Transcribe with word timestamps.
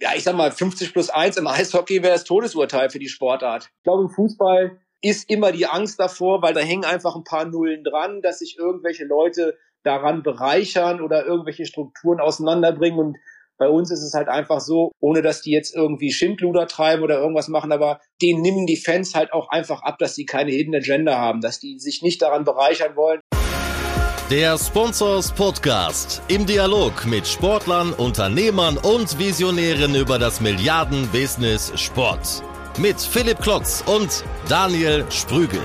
ja, 0.00 0.10
ich 0.14 0.24
sag 0.24 0.36
mal, 0.36 0.50
50 0.50 0.92
plus 0.92 1.10
1 1.10 1.36
im 1.36 1.46
Eishockey 1.46 2.02
wäre 2.02 2.12
das 2.12 2.24
Todesurteil 2.24 2.90
für 2.90 2.98
die 2.98 3.08
Sportart. 3.08 3.70
Ich 3.78 3.82
glaube, 3.84 4.02
im 4.02 4.10
Fußball 4.10 4.78
ist 5.02 5.30
immer 5.30 5.52
die 5.52 5.66
Angst 5.66 6.00
davor, 6.00 6.42
weil 6.42 6.54
da 6.54 6.60
hängen 6.60 6.84
einfach 6.84 7.16
ein 7.16 7.24
paar 7.24 7.44
Nullen 7.44 7.84
dran, 7.84 8.22
dass 8.22 8.40
sich 8.40 8.56
irgendwelche 8.58 9.04
Leute 9.04 9.56
daran 9.82 10.22
bereichern 10.22 11.00
oder 11.00 11.24
irgendwelche 11.24 11.64
Strukturen 11.64 12.20
auseinanderbringen. 12.20 12.98
Und 12.98 13.16
bei 13.58 13.68
uns 13.68 13.90
ist 13.90 14.02
es 14.02 14.14
halt 14.14 14.28
einfach 14.28 14.60
so, 14.60 14.92
ohne 15.00 15.22
dass 15.22 15.42
die 15.42 15.52
jetzt 15.52 15.74
irgendwie 15.74 16.12
Schindluder 16.12 16.66
treiben 16.66 17.02
oder 17.02 17.18
irgendwas 17.18 17.48
machen, 17.48 17.72
aber 17.72 18.00
denen 18.20 18.42
nehmen 18.42 18.66
die 18.66 18.76
Fans 18.76 19.14
halt 19.14 19.32
auch 19.32 19.48
einfach 19.48 19.82
ab, 19.82 19.98
dass 19.98 20.14
die 20.14 20.26
keine 20.26 20.50
Hidden 20.50 20.74
Agenda 20.74 21.16
haben, 21.16 21.40
dass 21.40 21.60
die 21.60 21.78
sich 21.78 22.02
nicht 22.02 22.20
daran 22.20 22.44
bereichern 22.44 22.96
wollen. 22.96 23.20
Der 24.30 24.58
Sponsors 24.58 25.30
Podcast 25.30 26.20
im 26.26 26.46
Dialog 26.46 27.06
mit 27.06 27.28
Sportlern, 27.28 27.92
Unternehmern 27.92 28.76
und 28.76 29.20
Visionären 29.20 29.94
über 29.94 30.18
das 30.18 30.40
Milliarden-Business 30.40 31.72
Sport. 31.80 32.42
Mit 32.76 33.00
Philipp 33.00 33.38
Klotz 33.38 33.84
und 33.86 34.24
Daniel 34.48 35.04
Sprügel. 35.12 35.60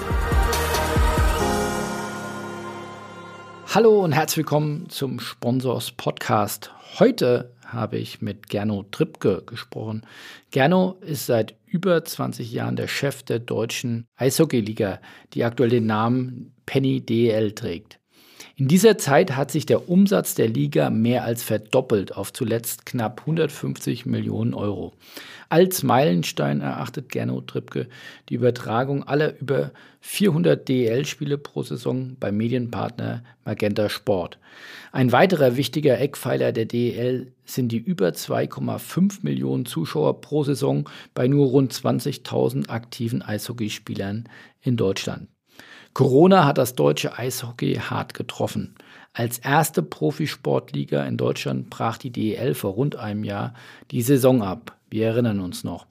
Hallo 3.74 4.04
und 4.04 4.12
herzlich 4.12 4.38
willkommen 4.38 4.88
zum 4.90 5.20
Sponsors 5.20 5.94
Podcast. 5.94 6.72
Heute 7.00 7.56
habe 7.66 7.98
ich 7.98 8.22
mit 8.22 8.48
Gerno 8.48 8.84
Trippke 8.84 9.42
gesprochen. 9.44 10.06
Gerno 10.52 11.00
ist 11.02 11.26
seit 11.26 11.56
über 11.66 12.06
20 12.06 12.52
Jahren 12.52 12.76
der 12.76 12.88
Chef 12.88 13.24
der 13.24 13.40
deutschen 13.40 14.06
Eishockeyliga, 14.18 15.00
die 15.34 15.46
aktuell 15.46 15.70
den 15.72 15.88
Namen 15.88 16.54
Penny 16.68 17.04
DL 17.04 17.54
trägt. 17.54 18.01
In 18.62 18.68
dieser 18.68 19.00
Zeit 19.00 19.36
hat 19.36 19.50
sich 19.50 19.66
der 19.66 19.90
Umsatz 19.90 20.36
der 20.36 20.48
Liga 20.48 20.92
mehr 20.92 21.24
als 21.24 21.42
verdoppelt 21.42 22.16
auf 22.16 22.32
zuletzt 22.32 22.86
knapp 22.86 23.22
150 23.22 24.06
Millionen 24.06 24.54
Euro. 24.54 24.94
Als 25.50 25.82
Meilenstein 25.82 26.62
erachtet 26.62 27.10
Gernot 27.10 27.48
Trippke 27.48 27.88
die 28.30 28.36
Übertragung 28.36 29.04
aller 29.04 29.36
über 29.40 29.72
400 30.02 30.70
DEL-Spiele 30.70 31.40
pro 31.40 31.64
Saison 31.64 32.16
beim 32.20 32.38
Medienpartner 32.38 33.24
Magenta 33.46 33.90
Sport. 33.90 34.38
Ein 34.92 35.12
weiterer 35.12 35.58
wichtiger 35.58 36.00
Eckpfeiler 36.00 36.52
der 36.52 36.66
DEL 36.66 37.34
sind 37.46 37.72
die 37.72 37.80
über 37.80 38.10
2,5 38.10 39.24
Millionen 39.24 39.66
Zuschauer 39.66 40.22
pro 40.22 40.44
Saison 40.44 40.88
bei 41.16 41.28
nur 41.28 41.48
rund 41.48 41.74
20.000 41.74 42.70
aktiven 42.70 43.24
Eishockeyspielern 43.24 44.30
in 44.62 44.78
Deutschland. 44.78 45.30
Corona 45.94 46.46
hat 46.46 46.58
das 46.58 46.76
deutsche 46.76 47.18
Eishockey 47.18 47.76
hart 47.76 48.14
getroffen. 48.14 48.76
Als 49.14 49.40
erste 49.40 49.84
Profisportliga 49.84 51.04
in 51.06 51.18
Deutschland 51.18 51.70
brach 51.70 51.98
die 51.98 52.12
DEL 52.12 52.54
vor 52.54 52.72
rund 52.74 52.96
einem 52.96 53.24
Jahr 53.24 53.54
die 53.92 54.02
Saison 54.02 54.42
ab. 54.42 54.78
Wir 54.90 55.08
erinnern 55.08 55.42
uns 55.42 55.64
noch. 55.64 55.86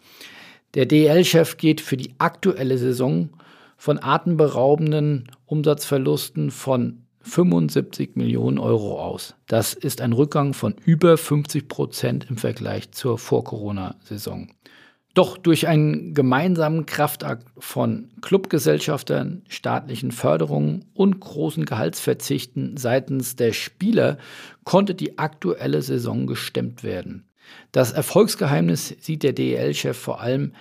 Der 0.74 0.86
DEL-Chef 0.86 1.56
geht 1.56 1.80
für 1.80 1.96
die 1.96 2.14
aktuelle 2.18 2.78
Saison 2.78 3.30
von 3.76 4.02
atemberaubenden 4.02 5.28
Umsatzverlusten 5.46 6.50
von 6.50 7.02
75 7.22 8.16
Millionen 8.16 8.58
Euro 8.58 9.00
aus. 9.00 9.34
Das 9.46 9.74
ist 9.74 10.00
ein 10.00 10.12
Rückgang 10.12 10.54
von 10.54 10.74
über 10.84 11.18
50 11.18 11.68
Prozent 11.68 12.26
im 12.30 12.36
Vergleich 12.36 12.92
zur 12.92 13.18
Vor-Corona-Saison. 13.18 14.48
Doch 15.14 15.36
durch 15.36 15.66
einen 15.66 16.14
gemeinsamen 16.14 16.86
Kraftakt 16.86 17.48
von 17.58 18.10
Clubgesellschaftern, 18.20 19.42
staatlichen 19.48 20.12
Förderungen 20.12 20.84
und 20.94 21.18
großen 21.18 21.64
Gehaltsverzichten 21.64 22.76
seitens 22.76 23.34
der 23.34 23.52
Spieler 23.52 24.18
konnte 24.62 24.94
die 24.94 25.18
aktuelle 25.18 25.82
Saison 25.82 26.28
gestemmt 26.28 26.84
werden. 26.84 27.28
Das 27.72 27.90
Erfolgsgeheimnis 27.90 28.94
sieht 29.00 29.24
der 29.24 29.32
DEL-Chef 29.32 29.96
vor 29.96 30.20
allem 30.20 30.52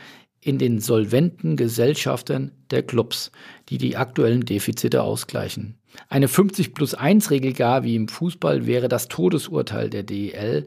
in 0.41 0.57
den 0.57 0.79
solventen 0.79 1.55
Gesellschaftern 1.55 2.51
der 2.71 2.81
Clubs, 2.83 3.31
die 3.67 3.77
die 3.77 3.97
aktuellen 3.97 4.45
Defizite 4.45 5.03
ausgleichen. 5.03 5.77
Eine 6.07 6.27
50 6.27 6.73
plus 6.73 6.95
1 6.95 7.29
Regel 7.29 7.53
gar 7.53 7.83
wie 7.83 7.95
im 7.95 8.07
Fußball 8.07 8.65
wäre 8.65 8.87
das 8.87 9.09
Todesurteil 9.09 9.89
der 9.89 10.03
DEL, 10.03 10.65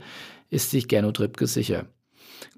ist 0.51 0.71
sich 0.71 0.89
Gernot 0.89 1.21
Rippke 1.21 1.47
sicher. 1.47 1.87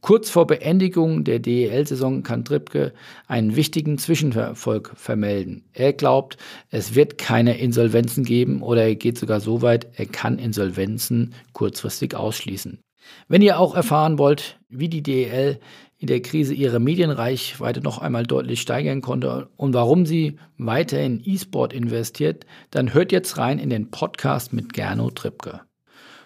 Kurz 0.00 0.31
vor 0.31 0.47
Beendigung 0.47 1.25
der 1.25 1.39
DEL-Saison 1.39 2.22
kann 2.22 2.45
Trippke 2.45 2.93
einen 3.27 3.56
wichtigen 3.56 3.99
Zwischenerfolg 3.99 4.93
vermelden. 4.97 5.65
Er 5.72 5.93
glaubt, 5.93 6.37
es 6.71 6.95
wird 6.95 7.19
keine 7.19 7.59
Insolvenzen 7.59 8.25
geben 8.25 8.62
oder 8.62 8.83
er 8.84 8.94
geht 8.94 9.19
sogar 9.19 9.41
so 9.41 9.62
weit, 9.62 9.87
er 9.94 10.06
kann 10.06 10.39
Insolvenzen 10.39 11.34
kurzfristig 11.53 12.15
ausschließen. 12.15 12.81
Wenn 13.28 13.43
ihr 13.43 13.59
auch 13.59 13.75
erfahren 13.75 14.19
wollt, 14.19 14.59
wie 14.69 14.89
die 14.89 15.03
DEL 15.03 15.61
in 15.99 16.06
der 16.06 16.23
Krise 16.23 16.55
ihre 16.55 16.81
Medienreichweite 16.81 17.81
noch 17.81 17.99
einmal 17.99 18.25
deutlich 18.25 18.61
steigern 18.61 19.00
konnte 19.00 19.49
und 19.56 19.75
warum 19.75 20.06
sie 20.06 20.39
weiter 20.59 21.00
in 21.00 21.23
E-Sport 21.25 21.73
investiert, 21.73 22.47
dann 22.71 22.93
hört 22.93 23.12
jetzt 23.12 23.39
rein 23.39 23.59
in 23.59 23.71
den 23.71 23.91
Podcast 23.91 24.53
mit 24.53 24.73
Gernot 24.73 25.17
Trippke. 25.17 25.61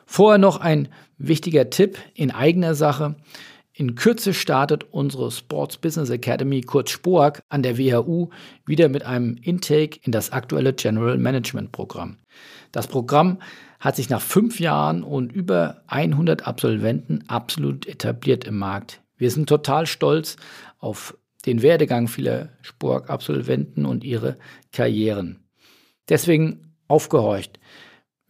Vorher 0.07 0.39
noch 0.39 0.59
ein 0.59 0.89
wichtiger 1.19 1.71
Tipp 1.71 1.99
in 2.15 2.31
eigener 2.31 2.75
Sache. 2.75 3.17
In 3.73 3.95
Kürze 3.95 4.35
startet 4.35 4.87
unsere 4.91 5.31
Sports 5.31 5.77
Business 5.77 6.11
Academy, 6.11 6.63
kurz 6.63 6.91
SPOAG, 6.91 7.41
an 7.49 7.63
der 7.63 7.79
WHU 7.79 8.31
wieder 8.67 8.89
mit 8.89 9.05
einem 9.05 9.37
Intake 9.37 10.01
in 10.03 10.11
das 10.11 10.33
aktuelle 10.33 10.73
General 10.73 11.17
Management 11.17 11.71
Programm. 11.71 12.17
Das 12.73 12.89
Programm 12.89 13.39
hat 13.79 13.95
sich 13.95 14.11
nach 14.11 14.21
fünf 14.21 14.59
Jahren 14.59 15.05
und 15.05 15.33
über 15.33 15.83
100 15.87 16.47
Absolventen 16.47 17.25
absolut 17.29 17.87
etabliert 17.87 18.45
im 18.45 18.59
Markt. 18.59 19.01
Wir 19.17 19.31
sind 19.31 19.49
total 19.49 19.87
stolz 19.87 20.37
auf 20.79 21.17
den 21.47 21.63
Werdegang 21.63 22.09
vieler 22.09 22.49
SPOAG-Absolventen 22.63 23.87
und 23.87 24.03
ihre 24.03 24.39
Karrieren. 24.73 25.45
Deswegen 26.09 26.75
aufgehorcht. 26.89 27.59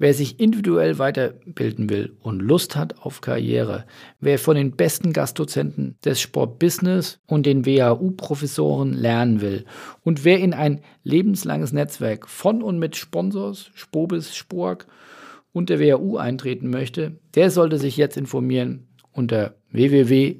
Wer 0.00 0.14
sich 0.14 0.38
individuell 0.38 0.98
weiterbilden 1.00 1.90
will 1.90 2.16
und 2.20 2.38
Lust 2.40 2.76
hat 2.76 3.00
auf 3.00 3.20
Karriere, 3.20 3.84
wer 4.20 4.38
von 4.38 4.54
den 4.54 4.76
besten 4.76 5.12
Gastdozenten 5.12 5.96
des 6.04 6.20
Sportbusiness 6.20 7.18
und 7.26 7.46
den 7.46 7.66
WHU-Professoren 7.66 8.92
lernen 8.92 9.40
will 9.40 9.64
und 10.04 10.24
wer 10.24 10.38
in 10.38 10.54
ein 10.54 10.82
lebenslanges 11.02 11.72
Netzwerk 11.72 12.28
von 12.28 12.62
und 12.62 12.78
mit 12.78 12.94
Sponsors, 12.94 13.72
Spobis, 13.74 14.36
Spork 14.36 14.86
und 15.52 15.68
der 15.68 15.80
WHU 15.80 16.16
eintreten 16.16 16.70
möchte, 16.70 17.18
der 17.34 17.50
sollte 17.50 17.78
sich 17.78 17.96
jetzt 17.96 18.16
informieren 18.16 18.86
unter 19.10 19.56
www.spork.de. 19.72 20.38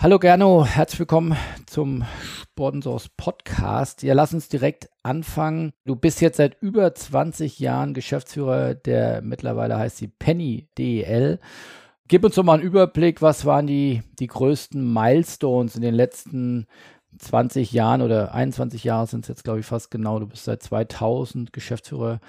Hallo 0.00 0.20
Gerno, 0.20 0.64
herzlich 0.64 1.00
willkommen 1.00 1.36
zum 1.66 2.04
Sponsors 2.22 3.08
Podcast. 3.16 4.04
Ja, 4.04 4.14
lass 4.14 4.32
uns 4.32 4.48
direkt 4.48 4.88
anfangen. 5.02 5.72
Du 5.86 5.96
bist 5.96 6.20
jetzt 6.20 6.36
seit 6.36 6.56
über 6.62 6.94
20 6.94 7.58
Jahren 7.58 7.94
Geschäftsführer 7.94 8.76
der 8.76 9.22
mittlerweile 9.22 9.76
heißt 9.76 9.96
sie 9.96 10.06
Penny 10.06 10.68
DEL. 10.78 11.40
Gib 12.06 12.22
uns 12.22 12.36
doch 12.36 12.44
mal 12.44 12.54
einen 12.54 12.62
Überblick, 12.62 13.22
was 13.22 13.44
waren 13.44 13.66
die, 13.66 14.04
die 14.20 14.28
größten 14.28 14.80
Milestones 14.92 15.74
in 15.74 15.82
den 15.82 15.94
letzten 15.94 16.68
20 17.18 17.72
Jahren 17.72 18.00
oder 18.00 18.32
21 18.32 18.84
Jahre 18.84 19.08
sind 19.08 19.24
es 19.24 19.28
jetzt, 19.28 19.42
glaube 19.42 19.58
ich, 19.58 19.66
fast 19.66 19.90
genau. 19.90 20.20
Du 20.20 20.28
bist 20.28 20.44
seit 20.44 20.62
2000 20.62 21.52
Geschäftsführer 21.52 22.20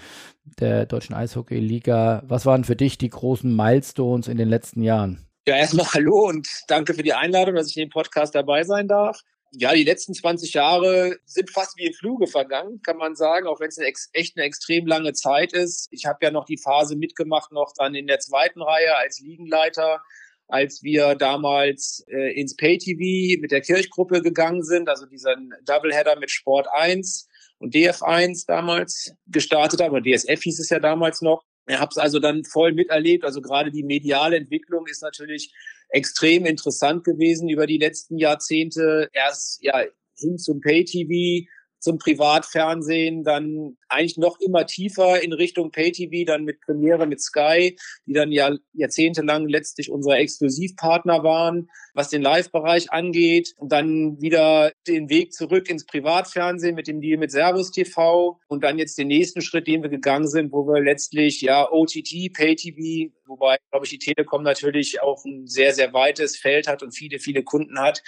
der 0.59 0.87
Deutschen 0.87 1.13
Eishockey-Liga. 1.13 2.23
Was 2.25 2.47
waren 2.47 2.63
für 2.63 2.75
dich 2.75 2.97
die 2.97 3.11
großen 3.11 3.55
Milestones 3.55 4.27
in 4.27 4.37
den 4.37 4.49
letzten 4.49 4.81
Jahren? 4.81 5.28
Ja, 5.47 5.55
erstmal 5.55 5.85
hallo 5.93 6.27
und 6.27 6.47
danke 6.67 6.93
für 6.93 7.03
die 7.03 7.13
Einladung, 7.13 7.55
dass 7.55 7.69
ich 7.69 7.77
in 7.77 7.87
dem 7.87 7.91
Podcast 7.91 8.35
dabei 8.35 8.63
sein 8.63 8.87
darf. 8.87 9.21
Ja, 9.51 9.73
die 9.73 9.83
letzten 9.83 10.13
20 10.13 10.53
Jahre 10.53 11.17
sind 11.25 11.49
fast 11.49 11.75
wie 11.77 11.87
im 11.87 11.93
Fluge 11.93 12.27
vergangen, 12.27 12.81
kann 12.83 12.97
man 12.97 13.15
sagen, 13.15 13.47
auch 13.47 13.59
wenn 13.59 13.69
es 13.69 13.79
eine 13.79 13.87
echt 14.13 14.37
eine 14.37 14.45
extrem 14.45 14.85
lange 14.85 15.13
Zeit 15.13 15.53
ist. 15.53 15.87
Ich 15.91 16.05
habe 16.05 16.19
ja 16.21 16.29
noch 16.29 16.45
die 16.45 16.59
Phase 16.59 16.95
mitgemacht, 16.95 17.51
noch 17.51 17.73
dann 17.75 17.95
in 17.95 18.05
der 18.05 18.19
zweiten 18.19 18.61
Reihe 18.61 18.95
als 18.95 19.19
Liegenleiter, 19.19 20.03
als 20.47 20.83
wir 20.83 21.15
damals 21.15 22.05
äh, 22.09 22.39
ins 22.39 22.55
Pay-TV 22.55 23.41
mit 23.41 23.51
der 23.51 23.61
Kirchgruppe 23.61 24.21
gegangen 24.21 24.63
sind, 24.63 24.87
also 24.87 25.07
diesen 25.07 25.51
Doubleheader 25.65 26.19
mit 26.19 26.29
Sport 26.29 26.67
1 26.71 27.27
und 27.57 27.73
DF1 27.73 28.45
damals 28.45 29.13
gestartet 29.27 29.81
haben, 29.81 29.95
oder 29.95 30.03
DSF 30.03 30.41
hieß 30.43 30.59
es 30.59 30.69
ja 30.69 30.79
damals 30.79 31.21
noch. 31.21 31.43
Ich 31.69 31.79
habe 31.79 31.89
es 31.91 31.97
also 31.97 32.19
dann 32.19 32.43
voll 32.43 32.73
miterlebt. 32.73 33.23
Also 33.23 33.41
gerade 33.41 33.71
die 33.71 33.83
mediale 33.83 34.37
Entwicklung 34.37 34.87
ist 34.87 35.03
natürlich 35.03 35.53
extrem 35.89 36.45
interessant 36.45 37.03
gewesen 37.03 37.47
über 37.47 37.67
die 37.67 37.77
letzten 37.77 38.17
Jahrzehnte. 38.17 39.09
Erst 39.13 39.63
ja 39.63 39.83
hin 40.17 40.37
zum 40.37 40.61
Pay-TV, 40.61 41.47
zum 41.79 41.97
Privatfernsehen, 41.97 43.23
dann 43.23 43.77
eigentlich 43.87 44.17
noch 44.17 44.39
immer 44.39 44.65
tiefer 44.65 45.21
in 45.21 45.33
Richtung 45.33 45.71
Pay-TV, 45.71 46.25
dann 46.25 46.43
mit 46.43 46.61
Premiere, 46.61 47.07
mit 47.07 47.21
Sky, 47.21 47.77
die 48.05 48.13
dann 48.13 48.31
ja 48.31 48.55
jahrzehntelang 48.73 49.47
letztlich 49.47 49.89
unsere 49.89 50.17
Exklusivpartner 50.17 51.23
waren, 51.23 51.69
was 51.93 52.09
den 52.09 52.21
Live-Bereich 52.21 52.91
angeht. 52.91 53.53
Und 53.57 53.71
dann 53.71 54.21
wieder 54.21 54.71
den 54.87 55.09
Weg 55.09 55.33
zurück 55.33 55.69
ins 55.69 55.85
Privatfernsehen 55.85 56.75
mit 56.75 56.87
dem 56.87 57.01
Deal 57.01 57.17
mit 57.17 57.31
Servus 57.31 57.71
TV 57.71 58.39
und 58.47 58.63
dann 58.63 58.77
jetzt 58.77 58.97
den 58.97 59.07
nächsten 59.07 59.41
Schritt, 59.41 59.67
den 59.67 59.81
wir 59.81 59.89
gegangen 59.89 60.27
sind, 60.27 60.51
wo 60.51 60.67
wir 60.67 60.81
letztlich 60.81 61.41
ja 61.41 61.69
OTT, 61.71 62.33
Pay-TV, 62.33 63.11
wobei, 63.25 63.57
glaube 63.71 63.85
ich, 63.85 63.91
die 63.91 63.99
Telekom 63.99 64.43
natürlich 64.43 65.01
auch 65.01 65.23
ein 65.25 65.47
sehr, 65.47 65.73
sehr 65.73 65.93
weites 65.93 66.37
Feld 66.37 66.67
hat 66.67 66.83
und 66.83 66.91
viele, 66.91 67.19
viele 67.19 67.43
Kunden 67.43 67.79
hat, 67.79 68.03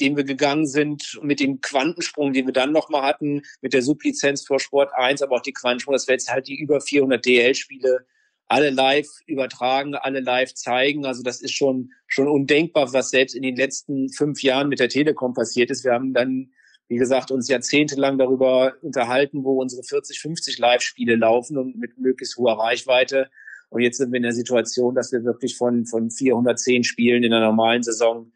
den 0.00 0.16
wir 0.16 0.24
gegangen 0.24 0.66
sind 0.66 1.18
mit 1.22 1.40
dem 1.40 1.60
Quantensprung, 1.60 2.32
den 2.32 2.46
wir 2.46 2.52
dann 2.52 2.72
nochmal 2.72 3.09
hatten, 3.10 3.42
mit 3.60 3.72
der 3.72 3.82
Sublizenz 3.82 4.46
für 4.46 4.58
Sport 4.58 4.90
1, 4.94 5.22
aber 5.22 5.36
auch 5.36 5.42
die 5.42 5.52
Quantensprung, 5.52 5.92
dass 5.92 6.06
wir 6.06 6.14
jetzt 6.14 6.30
halt 6.30 6.46
die 6.48 6.58
über 6.58 6.80
400 6.80 7.24
DL-Spiele 7.24 8.06
alle 8.50 8.70
live 8.70 9.06
übertragen, 9.26 9.94
alle 9.94 10.20
live 10.20 10.52
zeigen. 10.54 11.06
Also 11.06 11.22
das 11.22 11.40
ist 11.40 11.54
schon, 11.54 11.92
schon 12.08 12.26
undenkbar, 12.26 12.92
was 12.92 13.10
selbst 13.10 13.36
in 13.36 13.42
den 13.42 13.54
letzten 13.54 14.08
fünf 14.08 14.42
Jahren 14.42 14.68
mit 14.68 14.80
der 14.80 14.88
Telekom 14.88 15.34
passiert 15.34 15.70
ist. 15.70 15.84
Wir 15.84 15.92
haben 15.92 16.12
dann, 16.12 16.50
wie 16.88 16.96
gesagt, 16.96 17.30
uns 17.30 17.48
jahrzehntelang 17.48 18.18
darüber 18.18 18.74
unterhalten, 18.82 19.44
wo 19.44 19.60
unsere 19.60 19.84
40, 19.84 20.20
50 20.20 20.58
Live-Spiele 20.58 21.14
laufen 21.14 21.58
und 21.58 21.78
mit 21.78 21.96
möglichst 21.98 22.36
hoher 22.38 22.58
Reichweite. 22.58 23.30
Und 23.68 23.82
jetzt 23.82 23.98
sind 23.98 24.10
wir 24.10 24.16
in 24.16 24.24
der 24.24 24.32
Situation, 24.32 24.96
dass 24.96 25.12
wir 25.12 25.22
wirklich 25.22 25.56
von, 25.56 25.86
von 25.86 26.10
410 26.10 26.82
Spielen 26.82 27.22
in 27.22 27.30
der 27.30 27.40
normalen 27.40 27.84
Saison 27.84 28.32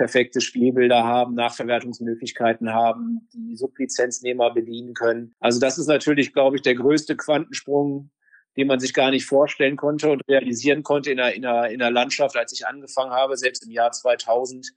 perfekte 0.00 0.40
Spielbilder 0.40 1.04
haben, 1.04 1.34
Nachverwertungsmöglichkeiten 1.34 2.72
haben, 2.72 3.28
die 3.34 3.54
Sublizenznehmer 3.54 4.50
bedienen 4.50 4.94
können. 4.94 5.34
Also 5.40 5.60
das 5.60 5.76
ist 5.76 5.88
natürlich, 5.88 6.32
glaube 6.32 6.56
ich, 6.56 6.62
der 6.62 6.74
größte 6.74 7.18
Quantensprung, 7.18 8.10
den 8.56 8.66
man 8.66 8.80
sich 8.80 8.94
gar 8.94 9.10
nicht 9.10 9.26
vorstellen 9.26 9.76
konnte 9.76 10.08
und 10.08 10.22
realisieren 10.26 10.84
konnte 10.84 11.10
in 11.10 11.20
einer, 11.20 11.34
in 11.34 11.44
einer, 11.44 11.68
in 11.68 11.82
einer 11.82 11.90
Landschaft, 11.90 12.34
als 12.38 12.50
ich 12.54 12.66
angefangen 12.66 13.10
habe, 13.10 13.36
selbst 13.36 13.62
im 13.66 13.72
Jahr 13.72 13.92
2000, 13.92 14.68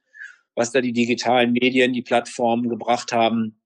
was 0.55 0.73
da 0.73 0.81
die 0.81 0.91
digitalen 0.91 1.53
Medien, 1.53 1.93
die 1.93 2.01
Plattformen 2.01 2.67
gebracht 2.67 3.13
haben. 3.13 3.61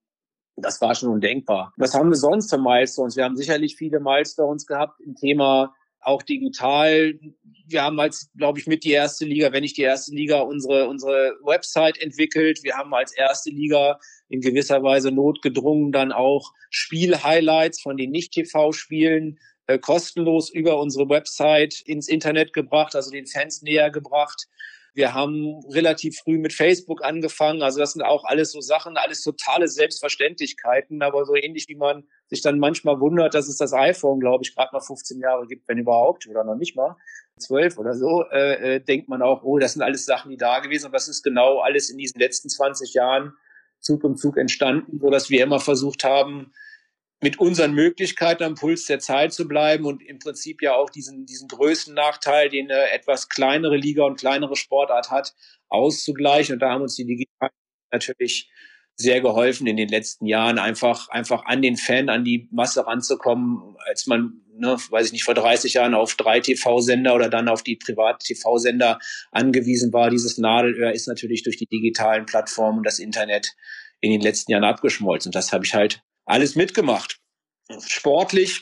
Das 0.58 0.80
war 0.80 0.94
schon 0.94 1.10
undenkbar. 1.10 1.74
Was 1.78 1.96
haben 1.96 2.10
wir 2.10 2.18
sonst 2.18 2.52
für 2.52 2.60
Milestones? 2.60 3.18
Wir 3.18 3.24
haben 3.24 3.36
sicherlich 3.36 3.78
viele 3.78 4.00
Milestones 4.00 4.68
gehabt 4.68 5.02
im 5.02 5.16
Thema 5.16 5.74
auch 6.08 6.24
digital. 6.24 7.20
Wir 7.68 7.84
haben 7.84 8.00
als, 8.00 8.30
glaube 8.38 8.60
ich, 8.60 8.68
mit 8.68 8.86
die 8.86 8.92
erste 8.92 9.26
Liga, 9.26 9.52
wenn 9.52 9.62
nicht 9.62 9.76
die 9.76 9.82
erste 9.82 10.16
Liga, 10.16 10.40
unsere, 10.40 10.88
unsere 10.88 11.36
Website 11.44 11.98
entwickelt. 12.00 12.64
Wir 12.64 12.76
haben 12.78 12.94
als 12.94 13.12
erste 13.12 13.50
Liga 13.50 14.00
in 14.30 14.40
gewisser 14.40 14.82
Weise 14.84 15.12
notgedrungen 15.12 15.92
dann 15.92 16.14
auch 16.14 16.54
Spielhighlights 16.70 17.82
von 17.82 17.98
den 17.98 18.12
Nicht-TV-Spielen 18.12 19.38
äh, 19.68 19.80
kostenlos 19.80 20.50
über 20.50 20.80
unsere 20.80 21.10
Website 21.10 21.82
ins 21.82 22.08
Internet 22.08 22.54
gebracht, 22.54 22.96
also 22.96 23.12
den 23.12 23.28
Fans 23.28 23.62
näher 23.62 23.92
gebracht. 23.92 24.48
Wir 24.98 25.14
haben 25.14 25.60
relativ 25.70 26.18
früh 26.18 26.40
mit 26.40 26.54
Facebook 26.54 27.06
angefangen. 27.06 27.62
Also 27.62 27.80
das 27.80 27.94
sind 27.94 28.02
auch 28.02 28.24
alles 28.24 28.52
so 28.52 28.62
Sachen, 28.62 28.98
alles 28.98 29.22
totale 29.22 29.68
Selbstverständlichkeiten, 29.68 31.04
aber 31.04 31.24
so 31.24 31.36
ähnlich 31.36 31.68
wie 31.68 31.76
man 31.76 32.08
sich 32.26 32.42
dann 32.42 32.58
manchmal 32.58 33.00
wundert, 33.00 33.36
dass 33.36 33.48
es 33.48 33.58
das 33.58 33.74
iPhone, 33.74 34.20
glaube 34.20 34.44
ich, 34.44 34.56
gerade 34.56 34.70
mal 34.74 34.80
15 34.80 35.20
Jahre 35.20 35.46
gibt, 35.46 35.68
wenn 35.68 35.78
überhaupt, 35.78 36.26
oder 36.28 36.44
noch 36.44 36.56
nicht 36.56 36.76
mal, 36.76 36.96
12 37.38 37.78
oder 37.78 37.94
so, 37.94 38.24
äh, 38.32 38.78
äh, 38.78 38.80
denkt 38.80 39.08
man 39.08 39.22
auch, 39.22 39.44
oh, 39.44 39.60
das 39.60 39.74
sind 39.74 39.84
alles 39.84 40.04
Sachen, 40.06 40.32
die 40.32 40.38
da 40.38 40.62
gewesen. 40.62 40.88
Und 40.88 40.94
das 40.94 41.08
ist 41.08 41.22
genau 41.22 41.60
alles 41.60 41.92
in 41.92 42.00
diesen 42.00 42.20
letzten 42.20 42.50
20 42.50 42.96
Jahren 42.96 43.34
Zug 43.80 44.04
um 44.04 44.16
Zug 44.16 44.36
entstanden, 44.36 45.00
so 45.00 45.12
dass 45.12 45.30
wir 45.30 45.44
immer 45.44 45.60
versucht 45.60 46.06
haben, 46.06 46.52
mit 47.22 47.40
unseren 47.40 47.74
Möglichkeiten 47.74 48.44
am 48.44 48.56
Puls 48.56 48.86
der 48.86 49.00
Zeit 49.00 49.34
zu 49.34 49.48
bleiben 49.48 49.86
und 49.86 50.04
im 50.04 50.20
Prinzip 50.20 50.62
ja 50.62 50.76
auch 50.76 50.90
diesen, 50.90 51.26
diesen 51.26 51.48
Größennachteil, 51.48 52.50
den 52.50 52.72
eine 52.72 52.92
etwas 52.92 53.30
kleinere 53.30 53.76
Liga 53.76 54.04
und 54.04 54.20
kleinere 54.20 54.56
Sportart 54.56 55.10
hat, 55.10 55.34
auszugleichen. 55.70 56.54
Und 56.54 56.60
da 56.60 56.70
haben 56.70 56.84
uns 56.84 56.96
die 56.96 57.06
Digitalen 57.06 57.52
natürlich 57.92 58.50
sehr 58.96 59.22
geholfen 59.22 59.68
in 59.68 59.78
den 59.78 59.90
letzten 59.90 60.26
Jahren, 60.26 60.58
einfach, 60.58 61.10
einfach 61.10 61.46
an 61.46 61.62
den 61.62 61.78
Fan, 61.78 62.10
an 62.10 62.24
die 62.24 62.48
Masse 62.52 62.86
ranzukommen, 62.86 63.76
als 63.88 64.08
man, 64.08 64.42
ne, 64.56 64.76
weiß 64.90 65.08
ich 65.08 65.12
nicht, 65.12 65.24
vor 65.24 65.36
30 65.36 65.76
Jahren 65.76 65.94
auf 65.94 66.16
drei 66.16 66.40
TV-Sender 66.40 67.14
oder 67.14 67.30
dann 67.30 67.48
auf 67.48 67.62
die 67.62 67.76
Privat-TV-Sender 67.76 69.00
angewiesen 69.32 69.94
war. 69.94 70.10
Dieses 70.10 70.40
Nadelöhr 70.40 70.94
ist 70.94 71.08
natürlich 71.08 71.44
durch 71.44 71.58
die 71.58 71.68
digitalen 71.68 72.26
Plattformen 72.26 72.80
und 72.80 72.88
das 72.88 72.98
Internet 72.98 73.54
in 74.02 74.12
den 74.12 74.22
letzten 74.22 74.52
Jahren 74.52 74.64
abgeschmolzen. 74.64 75.30
Und 75.30 75.36
das 75.36 75.54
habe 75.54 75.66
ich 75.66 75.76
halt 75.76 76.02
alles 76.28 76.56
mitgemacht. 76.56 77.20
Sportlich, 77.88 78.62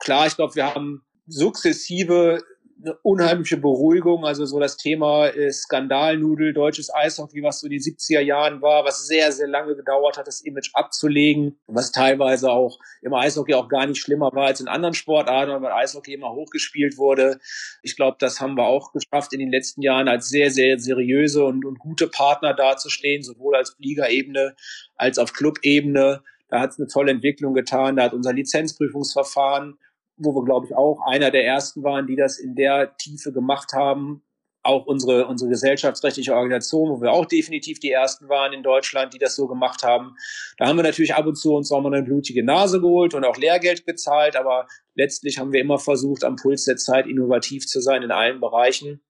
klar, 0.00 0.26
ich 0.26 0.36
glaube, 0.36 0.54
wir 0.54 0.74
haben 0.74 1.04
sukzessive 1.26 2.42
eine 2.84 2.96
unheimliche 3.02 3.56
Beruhigung. 3.56 4.24
Also 4.24 4.44
so 4.44 4.60
das 4.60 4.76
Thema 4.76 5.30
Skandalnudel, 5.50 6.52
deutsches 6.52 6.92
Eishockey, 6.92 7.42
was 7.42 7.60
so 7.60 7.66
in 7.66 7.72
den 7.72 7.80
70er 7.80 8.20
Jahren 8.20 8.62
war, 8.62 8.84
was 8.84 9.06
sehr, 9.06 9.32
sehr 9.32 9.46
lange 9.46 9.74
gedauert 9.76 10.18
hat, 10.18 10.26
das 10.26 10.40
Image 10.42 10.70
abzulegen, 10.74 11.58
was 11.66 11.92
teilweise 11.92 12.50
auch 12.50 12.78
im 13.02 13.14
Eishockey 13.14 13.54
auch 13.54 13.68
gar 13.68 13.86
nicht 13.86 14.00
schlimmer 14.00 14.30
war 14.32 14.46
als 14.46 14.60
in 14.60 14.68
anderen 14.68 14.94
Sportarten, 14.94 15.62
weil 15.62 15.72
Eishockey 15.72 16.14
immer 16.14 16.32
hochgespielt 16.32 16.98
wurde. 16.98 17.38
Ich 17.82 17.96
glaube, 17.96 18.16
das 18.20 18.40
haben 18.40 18.56
wir 18.56 18.64
auch 18.64 18.92
geschafft 18.92 19.32
in 19.32 19.40
den 19.40 19.50
letzten 19.50 19.82
Jahren 19.82 20.08
als 20.08 20.28
sehr, 20.28 20.50
sehr 20.50 20.78
seriöse 20.78 21.44
und, 21.44 21.64
und 21.64 21.78
gute 21.78 22.08
Partner 22.08 22.54
dazustehen, 22.54 23.22
sowohl 23.22 23.56
als 23.56 23.74
Liga-Ebene 23.78 24.54
als 24.96 25.18
auf 25.18 25.32
Club-Ebene. 25.32 26.22
Da 26.48 26.60
hat 26.60 26.70
es 26.70 26.78
eine 26.78 26.88
tolle 26.88 27.10
Entwicklung 27.10 27.54
getan. 27.54 27.96
Da 27.96 28.04
hat 28.04 28.14
unser 28.14 28.32
Lizenzprüfungsverfahren, 28.32 29.78
wo 30.16 30.34
wir, 30.34 30.44
glaube 30.44 30.66
ich, 30.66 30.74
auch 30.74 31.00
einer 31.06 31.30
der 31.30 31.44
ersten 31.44 31.82
waren, 31.82 32.06
die 32.06 32.16
das 32.16 32.38
in 32.38 32.54
der 32.54 32.96
Tiefe 32.96 33.32
gemacht 33.32 33.72
haben. 33.72 34.22
Auch 34.62 34.86
unsere, 34.86 35.26
unsere 35.26 35.50
gesellschaftsrechtliche 35.50 36.34
Organisation, 36.34 36.88
wo 36.88 37.02
wir 37.02 37.12
auch 37.12 37.26
definitiv 37.26 37.80
die 37.80 37.90
ersten 37.90 38.30
waren 38.30 38.54
in 38.54 38.62
Deutschland, 38.62 39.12
die 39.12 39.18
das 39.18 39.36
so 39.36 39.46
gemacht 39.46 39.82
haben. 39.82 40.14
Da 40.56 40.66
haben 40.66 40.78
wir 40.78 40.82
natürlich 40.82 41.14
ab 41.14 41.26
und 41.26 41.36
zu 41.36 41.54
uns 41.54 41.70
auch 41.70 41.82
mal 41.82 41.92
eine 41.92 42.02
blutige 42.02 42.42
Nase 42.42 42.80
geholt 42.80 43.12
und 43.12 43.24
auch 43.24 43.36
Lehrgeld 43.36 43.84
bezahlt, 43.84 44.36
aber 44.36 44.66
letztlich 44.94 45.38
haben 45.38 45.52
wir 45.52 45.60
immer 45.60 45.78
versucht, 45.78 46.24
am 46.24 46.36
Puls 46.36 46.64
der 46.64 46.76
Zeit 46.76 47.06
innovativ 47.06 47.66
zu 47.66 47.82
sein 47.82 48.02
in 48.02 48.10
allen 48.10 48.40
Bereichen. 48.40 49.02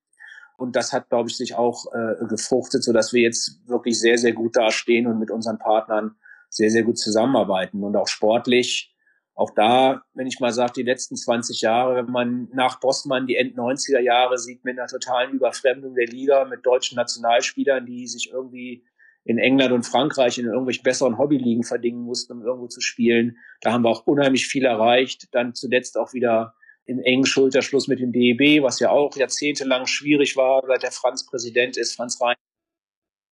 Und 0.57 0.75
das 0.75 0.93
hat, 0.93 1.09
glaube 1.09 1.29
ich, 1.29 1.37
sich 1.37 1.55
auch 1.55 1.87
äh, 1.93 2.25
gefruchtet, 2.27 2.83
so 2.83 2.93
dass 2.93 3.13
wir 3.13 3.23
jetzt 3.23 3.61
wirklich 3.69 4.01
sehr, 4.01 4.19
sehr 4.19 4.33
gut 4.33 4.57
dastehen 4.57 5.07
und 5.07 5.21
mit 5.21 5.31
unseren 5.31 5.59
Partnern 5.59 6.17
sehr, 6.55 6.71
sehr 6.71 6.85
gut 6.85 6.99
zusammenarbeiten 6.99 7.83
und 7.83 7.97
auch 7.97 8.09
sportlich. 8.09 8.95
Auch 9.35 9.51
da, 9.51 10.03
wenn 10.15 10.29
ich 10.29 10.39
mal 10.39 10.53
sage, 10.53 10.75
die 10.77 10.83
letzten 10.85 11.17
20 11.17 11.61
Jahre, 11.61 11.97
wenn 11.97 12.12
man 12.12 12.49
nach 12.53 12.79
Bossmann 12.79 13.27
die 13.27 13.35
End-90er 13.35 13.99
Jahre 13.99 14.39
sieht 14.39 14.65
mit 14.65 14.79
einer 14.79 14.87
totalen 14.87 15.33
Überfremdung 15.33 15.97
der 15.97 16.06
Liga, 16.06 16.45
mit 16.45 16.65
deutschen 16.65 16.95
Nationalspielern, 16.95 17.85
die 17.85 18.06
sich 18.06 18.31
irgendwie 18.33 18.85
in 19.25 19.39
England 19.39 19.73
und 19.73 19.83
Frankreich 19.83 20.39
in 20.39 20.47
irgendwelchen 20.47 20.85
besseren 20.85 21.19
Hobbyligen 21.19 21.65
verdingen 21.65 22.03
mussten, 22.03 22.35
um 22.35 22.43
irgendwo 22.43 22.69
zu 22.69 22.81
spielen. 22.81 23.39
Da 23.61 23.73
haben 23.73 23.83
wir 23.83 23.89
auch 23.89 24.06
unheimlich 24.06 24.47
viel 24.47 24.65
erreicht. 24.65 25.29
Dann 25.33 25.55
zuletzt 25.55 25.99
auch 25.99 26.12
wieder 26.12 26.55
im 26.85 27.01
engen 27.01 27.27
Schulterschluss 27.27 27.89
mit 27.89 27.99
dem 27.99 28.12
DEB, 28.12 28.62
was 28.62 28.79
ja 28.79 28.91
auch 28.91 29.17
jahrzehntelang 29.17 29.87
schwierig 29.87 30.37
war, 30.37 30.62
seit 30.67 30.83
der 30.83 30.93
Franz 30.93 31.27
Präsident 31.27 31.77
ist, 31.77 31.97
Franz 31.97 32.20
Rhein 32.20 32.37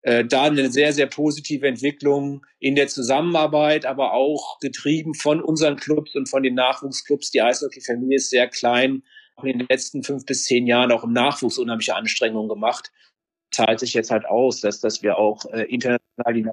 äh, 0.02 0.24
da 0.26 0.44
eine 0.44 0.72
sehr, 0.72 0.94
sehr 0.94 1.08
positive 1.08 1.68
Entwicklung 1.68 2.46
in 2.60 2.76
der 2.76 2.88
Zusammenarbeit, 2.88 3.86
aber 3.86 4.14
auch 4.14 4.60
getrieben 4.60 5.14
von 5.14 5.42
unseren 5.42 5.76
Clubs 5.76 6.16
und 6.16 6.30
von 6.30 6.44
den 6.44 6.56
Nachwuchsclubs. 6.56 7.32
Die 7.32 7.42
Eishockey-Familie 7.42 8.18
ist 8.18 8.30
sehr 8.30 8.48
klein, 8.48 9.04
in 9.44 9.60
den 9.60 9.68
letzten 9.70 10.04
fünf 10.04 10.26
bis 10.26 10.46
zehn 10.46 10.68
Jahren 10.68 10.92
auch 10.92 11.04
im 11.04 11.14
Nachwuchs 11.14 11.58
unheimliche 11.58 11.96
Anstrengungen 11.96 12.50
gemacht. 12.50 12.92
Zahlt 13.52 13.80
sich 13.80 13.94
jetzt 13.94 14.12
halt 14.12 14.26
aus, 14.26 14.62
dass, 14.62 14.80
dass 14.80 15.02
wir 15.02 15.18
auch 15.18 15.46
äh, 15.46 15.64
international 15.64 16.34
die 16.34 16.46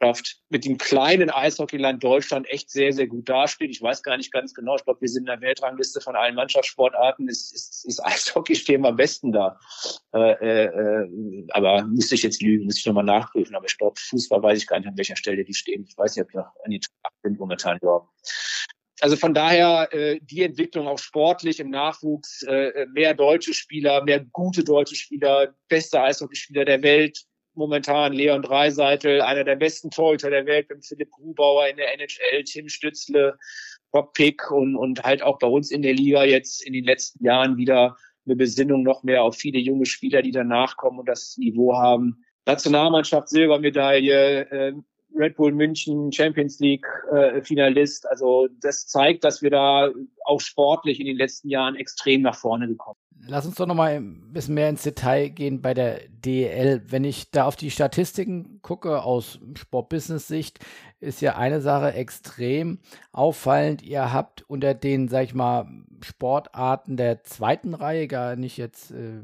Mannschaft 0.00 0.42
mit 0.48 0.64
dem 0.64 0.78
kleinen 0.78 1.30
Eishockeyland 1.30 2.02
Deutschland 2.02 2.48
echt 2.48 2.70
sehr, 2.70 2.92
sehr 2.92 3.06
gut 3.06 3.28
dasteht. 3.28 3.70
Ich 3.70 3.80
weiß 3.80 4.02
gar 4.02 4.16
nicht 4.16 4.32
ganz 4.32 4.54
genau. 4.54 4.76
Ich 4.76 4.84
glaube, 4.84 5.00
wir 5.00 5.08
sind 5.08 5.22
in 5.22 5.26
der 5.26 5.40
Weltrangliste 5.40 6.00
von 6.00 6.16
allen 6.16 6.34
Mannschaftssportarten. 6.34 7.28
Ist, 7.28 7.54
ist, 7.54 7.84
ist 7.84 8.04
Eishockey 8.04 8.54
stehen 8.54 8.84
am 8.84 8.96
besten 8.96 9.32
da. 9.32 9.58
Äh, 10.12 10.32
äh, 10.32 11.46
aber 11.50 11.84
müsste 11.84 12.14
ich 12.14 12.22
jetzt 12.22 12.42
lügen, 12.42 12.66
müsste 12.66 12.80
ich 12.80 12.86
nochmal 12.86 13.04
nachprüfen. 13.04 13.54
Aber 13.54 13.66
ich 13.66 13.78
glaube, 13.78 13.98
Fußball 13.98 14.42
weiß 14.42 14.58
ich 14.58 14.66
gar 14.66 14.78
nicht, 14.78 14.88
an 14.88 14.96
welcher 14.96 15.16
Stelle 15.16 15.44
die 15.44 15.54
stehen. 15.54 15.84
Ich 15.88 15.96
weiß 15.96 16.16
nicht, 16.16 16.24
ob 16.24 16.30
ich 16.30 16.36
noch 16.36 16.52
an 16.64 16.70
die 16.70 16.80
Top 16.80 17.12
bin 17.22 17.36
momentan. 17.36 17.78
Ja. 17.82 18.06
Also 19.00 19.16
von 19.16 19.34
daher 19.34 19.88
äh, 19.92 20.20
die 20.22 20.42
Entwicklung 20.42 20.86
auch 20.86 20.98
sportlich 20.98 21.58
im 21.60 21.70
Nachwuchs, 21.70 22.42
äh, 22.42 22.86
mehr 22.92 23.14
deutsche 23.14 23.52
Spieler, 23.52 24.04
mehr 24.04 24.24
gute 24.32 24.62
deutsche 24.62 24.94
Spieler, 24.94 25.54
beste 25.68 26.00
Eishockeyspieler 26.00 26.64
der 26.64 26.82
Welt, 26.82 27.24
momentan 27.54 28.12
Leon 28.12 28.42
Dreiseitel, 28.42 29.20
einer 29.20 29.44
der 29.44 29.56
besten 29.56 29.90
Torhüter 29.90 30.30
der 30.30 30.46
Welt, 30.46 30.68
mit 30.70 30.86
Philipp 30.86 31.10
Grubauer 31.10 31.68
in 31.68 31.76
der 31.76 31.92
NHL, 31.94 32.44
Tim 32.44 32.68
Stützle, 32.68 33.36
Bob 33.90 34.12
Pick 34.14 34.50
und, 34.50 34.76
und 34.76 35.02
halt 35.02 35.22
auch 35.22 35.38
bei 35.38 35.46
uns 35.46 35.70
in 35.70 35.82
der 35.82 35.94
Liga 35.94 36.24
jetzt 36.24 36.64
in 36.64 36.72
den 36.72 36.84
letzten 36.84 37.24
Jahren 37.24 37.56
wieder 37.56 37.96
eine 38.26 38.36
Besinnung 38.36 38.82
noch 38.82 39.02
mehr 39.02 39.22
auf 39.22 39.36
viele 39.36 39.58
junge 39.58 39.86
Spieler, 39.86 40.22
die 40.22 40.32
danach 40.32 40.76
kommen 40.76 40.98
und 40.98 41.08
das 41.08 41.36
Niveau 41.36 41.76
haben. 41.76 42.24
Nationalmannschaft 42.46 43.28
Silbermedaille, 43.28 44.50
äh, 44.50 44.72
Red 45.14 45.36
Bull 45.36 45.52
München 45.52 46.12
Champions 46.12 46.58
League 46.60 46.86
äh, 47.12 47.40
Finalist. 47.42 48.08
Also 48.08 48.48
das 48.60 48.86
zeigt, 48.86 49.24
dass 49.24 49.42
wir 49.42 49.50
da 49.50 49.90
auch 50.24 50.40
sportlich 50.40 51.00
in 51.00 51.06
den 51.06 51.16
letzten 51.16 51.48
Jahren 51.48 51.76
extrem 51.76 52.22
nach 52.22 52.36
vorne 52.36 52.66
gekommen 52.68 52.98
Lass 53.26 53.46
uns 53.46 53.54
doch 53.54 53.66
noch 53.66 53.74
mal 53.74 53.92
ein 53.92 54.32
bisschen 54.32 54.54
mehr 54.54 54.68
ins 54.68 54.82
Detail 54.82 55.28
gehen 55.28 55.62
bei 55.62 55.72
der 55.72 56.00
DEL. 56.08 56.82
Wenn 56.88 57.04
ich 57.04 57.30
da 57.30 57.46
auf 57.46 57.56
die 57.56 57.70
Statistiken 57.70 58.60
gucke 58.60 59.02
aus 59.02 59.40
Sportbusiness-Sicht, 59.54 60.58
ist 61.00 61.22
ja 61.22 61.36
eine 61.36 61.62
Sache 61.62 61.94
extrem 61.94 62.80
auffallend. 63.12 63.82
Ihr 63.82 64.12
habt 64.12 64.42
unter 64.48 64.74
den, 64.74 65.08
sag 65.08 65.24
ich 65.24 65.34
mal, 65.34 65.66
Sportarten 66.02 66.98
der 66.98 67.24
zweiten 67.24 67.72
Reihe, 67.72 68.08
gar 68.08 68.36
nicht 68.36 68.58
jetzt 68.58 68.90
äh, 68.90 69.22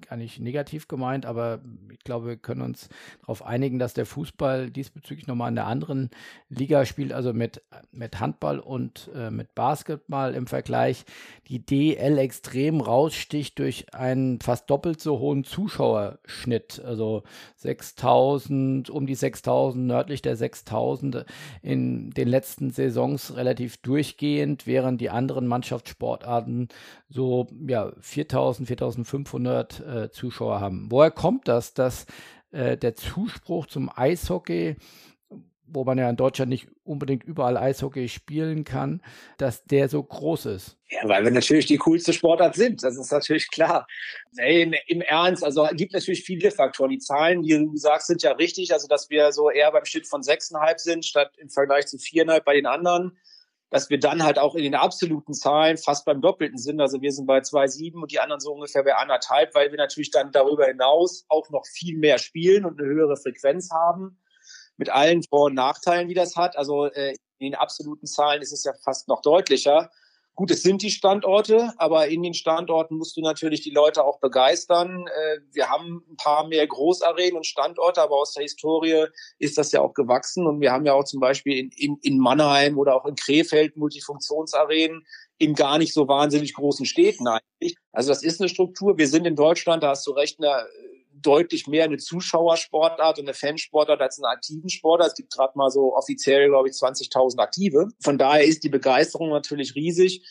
gar 0.00 0.16
nicht 0.16 0.40
negativ 0.40 0.88
gemeint, 0.88 1.26
aber 1.26 1.60
ich 1.90 2.00
glaube, 2.00 2.26
wir 2.26 2.36
können 2.36 2.62
uns 2.62 2.88
darauf 3.20 3.44
einigen, 3.44 3.78
dass 3.78 3.94
der 3.94 4.06
Fußball 4.06 4.70
diesbezüglich 4.70 5.26
nochmal 5.26 5.48
in 5.48 5.54
der 5.54 5.66
anderen 5.66 6.10
Liga 6.48 6.84
spielt, 6.86 7.12
also 7.12 7.32
mit, 7.32 7.62
mit 7.92 8.20
Handball 8.20 8.58
und 8.58 9.10
äh, 9.14 9.30
mit 9.30 9.54
Basketball 9.54 10.34
im 10.34 10.46
Vergleich. 10.46 11.04
Die 11.48 11.64
DL 11.64 12.18
extrem 12.18 12.80
raussticht 12.80 13.58
durch 13.58 13.94
einen 13.94 14.40
fast 14.40 14.70
doppelt 14.70 15.00
so 15.00 15.18
hohen 15.18 15.44
Zuschauerschnitt, 15.44 16.82
also 16.84 17.22
6000, 17.56 18.90
um 18.90 19.06
die 19.06 19.14
6000, 19.14 19.86
nördlich 19.86 20.22
der 20.22 20.36
6000 20.36 21.24
in 21.62 22.10
den 22.10 22.28
letzten 22.28 22.70
Saisons 22.70 23.36
relativ 23.36 23.76
durchgehend, 23.78 24.66
während 24.66 25.00
die 25.00 25.10
anderen 25.10 25.46
Mannschaftssportarten 25.46 26.68
so 27.08 27.48
ja 27.66 27.92
4000, 28.00 28.68
4500 28.68 29.80
äh, 29.90 30.10
Zuschauer 30.10 30.60
haben. 30.60 30.86
Woher 30.90 31.10
kommt 31.10 31.48
das, 31.48 31.74
dass 31.74 32.06
äh, 32.52 32.76
der 32.76 32.94
Zuspruch 32.94 33.66
zum 33.66 33.90
Eishockey, 33.94 34.76
wo 35.66 35.84
man 35.84 35.98
ja 35.98 36.10
in 36.10 36.16
Deutschland 36.16 36.50
nicht 36.50 36.68
unbedingt 36.82 37.22
überall 37.22 37.56
Eishockey 37.56 38.08
spielen 38.08 38.64
kann, 38.64 39.02
dass 39.38 39.64
der 39.64 39.88
so 39.88 40.02
groß 40.02 40.46
ist? 40.46 40.76
Ja, 40.88 41.08
weil 41.08 41.24
wir 41.24 41.30
natürlich 41.30 41.66
die 41.66 41.76
coolste 41.78 42.12
Sportart 42.12 42.56
sind. 42.56 42.82
Das 42.82 42.96
ist 42.96 43.12
natürlich 43.12 43.50
klar. 43.50 43.86
Hey, 44.36 44.72
Im 44.88 45.00
Ernst, 45.00 45.44
also 45.44 45.64
es 45.66 45.76
gibt 45.76 45.92
natürlich 45.92 46.24
viele 46.24 46.50
Faktoren. 46.50 46.90
Die 46.90 46.98
Zahlen, 46.98 47.42
die 47.42 47.56
du 47.56 47.76
sagst, 47.76 48.08
sind 48.08 48.22
ja 48.22 48.32
richtig. 48.32 48.72
Also, 48.72 48.88
dass 48.88 49.10
wir 49.10 49.32
so 49.32 49.50
eher 49.50 49.70
beim 49.70 49.84
Schnitt 49.84 50.08
von 50.08 50.22
6,5 50.22 50.78
sind, 50.78 51.04
statt 51.04 51.32
im 51.38 51.50
Vergleich 51.50 51.86
zu 51.86 51.96
4,5 51.96 52.40
bei 52.40 52.54
den 52.54 52.66
anderen 52.66 53.16
dass 53.70 53.88
wir 53.88 54.00
dann 54.00 54.24
halt 54.24 54.38
auch 54.38 54.56
in 54.56 54.64
den 54.64 54.74
absoluten 54.74 55.32
Zahlen 55.32 55.78
fast 55.78 56.04
beim 56.04 56.20
Doppelten 56.20 56.58
sind. 56.58 56.80
Also 56.80 57.00
wir 57.00 57.12
sind 57.12 57.26
bei 57.26 57.38
2,7 57.38 57.94
und 58.02 58.10
die 58.10 58.18
anderen 58.18 58.40
so 58.40 58.52
ungefähr 58.52 58.82
bei 58.82 58.96
anderthalb, 58.96 59.54
weil 59.54 59.70
wir 59.70 59.78
natürlich 59.78 60.10
dann 60.10 60.32
darüber 60.32 60.66
hinaus 60.66 61.24
auch 61.28 61.48
noch 61.50 61.64
viel 61.66 61.96
mehr 61.96 62.18
spielen 62.18 62.64
und 62.64 62.80
eine 62.80 62.88
höhere 62.88 63.16
Frequenz 63.16 63.70
haben. 63.70 64.20
Mit 64.76 64.90
allen 64.90 65.22
Vor- 65.22 65.46
und 65.46 65.54
Nachteilen, 65.54 66.08
wie 66.08 66.14
das 66.14 66.36
hat. 66.36 66.56
Also 66.56 66.86
äh, 66.86 67.14
in 67.38 67.52
den 67.52 67.54
absoluten 67.54 68.06
Zahlen 68.06 68.42
ist 68.42 68.52
es 68.52 68.64
ja 68.64 68.72
fast 68.82 69.08
noch 69.08 69.22
deutlicher. 69.22 69.90
Gut, 70.40 70.52
es 70.52 70.62
sind 70.62 70.80
die 70.80 70.90
Standorte, 70.90 71.74
aber 71.76 72.08
in 72.08 72.22
den 72.22 72.32
Standorten 72.32 72.96
musst 72.96 73.14
du 73.14 73.20
natürlich 73.20 73.60
die 73.60 73.72
Leute 73.72 74.02
auch 74.02 74.20
begeistern. 74.20 75.06
Äh, 75.06 75.40
wir 75.52 75.68
haben 75.68 76.02
ein 76.10 76.16
paar 76.16 76.48
mehr 76.48 76.66
Großarenen 76.66 77.36
und 77.36 77.46
Standorte, 77.46 78.00
aber 78.00 78.14
aus 78.14 78.32
der 78.32 78.44
Historie 78.44 79.04
ist 79.38 79.58
das 79.58 79.70
ja 79.72 79.82
auch 79.82 79.92
gewachsen. 79.92 80.46
Und 80.46 80.62
wir 80.62 80.72
haben 80.72 80.86
ja 80.86 80.94
auch 80.94 81.04
zum 81.04 81.20
Beispiel 81.20 81.58
in, 81.58 81.70
in, 81.76 81.98
in 82.00 82.18
Mannheim 82.18 82.78
oder 82.78 82.96
auch 82.96 83.04
in 83.04 83.16
Krefeld 83.16 83.76
Multifunktionsarenen 83.76 85.04
in 85.36 85.52
gar 85.52 85.76
nicht 85.76 85.92
so 85.92 86.08
wahnsinnig 86.08 86.54
großen 86.54 86.86
Städten 86.86 87.28
eigentlich. 87.28 87.76
Also 87.92 88.08
das 88.08 88.22
ist 88.22 88.40
eine 88.40 88.48
Struktur. 88.48 88.96
Wir 88.96 89.08
sind 89.08 89.26
in 89.26 89.36
Deutschland, 89.36 89.82
da 89.82 89.90
hast 89.90 90.06
du 90.06 90.12
recht, 90.12 90.38
eine 90.38 90.66
deutlich 91.22 91.66
mehr 91.66 91.84
eine 91.84 91.98
Zuschauersportart 91.98 93.18
und 93.18 93.26
eine 93.26 93.34
Fansportart 93.34 94.00
als 94.00 94.18
einen 94.18 94.32
aktiven 94.32 94.68
Sportart. 94.68 95.08
Es 95.08 95.14
gibt 95.14 95.32
gerade 95.32 95.56
mal 95.56 95.70
so 95.70 95.94
offiziell, 95.96 96.48
glaube 96.48 96.68
ich, 96.68 96.74
20.000 96.74 97.38
Aktive. 97.38 97.88
Von 98.02 98.18
daher 98.18 98.44
ist 98.44 98.64
die 98.64 98.68
Begeisterung 98.68 99.30
natürlich 99.30 99.74
riesig. 99.74 100.22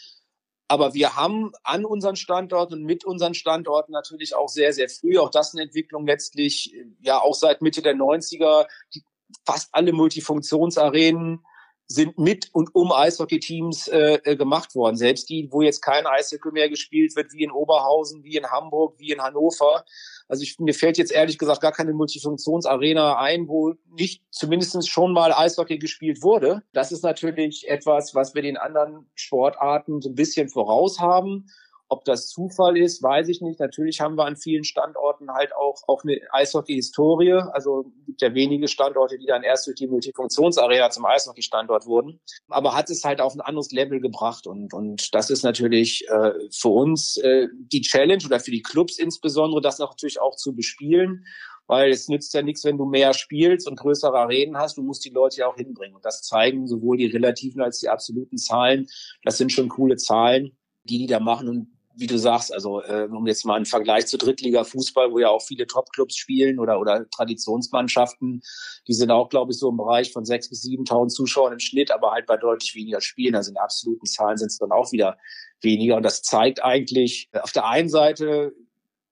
Aber 0.68 0.94
wir 0.94 1.16
haben 1.16 1.52
an 1.64 1.84
unseren 1.84 2.16
Standorten 2.16 2.76
und 2.76 2.84
mit 2.84 3.04
unseren 3.04 3.34
Standorten 3.34 3.92
natürlich 3.92 4.36
auch 4.36 4.50
sehr, 4.50 4.72
sehr 4.72 4.88
früh, 4.88 5.18
auch 5.18 5.32
das 5.32 5.54
eine 5.54 5.64
Entwicklung 5.64 6.06
letztlich, 6.06 6.76
ja 7.02 7.20
auch 7.20 7.34
seit 7.34 7.64
Mitte 7.64 7.82
der 7.82 7.96
90er, 7.96 8.68
die, 8.94 9.04
fast 9.46 9.70
alle 9.72 9.94
Multifunktionsarenen 9.94 11.44
sind 11.88 12.20
mit 12.20 12.50
und 12.54 12.74
um 12.76 12.92
Eishockey-Teams 12.92 13.88
äh, 13.88 14.20
äh, 14.24 14.36
gemacht 14.36 14.76
worden. 14.76 14.96
Selbst 14.96 15.28
die, 15.30 15.48
wo 15.52 15.64
jetzt 15.64 15.82
kein 15.82 16.06
Eishockey 16.06 16.52
mehr 16.52 16.70
gespielt 16.70 17.16
wird, 17.16 17.34
wie 17.34 17.44
in 17.44 17.52
Oberhausen, 17.52 18.24
wie 18.24 18.38
in 18.38 18.46
Hamburg, 18.46 19.00
wie 19.00 19.12
in 19.12 19.22
Hannover. 19.22 19.86
Also 20.30 20.44
ich, 20.44 20.60
mir 20.60 20.76
fällt 20.76 21.00
jetzt 21.00 21.12
ehrlich 21.12 21.40
gesagt 21.40 21.60
gar 21.60 21.72
keine 21.72 21.92
Multifunktionsarena 21.92 23.18
ein, 23.18 23.48
wo 23.48 23.74
nicht 23.98 24.24
zumindest 24.30 24.88
schon 24.88 25.12
mal 25.12 25.34
Eishockey 25.34 25.80
gespielt 25.80 26.22
wurde. 26.22 26.62
Das 26.72 26.92
ist 26.92 27.04
natürlich 27.04 27.68
etwas, 27.68 28.14
was 28.14 28.36
wir 28.36 28.44
den 28.44 28.56
anderen 28.56 29.10
Sportarten 29.16 30.02
so 30.02 30.10
ein 30.10 30.16
bisschen 30.16 30.48
voraus 30.48 31.00
haben. 31.00 31.48
Ob 31.92 32.06
das 32.06 32.28
Zufall 32.28 32.78
ist, 32.78 33.02
weiß 33.02 33.30
ich 33.30 33.42
nicht. 33.42 33.60
Natürlich 33.60 34.00
haben 34.00 34.16
wir 34.16 34.26
an 34.26 34.36
vielen 34.36 34.64
Standorten 34.64 35.32
halt 35.32 35.56
auch, 35.56 35.82
auch 35.88 36.04
eine 36.04 36.20
Eishockey-Historie. 36.32 37.42
Also 37.52 37.92
gibt 38.06 38.22
ja 38.22 38.36
wenige 38.36 38.68
Standorte, 38.68 39.18
die 39.18 39.26
dann 39.26 39.42
erst 39.42 39.66
durch 39.66 39.76
die 39.76 39.88
Multifunktionsarena 39.88 40.92
zum 40.92 41.06
Eishockey-Standort 41.06 41.88
wurden. 41.88 42.22
Aber 42.48 42.76
hat 42.76 42.92
es 42.92 43.04
halt 43.04 43.22
auf 43.22 43.34
ein 43.34 43.42
anderes 43.42 43.72
Level 43.72 44.00
gebracht. 44.00 44.46
Und, 44.46 44.72
und 44.72 45.16
das 45.16 45.32
ist 45.32 45.42
natürlich 45.42 46.08
äh, 46.10 46.34
für 46.52 46.70
uns 46.70 47.18
äh, 47.18 47.48
die 47.54 47.82
Challenge 47.82 48.24
oder 48.24 48.40
für 48.40 48.52
die 48.52 48.62
Clubs 48.62 49.00
insbesondere, 49.00 49.60
das 49.60 49.80
natürlich 49.80 50.22
auch 50.22 50.36
zu 50.36 50.56
bespielen 50.56 51.26
weil 51.70 51.92
es 51.92 52.08
nützt 52.08 52.34
ja 52.34 52.42
nichts, 52.42 52.66
wenn 52.66 52.80
du 52.80 52.86
mehr 52.86 53.14
spielst 53.14 53.68
und 53.68 53.78
größere 53.80 54.18
Arenen 54.18 54.58
hast. 54.58 54.78
Du 54.78 54.82
musst 54.82 55.06
die 55.06 55.12
Leute 55.12 55.42
ja 55.42 55.48
auch 55.48 55.56
hinbringen. 55.56 55.96
Und 55.96 56.04
das 56.04 56.24
zeigen 56.24 56.66
sowohl 56.66 56.98
die 56.98 57.06
relativen 57.06 57.62
als 57.62 57.80
die 57.80 57.90
absoluten 57.90 58.38
Zahlen. 58.38 58.88
Das 59.24 59.38
sind 59.38 59.52
schon 59.52 59.70
coole 59.70 59.96
Zahlen, 59.96 60.58
die 60.84 60.98
die 60.98 61.06
da 61.06 61.20
machen. 61.20 61.48
Und 61.48 61.79
wie 62.00 62.08
du 62.08 62.18
sagst, 62.18 62.54
also 62.54 62.82
äh, 62.82 63.08
um 63.12 63.28
jetzt 63.28 63.46
mal 63.46 63.56
einen 63.56 63.66
Vergleich 63.66 64.08
zu 64.08 64.18
Drittliga-Fußball, 64.18 65.12
wo 65.12 65.20
ja 65.20 65.30
auch 65.30 65.42
viele 65.42 65.68
Top-Clubs 65.68 66.16
spielen 66.16 66.58
oder, 66.58 66.80
oder 66.80 67.10
Traditionsmannschaften, 67.10 68.42
die 68.88 68.94
sind 68.94 69.12
auch, 69.12 69.28
glaube 69.30 69.52
ich, 69.52 69.60
so 69.60 69.70
im 69.70 69.78
Bereich 69.78 70.14
von 70.14 70.24
6.000 70.24 70.50
bis 70.50 70.64
7.000 70.64 71.10
Zuschauern 71.10 71.54
im 71.54 71.60
Schnitt, 71.60 71.92
aber 71.92 72.12
halt 72.12 72.26
bei 72.26 72.38
deutlich 72.38 72.74
weniger 72.74 73.02
Spielen. 73.02 73.36
Also 73.36 73.52
in 73.52 73.58
absoluten 73.58 74.06
Zahlen 74.06 74.38
sind 74.38 74.48
es 74.48 74.58
dann 74.58 74.72
auch 74.72 74.92
wieder 74.94 75.18
weniger. 75.62 75.98
Und 75.98 76.04
das 76.04 76.22
zeigt 76.22 76.64
eigentlich 76.64 77.30
auf 77.34 77.52
der 77.52 77.68
einen 77.68 77.90
Seite, 77.90 78.54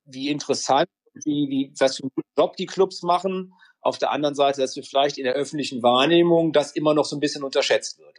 wie 0.06 0.29
interessant, 0.29 0.88
wie, 1.25 1.50
wie, 1.50 1.74
was 1.77 1.98
für 1.98 2.03
einen 2.03 2.12
Job 2.38 2.56
die 2.56 2.67
Clubs 2.67 3.03
machen. 3.03 3.53
Auf 3.82 3.98
der 3.98 4.12
anderen 4.12 4.36
Seite, 4.36 4.62
dass 4.62 4.75
wir 4.77 4.84
vielleicht 4.84 5.17
in 5.17 5.25
der 5.25 5.34
öffentlichen 5.34 5.84
Wahrnehmung 5.84 6.53
das 6.53 6.72
immer 6.72 6.94
noch 6.94 7.06
so 7.06 7.17
ein 7.17 7.20
bisschen 7.20 7.44
unterschätzt 7.44 8.00
wird. 8.00 8.17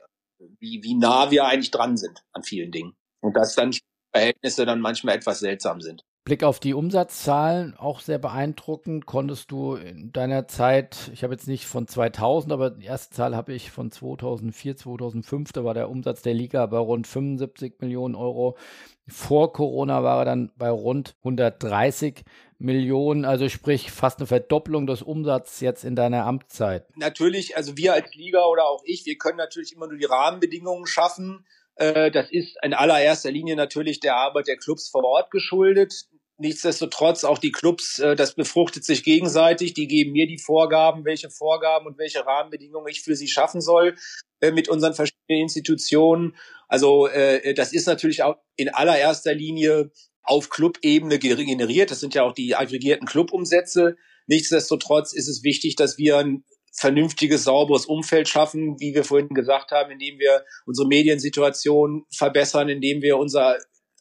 Wie, 0.60 0.82
wie 0.82 0.94
nah 0.94 1.30
wir 1.30 1.46
eigentlich 1.46 1.70
dran 1.70 1.96
sind 1.96 2.22
an 2.32 2.42
vielen 2.42 2.70
Dingen. 2.70 2.94
Und 3.20 3.34
das 3.34 3.54
dann 3.54 3.72
Verhältnisse 4.18 4.66
dann 4.66 4.80
manchmal 4.80 5.16
etwas 5.16 5.38
seltsam 5.40 5.80
sind. 5.80 6.04
Blick 6.24 6.44
auf 6.44 6.60
die 6.60 6.74
Umsatzzahlen, 6.74 7.74
auch 7.78 8.00
sehr 8.00 8.18
beeindruckend. 8.18 9.06
Konntest 9.06 9.50
du 9.50 9.76
in 9.76 10.12
deiner 10.12 10.46
Zeit, 10.46 11.10
ich 11.14 11.22
habe 11.22 11.32
jetzt 11.32 11.48
nicht 11.48 11.64
von 11.64 11.88
2000, 11.88 12.52
aber 12.52 12.70
die 12.70 12.84
erste 12.84 13.14
Zahl 13.14 13.34
habe 13.34 13.54
ich 13.54 13.70
von 13.70 13.90
2004, 13.90 14.76
2005, 14.76 15.52
da 15.52 15.64
war 15.64 15.72
der 15.72 15.88
Umsatz 15.88 16.20
der 16.20 16.34
Liga 16.34 16.66
bei 16.66 16.76
rund 16.76 17.06
75 17.06 17.76
Millionen 17.80 18.14
Euro. 18.14 18.58
Vor 19.06 19.54
Corona 19.54 20.02
war 20.02 20.18
er 20.18 20.24
dann 20.26 20.52
bei 20.56 20.68
rund 20.68 21.16
130 21.20 22.24
Millionen, 22.58 23.24
also 23.24 23.48
sprich 23.48 23.90
fast 23.90 24.18
eine 24.18 24.26
Verdopplung 24.26 24.86
des 24.86 25.00
Umsatzes 25.00 25.60
jetzt 25.60 25.84
in 25.84 25.96
deiner 25.96 26.26
Amtszeit. 26.26 26.84
Natürlich, 26.96 27.56
also 27.56 27.78
wir 27.78 27.94
als 27.94 28.14
Liga 28.14 28.44
oder 28.44 28.66
auch 28.66 28.82
ich, 28.84 29.06
wir 29.06 29.16
können 29.16 29.38
natürlich 29.38 29.72
immer 29.72 29.86
nur 29.86 29.96
die 29.96 30.04
Rahmenbedingungen 30.04 30.86
schaffen 30.86 31.46
das 31.78 32.30
ist 32.30 32.56
in 32.62 32.74
allererster 32.74 33.30
Linie 33.30 33.56
natürlich 33.56 34.00
der 34.00 34.16
Arbeit 34.16 34.48
der 34.48 34.56
Clubs 34.56 34.88
vor 34.88 35.04
Ort 35.04 35.30
geschuldet. 35.30 36.08
Nichtsdestotrotz 36.40 37.24
auch 37.24 37.38
die 37.38 37.50
Clubs, 37.50 37.98
äh, 37.98 38.14
das 38.14 38.34
befruchtet 38.34 38.84
sich 38.84 39.02
gegenseitig. 39.02 39.74
Die 39.74 39.88
geben 39.88 40.12
mir 40.12 40.28
die 40.28 40.38
Vorgaben, 40.38 41.04
welche 41.04 41.30
Vorgaben 41.30 41.86
und 41.86 41.98
welche 41.98 42.24
Rahmenbedingungen 42.24 42.88
ich 42.88 43.02
für 43.02 43.16
sie 43.16 43.26
schaffen 43.26 43.60
soll 43.60 43.96
äh, 44.40 44.52
mit 44.52 44.68
unseren 44.68 44.94
verschiedenen 44.94 45.42
Institutionen. 45.42 46.36
Also 46.68 47.08
das 47.56 47.72
ist 47.72 47.86
natürlich 47.86 48.22
auch 48.22 48.36
in 48.56 48.68
allererster 48.68 49.32
Linie 49.32 49.90
auf 50.22 50.50
Clubebene 50.50 51.18
generiert. 51.18 51.90
Das 51.90 52.00
sind 52.00 52.14
ja 52.14 52.24
auch 52.24 52.34
die 52.34 52.54
aggregierten 52.54 53.06
Clubumsätze. 53.06 53.96
Nichtsdestotrotz 54.26 55.14
ist 55.14 55.28
es 55.28 55.42
wichtig, 55.42 55.76
dass 55.76 55.96
wir 55.96 56.18
ein 56.18 56.44
vernünftiges, 56.78 57.44
sauberes 57.44 57.86
Umfeld 57.86 58.28
schaffen, 58.28 58.78
wie 58.80 58.94
wir 58.94 59.04
vorhin 59.04 59.28
gesagt 59.28 59.72
haben, 59.72 59.90
indem 59.90 60.18
wir 60.18 60.44
unsere 60.64 60.86
Mediensituation 60.86 62.04
verbessern, 62.10 62.68
indem 62.68 63.02
wir 63.02 63.18
unser 63.18 63.58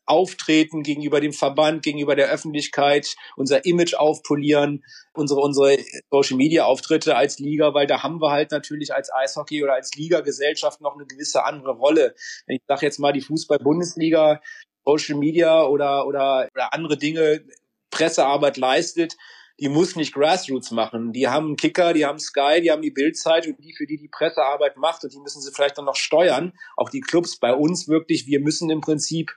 Auftreten 0.08 0.84
gegenüber 0.84 1.20
dem 1.20 1.34
Verband, 1.34 1.84
gegenüber 1.84 2.16
der 2.16 2.30
Öffentlichkeit, 2.30 3.16
unser 3.36 3.66
Image 3.66 3.94
aufpolieren, 3.94 4.84
unsere, 5.14 5.42
unsere 5.42 5.78
Social 6.10 6.38
Media 6.38 6.64
Auftritte 6.64 7.18
als 7.18 7.40
Liga, 7.40 7.74
weil 7.74 7.88
da 7.88 8.04
haben 8.04 8.22
wir 8.22 8.32
halt 8.32 8.52
natürlich 8.52 8.94
als 8.94 9.12
Eishockey 9.14 9.64
oder 9.64 9.74
als 9.74 9.94
Liga-Gesellschaft 9.96 10.80
noch 10.80 10.96
eine 10.96 11.06
gewisse 11.06 11.44
andere 11.44 11.74
Rolle. 11.74 12.16
Wenn 12.46 12.56
ich 12.56 12.62
sage 12.68 12.86
jetzt 12.86 13.00
mal 13.00 13.12
die 13.12 13.22
Fußball-Bundesliga, 13.22 14.42
Social 14.86 15.18
Media 15.18 15.66
oder, 15.66 16.08
oder, 16.08 16.48
oder 16.54 16.74
andere 16.74 16.98
Dinge, 16.98 17.44
Pressearbeit 17.92 18.56
leistet, 18.56 19.18
die 19.60 19.70
muss 19.70 19.96
nicht 19.96 20.14
Grassroots 20.14 20.72
machen. 20.72 21.14
Die 21.14 21.28
haben 21.28 21.56
Kicker, 21.56 21.94
die 21.94 22.06
haben 22.06 22.20
Sky, 22.20 22.62
die 22.62 22.72
haben 22.72 22.82
die 22.82 22.92
Bildzeit 22.92 23.48
und 23.48 23.58
die, 23.64 23.74
für 23.74 23.88
die 23.88 23.98
die 23.98 24.10
Pressearbeit 24.10 24.78
macht 24.78 25.04
und 25.04 25.14
die 25.14 25.20
müssen 25.20 25.42
sie 25.42 25.52
vielleicht 25.52 25.78
dann 25.78 25.86
noch 25.86 25.96
steuern. 25.96 26.54
Auch 26.76 26.90
die 26.90 27.02
Clubs 27.02 27.38
bei 27.38 27.54
uns 27.54 27.88
wirklich, 27.88 28.28
wir 28.28 28.40
müssen 28.40 28.70
im 28.70 28.82
Prinzip, 28.82 29.32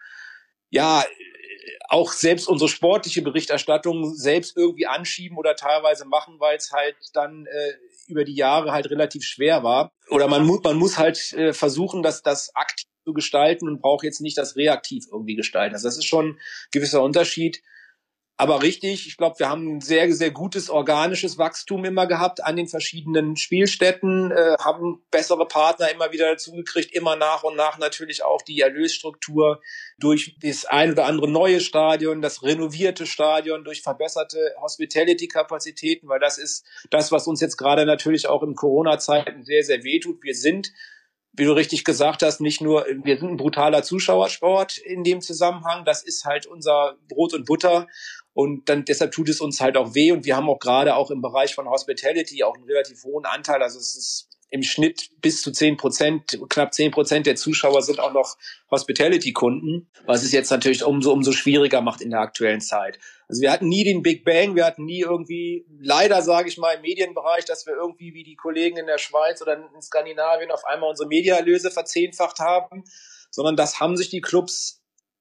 ja, 0.68 1.04
auch 1.88 2.12
selbst 2.12 2.48
unsere 2.48 2.68
sportliche 2.68 3.22
Berichterstattung 3.22 4.14
selbst 4.14 4.56
irgendwie 4.56 4.86
anschieben 4.86 5.36
oder 5.36 5.56
teilweise 5.56 6.04
machen, 6.04 6.38
weil 6.38 6.56
es 6.56 6.70
halt 6.72 6.94
dann 7.14 7.46
äh, 7.46 7.72
über 8.06 8.24
die 8.24 8.36
Jahre 8.36 8.72
halt 8.72 8.90
relativ 8.90 9.24
schwer 9.24 9.64
war. 9.64 9.92
Oder 10.08 10.28
man 10.28 10.44
muss, 10.46 10.62
man 10.62 10.76
muss 10.76 10.98
halt 10.98 11.32
äh, 11.32 11.52
versuchen, 11.52 12.02
dass 12.02 12.22
das 12.22 12.54
aktiv 12.54 12.86
zu 13.04 13.12
gestalten 13.12 13.66
und 13.66 13.80
braucht 13.80 14.04
jetzt 14.04 14.20
nicht 14.20 14.38
das 14.38 14.54
reaktiv 14.56 15.06
irgendwie 15.10 15.34
gestalten. 15.34 15.74
Also 15.74 15.88
das 15.88 15.96
ist 15.96 16.06
schon 16.06 16.30
ein 16.30 16.38
gewisser 16.70 17.02
Unterschied. 17.02 17.62
Aber 18.40 18.62
richtig, 18.62 19.06
ich 19.06 19.18
glaube, 19.18 19.38
wir 19.38 19.50
haben 19.50 19.76
ein 19.76 19.80
sehr, 19.82 20.10
sehr 20.14 20.30
gutes 20.30 20.70
organisches 20.70 21.36
Wachstum 21.36 21.84
immer 21.84 22.06
gehabt 22.06 22.42
an 22.42 22.56
den 22.56 22.68
verschiedenen 22.68 23.36
Spielstätten, 23.36 24.30
äh, 24.30 24.56
haben 24.58 25.04
bessere 25.10 25.46
Partner 25.46 25.90
immer 25.90 26.10
wieder 26.10 26.30
dazugekriegt, 26.30 26.90
immer 26.90 27.16
nach 27.16 27.42
und 27.42 27.54
nach 27.54 27.76
natürlich 27.76 28.24
auch 28.24 28.40
die 28.40 28.58
Erlösstruktur 28.62 29.60
durch 29.98 30.38
das 30.42 30.64
ein 30.64 30.92
oder 30.92 31.04
andere 31.04 31.30
neue 31.30 31.60
Stadion, 31.60 32.22
das 32.22 32.42
renovierte 32.42 33.04
Stadion, 33.04 33.62
durch 33.62 33.82
verbesserte 33.82 34.54
Hospitality-Kapazitäten, 34.62 36.08
weil 36.08 36.18
das 36.18 36.38
ist 36.38 36.64
das, 36.88 37.12
was 37.12 37.26
uns 37.26 37.42
jetzt 37.42 37.58
gerade 37.58 37.84
natürlich 37.84 38.26
auch 38.26 38.42
in 38.42 38.54
Corona-Zeiten 38.54 39.44
sehr, 39.44 39.64
sehr 39.64 39.84
wehtut. 39.84 40.22
Wir 40.22 40.34
sind 40.34 40.72
wie 41.32 41.44
du 41.44 41.52
richtig 41.52 41.84
gesagt 41.84 42.22
hast, 42.22 42.40
nicht 42.40 42.60
nur, 42.60 42.84
wir 43.02 43.18
sind 43.18 43.30
ein 43.30 43.36
brutaler 43.36 43.82
Zuschauersport 43.82 44.78
in 44.78 45.04
dem 45.04 45.20
Zusammenhang, 45.20 45.84
das 45.84 46.02
ist 46.02 46.24
halt 46.24 46.46
unser 46.46 46.96
Brot 47.08 47.34
und 47.34 47.46
Butter. 47.46 47.86
Und 48.32 48.68
dann 48.68 48.84
deshalb 48.84 49.12
tut 49.12 49.28
es 49.28 49.40
uns 49.40 49.60
halt 49.60 49.76
auch 49.76 49.94
weh. 49.94 50.12
Und 50.12 50.24
wir 50.24 50.36
haben 50.36 50.48
auch 50.48 50.58
gerade 50.58 50.94
auch 50.94 51.10
im 51.10 51.20
Bereich 51.20 51.54
von 51.54 51.68
Hospitality 51.68 52.44
auch 52.44 52.54
einen 52.54 52.64
relativ 52.64 53.02
hohen 53.04 53.26
Anteil. 53.26 53.62
Also 53.62 53.78
es 53.78 53.96
ist 53.96 54.30
im 54.50 54.62
Schnitt 54.62 55.10
bis 55.20 55.42
zu 55.42 55.52
zehn 55.52 55.76
Prozent, 55.76 56.38
knapp 56.48 56.74
zehn 56.74 56.90
Prozent 56.90 57.26
der 57.26 57.36
Zuschauer 57.36 57.82
sind 57.82 58.00
auch 58.00 58.12
noch 58.12 58.36
Hospitality-Kunden, 58.70 59.88
was 60.06 60.24
es 60.24 60.32
jetzt 60.32 60.50
natürlich 60.50 60.82
umso, 60.82 61.12
umso 61.12 61.32
schwieriger 61.32 61.80
macht 61.80 62.00
in 62.00 62.10
der 62.10 62.20
aktuellen 62.20 62.60
Zeit. 62.60 62.98
Also 63.28 63.42
wir 63.42 63.52
hatten 63.52 63.68
nie 63.68 63.84
den 63.84 64.02
Big 64.02 64.24
Bang, 64.24 64.56
wir 64.56 64.64
hatten 64.64 64.84
nie 64.84 65.02
irgendwie, 65.02 65.66
leider 65.80 66.20
sage 66.22 66.48
ich 66.48 66.58
mal 66.58 66.74
im 66.74 66.82
Medienbereich, 66.82 67.44
dass 67.44 67.64
wir 67.66 67.74
irgendwie 67.74 68.12
wie 68.12 68.24
die 68.24 68.34
Kollegen 68.34 68.76
in 68.76 68.86
der 68.86 68.98
Schweiz 68.98 69.40
oder 69.40 69.54
in 69.54 69.82
Skandinavien 69.82 70.50
auf 70.50 70.64
einmal 70.64 70.90
unsere 70.90 71.08
Mediaerlöse 71.08 71.70
verzehnfacht 71.70 72.40
haben, 72.40 72.82
sondern 73.30 73.54
das 73.54 73.78
haben 73.78 73.96
sich 73.96 74.10
die 74.10 74.20
Clubs 74.20 74.79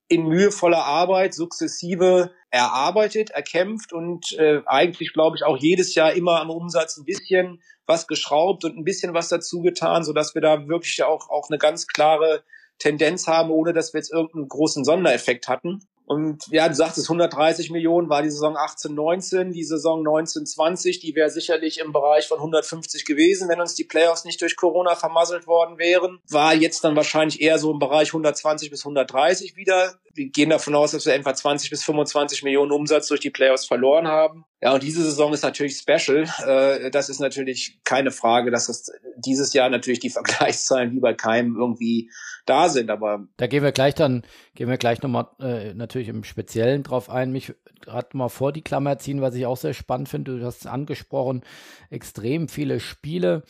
in 0.10 0.28
mühevoller 0.28 0.84
Arbeit 0.84 1.34
sukzessive 1.34 2.32
erarbeitet, 2.50 3.30
erkämpft 3.30 3.94
und 3.94 4.34
äh, 4.38 4.62
eigentlich, 4.66 5.14
glaube 5.14 5.38
ich, 5.38 5.44
auch 5.44 5.58
jedes 5.58 5.94
Jahr 5.96 6.14
immer 6.14 6.42
am 6.42 6.50
Umsatz 6.50 6.98
ein 6.98 7.06
bisschen 7.06 7.62
was 7.86 8.08
geschraubt 8.08 8.66
und 8.66 8.76
ein 8.76 8.84
bisschen 8.84 9.14
was 9.14 9.30
dazu 9.30 9.62
getan, 9.62 10.04
sodass 10.04 10.34
wir 10.34 10.42
da 10.42 10.68
wirklich 10.68 11.04
auch, 11.04 11.30
auch 11.30 11.50
eine 11.50 11.60
ganz 11.60 11.88
klare 11.88 12.44
Tendenz 12.80 13.28
haben, 13.28 13.52
ohne 13.52 13.72
dass 13.72 13.94
wir 13.94 14.00
jetzt 14.00 14.12
irgendeinen 14.12 14.48
großen 14.48 14.84
Sondereffekt 14.84 15.48
hatten. 15.48 15.80
Und 16.10 16.48
ja, 16.50 16.68
du 16.68 16.74
sagtest 16.74 17.08
130 17.08 17.70
Millionen 17.70 18.10
war 18.10 18.24
die 18.24 18.32
Saison 18.32 18.58
18, 18.58 18.96
19, 18.96 19.52
die 19.52 19.64
Saison 19.64 20.02
19, 20.02 20.48
20, 20.48 21.00
die 21.00 21.14
wäre 21.14 21.30
sicherlich 21.30 21.80
im 21.80 21.94
Bereich 21.94 22.28
von 22.28 22.40
150 22.40 23.06
gewesen, 23.06 23.48
wenn 23.48 23.62
uns 23.62 23.76
die 23.76 23.84
Playoffs 23.84 24.26
nicht 24.26 24.42
durch 24.42 24.56
Corona 24.56 24.96
vermasselt 24.96 25.46
worden 25.46 25.78
wären. 25.78 26.18
War 26.28 26.56
jetzt 26.56 26.84
dann 26.84 26.96
wahrscheinlich 26.96 27.40
eher 27.42 27.60
so 27.60 27.72
im 27.72 27.78
Bereich 27.78 28.08
120 28.08 28.72
bis 28.72 28.84
130 28.84 29.56
wieder. 29.56 30.00
Wir 30.16 30.32
gehen 30.32 30.50
davon 30.50 30.74
aus, 30.74 30.94
dass 30.94 31.06
wir 31.06 31.14
etwa 31.14 31.36
20 31.36 31.70
bis 31.70 31.84
25 31.84 32.42
Millionen 32.42 32.72
Umsatz 32.72 33.08
durch 33.08 33.20
die 33.20 33.30
Playoffs 33.30 33.68
verloren 33.68 34.08
haben. 34.08 34.46
Ja, 34.62 34.74
und 34.74 34.82
diese 34.82 35.04
Saison 35.04 35.32
ist 35.32 35.44
natürlich 35.44 35.78
special. 35.78 36.28
Äh, 36.46 36.90
das 36.90 37.10
ist 37.10 37.20
natürlich 37.20 37.80
keine 37.84 38.10
Frage, 38.10 38.50
dass 38.50 38.68
es 38.68 38.92
dieses 39.16 39.54
Jahr 39.54 39.70
natürlich 39.70 40.00
die 40.00 40.10
Vergleichszahlen 40.10 40.92
wie 40.92 41.00
bei 41.00 41.14
keinem 41.14 41.56
irgendwie 41.56 42.10
da 42.46 42.70
sind. 42.70 42.90
Aber 42.90 43.28
da 43.38 43.48
gehen 43.48 43.64
wir 43.64 43.72
gleich 43.72 43.96
dann, 43.96 44.24
gehen 44.56 44.70
wir 44.70 44.78
gleich 44.78 45.02
nochmal 45.02 45.28
äh, 45.40 45.74
natürlich 45.74 45.99
im 46.08 46.24
Speziellen 46.24 46.84
drauf 46.84 47.10
ein. 47.10 47.32
Mich 47.32 47.54
gerade 47.82 48.16
mal 48.16 48.30
vor 48.30 48.52
die 48.52 48.62
Klammer 48.62 48.98
ziehen, 48.98 49.22
was 49.22 49.36
ich 49.36 49.46
auch 49.46 49.58
sehr 49.58 49.74
spannend 49.74 50.10
finde. 50.10 50.40
Du 50.40 50.46
hast 50.46 50.62
es 50.62 50.68
angesprochen, 50.68 51.42
extrem 51.90 52.48
viele 52.48 52.80
Spiele, 52.80 53.44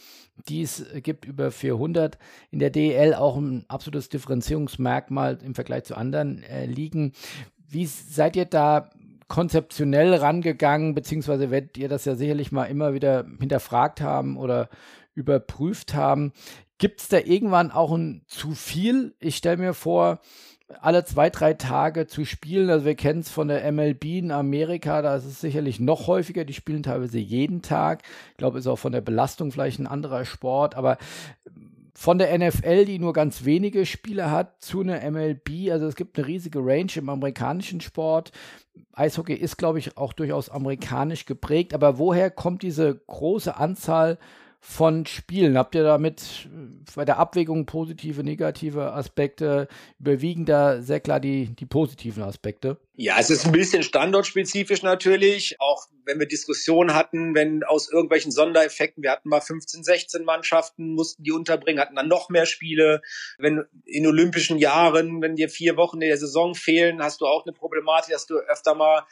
die 0.47 0.61
es 0.61 0.85
gibt, 1.03 1.25
über 1.25 1.51
400 1.51 2.17
in 2.51 2.59
der 2.59 2.69
DEL, 2.69 3.13
auch 3.13 3.37
ein 3.37 3.65
absolutes 3.67 4.09
Differenzierungsmerkmal 4.09 5.39
im 5.43 5.55
Vergleich 5.55 5.83
zu 5.83 5.95
anderen 5.95 6.43
äh, 6.43 6.65
Ligen. 6.65 7.13
Wie 7.69 7.85
seid 7.85 8.35
ihr 8.35 8.45
da 8.45 8.89
konzeptionell 9.29 10.15
rangegangen, 10.15 10.95
beziehungsweise 10.95 11.51
werdet 11.51 11.77
ihr 11.77 11.87
das 11.87 12.03
ja 12.03 12.15
sicherlich 12.15 12.51
mal 12.51 12.65
immer 12.65 12.93
wieder 12.93 13.25
hinterfragt 13.39 14.01
haben 14.01 14.37
oder 14.37 14.69
überprüft 15.13 15.93
haben. 15.93 16.33
Gibt 16.79 17.01
es 17.01 17.09
da 17.09 17.19
irgendwann 17.19 17.71
auch 17.71 17.91
ein 17.91 18.23
zu 18.27 18.55
viel? 18.55 19.13
Ich 19.19 19.35
stelle 19.35 19.57
mir 19.57 19.73
vor, 19.73 20.19
alle 20.81 21.03
zwei, 21.03 21.29
drei 21.29 21.53
Tage 21.53 22.07
zu 22.07 22.25
spielen. 22.25 22.69
Also 22.69 22.85
wir 22.85 22.95
kennen 22.95 23.21
es 23.21 23.29
von 23.29 23.47
der 23.47 23.69
MLB 23.71 24.05
in 24.05 24.31
Amerika, 24.31 25.01
da 25.01 25.15
ist 25.15 25.25
es 25.25 25.41
sicherlich 25.41 25.79
noch 25.79 26.07
häufiger. 26.07 26.45
Die 26.45 26.53
spielen 26.53 26.83
teilweise 26.83 27.19
jeden 27.19 27.61
Tag. 27.61 28.03
Ich 28.31 28.37
glaube, 28.37 28.59
ist 28.59 28.67
auch 28.67 28.77
von 28.77 28.91
der 28.91 29.01
Belastung 29.01 29.51
vielleicht 29.51 29.79
ein 29.79 29.87
anderer 29.87 30.25
Sport, 30.25 30.75
aber 30.75 30.97
von 31.93 32.17
der 32.17 32.37
NFL, 32.37 32.85
die 32.85 32.97
nur 32.97 33.11
ganz 33.11 33.43
wenige 33.43 33.85
Spiele 33.85 34.31
hat, 34.31 34.63
zu 34.63 34.81
einer 34.81 35.09
MLB. 35.11 35.71
Also 35.71 35.85
es 35.85 35.95
gibt 35.95 36.17
eine 36.17 36.27
riesige 36.27 36.59
Range 36.59 36.91
im 36.95 37.09
amerikanischen 37.09 37.81
Sport. 37.81 38.31
Eishockey 38.93 39.33
ist, 39.33 39.57
glaube 39.57 39.79
ich, 39.79 39.97
auch 39.97 40.13
durchaus 40.13 40.49
amerikanisch 40.49 41.25
geprägt. 41.25 41.73
Aber 41.73 41.97
woher 41.97 42.31
kommt 42.31 42.63
diese 42.63 42.95
große 42.95 43.57
Anzahl 43.57 44.17
von 44.59 45.05
Spielen? 45.05 45.57
Habt 45.57 45.73
ihr 45.73 45.83
damit 45.83 46.47
äh, 46.53 46.91
bei 46.95 47.05
der 47.05 47.17
Abwägung 47.17 47.65
positive, 47.65 48.23
negative 48.23 48.93
Aspekte 48.93 49.67
überwiegen 49.99 50.45
da 50.45 50.81
sehr 50.81 50.99
klar 50.99 51.19
die, 51.19 51.55
die 51.55 51.65
positiven 51.65 52.23
Aspekte? 52.23 52.77
Ja, 52.95 53.15
es 53.17 53.29
ist 53.29 53.45
ein 53.45 53.53
bisschen 53.53 53.83
standortspezifisch 53.83 54.83
natürlich. 54.83 55.55
Auch 55.59 55.87
wenn 56.03 56.19
wir 56.19 56.27
Diskussionen 56.27 56.93
hatten, 56.93 57.33
wenn 57.35 57.63
aus 57.63 57.89
irgendwelchen 57.89 58.31
Sondereffekten, 58.31 59.01
wir 59.01 59.11
hatten 59.11 59.29
mal 59.29 59.39
15, 59.39 59.83
16 59.83 60.25
Mannschaften, 60.25 60.93
mussten 60.95 61.23
die 61.23 61.31
unterbringen, 61.31 61.79
hatten 61.79 61.95
dann 61.95 62.09
noch 62.09 62.29
mehr 62.29 62.45
Spiele. 62.45 63.01
Wenn 63.37 63.63
in 63.85 64.05
olympischen 64.05 64.57
Jahren, 64.57 65.21
wenn 65.21 65.37
dir 65.37 65.47
vier 65.47 65.77
Wochen 65.77 66.01
in 66.01 66.09
der 66.09 66.17
Saison 66.17 66.55
fehlen, 66.55 67.01
hast 67.01 67.21
du 67.21 67.25
auch 67.25 67.45
eine 67.45 67.53
Problematik, 67.53 68.11
dass 68.11 68.25
du 68.25 68.35
öfter 68.35 68.75
mal 68.75 69.05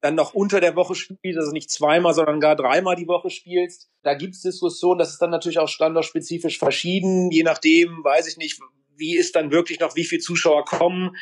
dann 0.00 0.14
noch 0.14 0.34
unter 0.34 0.60
der 0.60 0.76
Woche 0.76 0.94
spielst, 0.94 1.38
also 1.38 1.52
nicht 1.52 1.70
zweimal, 1.70 2.14
sondern 2.14 2.40
gar 2.40 2.56
dreimal 2.56 2.96
die 2.96 3.08
Woche 3.08 3.30
spielst. 3.30 3.88
Da 4.02 4.14
gibt 4.14 4.34
es 4.34 4.42
Diskussionen, 4.42 4.98
das 4.98 5.10
ist 5.10 5.22
dann 5.22 5.30
natürlich 5.30 5.58
auch 5.58 5.68
standortspezifisch 5.68 6.58
verschieden, 6.58 7.30
je 7.30 7.42
nachdem, 7.42 8.04
weiß 8.04 8.28
ich 8.28 8.36
nicht, 8.36 8.60
wie 8.98 9.16
ist 9.16 9.36
dann 9.36 9.50
wirklich 9.50 9.80
noch, 9.80 9.94
wie 9.94 10.04
viele 10.04 10.22
Zuschauer 10.22 10.64
kommen? 10.64 11.16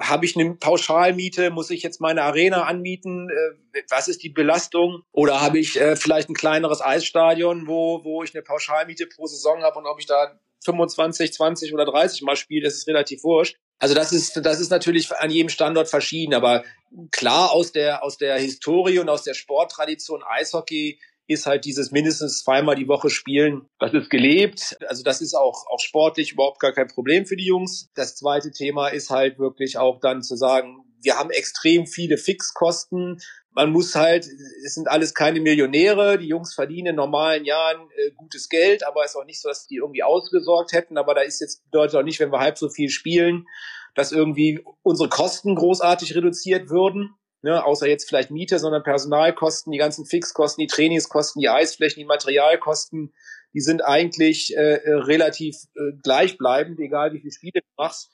Habe 0.00 0.24
ich 0.24 0.36
eine 0.36 0.54
Pauschalmiete? 0.54 1.50
Muss 1.50 1.70
ich 1.70 1.82
jetzt 1.82 2.00
meine 2.00 2.22
Arena 2.22 2.64
anmieten? 2.64 3.28
Äh, 3.30 3.82
was 3.88 4.08
ist 4.08 4.22
die 4.22 4.30
Belastung? 4.30 5.02
Oder 5.12 5.40
habe 5.40 5.58
ich 5.58 5.80
äh, 5.80 5.96
vielleicht 5.96 6.28
ein 6.28 6.34
kleineres 6.34 6.82
Eisstadion, 6.82 7.66
wo, 7.66 8.04
wo 8.04 8.22
ich 8.22 8.34
eine 8.34 8.42
Pauschalmiete 8.42 9.06
pro 9.06 9.26
Saison 9.26 9.62
habe 9.62 9.78
und 9.78 9.86
ob 9.86 10.00
ich 10.00 10.06
da 10.06 10.40
25, 10.64 11.32
20 11.32 11.74
oder 11.74 11.84
30 11.84 12.22
Mal 12.22 12.36
spiele, 12.36 12.64
das 12.64 12.74
ist 12.74 12.88
relativ 12.88 13.22
wurscht. 13.24 13.58
Also 13.80 13.94
das 13.94 14.12
ist, 14.12 14.36
das 14.44 14.60
ist 14.60 14.70
natürlich 14.70 15.10
an 15.10 15.30
jedem 15.30 15.48
Standort 15.48 15.88
verschieden, 15.88 16.34
aber 16.34 16.64
klar 17.10 17.50
aus 17.50 17.72
der, 17.72 18.04
aus 18.04 18.18
der 18.18 18.38
Historie 18.38 18.98
und 18.98 19.08
aus 19.08 19.24
der 19.24 19.34
Sporttradition 19.34 20.22
Eishockey 20.22 21.00
ist 21.26 21.46
halt 21.46 21.64
dieses 21.64 21.90
mindestens 21.90 22.42
zweimal 22.42 22.74
die 22.74 22.88
Woche 22.88 23.08
spielen. 23.08 23.62
Das 23.78 23.94
ist 23.94 24.10
gelebt. 24.10 24.76
Also 24.86 25.02
das 25.02 25.20
ist 25.20 25.34
auch, 25.34 25.64
auch 25.68 25.80
sportlich 25.80 26.32
überhaupt 26.32 26.60
gar 26.60 26.72
kein 26.72 26.88
Problem 26.88 27.24
für 27.24 27.36
die 27.36 27.46
Jungs. 27.46 27.88
Das 27.94 28.16
zweite 28.16 28.50
Thema 28.50 28.88
ist 28.88 29.10
halt 29.10 29.38
wirklich 29.38 29.78
auch 29.78 30.00
dann 30.00 30.22
zu 30.22 30.36
sagen, 30.36 30.84
wir 31.02 31.16
haben 31.16 31.30
extrem 31.30 31.86
viele 31.86 32.18
Fixkosten. 32.18 33.20
Man 33.52 33.72
muss 33.72 33.94
halt, 33.96 34.26
es 34.64 34.74
sind 34.74 34.88
alles 34.88 35.14
keine 35.14 35.40
Millionäre. 35.40 36.18
Die 36.18 36.28
Jungs 36.28 36.54
verdienen 36.54 36.88
in 36.88 36.96
normalen 36.96 37.44
Jahren 37.44 37.88
äh, 37.96 38.12
gutes 38.12 38.48
Geld, 38.48 38.86
aber 38.86 39.04
es 39.04 39.10
ist 39.10 39.16
auch 39.16 39.24
nicht 39.24 39.40
so, 39.40 39.48
dass 39.48 39.66
die 39.66 39.76
irgendwie 39.76 40.02
ausgesorgt 40.02 40.72
hätten. 40.72 40.98
Aber 40.98 41.14
da 41.14 41.22
ist 41.22 41.40
jetzt 41.40 41.64
bedeutet 41.64 41.96
auch 41.96 42.04
nicht, 42.04 42.20
wenn 42.20 42.32
wir 42.32 42.38
halb 42.38 42.58
so 42.58 42.68
viel 42.68 42.90
spielen, 42.90 43.46
dass 43.94 44.12
irgendwie 44.12 44.64
unsere 44.82 45.08
Kosten 45.08 45.56
großartig 45.56 46.14
reduziert 46.14 46.70
würden. 46.70 47.14
Ne, 47.42 47.64
außer 47.64 47.88
jetzt 47.88 48.06
vielleicht 48.06 48.30
Miete, 48.30 48.58
sondern 48.58 48.82
Personalkosten, 48.82 49.72
die 49.72 49.78
ganzen 49.78 50.04
Fixkosten, 50.04 50.60
die 50.60 50.66
Trainingskosten, 50.66 51.40
die 51.40 51.48
Eisflächen, 51.48 51.98
die 51.98 52.04
Materialkosten, 52.04 53.14
die 53.54 53.60
sind 53.60 53.82
eigentlich 53.82 54.54
äh, 54.54 54.74
äh 54.74 54.92
relativ 54.92 55.56
äh, 55.74 55.92
gleichbleibend, 56.02 56.78
egal 56.80 57.14
wie 57.14 57.20
viele 57.20 57.32
Spiele 57.32 57.60
du 57.62 57.82
machst. 57.82 58.10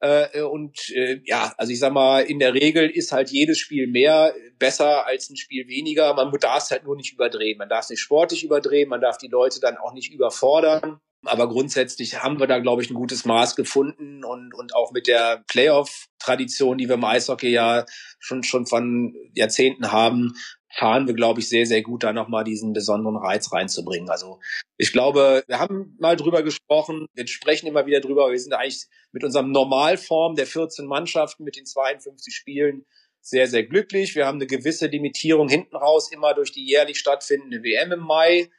Äh, 0.00 0.42
und 0.42 0.90
äh, 0.90 1.20
ja, 1.24 1.54
also 1.56 1.72
ich 1.72 1.78
sag 1.78 1.92
mal, 1.92 2.20
in 2.20 2.38
der 2.38 2.54
Regel 2.54 2.88
ist 2.88 3.12
halt 3.12 3.30
jedes 3.30 3.58
Spiel 3.58 3.86
mehr 3.86 4.34
besser 4.58 5.06
als 5.06 5.30
ein 5.30 5.36
Spiel 5.36 5.68
weniger. 5.68 6.12
Man 6.14 6.30
darf 6.38 6.64
es 6.64 6.70
halt 6.70 6.84
nur 6.84 6.96
nicht 6.96 7.12
überdrehen. 7.12 7.58
Man 7.58 7.68
darf 7.68 7.84
es 7.84 7.90
nicht 7.90 8.00
sportlich 8.00 8.44
überdrehen, 8.44 8.88
man 8.88 9.00
darf 9.00 9.18
die 9.18 9.28
Leute 9.28 9.60
dann 9.60 9.76
auch 9.76 9.94
nicht 9.94 10.12
überfordern. 10.12 11.00
Aber 11.24 11.48
grundsätzlich 11.48 12.22
haben 12.22 12.38
wir 12.38 12.46
da, 12.46 12.58
glaube 12.58 12.82
ich, 12.82 12.90
ein 12.90 12.94
gutes 12.94 13.24
Maß 13.24 13.56
gefunden 13.56 14.22
und, 14.22 14.54
und 14.54 14.74
auch 14.76 14.92
mit 14.92 15.06
der 15.06 15.42
Playoff-Tradition, 15.48 16.78
die 16.78 16.88
wir 16.88 16.94
im 16.94 17.04
Eishockey 17.04 17.48
ja 17.48 17.84
schon, 18.18 18.44
schon 18.44 18.66
von 18.66 19.14
Jahrzehnten 19.34 19.90
haben, 19.90 20.34
fahren 20.76 21.06
wir, 21.06 21.14
glaube 21.14 21.40
ich, 21.40 21.48
sehr, 21.48 21.66
sehr 21.66 21.82
gut, 21.82 22.02
da 22.02 22.12
nochmal 22.12 22.44
diesen 22.44 22.72
besonderen 22.72 23.16
Reiz 23.16 23.52
reinzubringen. 23.52 24.10
Also 24.10 24.40
ich 24.76 24.92
glaube, 24.92 25.42
wir 25.46 25.58
haben 25.58 25.96
mal 25.98 26.16
drüber 26.16 26.42
gesprochen, 26.42 27.06
wir 27.14 27.26
sprechen 27.26 27.66
immer 27.66 27.86
wieder 27.86 28.00
drüber, 28.00 28.30
wir 28.30 28.38
sind 28.38 28.52
eigentlich 28.52 28.86
mit 29.12 29.24
unserem 29.24 29.50
Normalform 29.52 30.34
der 30.34 30.46
14 30.46 30.86
Mannschaften 30.86 31.44
mit 31.44 31.56
den 31.56 31.64
52 31.64 32.34
Spielen 32.34 32.84
sehr, 33.22 33.48
sehr 33.48 33.64
glücklich. 33.64 34.14
Wir 34.14 34.26
haben 34.26 34.36
eine 34.36 34.46
gewisse 34.46 34.86
Limitierung 34.86 35.48
hinten 35.48 35.76
raus, 35.76 36.12
immer 36.12 36.34
durch 36.34 36.52
die 36.52 36.66
jährlich 36.66 36.98
stattfindende 36.98 37.62
WM 37.62 37.92
im 37.92 38.00
Mai. 38.00 38.50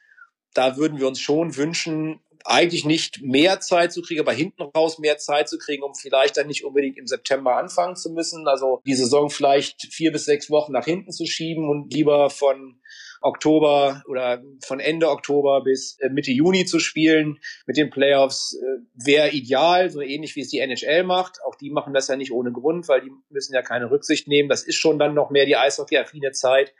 Da 0.54 0.76
würden 0.76 0.98
wir 0.98 1.06
uns 1.06 1.20
schon 1.20 1.56
wünschen, 1.56 2.20
eigentlich 2.44 2.84
nicht 2.84 3.22
mehr 3.22 3.60
Zeit 3.60 3.92
zu 3.92 4.02
kriegen, 4.02 4.20
aber 4.20 4.32
hinten 4.32 4.62
raus 4.62 4.98
mehr 4.98 5.18
Zeit 5.18 5.48
zu 5.48 5.58
kriegen, 5.58 5.82
um 5.82 5.94
vielleicht 5.94 6.36
dann 6.36 6.46
nicht 6.46 6.64
unbedingt 6.64 6.98
im 6.98 7.06
September 7.06 7.56
anfangen 7.56 7.96
zu 7.96 8.10
müssen. 8.10 8.46
Also 8.48 8.80
die 8.86 8.94
Saison 8.94 9.30
vielleicht 9.30 9.92
vier 9.92 10.12
bis 10.12 10.24
sechs 10.24 10.50
Wochen 10.50 10.72
nach 10.72 10.84
hinten 10.84 11.12
zu 11.12 11.26
schieben 11.26 11.68
und 11.68 11.92
lieber 11.92 12.30
von 12.30 12.80
Oktober 13.20 14.02
oder 14.06 14.42
von 14.64 14.80
Ende 14.80 15.08
Oktober 15.10 15.62
bis 15.62 15.98
äh, 16.00 16.08
Mitte 16.08 16.30
Juni 16.30 16.64
zu 16.66 16.78
spielen 16.78 17.38
mit 17.66 17.76
den 17.76 17.90
Playoffs 17.90 18.54
äh, 18.54 18.80
wäre 18.94 19.30
ideal, 19.30 19.90
so 19.90 20.00
ähnlich 20.00 20.36
wie 20.36 20.42
es 20.42 20.48
die 20.48 20.60
NHL 20.60 21.02
macht. 21.04 21.38
Auch 21.44 21.56
die 21.56 21.70
machen 21.70 21.94
das 21.94 22.08
ja 22.08 22.16
nicht 22.16 22.32
ohne 22.32 22.52
Grund, 22.52 22.88
weil 22.88 23.00
die 23.00 23.10
müssen 23.30 23.54
ja 23.54 23.62
keine 23.62 23.90
Rücksicht 23.90 24.28
nehmen. 24.28 24.48
Das 24.48 24.62
ist 24.62 24.76
schon 24.76 24.98
dann 24.98 25.14
noch 25.14 25.30
mehr 25.30 25.46
die 25.46 25.56
eishockey-affine 25.56 26.32
Zeit 26.32 26.72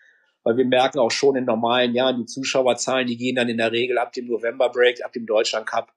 weil 0.45 0.57
wir 0.57 0.65
merken 0.65 0.99
auch 0.99 1.11
schon 1.11 1.37
in 1.37 1.45
normalen 1.45 1.95
Jahren, 1.95 2.19
die 2.19 2.27
Zuschauerzahlen, 2.27 3.07
die 3.07 3.17
gehen 3.17 3.37
dann 3.37 3.49
in 3.49 3.59
der 3.59 3.73
Regel 3.73 3.99
ab 3.99 4.13
dem 4.13 4.27
November 4.27 4.71
Break, 4.71 5.05
ab 5.05 5.13
dem 5.13 5.27
Deutschland 5.27 5.67
Cup, 5.67 5.93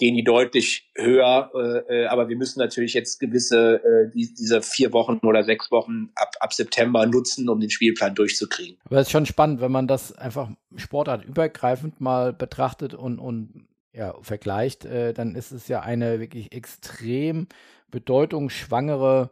gehen 0.00 0.16
die 0.16 0.24
deutlich 0.24 0.90
höher. 0.96 1.50
Äh, 1.54 2.02
äh, 2.02 2.06
aber 2.06 2.28
wir 2.28 2.36
müssen 2.36 2.58
natürlich 2.58 2.94
jetzt 2.94 3.20
gewisse, 3.20 3.76
äh, 3.84 4.10
die, 4.12 4.34
diese 4.34 4.62
vier 4.62 4.92
Wochen 4.92 5.18
oder 5.22 5.44
sechs 5.44 5.70
Wochen 5.70 6.10
ab, 6.16 6.32
ab 6.40 6.52
September 6.52 7.06
nutzen, 7.06 7.48
um 7.48 7.60
den 7.60 7.70
Spielplan 7.70 8.14
durchzukriegen. 8.14 8.78
Aber 8.86 8.96
es 8.96 9.06
ist 9.06 9.12
schon 9.12 9.26
spannend, 9.26 9.60
wenn 9.60 9.70
man 9.70 9.86
das 9.86 10.12
einfach 10.12 10.50
sportartübergreifend 10.74 12.00
mal 12.00 12.32
betrachtet 12.32 12.94
und, 12.94 13.18
und 13.18 13.68
ja, 13.92 14.14
vergleicht, 14.22 14.84
äh, 14.84 15.12
dann 15.12 15.34
ist 15.34 15.52
es 15.52 15.68
ja 15.68 15.80
eine 15.80 16.18
wirklich 16.18 16.52
extrem 16.52 17.48
bedeutungsschwangere 17.90 19.30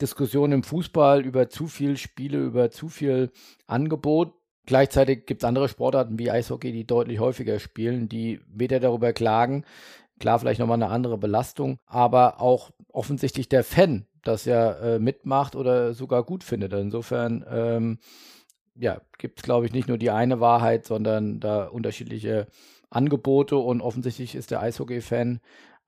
Diskussion 0.00 0.52
im 0.52 0.62
Fußball 0.62 1.24
über 1.24 1.48
zu 1.48 1.66
viel 1.66 1.96
Spiele, 1.96 2.38
über 2.38 2.70
zu 2.70 2.88
viel 2.88 3.30
Angebot. 3.66 4.34
Gleichzeitig 4.66 5.26
gibt 5.26 5.42
es 5.42 5.48
andere 5.48 5.68
Sportarten 5.68 6.18
wie 6.18 6.30
Eishockey, 6.30 6.72
die 6.72 6.86
deutlich 6.86 7.18
häufiger 7.18 7.58
spielen, 7.58 8.08
die 8.08 8.40
weder 8.46 8.78
darüber 8.78 9.12
klagen, 9.12 9.64
klar, 10.18 10.38
vielleicht 10.38 10.60
nochmal 10.60 10.80
eine 10.80 10.92
andere 10.92 11.18
Belastung, 11.18 11.78
aber 11.86 12.40
auch 12.40 12.70
offensichtlich 12.92 13.48
der 13.48 13.64
Fan 13.64 14.06
das 14.22 14.44
ja 14.44 14.72
äh, 14.72 14.98
mitmacht 14.98 15.56
oder 15.56 15.94
sogar 15.94 16.22
gut 16.24 16.44
findet. 16.44 16.72
Insofern 16.74 17.44
ähm, 17.50 17.98
ja, 18.74 19.00
gibt 19.18 19.40
es, 19.40 19.42
glaube 19.42 19.66
ich, 19.66 19.72
nicht 19.72 19.88
nur 19.88 19.98
die 19.98 20.10
eine 20.10 20.40
Wahrheit, 20.40 20.84
sondern 20.84 21.40
da 21.40 21.64
unterschiedliche 21.64 22.46
Angebote 22.90 23.56
und 23.56 23.80
offensichtlich 23.80 24.34
ist 24.34 24.50
der 24.50 24.60
Eishockey-Fan 24.60 25.40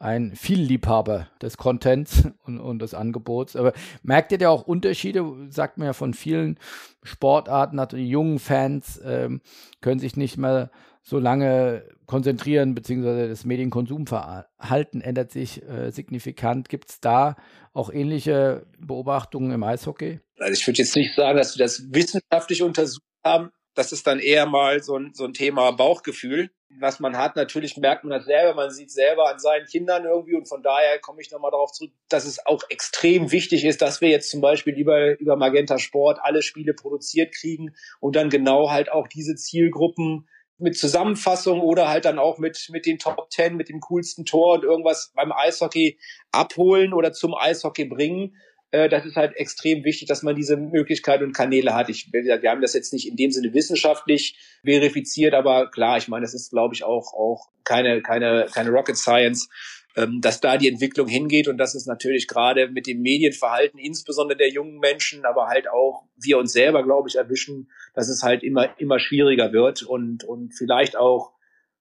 ein 0.03 0.35
Vielliebhaber 0.35 1.29
des 1.41 1.57
Contents 1.57 2.29
und, 2.45 2.59
und 2.59 2.81
des 2.81 2.95
Angebots. 2.95 3.57
Aber 3.57 3.73
merkt 4.03 4.33
ihr 4.33 4.38
da 4.38 4.51
auch 4.51 4.67
Unterschiede? 4.67 5.25
Sagt 5.49 5.79
man 5.79 5.87
ja 5.87 5.93
von 5.93 6.12
vielen 6.12 6.59
Sportarten, 7.03 7.79
also 7.79 7.97
die 7.97 8.09
jungen 8.09 8.38
Fans 8.38 9.01
ähm, 9.05 9.41
können 9.81 10.01
sich 10.01 10.17
nicht 10.17 10.37
mehr 10.37 10.71
so 11.05 11.19
lange 11.19 11.85
konzentrieren, 12.07 12.75
beziehungsweise 12.75 13.29
das 13.29 13.45
Medienkonsumverhalten 13.45 15.01
ändert 15.01 15.33
sich 15.33 15.62
äh, 15.62 15.91
signifikant. 15.91 16.69
Gibt 16.69 16.91
es 16.91 17.01
da 17.01 17.37
auch 17.73 17.93
ähnliche 17.93 18.67
Beobachtungen 18.79 19.51
im 19.51 19.62
Eishockey? 19.65 20.21
Also 20.38 20.53
ich 20.53 20.67
würde 20.67 20.79
jetzt 20.79 20.95
nicht 20.95 21.15
sagen, 21.15 21.38
dass 21.38 21.57
wir 21.57 21.65
das 21.65 21.93
wissenschaftlich 21.93 22.62
untersucht 22.62 23.03
haben. 23.25 23.51
Das 23.74 23.92
ist 23.92 24.06
dann 24.06 24.18
eher 24.18 24.46
mal 24.46 24.82
so 24.82 24.96
ein, 24.96 25.12
so 25.14 25.24
ein 25.24 25.35
Thema 25.35 25.70
Bauchgefühl 25.72 26.50
was 26.80 27.00
man 27.00 27.16
hat. 27.16 27.37
Natürlich 27.37 27.76
merkt 27.76 28.04
man 28.04 28.18
das 28.18 28.24
selber, 28.24 28.54
man 28.54 28.70
sieht 28.70 28.90
selber 28.90 29.28
an 29.28 29.38
seinen 29.38 29.66
Kindern 29.66 30.04
irgendwie 30.04 30.35
und 30.35 30.48
von 30.48 30.62
daher 30.62 30.98
komme 30.98 31.20
ich 31.20 31.30
nochmal 31.30 31.50
darauf 31.50 31.72
zurück, 31.72 31.92
dass 32.08 32.24
es 32.24 32.44
auch 32.46 32.62
extrem 32.70 33.30
wichtig 33.32 33.64
ist, 33.64 33.82
dass 33.82 34.00
wir 34.00 34.08
jetzt 34.08 34.30
zum 34.30 34.40
Beispiel 34.40 34.74
über, 34.74 35.18
über 35.18 35.37
Magenta 35.37 35.78
Sport 35.78 36.18
alle 36.22 36.42
Spiele 36.42 36.74
produziert 36.74 37.35
kriegen 37.35 37.74
und 38.00 38.16
dann 38.16 38.30
genau 38.30 38.70
halt 38.70 38.90
auch 38.90 39.08
diese 39.08 39.35
Zielgruppen 39.35 40.28
mit 40.58 40.76
Zusammenfassung 40.76 41.61
oder 41.61 41.88
halt 41.88 42.04
dann 42.04 42.18
auch 42.18 42.38
mit, 42.38 42.68
mit 42.70 42.87
den 42.87 42.98
Top 42.98 43.28
Ten, 43.30 43.56
mit 43.56 43.68
dem 43.68 43.80
coolsten 43.80 44.24
Tor 44.24 44.54
und 44.54 44.64
irgendwas 44.64 45.12
beim 45.14 45.32
Eishockey 45.32 45.98
abholen 46.30 46.92
oder 46.92 47.12
zum 47.12 47.35
Eishockey 47.35 47.87
bringen 47.87 48.37
das 48.72 49.04
ist 49.04 49.16
halt 49.16 49.37
extrem 49.37 49.85
wichtig, 49.85 50.08
dass 50.08 50.22
man 50.22 50.35
diese 50.35 50.56
Möglichkeit 50.56 51.22
und 51.22 51.35
Kanäle 51.35 51.74
hat. 51.74 51.90
Ich, 51.90 52.11
wie 52.11 52.22
gesagt, 52.22 52.42
wir 52.42 52.50
haben 52.50 52.62
das 52.62 52.72
jetzt 52.72 52.92
nicht 52.94 53.06
in 53.06 53.16
dem 53.16 53.30
Sinne 53.30 53.52
wissenschaftlich 53.52 54.38
verifiziert, 54.64 55.35
aber 55.35 55.70
klar, 55.70 55.98
ich 55.98 56.08
meine, 56.08 56.24
das 56.24 56.32
ist, 56.32 56.50
glaube 56.50 56.74
ich, 56.74 56.82
auch, 56.82 57.12
auch 57.12 57.50
keine, 57.64 58.00
keine, 58.00 58.46
keine 58.50 58.70
Rocket 58.70 58.96
Science, 58.96 59.50
ähm, 59.94 60.22
dass 60.22 60.40
da 60.40 60.56
die 60.56 60.68
Entwicklung 60.68 61.06
hingeht 61.06 61.48
und 61.48 61.58
dass 61.58 61.74
es 61.74 61.85
natürlich 61.85 62.26
gerade 62.26 62.68
mit 62.68 62.87
dem 62.87 63.02
Medienverhalten, 63.02 63.78
insbesondere 63.78 64.38
der 64.38 64.48
jungen 64.48 64.78
Menschen, 64.78 65.26
aber 65.26 65.48
halt 65.48 65.68
auch 65.68 66.04
wir 66.16 66.38
uns 66.38 66.52
selber, 66.52 66.82
glaube 66.82 67.11
ich, 67.11 67.16
erwischen, 67.16 67.70
dass 67.94 68.08
es 68.08 68.22
halt 68.22 68.42
immer, 68.42 68.78
immer 68.80 68.98
schwieriger 68.98 69.52
wird 69.52 69.82
und, 69.82 70.24
und 70.24 70.54
vielleicht 70.56 70.96
auch 70.96 71.32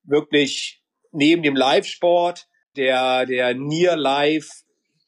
wirklich 0.04 0.84
neben 1.14 1.42
dem 1.42 1.56
Live-Sport 1.56 2.48
der, 2.76 3.26
der 3.26 3.54
Near 3.54 3.96
Live 3.96 4.61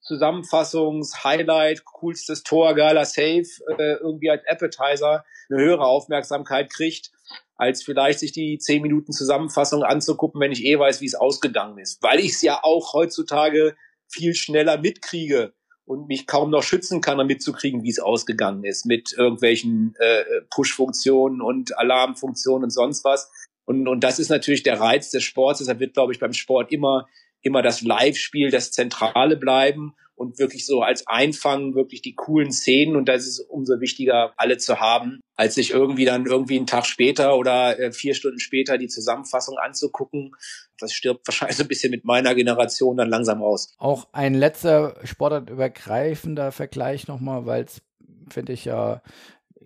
Zusammenfassungs, 0.04 1.24
Highlight, 1.24 1.86
coolstes 1.86 2.44
Tor, 2.44 2.76
geiler 2.76 3.06
Save, 3.06 3.48
äh, 3.78 3.94
irgendwie 4.02 4.30
als 4.30 4.44
Appetizer 4.48 5.24
eine 5.50 5.60
höhere 5.60 5.86
Aufmerksamkeit 5.86 6.72
kriegt, 6.72 7.12
als 7.56 7.84
vielleicht 7.84 8.20
sich 8.20 8.32
die 8.32 8.58
10 8.58 8.82
Minuten 8.82 9.14
Zusammenfassung 9.14 9.84
anzugucken, 9.84 10.42
wenn 10.42 10.52
ich 10.52 10.66
eh 10.66 10.78
weiß, 10.78 11.02
wie 11.02 11.06
es 11.06 11.16
ausgegangen 11.16 11.78
ist. 11.78 12.04
Weil 12.04 12.20
ich 12.20 12.32
es 12.32 12.42
ja 12.42 12.60
auch 12.64 12.94
heutzutage 12.94 13.76
viel 14.08 14.36
schneller 14.36 14.78
mitkriege 14.78 15.54
und 15.86 16.08
mich 16.08 16.28
kaum 16.28 16.50
noch 16.50 16.64
schützen 16.64 17.02
kann, 17.02 17.20
um 17.20 17.28
mitzukriegen, 17.28 17.84
wie 17.84 17.90
es 17.90 18.00
ausgegangen 18.00 18.64
ist, 18.64 18.86
mit 18.86 19.14
irgendwelchen 19.18 19.96
äh, 20.00 20.24
Push-Funktionen 20.50 21.42
und 21.42 21.78
Alarmfunktionen 21.78 22.66
und 22.66 22.70
sonst 22.70 23.04
was. 23.04 23.32
Und, 23.66 23.88
und 23.88 24.04
das 24.04 24.20
ist 24.20 24.30
natürlich 24.30 24.64
der 24.64 24.80
Reiz 24.80 25.12
des 25.12 25.24
Sports. 25.24 25.60
Deshalb 25.60 25.80
wird, 25.80 25.94
glaube 25.94 26.14
ich, 26.14 26.20
beim 26.20 26.34
Sport 26.34 26.72
immer 26.72 27.08
immer 27.44 27.62
das 27.62 27.82
Live-Spiel 27.82 28.50
das 28.50 28.72
Zentrale 28.72 29.38
bleiben 29.38 29.94
und 30.16 30.40
wirklich 30.40 30.66
so 30.66 30.82
als 30.82 31.06
Einfangen 31.08 31.76
wirklich 31.76 32.02
die 32.02 32.16
coolen 32.16 32.52
Szenen 32.52 32.96
und 32.96 33.10
das 33.10 33.28
ist 33.28 33.40
umso 33.40 33.80
wichtiger, 33.80 34.34
alle 34.38 34.58
zu 34.58 34.80
haben, 34.80 35.20
als 35.36 35.56
sich 35.56 35.72
irgendwie 35.72 36.06
dann 36.06 36.26
irgendwie 36.26 36.58
einen 36.58 36.68
Tag 36.68 36.86
später 36.86 37.36
oder 37.38 37.80
äh, 37.80 37.92
vier 37.92 38.14
Stunden 38.14 38.40
später 38.40 38.78
die 38.78 38.88
Zusammenfassung 38.88 39.58
anzugucken. 39.58 40.32
Das 40.80 40.94
stirbt 40.94 41.28
wahrscheinlich 41.28 41.58
so 41.58 41.64
ein 41.64 41.68
bisschen 41.68 41.92
mit 41.92 42.06
meiner 42.06 42.36
Generation 42.36 42.98
dann 42.98 43.10
langsam 43.10 43.42
raus. 43.42 43.74
Auch 43.78 44.08
ein 44.14 44.34
letzter 44.34 44.96
sportartübergreifender 45.04 46.52
Vergleich 46.52 47.08
nochmal, 47.08 47.46
weil 47.46 47.64
es, 47.64 47.82
finde 48.30 48.54
ich 48.54 48.66
ja, 48.66 49.02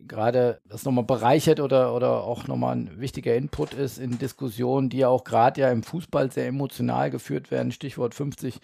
gerade 0.07 0.61
das 0.65 0.83
nochmal 0.83 1.03
bereichert 1.03 1.59
oder, 1.59 1.93
oder 1.93 2.23
auch 2.23 2.47
nochmal 2.47 2.75
ein 2.75 2.99
wichtiger 2.99 3.35
Input 3.35 3.73
ist 3.73 3.97
in 3.97 4.17
Diskussionen, 4.17 4.89
die 4.89 4.97
ja 4.99 5.07
auch 5.09 5.23
gerade 5.23 5.61
ja 5.61 5.71
im 5.71 5.83
Fußball 5.83 6.31
sehr 6.31 6.47
emotional 6.47 7.09
geführt 7.09 7.51
werden. 7.51 7.71
Stichwort 7.71 8.15
50 8.15 8.59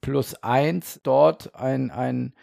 plus 0.00 0.34
1. 0.42 1.00
Dort 1.02 1.54
ein, 1.54 1.90
ein 1.90 2.34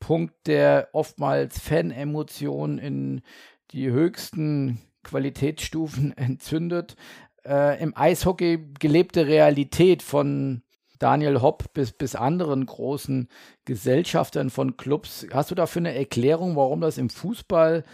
Punkt, 0.00 0.34
der 0.46 0.88
oftmals 0.92 1.58
Fan-Emotionen 1.58 2.78
in 2.78 3.22
die 3.70 3.90
höchsten 3.90 4.80
Qualitätsstufen 5.02 6.12
entzündet. 6.16 6.96
Äh, 7.44 7.82
Im 7.82 7.96
Eishockey 7.96 8.72
gelebte 8.78 9.26
Realität 9.26 10.02
von 10.02 10.62
Daniel 10.98 11.40
Hopp 11.40 11.72
bis, 11.72 11.92
bis 11.92 12.14
anderen 12.14 12.66
großen 12.66 13.28
Gesellschaftern 13.64 14.50
von 14.50 14.76
Clubs. 14.76 15.26
Hast 15.32 15.50
du 15.50 15.54
dafür 15.54 15.80
eine 15.80 15.94
Erklärung, 15.94 16.56
warum 16.56 16.80
das 16.80 16.98
im 16.98 17.10
Fußball 17.10 17.84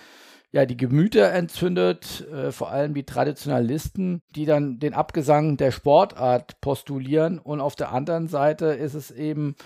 ja 0.53 0.67
die 0.67 0.77
Gemüter 0.77 1.33
entzündet, 1.33 2.27
äh, 2.29 2.53
vor 2.53 2.71
allem 2.71 2.95
die 2.95 3.05
Traditionalisten, 3.05 4.23
die 4.37 4.47
dann 4.47 4.79
den 4.79 4.95
Abgesang 4.95 5.57
der 5.57 5.73
Sportart 5.73 6.61
postulieren 6.61 7.41
und 7.41 7.61
auf 7.61 7.75
der 7.75 7.93
anderen 7.93 8.29
Seite 8.29 8.67
ist 8.67 8.95
es 8.95 9.11
eben 9.11 9.57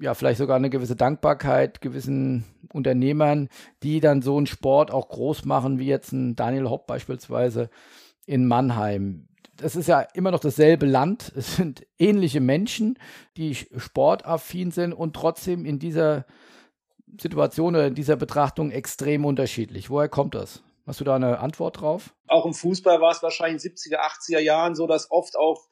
ja, 0.00 0.14
vielleicht 0.14 0.38
sogar 0.38 0.56
eine 0.56 0.70
gewisse 0.70 0.96
Dankbarkeit 0.96 1.80
gewissen 1.80 2.44
Unternehmern, 2.72 3.48
die 3.82 4.00
dann 4.00 4.22
so 4.22 4.36
einen 4.36 4.46
Sport 4.46 4.90
auch 4.90 5.08
groß 5.08 5.44
machen, 5.44 5.78
wie 5.78 5.86
jetzt 5.86 6.12
ein 6.12 6.36
Daniel 6.36 6.68
Hopp 6.68 6.86
beispielsweise 6.86 7.68
in 8.26 8.46
Mannheim 8.46 9.28
es 9.62 9.76
ist 9.76 9.88
ja 9.88 10.00
immer 10.00 10.30
noch 10.30 10.40
dasselbe 10.40 10.86
Land. 10.86 11.32
Es 11.36 11.56
sind 11.56 11.86
ähnliche 11.98 12.40
Menschen, 12.40 12.98
die 13.36 13.54
sportaffin 13.54 14.70
sind 14.70 14.92
und 14.92 15.14
trotzdem 15.14 15.64
in 15.64 15.78
dieser 15.78 16.26
Situation 17.20 17.74
oder 17.74 17.86
in 17.86 17.94
dieser 17.94 18.16
Betrachtung 18.16 18.70
extrem 18.70 19.24
unterschiedlich. 19.24 19.90
Woher 19.90 20.08
kommt 20.08 20.34
das? 20.34 20.62
Hast 20.86 21.00
du 21.00 21.04
da 21.04 21.14
eine 21.14 21.38
Antwort 21.38 21.80
drauf? 21.80 22.14
Auch 22.26 22.46
im 22.46 22.54
Fußball 22.54 23.00
war 23.00 23.12
es 23.12 23.22
wahrscheinlich 23.22 23.64
in 23.64 23.72
70er, 23.72 24.00
80er 24.00 24.40
Jahren 24.40 24.74
so, 24.74 24.86
dass 24.86 25.10
oft 25.10 25.36
auch 25.36 25.68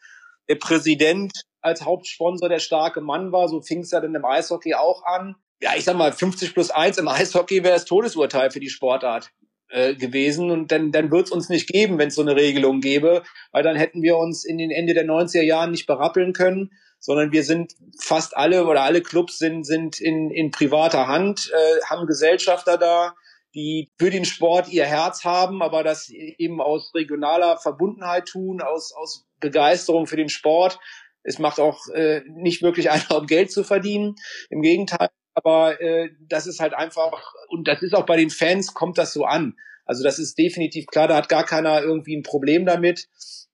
der 0.48 0.57
Präsident 0.57 1.33
als 1.61 1.85
Hauptsponsor 1.85 2.48
der 2.48 2.59
starke 2.59 3.00
Mann 3.00 3.33
war. 3.33 3.48
So 3.48 3.61
fing 3.61 3.81
es 3.81 3.90
ja 3.90 4.00
dann 4.00 4.14
im 4.14 4.24
Eishockey 4.24 4.74
auch 4.74 5.03
an. 5.05 5.37
Ja, 5.61 5.72
ich 5.76 5.85
sag 5.85 5.96
mal, 5.96 6.12
50 6.12 6.55
plus 6.55 6.70
1 6.70 6.98
im 6.98 7.09
Eishockey 7.09 7.62
wäre 7.64 7.74
das 7.74 7.85
Todesurteil 7.85 8.50
für 8.50 8.61
die 8.61 8.70
Sportart 8.70 9.33
äh, 9.70 9.94
gewesen 9.94 10.50
und 10.50 10.72
dann, 10.72 10.92
dann 10.92 11.11
wird 11.11 11.26
es 11.26 11.33
uns 11.33 11.48
nicht 11.48 11.68
geben, 11.68 11.98
wenn 11.98 12.09
es 12.09 12.14
so 12.14 12.22
eine 12.22 12.37
Regelung 12.37 12.80
gäbe, 12.80 13.22
weil 13.52 13.62
dann 13.62 13.76
hätten 13.76 14.02
wir 14.02 14.16
uns 14.16 14.44
in 14.44 14.59
den 14.59 14.70
Ende 14.70 14.94
der 14.94 15.06
90er 15.06 15.42
Jahren 15.42 15.70
nicht 15.70 15.87
berappeln 15.87 16.33
können, 16.33 16.70
sondern 16.98 17.33
wir 17.33 17.44
sind 17.44 17.74
fast 17.98 18.37
alle 18.37 18.66
oder 18.66 18.83
alle 18.83 19.00
Clubs 19.00 19.38
sind, 19.38 19.64
sind 19.64 20.00
in, 20.00 20.30
in 20.30 20.50
privater 20.50 21.09
Hand, 21.09 21.50
äh, 21.52 21.80
haben 21.87 22.06
Gesellschafter 22.06 22.76
da, 22.76 23.14
die 23.54 23.90
für 23.98 24.11
den 24.11 24.24
Sport 24.24 24.68
ihr 24.68 24.85
Herz 24.85 25.24
haben, 25.24 25.62
aber 25.62 25.83
das 25.83 26.09
eben 26.11 26.61
aus 26.61 26.94
regionaler 26.94 27.56
Verbundenheit 27.56 28.26
tun, 28.26 28.61
aus, 28.61 28.92
aus 28.92 29.26
Begeisterung 29.40 30.06
für 30.06 30.16
den 30.16 30.28
Sport. 30.28 30.78
Es 31.22 31.38
macht 31.38 31.59
auch 31.59 31.88
äh, 31.88 32.22
nicht 32.28 32.62
wirklich 32.62 32.90
einer, 32.90 33.18
um 33.18 33.26
Geld 33.26 33.50
zu 33.50 33.64
verdienen. 33.64 34.14
Im 34.50 34.62
Gegenteil, 34.62 35.09
aber 35.34 35.80
äh, 35.80 36.10
das 36.28 36.46
ist 36.46 36.60
halt 36.60 36.74
einfach, 36.74 37.34
und 37.48 37.68
das 37.68 37.82
ist 37.82 37.94
auch 37.94 38.06
bei 38.06 38.16
den 38.16 38.30
Fans, 38.30 38.74
kommt 38.74 38.98
das 38.98 39.12
so 39.12 39.24
an. 39.24 39.54
Also 39.84 40.04
das 40.04 40.18
ist 40.18 40.38
definitiv 40.38 40.86
klar, 40.86 41.08
da 41.08 41.16
hat 41.16 41.28
gar 41.28 41.44
keiner 41.44 41.82
irgendwie 41.82 42.16
ein 42.16 42.22
Problem 42.22 42.66
damit. 42.66 43.08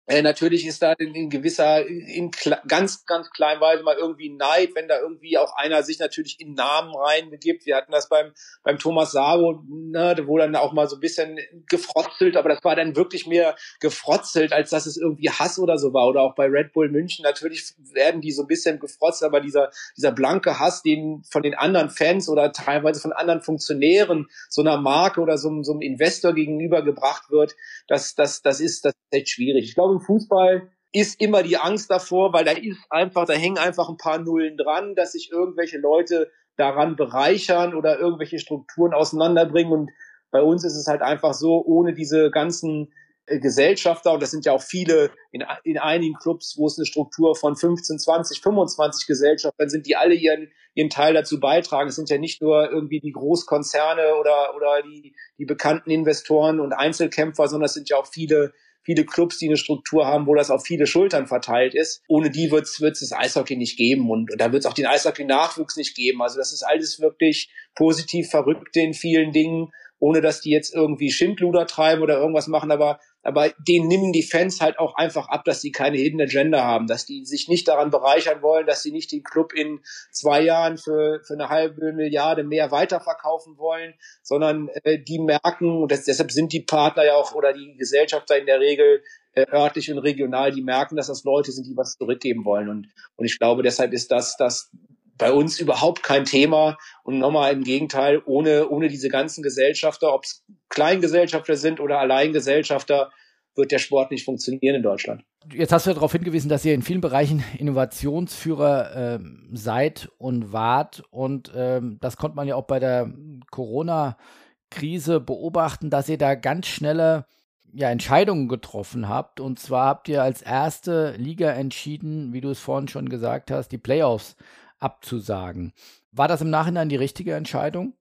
Äh, 0.09 0.23
natürlich 0.23 0.65
ist 0.67 0.83
da 0.83 0.93
in, 0.93 1.31
gewisser, 1.31 1.85
in 1.85 2.31
ganz, 2.69 3.05
ganz 3.07 3.29
kleinweise 3.31 3.83
mal 3.83 3.97
irgendwie 3.97 4.31
Neid, 4.31 4.71
wenn 4.75 4.87
da 4.87 5.01
irgendwie 5.01 5.37
auch 5.37 5.57
einer 5.57 5.83
sich 5.83 5.99
natürlich 5.99 6.41
in 6.41 6.55
Namen 6.55 6.95
reinbegibt. 6.95 7.67
Wir 7.67 7.75
hatten 7.75 7.91
das 7.91 8.09
beim, 8.09 8.33
beim 8.63 8.79
Thomas 8.79 9.11
Sabo, 9.11 9.65
ne, 9.69 10.17
wo 10.27 10.39
dann 10.39 10.55
auch 10.55 10.73
mal 10.73 10.89
so 10.89 10.97
ein 10.97 11.01
bisschen 11.01 11.39
gefrotzelt, 11.69 12.37
aber 12.37 12.51
das 12.51 12.63
war 12.63 12.77
dann 12.77 12.95
wirklich 12.95 13.27
mehr 13.27 13.57
gefrotzelt, 13.81 14.53
als 14.53 14.71
dass 14.71 14.87
es 14.87 14.97
irgendwie 14.97 15.29
Hass 15.31 15.59
oder 15.59 15.77
so 15.77 15.93
war. 15.93 16.07
Oder 16.07 16.23
auch 16.23 16.37
bei 16.37 16.47
Red 16.47 16.73
Bull 16.73 16.89
München, 16.89 17.25
natürlich 17.25 17.75
werden 17.93 18.21
die 18.21 18.31
so 18.31 18.43
ein 18.43 18.49
bisschen 18.49 18.79
gefrotzelt, 18.79 19.29
aber 19.29 19.41
dieser, 19.41 19.71
dieser 19.97 20.13
blanke 20.13 20.61
Hass, 20.61 20.83
den 20.83 21.25
von 21.29 21.43
den 21.43 21.55
anderen 21.55 21.91
Fans 21.91 22.29
oder 22.29 22.53
teilweise 22.53 23.01
von 23.01 23.13
anderen 23.13 23.43
Funktionären 23.43 24.29
so 24.49 24.63
einer 24.63 24.77
Marke 24.77 25.21
oder 25.21 25.37
so, 25.37 25.65
so 25.65 25.73
einem 25.73 25.81
Investor 25.81 26.33
gegenübergebracht 26.33 27.29
wird, 27.31 27.57
das, 27.89 28.15
das, 28.15 28.43
das 28.43 28.61
ist, 28.61 28.85
das 28.85 28.93
ist 28.93 29.19
echt 29.19 29.31
schwierig. 29.31 29.65
Ich 29.65 29.75
glaube, 29.75 29.96
im 29.97 30.01
Fußball 30.01 30.71
ist 30.93 31.21
immer 31.21 31.43
die 31.43 31.57
Angst 31.59 31.91
davor, 31.91 32.33
weil 32.33 32.45
da 32.45 32.53
ist 32.53 32.79
einfach, 32.91 33.27
da 33.27 33.35
hängen 33.35 33.59
einfach 33.59 33.89
ein 33.89 33.97
paar 33.97 34.19
Nullen 34.19 34.57
dran, 34.57 34.95
dass 34.95 35.13
sich 35.13 35.31
irgendwelche 35.31 35.79
Leute 35.79 36.31
daran 36.57 36.97
bereichern 36.97 37.75
oder 37.75 37.99
irgendwelche 37.99 38.39
Strukturen 38.39 38.95
auseinanderbringen. 38.95 39.73
Und 39.73 39.91
bei 40.31 40.43
uns 40.43 40.65
ist 40.65 40.77
es 40.77 40.87
halt 40.87 41.03
einfach 41.03 41.35
so, 41.35 41.63
ohne 41.65 41.93
diese 41.93 42.31
ganzen 42.31 42.93
äh, 43.27 43.39
Gesellschafter, 43.41 44.13
und 44.13 44.23
das 44.23 44.31
sind 44.31 44.47
ja 44.47 44.53
auch 44.53 44.63
viele 44.63 45.11
in, 45.33 45.45
in 45.65 45.79
einigen 45.79 46.15
Clubs, 46.15 46.57
wo 46.57 46.67
es 46.67 46.79
eine 46.79 46.87
Struktur 46.87 47.37
von 47.37 47.57
15, 47.57 47.99
20, 47.99 48.41
25 48.41 49.07
Gesellschaftern 49.07 49.69
sind, 49.69 49.87
die 49.87 49.97
alle 49.97 50.15
ihren, 50.15 50.51
ihren 50.75 50.89
Teil 50.89 51.13
dazu 51.13 51.41
beitragen. 51.41 51.91
Es 51.91 51.97
sind 51.97 52.09
ja 52.09 52.19
nicht 52.19 52.41
nur 52.41 52.71
irgendwie 52.71 53.01
die 53.01 53.13
Großkonzerne 53.13 54.15
oder, 54.19 54.57
oder 54.57 54.83
die, 54.83 55.15
die 55.39 55.45
bekannten 55.45 55.91
Investoren 55.91 56.61
und 56.61 56.73
Einzelkämpfer, 56.73 57.49
sondern 57.49 57.67
es 57.67 57.75
sind 57.75 57.91
ja 57.91 57.99
auch 57.99 58.07
viele 58.07 58.55
viele 58.87 59.05
Clubs, 59.05 59.37
die 59.39 59.49
eine 59.49 59.57
Struktur 59.57 60.07
haben, 60.07 60.27
wo 60.27 60.35
das 60.35 60.51
auf 60.51 60.65
viele 60.65 60.87
Schultern 60.87 61.27
verteilt 61.27 61.75
ist. 61.75 62.03
Ohne 62.07 62.31
die 62.31 62.51
wird 62.51 62.67
es 62.67 62.79
das 62.79 63.13
Eishockey 63.13 63.57
nicht 63.57 63.77
geben 63.77 64.09
und, 64.11 64.31
und 64.31 64.41
da 64.41 64.53
wird 64.53 64.65
es 64.65 64.67
auch 64.67 64.75
den 64.75 64.87
Eishockey-Nachwuchs 64.87 65.77
nicht 65.77 65.95
geben. 65.95 66.23
Also 66.23 66.39
das 66.39 66.53
ist 66.53 66.63
alles 66.63 67.01
wirklich 67.01 67.51
positiv 67.75 68.31
verrückt 68.31 68.77
in 68.77 68.95
vielen 68.95 69.33
Dingen 69.33 69.73
ohne 69.99 70.21
dass 70.21 70.41
die 70.41 70.51
jetzt 70.51 70.75
irgendwie 70.75 71.11
Schindluder 71.11 71.67
treiben 71.67 72.03
oder 72.03 72.19
irgendwas 72.19 72.49
machen, 72.49 72.71
aber, 72.71 73.01
aber 73.23 73.51
denen 73.67 73.89
nehmen 73.89 74.13
die 74.13 74.23
Fans 74.23 74.61
halt 74.61 74.79
auch 74.79 74.95
einfach 74.97 75.29
ab, 75.29 75.45
dass 75.45 75.61
sie 75.61 75.73
keine 75.73 75.97
Hidden 75.97 76.21
Agenda 76.21 76.65
haben, 76.65 76.87
dass 76.87 77.07
die 77.07 77.25
sich 77.25 77.49
nicht 77.49 77.67
daran 77.69 77.91
bereichern 77.91 78.43
wollen, 78.43 78.67
dass 78.67 78.83
sie 78.83 78.93
nicht 78.93 79.13
den 79.13 79.23
Club 79.23 79.53
in 79.55 79.81
zwei 80.13 80.43
Jahren 80.43 80.77
für, 80.77 81.21
für 81.27 81.35
eine 81.35 81.49
halbe 81.49 81.93
Milliarde 81.93 82.45
mehr 82.45 82.71
weiterverkaufen 82.71 83.57
wollen, 83.59 83.95
sondern 84.23 84.69
äh, 84.85 84.99
die 85.03 85.19
merken, 85.19 85.83
und 85.83 85.93
das, 85.93 86.05
deshalb 86.05 86.31
sind 86.31 86.53
die 86.53 86.61
Partner 86.61 87.05
ja 87.05 87.15
auch 87.15 87.35
oder 87.35 87.53
die 87.53 87.77
Gesellschafter 87.77 88.39
in 88.39 88.47
der 88.47 88.61
Regel 88.61 89.03
äh, 89.33 89.47
örtlich 89.53 89.91
und 89.91 89.99
regional, 89.99 90.51
die 90.51 90.63
merken, 90.63 90.97
dass 90.97 91.09
das 91.09 91.25
Leute 91.25 91.53
sind, 91.53 91.67
die 91.67 91.77
was 91.77 91.97
zurückgeben 91.97 92.45
wollen. 92.45 92.69
Und, 92.69 92.89
und 93.17 93.25
ich 93.27 93.39
glaube, 93.39 93.63
deshalb 93.63 93.93
ist 93.93 94.11
das, 94.11 94.37
das 94.37 94.71
bei 95.19 95.33
uns 95.33 95.61
überhaupt 95.61 96.03
kein 96.03 96.25
Thema 96.25 96.77
und 97.03 97.19
nochmal 97.19 97.53
im 97.53 97.65
Gegenteil, 97.65 98.23
ohne, 98.25 98.69
ohne 98.69 98.89
diese 98.89 99.09
ganzen 99.09 99.43
Gesellschafter, 99.43 100.13
ob 100.15 100.25
es 100.25 100.45
Kleingesellschafter 100.69 101.57
sind 101.57 101.81
oder 101.81 101.99
Alleingesellschafter, 101.99 103.11
wird 103.55 103.73
der 103.73 103.79
Sport 103.79 104.11
nicht 104.11 104.25
funktionieren 104.25 104.77
in 104.77 104.83
Deutschland. 104.83 105.25
Jetzt 105.53 105.73
hast 105.73 105.87
du 105.87 105.91
ja 105.91 105.95
darauf 105.95 106.13
hingewiesen, 106.13 106.49
dass 106.49 106.65
ihr 106.65 106.75
in 106.75 106.83
vielen 106.83 107.01
Bereichen 107.01 107.43
Innovationsführer 107.59 109.15
äh, 109.15 109.19
seid 109.53 110.11
und 110.19 110.53
wart. 110.53 111.03
Und 111.11 111.53
ähm, 111.57 111.99
das 112.01 112.17
konnte 112.17 112.37
man 112.37 112.49
ja 112.49 112.57
auch 112.57 112.67
bei 112.67 112.81
der 112.81 113.13
Corona-Krise 113.51 115.21
beobachten, 115.21 115.89
dass 115.89 116.09
ihr 116.09 116.19
da 116.19 116.35
ganz 116.35 116.67
schnelle 116.67 117.27
ja, 117.73 117.91
Entscheidungen 117.91 118.49
getroffen 118.49 119.09
habt. 119.09 119.41
Und 119.41 119.59
zwar 119.59 119.87
habt 119.87 120.09
ihr 120.09 120.23
als 120.23 120.43
erste 120.43 121.13
Liga 121.13 121.51
entschieden, 121.51 122.33
wie 122.33 122.41
du 122.41 122.51
es 122.51 122.59
vorhin 122.59 122.89
schon 122.89 123.09
gesagt 123.09 123.51
hast, 123.51 123.69
die 123.69 123.79
Playoffs 123.79 124.37
abzusagen. 124.79 125.73
War 126.13 126.29
das 126.29 126.41
im 126.41 126.51
Nachhinein 126.51 126.89
die 126.89 126.97
richtige 126.97 127.35
Entscheidung? 127.35 127.95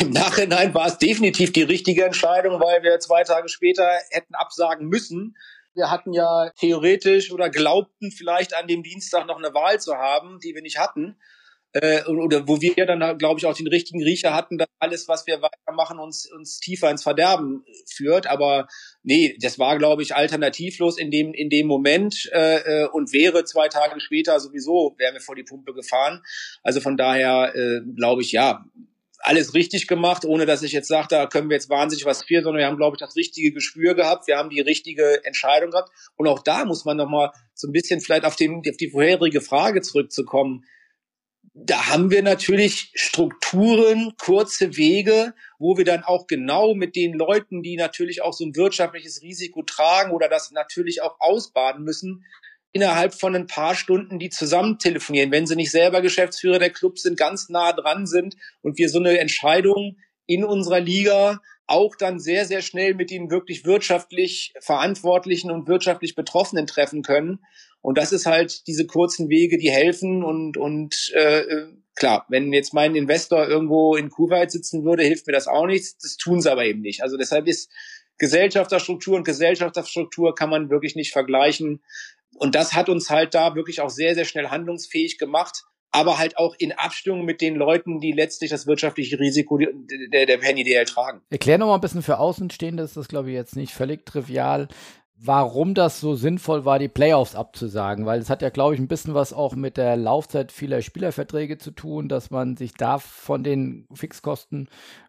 Im 0.00 0.10
Nachhinein 0.10 0.72
war 0.74 0.86
es 0.86 0.98
definitiv 0.98 1.52
die 1.52 1.62
richtige 1.62 2.04
Entscheidung, 2.04 2.60
weil 2.60 2.82
wir 2.82 2.98
zwei 2.98 3.24
Tage 3.24 3.48
später 3.48 3.86
hätten 4.10 4.34
absagen 4.34 4.88
müssen. 4.88 5.36
Wir 5.74 5.90
hatten 5.90 6.14
ja 6.14 6.50
theoretisch 6.58 7.30
oder 7.30 7.50
glaubten 7.50 8.10
vielleicht 8.10 8.56
an 8.56 8.66
dem 8.66 8.82
Dienstag 8.82 9.26
noch 9.26 9.36
eine 9.36 9.52
Wahl 9.52 9.78
zu 9.78 9.96
haben, 9.96 10.38
die 10.40 10.54
wir 10.54 10.62
nicht 10.62 10.78
hatten 10.78 11.18
äh, 11.72 12.04
oder 12.04 12.48
wo 12.48 12.60
wir 12.60 12.86
dann, 12.86 13.18
glaube 13.18 13.38
ich, 13.38 13.46
auch 13.46 13.56
den 13.56 13.66
richtigen 13.66 14.02
Riecher 14.02 14.34
hatten, 14.34 14.58
dass 14.58 14.68
alles, 14.78 15.08
was 15.08 15.26
wir 15.26 15.42
weitermachen, 15.42 15.98
uns, 15.98 16.30
uns 16.32 16.58
tiefer 16.58 16.90
ins 16.90 17.02
Verderben 17.02 17.64
führt. 17.86 18.26
Aber 18.26 18.66
nee, 19.02 19.36
das 19.40 19.58
war, 19.58 19.76
glaube 19.78 20.02
ich, 20.02 20.14
alternativlos 20.14 20.98
in 20.98 21.10
dem, 21.10 21.34
in 21.34 21.50
dem 21.50 21.66
Moment 21.66 22.30
äh, 22.32 22.84
äh, 22.84 22.88
und 22.88 23.12
wäre 23.12 23.44
zwei 23.44 23.68
Tage 23.68 24.00
später 24.00 24.40
sowieso, 24.40 24.94
wären 24.98 25.14
wir 25.14 25.20
vor 25.20 25.34
die 25.34 25.44
Pumpe 25.44 25.74
gefahren. 25.74 26.22
Also 26.62 26.80
von 26.80 26.96
daher 26.96 27.54
äh, 27.54 27.80
glaube 27.94 28.22
ich, 28.22 28.32
ja, 28.32 28.64
alles 29.20 29.54
richtig 29.54 29.88
gemacht, 29.88 30.24
ohne 30.24 30.46
dass 30.46 30.62
ich 30.62 30.72
jetzt 30.72 30.88
sage, 30.88 31.08
da 31.10 31.26
können 31.26 31.48
wir 31.50 31.56
jetzt 31.56 31.68
wahnsinnig 31.68 32.04
was 32.04 32.22
für, 32.22 32.42
sondern 32.42 32.60
wir 32.60 32.66
haben, 32.66 32.76
glaube 32.76 32.96
ich, 32.96 33.00
das 33.00 33.16
richtige 33.16 33.50
Gespür 33.52 33.94
gehabt, 33.94 34.28
wir 34.28 34.36
haben 34.36 34.50
die 34.50 34.60
richtige 34.60 35.24
Entscheidung 35.24 35.70
gehabt. 35.70 35.90
Und 36.16 36.28
auch 36.28 36.42
da 36.42 36.64
muss 36.64 36.84
man 36.84 36.96
nochmal 36.96 37.32
so 37.54 37.66
ein 37.66 37.72
bisschen 37.72 38.00
vielleicht 38.00 38.24
auf, 38.24 38.36
den, 38.36 38.62
auf 38.68 38.76
die 38.76 38.90
vorherige 38.90 39.40
Frage 39.40 39.80
zurückzukommen 39.82 40.64
da 41.58 41.88
haben 41.88 42.10
wir 42.10 42.22
natürlich 42.22 42.92
Strukturen, 42.94 44.12
kurze 44.18 44.76
Wege, 44.76 45.32
wo 45.58 45.78
wir 45.78 45.86
dann 45.86 46.04
auch 46.04 46.26
genau 46.26 46.74
mit 46.74 46.94
den 46.96 47.14
Leuten, 47.14 47.62
die 47.62 47.76
natürlich 47.76 48.20
auch 48.20 48.34
so 48.34 48.44
ein 48.44 48.54
wirtschaftliches 48.54 49.22
Risiko 49.22 49.62
tragen 49.62 50.12
oder 50.12 50.28
das 50.28 50.50
natürlich 50.50 51.00
auch 51.00 51.16
ausbaden 51.18 51.82
müssen, 51.82 52.26
innerhalb 52.72 53.14
von 53.14 53.34
ein 53.34 53.46
paar 53.46 53.74
Stunden 53.74 54.18
die 54.18 54.28
zusammen 54.28 54.78
telefonieren, 54.78 55.30
wenn 55.30 55.46
sie 55.46 55.56
nicht 55.56 55.70
selber 55.70 56.02
Geschäftsführer 56.02 56.58
der 56.58 56.68
Clubs 56.68 57.02
sind, 57.02 57.16
ganz 57.16 57.48
nah 57.48 57.72
dran 57.72 58.06
sind 58.06 58.36
und 58.60 58.76
wir 58.76 58.90
so 58.90 58.98
eine 58.98 59.18
Entscheidung 59.18 59.96
in 60.26 60.44
unserer 60.44 60.80
Liga 60.80 61.40
auch 61.66 61.96
dann 61.96 62.20
sehr, 62.20 62.44
sehr 62.44 62.60
schnell 62.60 62.94
mit 62.94 63.10
den 63.10 63.30
wirklich 63.30 63.64
wirtschaftlich 63.64 64.52
Verantwortlichen 64.60 65.50
und 65.50 65.68
wirtschaftlich 65.68 66.14
Betroffenen 66.14 66.66
treffen 66.66 67.02
können. 67.02 67.40
Und 67.86 67.98
das 67.98 68.10
ist 68.10 68.26
halt 68.26 68.66
diese 68.66 68.84
kurzen 68.84 69.28
Wege, 69.28 69.58
die 69.58 69.70
helfen. 69.70 70.24
Und, 70.24 70.56
und 70.56 71.12
äh, 71.14 71.66
klar, 71.94 72.26
wenn 72.28 72.52
jetzt 72.52 72.74
mein 72.74 72.96
Investor 72.96 73.46
irgendwo 73.46 73.94
in 73.94 74.10
Kuwait 74.10 74.50
sitzen 74.50 74.84
würde, 74.84 75.04
hilft 75.04 75.28
mir 75.28 75.32
das 75.32 75.46
auch 75.46 75.66
nichts. 75.66 75.96
Das 75.98 76.16
tun 76.16 76.40
sie 76.40 76.50
aber 76.50 76.64
eben 76.64 76.80
nicht. 76.80 77.04
Also 77.04 77.16
deshalb 77.16 77.46
ist 77.46 77.70
Gesellschafterstruktur 78.18 79.14
und 79.14 79.22
Gesellschafterstruktur 79.22 80.34
kann 80.34 80.50
man 80.50 80.68
wirklich 80.68 80.96
nicht 80.96 81.12
vergleichen. 81.12 81.80
Und 82.34 82.56
das 82.56 82.72
hat 82.72 82.88
uns 82.88 83.08
halt 83.08 83.34
da 83.34 83.54
wirklich 83.54 83.80
auch 83.80 83.90
sehr, 83.90 84.16
sehr 84.16 84.24
schnell 84.24 84.48
handlungsfähig 84.48 85.16
gemacht 85.16 85.62
aber 85.92 86.18
halt 86.18 86.36
auch 86.36 86.54
in 86.58 86.72
Abstimmung 86.72 87.24
mit 87.24 87.40
den 87.40 87.54
Leuten, 87.54 88.00
die 88.00 88.12
letztlich 88.12 88.50
das 88.50 88.66
wirtschaftliche 88.66 89.18
Risiko 89.18 89.56
der, 89.56 90.26
der 90.26 90.36
Penny 90.36 90.62
DL 90.62 90.84
tragen. 90.84 91.22
Erklär 91.30 91.56
noch 91.56 91.68
mal 91.68 91.76
ein 91.76 91.80
bisschen 91.80 92.02
für 92.02 92.18
Außenstehende, 92.18 92.82
ist 92.82 92.98
das 92.98 93.08
glaube 93.08 93.30
ich 93.30 93.34
jetzt 93.34 93.56
nicht 93.56 93.72
völlig 93.72 94.04
trivial, 94.04 94.68
warum 95.18 95.74
das 95.74 96.00
so 96.00 96.14
sinnvoll 96.14 96.64
war, 96.64 96.78
die 96.78 96.88
Playoffs 96.88 97.34
abzusagen, 97.34 98.06
weil 98.06 98.20
es 98.20 98.30
hat 98.30 98.42
ja 98.42 98.50
glaube 98.50 98.74
ich 98.74 98.80
ein 98.80 98.88
bisschen 98.88 99.14
was 99.14 99.32
auch 99.32 99.54
mit 99.54 99.76
der 99.76 99.96
Laufzeit 99.96 100.52
vieler 100.52 100.82
Spielerverträge 100.82 101.58
zu 101.58 101.70
tun, 101.70 102.08
dass 102.08 102.30
man 102.30 102.56
sich 102.56 102.74
da 102.74 102.98
von 102.98 103.42
den 103.42 103.86
Fixkosten 103.94 104.68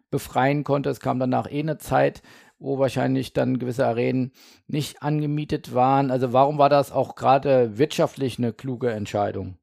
befreien 0.09 0.63
konnte. 0.63 0.89
Es 0.89 0.99
kam 0.99 1.19
danach 1.19 1.51
eh 1.51 1.59
eine 1.59 1.77
Zeit, 1.77 2.21
wo 2.59 2.79
wahrscheinlich 2.79 3.33
dann 3.33 3.59
gewisse 3.59 3.85
Arenen 3.85 4.31
nicht 4.67 5.03
angemietet 5.03 5.73
waren. 5.73 6.09
Also 6.09 6.33
warum 6.33 6.57
war 6.57 6.69
das 6.69 6.91
auch 6.91 7.15
gerade 7.15 7.77
wirtschaftlich 7.77 8.37
eine 8.37 8.53
kluge 8.53 8.91
Entscheidung? 8.91 9.57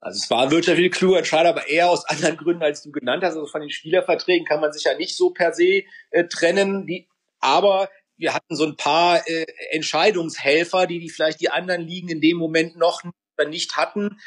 Also 0.00 0.16
es 0.16 0.30
war 0.30 0.50
wirtschaftlich 0.50 0.90
kluger 0.90 1.18
Entscheid, 1.18 1.46
aber 1.46 1.68
eher 1.68 1.88
aus 1.88 2.04
anderen 2.06 2.36
Gründen, 2.36 2.62
als 2.62 2.82
du 2.82 2.90
genannt 2.90 3.22
hast. 3.22 3.36
Also 3.36 3.46
von 3.46 3.60
den 3.60 3.70
Spielerverträgen 3.70 4.44
kann 4.44 4.60
man 4.60 4.72
sich 4.72 4.84
ja 4.84 4.96
nicht 4.96 5.16
so 5.16 5.30
per 5.30 5.52
se 5.52 5.84
äh, 6.10 6.24
trennen. 6.24 6.86
Die, 6.86 7.08
aber 7.38 7.88
wir 8.22 8.34
hatten 8.34 8.54
so 8.54 8.64
ein 8.64 8.76
paar 8.76 9.28
äh, 9.28 9.44
Entscheidungshelfer, 9.72 10.86
die, 10.86 11.00
die 11.00 11.10
vielleicht 11.10 11.40
die 11.40 11.50
anderen 11.50 11.82
Ligen 11.82 12.08
in 12.08 12.20
dem 12.20 12.36
Moment 12.36 12.76
noch 12.76 13.02
nicht 13.48 13.76
hatten. 13.76 14.20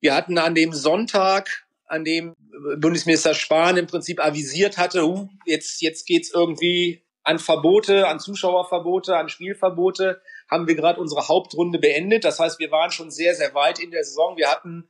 Wir 0.00 0.14
hatten 0.14 0.38
an 0.38 0.54
dem 0.54 0.72
Sonntag, 0.72 1.66
an 1.86 2.04
dem 2.04 2.34
Bundesminister 2.78 3.34
Spahn 3.34 3.76
im 3.76 3.88
Prinzip 3.88 4.24
avisiert 4.24 4.78
hatte, 4.78 5.04
uh, 5.04 5.28
jetzt, 5.44 5.82
jetzt 5.82 6.06
geht's 6.06 6.30
irgendwie 6.32 7.02
an 7.24 7.40
Verbote, 7.40 8.06
an 8.06 8.20
Zuschauerverbote, 8.20 9.16
an 9.16 9.28
Spielverbote 9.28 10.22
haben 10.48 10.68
wir 10.68 10.76
gerade 10.76 11.00
unsere 11.00 11.26
Hauptrunde 11.26 11.78
beendet. 11.78 12.24
Das 12.24 12.38
heißt, 12.38 12.60
wir 12.60 12.70
waren 12.70 12.92
schon 12.92 13.10
sehr, 13.10 13.34
sehr 13.34 13.54
weit 13.54 13.80
in 13.80 13.90
der 13.90 14.04
Saison. 14.04 14.36
Wir 14.36 14.50
hatten 14.50 14.88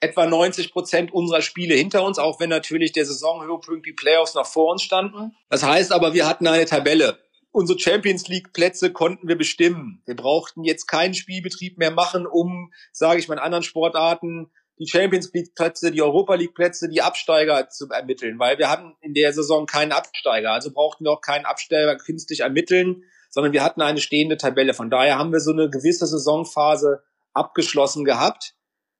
etwa 0.00 0.26
90 0.26 0.72
Prozent 0.72 1.12
unserer 1.12 1.42
Spiele 1.42 1.74
hinter 1.74 2.02
uns, 2.02 2.18
auch 2.18 2.40
wenn 2.40 2.50
natürlich 2.50 2.92
der 2.92 3.06
Saisonhöhepunkt 3.06 3.86
die 3.86 3.92
Playoffs 3.92 4.34
noch 4.34 4.46
vor 4.46 4.72
uns 4.72 4.82
standen. 4.82 5.36
Das 5.48 5.62
heißt 5.62 5.92
aber, 5.92 6.14
wir 6.14 6.26
hatten 6.26 6.48
eine 6.48 6.64
Tabelle. 6.64 7.18
Unsere 7.52 7.78
Champions 7.78 8.28
League 8.28 8.52
Plätze 8.52 8.92
konnten 8.92 9.28
wir 9.28 9.36
bestimmen. 9.36 10.02
Wir 10.06 10.16
brauchten 10.16 10.64
jetzt 10.64 10.86
keinen 10.86 11.14
Spielbetrieb 11.14 11.78
mehr 11.78 11.90
machen, 11.90 12.26
um, 12.26 12.72
sage 12.92 13.20
ich 13.20 13.28
mal, 13.28 13.34
in 13.34 13.40
anderen 13.40 13.62
Sportarten 13.62 14.50
die 14.78 14.88
Champions 14.88 15.30
League 15.32 15.54
Plätze, 15.54 15.92
die 15.92 16.02
Europa 16.02 16.34
League 16.34 16.54
Plätze, 16.54 16.88
die 16.88 17.02
Absteiger 17.02 17.68
zu 17.68 17.88
ermitteln, 17.88 18.38
weil 18.38 18.58
wir 18.58 18.68
hatten 18.68 18.96
in 19.00 19.14
der 19.14 19.32
Saison 19.32 19.66
keinen 19.66 19.92
Absteiger, 19.92 20.52
also 20.52 20.72
brauchten 20.72 21.04
wir 21.04 21.12
auch 21.12 21.20
keinen 21.20 21.44
Absteiger 21.44 21.96
künstlich 21.96 22.40
ermitteln, 22.40 23.04
sondern 23.30 23.52
wir 23.52 23.62
hatten 23.62 23.80
eine 23.80 24.00
stehende 24.00 24.36
Tabelle. 24.36 24.74
Von 24.74 24.90
daher 24.90 25.18
haben 25.18 25.32
wir 25.32 25.40
so 25.40 25.52
eine 25.52 25.70
gewisse 25.70 26.06
Saisonphase 26.06 27.02
abgeschlossen 27.32 28.04
gehabt. 28.04 28.54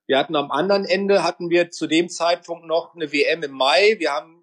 Wir 0.06 0.18
hatten 0.18 0.36
am 0.36 0.50
anderen 0.50 0.84
Ende 0.84 1.22
hatten 1.22 1.50
wir 1.50 1.70
zu 1.70 1.86
dem 1.86 2.08
Zeitpunkt 2.08 2.66
noch 2.66 2.94
eine 2.94 3.12
WM 3.12 3.42
im 3.42 3.52
Mai. 3.52 3.96
Wir 3.98 4.12
haben 4.12 4.41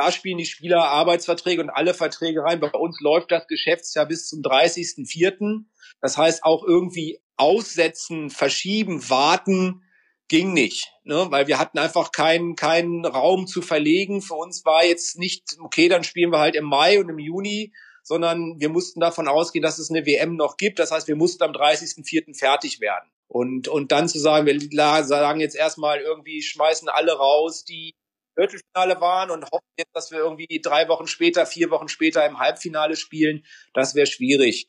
da 0.00 0.10
spielen 0.12 0.38
die 0.38 0.46
Spieler 0.46 0.88
Arbeitsverträge 0.88 1.60
und 1.60 1.68
alle 1.68 1.92
Verträge 1.92 2.42
rein. 2.42 2.58
Bei 2.58 2.70
uns 2.70 3.00
läuft 3.00 3.30
das 3.30 3.46
Geschäftsjahr 3.46 4.06
bis 4.06 4.28
zum 4.28 4.40
30.04. 4.40 5.64
Das 6.00 6.16
heißt 6.16 6.42
auch 6.42 6.64
irgendwie 6.64 7.20
aussetzen, 7.36 8.30
verschieben, 8.30 9.10
warten 9.10 9.82
ging 10.28 10.54
nicht, 10.54 10.90
ne? 11.04 11.26
weil 11.28 11.48
wir 11.48 11.58
hatten 11.58 11.78
einfach 11.78 12.12
keinen 12.12 12.56
keinen 12.56 13.04
Raum 13.04 13.46
zu 13.46 13.60
verlegen. 13.60 14.22
Für 14.22 14.36
uns 14.36 14.64
war 14.64 14.86
jetzt 14.86 15.18
nicht 15.18 15.56
okay, 15.60 15.90
dann 15.90 16.02
spielen 16.02 16.32
wir 16.32 16.38
halt 16.38 16.56
im 16.56 16.64
Mai 16.64 16.98
und 16.98 17.10
im 17.10 17.18
Juni, 17.18 17.74
sondern 18.02 18.58
wir 18.58 18.70
mussten 18.70 19.00
davon 19.00 19.28
ausgehen, 19.28 19.62
dass 19.62 19.78
es 19.78 19.90
eine 19.90 20.06
WM 20.06 20.36
noch 20.36 20.56
gibt. 20.56 20.78
Das 20.78 20.92
heißt, 20.92 21.08
wir 21.08 21.16
mussten 21.16 21.42
am 21.42 21.52
30.04. 21.52 22.38
fertig 22.38 22.80
werden. 22.80 23.10
Und, 23.28 23.68
und 23.68 23.92
dann 23.92 24.08
zu 24.08 24.18
sagen, 24.18 24.46
wir 24.46 25.04
sagen 25.04 25.40
jetzt 25.40 25.56
erstmal 25.56 26.00
irgendwie, 26.00 26.40
schmeißen 26.40 26.88
alle 26.88 27.12
raus, 27.12 27.64
die 27.64 27.94
Viertelfinale 28.34 29.00
waren 29.00 29.30
und 29.30 29.44
hoffen 29.50 29.68
jetzt, 29.78 29.94
dass 29.94 30.10
wir 30.10 30.18
irgendwie 30.18 30.60
drei 30.62 30.88
Wochen 30.88 31.06
später, 31.06 31.46
vier 31.46 31.70
Wochen 31.70 31.88
später 31.88 32.26
im 32.26 32.38
Halbfinale 32.38 32.96
spielen, 32.96 33.44
das 33.74 33.94
wäre 33.94 34.06
schwierig. 34.06 34.68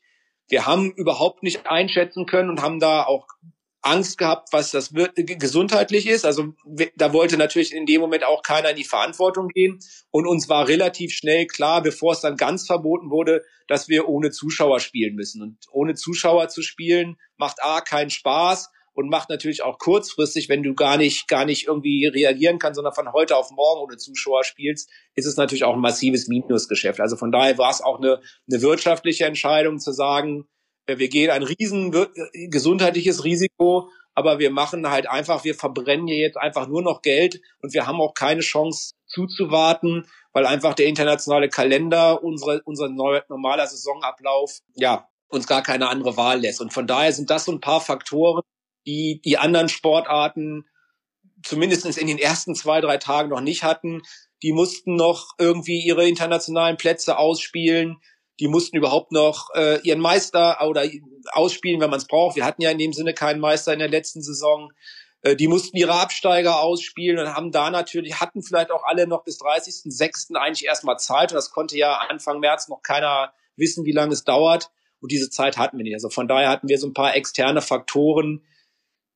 Wir 0.50 0.66
haben 0.66 0.92
überhaupt 0.92 1.44
nicht 1.44 1.68
einschätzen 1.68 2.26
können 2.26 2.50
und 2.50 2.62
haben 2.62 2.80
da 2.80 3.04
auch 3.04 3.28
Angst 3.82 4.18
gehabt, 4.18 4.50
was 4.52 4.72
das 4.72 4.94
gesundheitlich 5.16 6.08
ist. 6.08 6.26
Also 6.26 6.54
da 6.96 7.14
wollte 7.14 7.38
natürlich 7.38 7.74
in 7.74 7.86
dem 7.86 8.02
Moment 8.02 8.24
auch 8.24 8.44
keiner 8.44 8.70
in 8.70 8.76
die 8.76 8.84
Verantwortung 8.84 9.48
gehen. 9.48 9.80
Und 10.12 10.28
uns 10.28 10.50
war 10.50 10.68
relativ 10.68 11.14
schnell 11.14 11.48
klar, 11.48 11.82
bevor 11.82 12.14
es 12.14 12.22
dann 12.22 12.36
ganz 12.36 12.68
verboten 12.68 13.10
wurde, 13.10 13.44
dass 13.68 13.88
wir 13.88 14.08
ohne 14.08 14.30
Zuschauer 14.30 14.80
spielen 14.80 15.16
müssen. 15.16 15.42
Und 15.42 15.58
ohne 15.72 15.96
Zuschauer 15.96 16.50
zu 16.50 16.62
spielen 16.62 17.18
macht 17.38 17.64
A 17.64 17.82
keinen 17.82 18.12
Spaß 18.12 18.70
und 18.94 19.10
macht 19.10 19.30
natürlich 19.30 19.64
auch 19.64 19.78
kurzfristig, 19.78 20.50
wenn 20.50 20.64
du 20.64 20.74
gar 20.74 20.98
nicht, 20.98 21.28
gar 21.28 21.46
nicht 21.46 21.68
irgendwie 21.68 22.08
reagieren 22.08 22.60
kannst, 22.60 22.76
sondern 22.76 22.94
von 22.94 23.12
heute 23.14 23.38
auf 23.38 23.52
morgen 23.52 23.82
ohne 23.82 23.98
Zuschauer 23.98 24.44
spielst, 24.44 24.90
ist 25.16 25.26
es 25.26 25.38
natürlich 25.38 25.64
auch 25.64 25.74
ein 25.74 25.82
massives 25.82 26.28
Minusgeschäft. 26.28 27.00
Also 27.00 27.16
von 27.16 27.32
daher 27.32 27.58
war 27.58 27.72
es 27.72 27.82
auch 27.82 28.00
eine, 28.00 28.22
eine 28.50 28.62
wirtschaftliche 28.62 29.26
Entscheidung 29.26 29.80
zu 29.80 29.92
sagen, 29.92 30.46
wir 30.88 31.10
gehen 31.10 31.30
ein 31.30 31.44
riesen 31.44 31.96
gesundheitliches 32.50 33.24
Risiko, 33.24 33.90
aber 34.14 34.40
wir 34.40 34.52
machen 34.52 34.90
halt 34.90 35.08
einfach, 35.08 35.44
wir 35.44 35.56
verbrennen 35.56 36.08
hier 36.08 36.18
jetzt 36.18 36.38
einfach 36.38 36.68
nur 36.68 36.82
noch 36.82 37.02
Geld 37.02 37.42
und 37.62 37.74
wir 37.74 37.88
haben 37.88 38.02
auch 38.02 38.14
keine 38.14 38.42
Chance 38.42 38.94
zuzuwarten, 39.08 40.08
weil 40.34 40.46
einfach 40.46 40.74
der 40.74 40.88
internationale 40.88 41.50
Kalender, 41.50 42.24
unsere, 42.24 42.62
unser 42.66 42.90
normaler 42.90 43.68
Saisonablauf, 43.68 44.60
ja, 44.76 45.08
uns 45.30 45.48
gar 45.48 45.62
keine 45.62 45.88
andere 45.88 46.18
Wahl 46.18 46.42
lässt. 46.42 46.62
Und 46.62 46.74
von 46.74 46.88
daher 46.88 47.14
sind 47.14 47.30
das 47.30 47.46
so 47.46 47.52
ein 47.54 47.62
paar 47.62 47.80
Faktoren, 47.80 48.44
die 48.86 49.22
die 49.24 49.38
anderen 49.38 49.70
Sportarten 49.70 50.66
zumindest 51.44 51.86
in 51.98 52.08
den 52.08 52.20
ersten 52.20 52.56
zwei, 52.56 52.82
drei 52.82 52.98
Tagen 52.98 53.30
noch 53.30 53.42
nicht 53.42 53.64
hatten. 53.64 54.02
Die 54.44 54.54
mussten 54.54 54.96
noch 54.96 55.34
irgendwie 55.38 55.80
ihre 55.82 56.08
internationalen 56.08 56.78
Plätze 56.78 57.18
ausspielen 57.18 57.98
die 58.42 58.48
mussten 58.48 58.76
überhaupt 58.76 59.12
noch 59.12 59.50
äh, 59.54 59.80
ihren 59.84 60.00
Meister 60.00 60.68
oder 60.68 60.84
ausspielen, 61.32 61.80
wenn 61.80 61.92
man 61.92 62.00
es 62.00 62.08
braucht. 62.08 62.36
Wir 62.36 62.44
hatten 62.44 62.64
ja 62.64 62.72
in 62.72 62.80
dem 62.80 62.92
Sinne 62.92 63.14
keinen 63.14 63.40
Meister 63.40 63.72
in 63.72 63.78
der 63.78 63.88
letzten 63.88 64.24
Saison. 64.24 64.74
Äh, 65.22 65.36
die 65.36 65.48
mussten 65.48 65.78
ihre 65.78 65.94
Absteiger 65.94 66.60
ausspielen 66.60 67.20
und 67.20 67.36
haben 67.36 67.52
da 67.52 67.70
natürlich, 67.70 68.20
hatten 68.20 68.42
vielleicht 68.42 68.72
auch 68.72 68.84
alle 68.84 69.06
noch 69.06 69.24
bis 69.24 69.40
30.06. 69.40 70.36
eigentlich 70.36 70.66
erstmal 70.66 70.98
Zeit. 70.98 71.32
Und 71.32 71.36
das 71.36 71.52
konnte 71.52 71.78
ja 71.78 71.94
Anfang 72.10 72.40
März 72.40 72.68
noch 72.68 72.82
keiner 72.82 73.32
wissen, 73.58 73.86
wie 73.86 73.92
lange 73.92 74.14
es 74.14 74.24
dauert. 74.24 74.72
Und 75.02 75.12
diese 75.12 75.30
Zeit 75.30 75.60
hatten 75.60 75.78
wir 75.78 75.84
nicht. 75.84 75.94
Also 75.94 76.10
von 76.10 76.28
daher 76.28 76.50
hatten 76.50 76.68
wir 76.68 76.80
so 76.80 76.88
ein 76.88 76.96
paar 76.96 77.16
externe 77.16 77.62
Faktoren, 77.62 78.44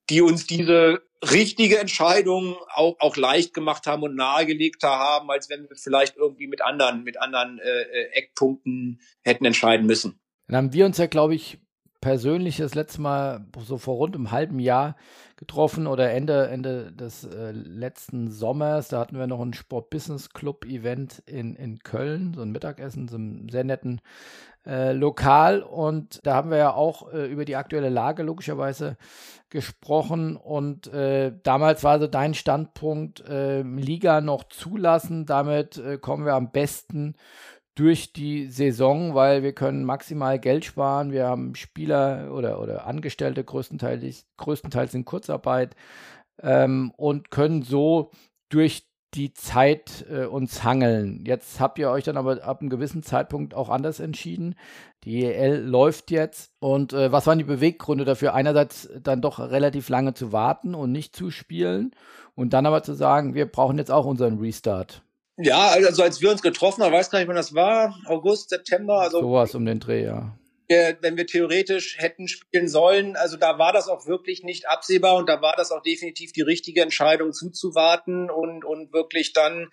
die 0.10 0.22
uns 0.22 0.48
diese 0.48 1.02
richtige 1.32 1.80
Entscheidung 1.80 2.56
auch, 2.74 2.96
auch 3.00 3.18
leicht 3.18 3.54
gemacht 3.54 3.88
haben 3.88 4.04
und 4.04 4.16
nahegelegter 4.16 4.90
haben, 4.90 5.30
als 5.32 5.50
wenn 5.50 5.68
wir 5.70 5.76
vielleicht 5.76 6.18
irgendwie 6.18 6.48
mit 6.48 6.62
anderen, 6.62 7.04
mit 7.04 7.20
anderen 7.20 7.60
äh, 7.60 7.82
äh, 7.82 8.12
Eckpunkten 8.14 9.00
hätten 9.24 9.46
entscheiden 9.46 9.86
müssen. 9.86 10.20
Dann 10.48 10.58
haben 10.58 10.74
wir 10.74 10.86
uns 10.86 10.98
ja, 10.98 11.08
glaube 11.08 11.36
ich, 11.36 11.60
persönlich 12.02 12.58
das 12.58 12.76
letzte 12.76 13.02
Mal 13.02 13.48
so 13.66 13.80
vor 13.80 13.96
rund 13.96 14.16
einem 14.16 14.30
halben 14.30 14.60
Jahr 14.60 14.96
getroffen 15.38 15.88
oder 15.88 16.12
Ende, 16.12 16.48
Ende 16.48 16.92
des 16.92 17.24
äh, 17.24 17.52
letzten 17.52 18.30
Sommers. 18.30 18.90
Da 18.90 19.00
hatten 19.00 19.18
wir 19.18 19.26
noch 19.26 19.42
ein 19.42 19.56
Sport-Business-Club-Event 19.56 21.24
in, 21.26 21.56
in 21.56 21.80
Köln, 21.80 22.34
so 22.36 22.44
ein 22.44 22.52
Mittagessen, 22.52 23.08
so 23.08 23.16
einem 23.16 23.50
sehr 23.50 23.64
netten 23.64 24.02
äh, 24.66 24.94
Lokal. 24.94 25.62
Und 25.62 26.20
da 26.24 26.36
haben 26.36 26.52
wir 26.52 26.58
ja 26.58 26.74
auch 26.74 27.12
äh, 27.14 27.26
über 27.26 27.46
die 27.46 27.56
aktuelle 27.56 27.90
Lage 27.90 28.24
logischerweise 28.24 28.98
gesprochen. 29.50 30.36
Und 30.36 30.88
äh, 30.88 31.34
damals 31.44 31.84
war 31.84 32.00
so 32.00 32.08
dein 32.08 32.34
Standpunkt, 32.34 33.24
ähm, 33.28 33.78
Liga 33.78 34.22
noch 34.22 34.44
zulassen. 34.46 35.26
Damit 35.26 35.78
äh, 35.78 35.98
kommen 35.98 36.26
wir 36.26 36.34
am 36.34 36.52
besten 36.52 37.16
durch 37.76 38.14
die 38.14 38.48
Saison, 38.48 39.16
weil 39.16 39.44
wir 39.44 39.54
können 39.54 39.84
maximal 39.84 40.40
Geld 40.40 40.66
sparen. 40.66 41.12
Wir 41.12 41.28
haben 41.28 41.56
Spieler 41.56 42.32
oder, 42.34 42.62
oder 42.62 42.88
Angestellte 42.88 43.44
größtenteils, 43.44 44.26
größtenteils 44.38 44.94
in 44.94 45.04
Kurzarbeit 45.04 45.76
ähm, 46.42 46.92
und 46.96 47.32
können 47.32 47.62
so 47.64 48.12
durch 48.50 48.85
die 49.16 49.34
Zeit 49.34 50.06
äh, 50.10 50.26
uns 50.26 50.64
hangeln. 50.64 51.24
Jetzt 51.26 51.60
habt 51.60 51.80
ihr 51.80 51.90
euch 51.90 52.04
dann 52.04 52.18
aber 52.18 52.44
ab 52.44 52.62
einem 52.62 52.70
gewissen 52.70 53.04
Zeitpunkt 53.04 53.54
auch 53.54 53.70
anders 53.70 54.00
entschieden. 54.00 54.56
Die 55.04 55.24
EL 55.24 55.62
läuft 55.62 56.12
jetzt. 56.12 56.52
Und 56.60 56.94
äh, 56.94 57.12
was 57.12 57.28
waren 57.28 57.38
die 57.38 57.44
Beweggründe 57.44 58.06
dafür? 58.06 58.34
Einerseits 58.34 58.90
dann 59.02 59.22
doch 59.22 59.40
relativ 59.40 59.90
lange 59.90 60.14
zu 60.14 60.32
warten 60.32 60.76
und 60.76 60.92
nicht 60.92 61.16
zu 61.16 61.32
spielen 61.32 61.92
und 62.36 62.54
dann 62.54 62.66
aber 62.66 62.84
zu 62.84 62.94
sagen, 62.94 63.34
wir 63.34 63.46
brauchen 63.46 63.78
jetzt 63.78 63.92
auch 63.92 64.06
unseren 64.06 64.40
Restart. 64.40 65.02
Ja, 65.38 65.70
also 65.70 66.04
als 66.04 66.22
wir 66.22 66.32
uns 66.32 66.42
getroffen 66.42 66.84
haben, 66.84 66.94
weiß 66.94 67.10
gar 67.10 67.20
nicht, 67.20 67.28
wann 67.28 67.36
das 67.36 67.54
war, 67.54 67.96
August, 68.06 68.50
September. 68.50 69.02
Also 69.02 69.20
Sowas 69.22 69.54
um 69.56 69.66
den 69.66 69.80
Dreh, 69.80 70.06
ja. 70.06 70.38
Wenn 70.68 71.18
wir 71.18 71.28
theoretisch 71.28 71.98
hätten 72.00 72.28
spielen 72.28 72.68
sollen, 72.68 73.16
also 73.16 73.38
da 73.38 73.60
war 73.60 73.74
das 73.74 73.88
auch 73.88 74.08
wirklich 74.08 74.44
nicht 74.44 74.68
absehbar 74.68 75.16
und 75.16 75.30
da 75.30 75.42
war 75.42 75.56
das 75.56 75.72
auch 75.72 75.82
definitiv 75.82 76.32
die 76.34 76.42
richtige 76.42 76.82
Entscheidung 76.82 77.34
zuzuwarten 77.34 78.30
und, 78.30 78.66
und 78.66 78.94
wirklich 78.94 79.34
dann 79.34 79.70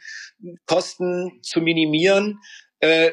Kosten 0.67 1.41
zu 1.43 1.61
minimieren. 1.61 2.41
Äh, 2.81 3.13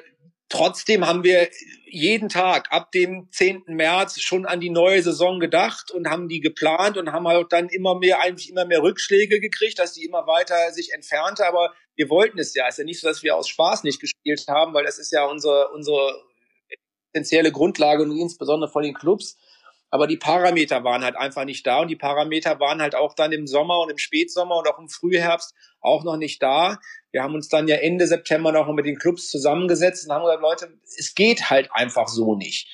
Trotzdem 0.49 1.05
haben 1.05 1.23
wir 1.23 1.47
jeden 1.85 2.27
Tag 2.27 2.71
ab 2.71 2.91
dem 2.91 3.29
10. 3.31 3.65
März 3.67 4.19
schon 4.19 4.47
an 4.47 4.59
die 4.59 4.71
neue 4.71 5.03
Saison 5.03 5.39
gedacht 5.39 5.91
und 5.91 6.09
haben 6.09 6.27
die 6.27 6.39
geplant 6.39 6.97
und 6.97 7.11
haben 7.11 7.27
halt 7.27 7.53
dann 7.53 7.69
immer 7.69 7.99
mehr, 7.99 8.19
eigentlich 8.19 8.49
immer 8.49 8.65
mehr 8.65 8.81
Rückschläge 8.81 9.39
gekriegt, 9.39 9.77
dass 9.77 9.93
die 9.93 10.05
immer 10.05 10.25
weiter 10.25 10.71
sich 10.71 10.91
entfernte. 10.91 11.45
Aber 11.45 11.75
wir 11.95 12.09
wollten 12.09 12.39
es 12.39 12.55
ja. 12.55 12.67
Es 12.67 12.75
ist 12.75 12.77
ja 12.79 12.85
nicht 12.85 12.99
so, 12.99 13.07
dass 13.07 13.21
wir 13.21 13.35
aus 13.35 13.47
Spaß 13.47 13.83
nicht 13.83 14.01
gespielt 14.01 14.43
haben, 14.47 14.73
weil 14.73 14.85
das 14.85 14.97
ist 14.97 15.11
ja 15.11 15.23
unsere, 15.25 15.69
unsere 15.69 16.19
essentielle 17.11 17.51
Grundlage 17.51 18.03
und 18.03 18.17
insbesondere 18.17 18.69
von 18.69 18.83
den 18.83 18.93
Clubs. 18.93 19.37
Aber 19.91 20.05
die 20.05 20.17
Parameter 20.17 20.83
waren 20.83 21.03
halt 21.03 21.15
einfach 21.15 21.45
nicht 21.45 21.65
da 21.65 21.81
und 21.81 21.87
die 21.87 21.95
Parameter 21.95 22.59
waren 22.59 22.81
halt 22.81 22.93
auch 22.93 23.15
dann 23.15 23.31
im 23.31 23.47
Sommer 23.47 23.79
und 23.79 23.89
im 23.89 23.97
Spätsommer 23.97 24.57
und 24.57 24.67
auch 24.67 24.77
im 24.77 24.87
Frühherbst 24.87 25.55
auch 25.81 26.03
noch 26.03 26.17
nicht 26.17 26.43
da. 26.43 26.77
Wir 27.11 27.23
haben 27.23 27.33
uns 27.33 27.49
dann 27.49 27.67
ja 27.67 27.77
Ende 27.77 28.05
September 28.05 28.51
noch 28.51 28.71
mit 28.71 28.85
den 28.85 28.99
Clubs 28.99 29.29
zusammengesetzt 29.31 30.05
und 30.05 30.13
haben 30.13 30.23
gesagt, 30.23 30.41
Leute, 30.41 30.79
es 30.83 31.15
geht 31.15 31.49
halt 31.49 31.69
einfach 31.71 32.07
so 32.07 32.35
nicht. 32.35 32.67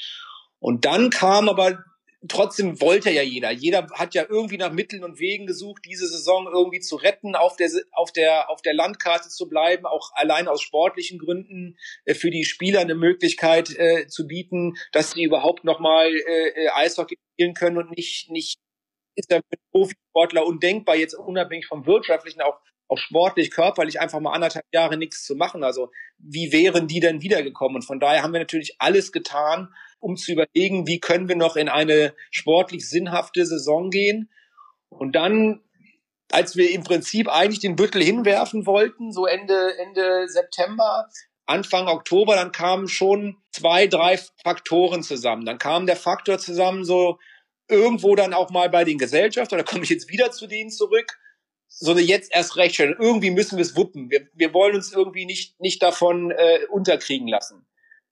Und 0.59 0.83
dann 0.83 1.09
kam 1.09 1.47
aber 1.47 1.85
trotzdem 2.27 2.79
wollte 2.81 3.11
ja 3.11 3.21
jeder. 3.21 3.51
Jeder 3.51 3.87
hat 3.93 4.13
ja 4.13 4.25
irgendwie 4.27 4.57
nach 4.57 4.71
Mitteln 4.71 5.03
und 5.03 5.19
Wegen 5.19 5.45
gesucht, 5.45 5.83
diese 5.85 6.07
Saison 6.07 6.47
irgendwie 6.51 6.79
zu 6.79 6.95
retten, 6.95 7.35
auf 7.35 7.55
der, 7.55 7.69
auf 7.91 8.11
der, 8.11 8.49
auf 8.49 8.61
der 8.61 8.73
Landkarte 8.73 9.29
zu 9.29 9.47
bleiben, 9.47 9.85
auch 9.85 10.11
allein 10.13 10.47
aus 10.47 10.61
sportlichen 10.61 11.19
Gründen 11.19 11.77
äh, 12.05 12.13
für 12.13 12.31
die 12.31 12.45
Spieler 12.45 12.81
eine 12.81 12.95
Möglichkeit 12.95 13.69
äh, 13.77 14.07
zu 14.07 14.27
bieten, 14.27 14.73
dass 14.91 15.11
sie 15.11 15.23
überhaupt 15.23 15.63
nochmal 15.63 16.13
äh, 16.13 16.47
äh, 16.49 16.69
Eishockey 16.73 17.17
spielen 17.33 17.53
können 17.53 17.77
und 17.77 17.95
nicht, 17.95 18.29
nicht 18.29 18.59
ist 19.15 19.31
ja 19.31 19.39
für 19.39 19.57
Profisportler 19.71 20.45
undenkbar, 20.45 20.95
jetzt 20.95 21.13
unabhängig 21.13 21.67
vom 21.67 21.85
wirtschaftlichen, 21.85 22.41
auch, 22.41 22.59
auch 22.87 22.97
sportlich, 22.97 23.51
körperlich 23.51 23.99
einfach 23.99 24.19
mal 24.19 24.33
anderthalb 24.33 24.65
Jahre 24.71 24.97
nichts 24.97 25.25
zu 25.25 25.35
machen. 25.35 25.63
Also 25.63 25.91
wie 26.17 26.51
wären 26.51 26.87
die 26.87 26.99
denn 26.99 27.21
wiedergekommen? 27.21 27.77
Und 27.77 27.83
von 27.83 27.99
daher 27.99 28.23
haben 28.23 28.33
wir 28.33 28.39
natürlich 28.39 28.75
alles 28.79 29.11
getan, 29.11 29.73
um 29.99 30.15
zu 30.15 30.33
überlegen, 30.33 30.87
wie 30.87 30.99
können 30.99 31.27
wir 31.27 31.35
noch 31.35 31.55
in 31.55 31.69
eine 31.69 32.13
sportlich 32.29 32.87
sinnhafte 32.87 33.45
Saison 33.45 33.89
gehen. 33.89 34.29
Und 34.89 35.15
dann, 35.15 35.61
als 36.31 36.55
wir 36.55 36.71
im 36.71 36.83
Prinzip 36.83 37.27
eigentlich 37.27 37.59
den 37.59 37.75
Büttel 37.75 38.03
hinwerfen 38.03 38.65
wollten, 38.65 39.11
so 39.11 39.25
Ende, 39.25 39.77
Ende 39.79 40.27
September, 40.27 41.07
Anfang 41.47 41.87
Oktober, 41.87 42.35
dann 42.35 42.51
kamen 42.51 42.87
schon 42.87 43.37
zwei, 43.51 43.87
drei 43.87 44.19
Faktoren 44.43 45.03
zusammen. 45.03 45.45
Dann 45.45 45.59
kam 45.59 45.85
der 45.85 45.95
Faktor 45.95 46.39
zusammen, 46.39 46.83
so 46.83 47.19
irgendwo 47.67 48.15
dann 48.15 48.33
auch 48.33 48.49
mal 48.49 48.69
bei 48.69 48.83
den 48.83 48.97
Gesellschaften, 48.97 49.57
da 49.57 49.63
komme 49.63 49.83
ich 49.83 49.89
jetzt 49.89 50.09
wieder 50.09 50.31
zu 50.31 50.47
denen 50.47 50.69
zurück, 50.69 51.17
so 51.67 51.91
eine 51.91 52.01
jetzt 52.01 52.33
erst 52.33 52.55
recht 52.55 52.75
schon. 52.75 52.95
Irgendwie 52.97 53.31
müssen 53.31 53.57
wir 53.57 53.63
es 53.63 53.75
wuppen. 53.75 54.09
Wir, 54.09 54.27
wir 54.33 54.53
wollen 54.53 54.75
uns 54.75 54.93
irgendwie 54.93 55.25
nicht, 55.25 55.59
nicht 55.59 55.81
davon 55.81 56.31
äh, 56.31 56.65
unterkriegen 56.69 57.27
lassen. 57.27 57.67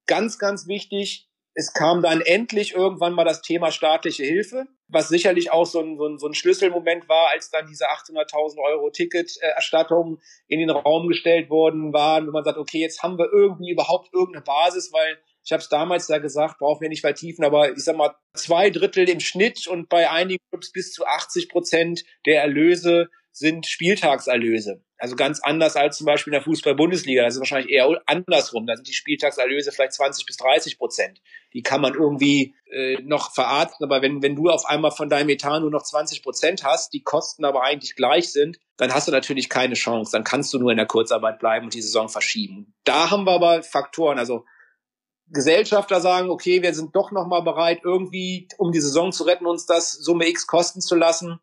Ganz, 0.06 0.38
ganz 0.38 0.68
wichtig, 0.68 1.30
es 1.56 1.74
kam 1.74 2.02
dann 2.02 2.22
endlich 2.22 2.74
irgendwann 2.74 3.14
mal 3.14 3.24
das 3.24 3.42
Thema 3.42 3.72
staatliche 3.72 4.24
Hilfe, 4.24 4.66
was 4.88 5.08
sicherlich 5.08 5.52
auch 5.52 5.66
so 5.66 5.82
ein, 5.82 5.98
so 5.98 6.08
ein, 6.08 6.18
so 6.18 6.28
ein 6.28 6.34
Schlüsselmoment 6.34 7.08
war, 7.08 7.30
als 7.30 7.52
dann 7.52 7.68
diese 7.68 7.90
800.000 7.90 8.58
Euro 8.60 8.90
Ticketerstattung 8.90 10.20
in 10.48 10.60
den 10.60 10.72
Raum 10.72 11.08
gestellt 11.08 11.50
worden 11.50 11.94
waren, 11.94 12.28
wo 12.28 12.32
man 12.32 12.44
sagt, 12.44 12.58
okay, 12.58 12.80
jetzt 12.80 13.04
haben 13.04 13.18
wir 13.18 13.32
irgendwie 13.32 13.72
überhaupt 13.72 14.12
irgendeine 14.14 14.44
Basis, 14.44 14.92
weil 14.92 15.20
ich 15.44 15.52
habe 15.52 15.62
es 15.62 15.70
damals 15.70 16.08
da 16.08 16.20
gesagt, 16.20 16.60
brauchen 16.60 16.82
wir 16.82 16.90
nicht 16.90 17.02
vertiefen, 17.02 17.44
aber 17.44 17.72
ich 17.72 17.84
sag 17.84 17.98
mal 17.98 18.16
zwei 18.34 18.70
Drittel 18.70 19.10
im 19.10 19.20
Schnitt 19.20 19.68
und 19.68 19.90
bei 19.90 20.10
einigen 20.10 20.44
Clubs 20.50 20.72
bis 20.72 20.94
zu 20.94 21.06
80 21.06 21.50
Prozent 21.50 22.04
der 22.26 22.42
Erlöse 22.42 23.10
sind 23.34 23.66
Spieltagserlöse. 23.66 24.84
Also 24.98 25.16
ganz 25.16 25.42
anders 25.42 25.76
als 25.76 25.98
zum 25.98 26.06
Beispiel 26.06 26.32
in 26.32 26.36
der 26.38 26.44
Fußball-Bundesliga. 26.44 27.24
Das 27.24 27.34
ist 27.34 27.40
wahrscheinlich 27.40 27.74
eher 27.74 28.02
andersrum. 28.06 28.66
Da 28.68 28.76
sind 28.76 28.88
die 28.88 28.94
Spieltagserlöse 28.94 29.72
vielleicht 29.72 29.94
20 29.94 30.26
bis 30.26 30.38
30 30.38 30.78
Prozent. 30.78 31.20
Die 31.52 31.64
kann 31.64 31.82
man 31.82 31.94
irgendwie 31.94 32.56
äh, 32.72 33.02
noch 33.02 33.34
verarzten. 33.34 33.84
Aber 33.84 34.02
wenn, 34.02 34.22
wenn 34.22 34.36
du 34.36 34.50
auf 34.50 34.66
einmal 34.66 34.92
von 34.92 35.10
deinem 35.10 35.30
Etat 35.30 35.60
nur 35.60 35.72
noch 35.72 35.84
20 35.84 36.24
Prozent 36.24 36.64
hast, 36.64 36.94
die 36.94 37.02
Kosten 37.02 37.44
aber 37.44 37.64
eigentlich 37.64 37.96
gleich 37.96 38.32
sind, 38.32 38.60
dann 38.78 38.94
hast 38.94 39.08
du 39.08 39.12
natürlich 39.12 39.50
keine 39.50 39.74
Chance. 39.74 40.12
Dann 40.14 40.24
kannst 40.24 40.54
du 40.54 40.60
nur 40.60 40.72
in 40.72 40.78
der 40.78 40.86
Kurzarbeit 40.86 41.40
bleiben 41.40 41.66
und 41.66 41.74
die 41.74 41.82
Saison 41.82 42.08
verschieben. 42.08 42.74
Da 42.86 43.10
haben 43.10 43.26
wir 43.26 43.32
aber 43.32 43.64
Faktoren. 43.64 44.20
Also 44.20 44.46
Gesellschafter 45.34 46.00
sagen, 46.00 46.30
okay, 46.30 46.62
wir 46.62 46.74
sind 46.74 46.96
doch 46.96 47.12
noch 47.12 47.28
mal 47.28 47.42
bereit, 47.42 47.82
irgendwie, 47.84 48.48
um 48.58 48.72
die 48.72 48.82
Saison 48.82 49.12
zu 49.12 49.24
retten, 49.24 49.46
uns 49.46 49.66
das 49.66 49.92
Summe 49.92 50.28
X 50.30 50.48
kosten 50.48 50.80
zu 50.80 50.96
lassen 50.96 51.40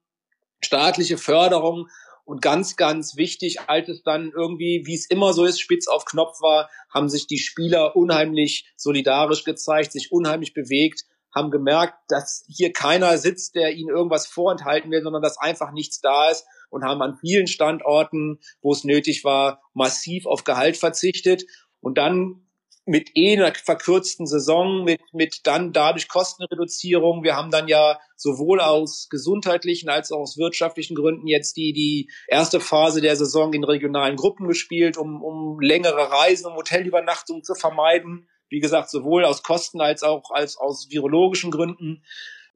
staatliche 0.62 1.18
Förderung 1.18 1.88
und 2.24 2.43
ganz, 2.43 2.76
ganz 2.76 3.16
wichtig, 3.16 3.61
als 3.66 3.88
es 3.88 4.03
dann 4.03 4.30
irgendwie, 4.34 4.82
wie 4.84 4.95
es 4.95 5.09
immer 5.09 5.32
so 5.32 5.45
ist, 5.45 5.61
spitz 5.61 5.88
auf 5.88 6.05
Knopf 6.05 6.41
war, 6.41 6.70
haben 6.93 7.09
sich 7.09 7.26
die 7.26 7.38
Spieler 7.38 7.97
unheimlich 7.97 8.70
solidarisch 8.76 9.45
gezeigt, 9.45 9.93
sich 9.93 10.12
unheimlich 10.12 10.55
bewegt, 10.55 11.05
haben 11.34 11.51
gemerkt, 11.51 11.95
dass 12.09 12.45
hier 12.49 12.72
keiner 12.72 13.16
sitzt, 13.18 13.55
der 13.55 13.72
ihnen 13.72 13.88
irgendwas 13.88 14.26
vorenthalten 14.26 14.91
will, 14.91 15.03
sondern 15.03 15.22
dass 15.22 15.38
einfach 15.38 15.72
nichts 15.72 16.01
da 16.01 16.30
ist 16.30 16.45
und 16.70 16.84
haben 16.84 17.03
an 17.03 17.18
vielen 17.20 17.47
Standorten, 17.47 18.38
wo 18.62 18.72
es 18.72 18.84
nötig 18.84 19.24
war, 19.24 19.62
massiv 19.74 20.26
auf 20.26 20.45
Gehalt 20.45 20.76
verzichtet. 20.76 21.45
Und 21.80 21.99
dann 21.99 22.49
mit 22.91 23.16
eh 23.16 23.36
einer 23.36 23.55
verkürzten 23.55 24.26
Saison, 24.26 24.82
mit, 24.82 25.01
mit 25.12 25.47
dann 25.47 25.72
dadurch 25.72 26.09
Kostenreduzierung. 26.09 27.22
Wir 27.22 27.36
haben 27.36 27.53
dann 27.53 27.68
ja 27.68 28.01
sowohl 28.16 28.61
aus 28.61 29.07
gesundheitlichen 29.09 29.88
als 29.88 30.11
auch 30.11 30.18
aus 30.18 30.36
wirtschaftlichen 30.36 30.97
Gründen 30.97 31.28
jetzt 31.28 31.57
die, 31.57 31.72
die 31.72 32.11
erste 32.26 32.59
Phase 32.59 33.01
der 33.01 33.14
Saison 33.14 33.53
in 33.53 33.62
regionalen 33.62 34.16
Gruppen 34.16 34.49
gespielt, 34.49 34.99
um, 34.99 35.22
um 35.22 35.61
längere 35.61 36.11
Reisen, 36.11 36.47
um 36.47 36.57
Hotelübernachtungen 36.57 37.45
zu 37.45 37.55
vermeiden. 37.55 38.28
Wie 38.49 38.59
gesagt, 38.59 38.91
sowohl 38.91 39.24
aus 39.24 39.45
Kosten 39.45 39.80
als 39.80 40.03
auch 40.03 40.32
als 40.32 40.57
aus 40.57 40.88
virologischen 40.91 41.53
Gründen 41.53 42.03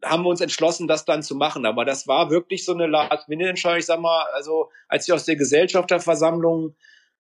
haben 0.03 0.25
wir 0.25 0.31
uns 0.31 0.41
entschlossen, 0.41 0.89
das 0.89 1.05
dann 1.05 1.23
zu 1.23 1.37
machen. 1.37 1.65
Aber 1.65 1.85
das 1.85 2.09
war 2.09 2.29
wirklich 2.29 2.65
so 2.65 2.75
eine 2.75 2.89
Last-Minute-Entscheidung. 2.89 3.79
Ich 3.79 3.87
sag 3.87 4.01
mal, 4.01 4.27
also 4.35 4.69
als 4.89 5.07
ich 5.07 5.15
aus 5.15 5.25
der 5.25 5.37
Gesellschafterversammlung 5.37 6.75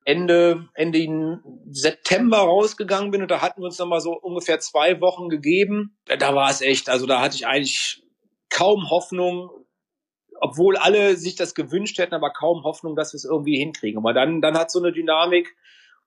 Ende, 0.04 0.68
Ende 0.74 1.40
September 1.70 2.38
rausgegangen 2.38 3.10
bin 3.10 3.22
und 3.22 3.30
da 3.30 3.40
hatten 3.40 3.62
wir 3.62 3.66
uns 3.66 3.78
nochmal 3.78 4.00
so 4.00 4.12
ungefähr 4.12 4.60
zwei 4.60 5.00
Wochen 5.00 5.28
gegeben. 5.28 5.96
Da 6.06 6.34
war 6.34 6.50
es 6.50 6.60
echt, 6.60 6.90
also 6.90 7.06
da 7.06 7.20
hatte 7.22 7.36
ich 7.36 7.46
eigentlich 7.46 8.02
kaum 8.50 8.90
Hoffnung, 8.90 9.50
obwohl 10.40 10.76
alle 10.76 11.16
sich 11.16 11.36
das 11.36 11.54
gewünscht 11.54 11.98
hätten, 11.98 12.14
aber 12.14 12.30
kaum 12.30 12.64
Hoffnung, 12.64 12.96
dass 12.96 13.14
wir 13.14 13.16
es 13.16 13.24
irgendwie 13.24 13.56
hinkriegen. 13.56 13.98
Aber 13.98 14.12
dann, 14.12 14.42
dann 14.42 14.58
hat 14.58 14.70
so 14.70 14.78
eine 14.78 14.92
Dynamik, 14.92 15.56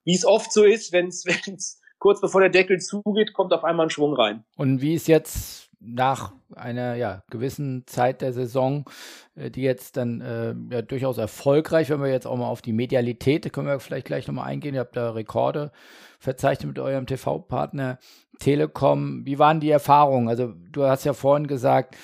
wie 0.04 0.16
es 0.16 0.26
oft 0.26 0.54
so 0.54 0.64
ist, 0.64 0.94
wenn 0.94 1.08
es 1.08 1.82
kurz 2.00 2.22
bevor 2.22 2.42
der 2.42 2.52
Deckel 2.52 2.80
zugeht, 2.80 3.34
kommt 3.34 3.52
auf 3.52 3.64
einmal 3.64 3.88
ein 3.88 3.90
Schwung 3.90 4.14
rein. 4.14 4.46
Und 4.56 4.82
wie 4.82 4.94
ist 4.94 5.08
jetzt 5.08 5.67
nach 5.80 6.34
einer 6.56 6.96
ja, 6.96 7.24
gewissen 7.30 7.84
Zeit 7.86 8.22
der 8.22 8.34
Saison, 8.34 8.86
äh, 9.36 9.52
die 9.52 9.62
jetzt 9.62 9.98
dann 9.98 10.22
äh, 10.22 10.56
ja 10.72 10.82
durchaus 10.82 11.18
erfolgreich, 11.18 11.90
wenn 11.90 12.02
wir 12.02 12.10
jetzt 12.10 12.26
auch 12.26 12.38
mal 12.38 12.48
auf 12.48 12.62
die 12.62 12.74
Medialität, 12.74 13.52
können 13.54 13.68
wir 13.68 13.80
vielleicht 13.80 14.08
gleich 14.08 14.28
nochmal 14.28 14.48
eingehen, 14.48 14.74
ihr 14.74 14.82
habt 14.82 14.98
da 14.98 15.12
Rekorde 15.12 15.72
verzeichnet 16.20 16.70
mit 16.70 16.80
eurem 16.80 17.06
TV-Partner 17.06 18.00
Telekom. 18.40 19.26
Wie 19.26 19.40
waren 19.40 19.60
die 19.60 19.70
Erfahrungen? 19.70 20.30
Also 20.30 20.54
du 20.72 20.84
hast 20.86 21.06
ja 21.06 21.14
vorhin 21.14 21.48
gesagt, 21.48 21.96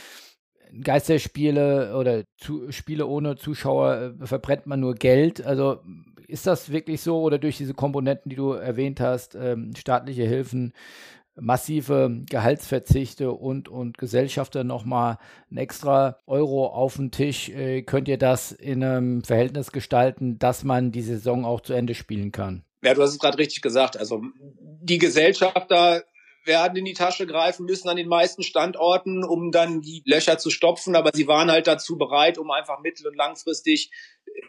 Geisterspiele 0.82 1.96
oder 1.96 2.24
zu, 2.38 2.72
Spiele 2.72 3.08
ohne 3.08 3.36
Zuschauer 3.36 4.14
äh, 4.22 4.26
verbrennt 4.26 4.66
man 4.66 4.80
nur 4.80 4.96
Geld. 4.96 5.46
Also 5.46 5.82
ist 6.28 6.48
das 6.48 6.72
wirklich 6.72 7.02
so 7.02 7.22
oder 7.22 7.38
durch 7.38 7.58
diese 7.58 7.74
Komponenten, 7.74 8.30
die 8.30 8.36
du 8.36 8.52
erwähnt 8.52 9.00
hast, 9.00 9.36
ähm, 9.36 9.72
staatliche 9.76 10.24
Hilfen, 10.24 10.74
massive 11.36 12.24
Gehaltsverzichte 12.30 13.32
und, 13.32 13.70
und 13.70 13.98
Gesellschafter 13.98 14.64
nochmal 14.64 15.18
ein 15.52 15.58
extra 15.58 16.18
Euro 16.28 16.68
auf 16.68 16.96
den 16.96 17.12
Tisch. 17.12 17.50
Äh, 17.50 17.84
könnt 17.84 18.08
ihr 18.08 18.18
das 18.18 18.52
in 18.52 18.84
einem 18.84 19.24
Verhältnis 19.24 19.72
gestalten, 19.72 20.40
dass 20.40 20.64
man 20.64 20.92
die 20.92 21.02
Saison 21.02 21.46
auch 21.46 21.62
zu 21.62 21.74
Ende 21.74 21.96
spielen 21.96 22.32
kann? 22.32 22.64
Ja, 22.84 22.94
du 22.94 23.02
hast 23.02 23.12
es 23.12 23.20
gerade 23.20 23.38
richtig 23.38 23.62
gesagt. 23.62 23.98
Also 23.98 24.22
die 24.60 24.98
Gesellschafter 24.98 26.04
werden 26.46 26.78
in 26.78 26.86
die 26.86 26.94
Tasche 26.94 27.26
greifen 27.26 27.66
müssen 27.66 27.88
an 27.88 27.96
den 27.96 28.10
meisten 28.10 28.44
Standorten, 28.44 29.24
um 29.24 29.52
dann 29.52 29.82
die 29.82 30.04
Löcher 30.06 30.38
zu 30.38 30.50
stopfen. 30.50 30.96
Aber 30.96 31.12
sie 31.14 31.28
waren 31.28 31.50
halt 31.50 31.68
dazu 31.68 31.98
bereit, 31.98 32.38
um 32.38 32.52
einfach 32.52 32.80
mittel- 32.82 33.08
und 33.08 33.16
langfristig 33.16 33.92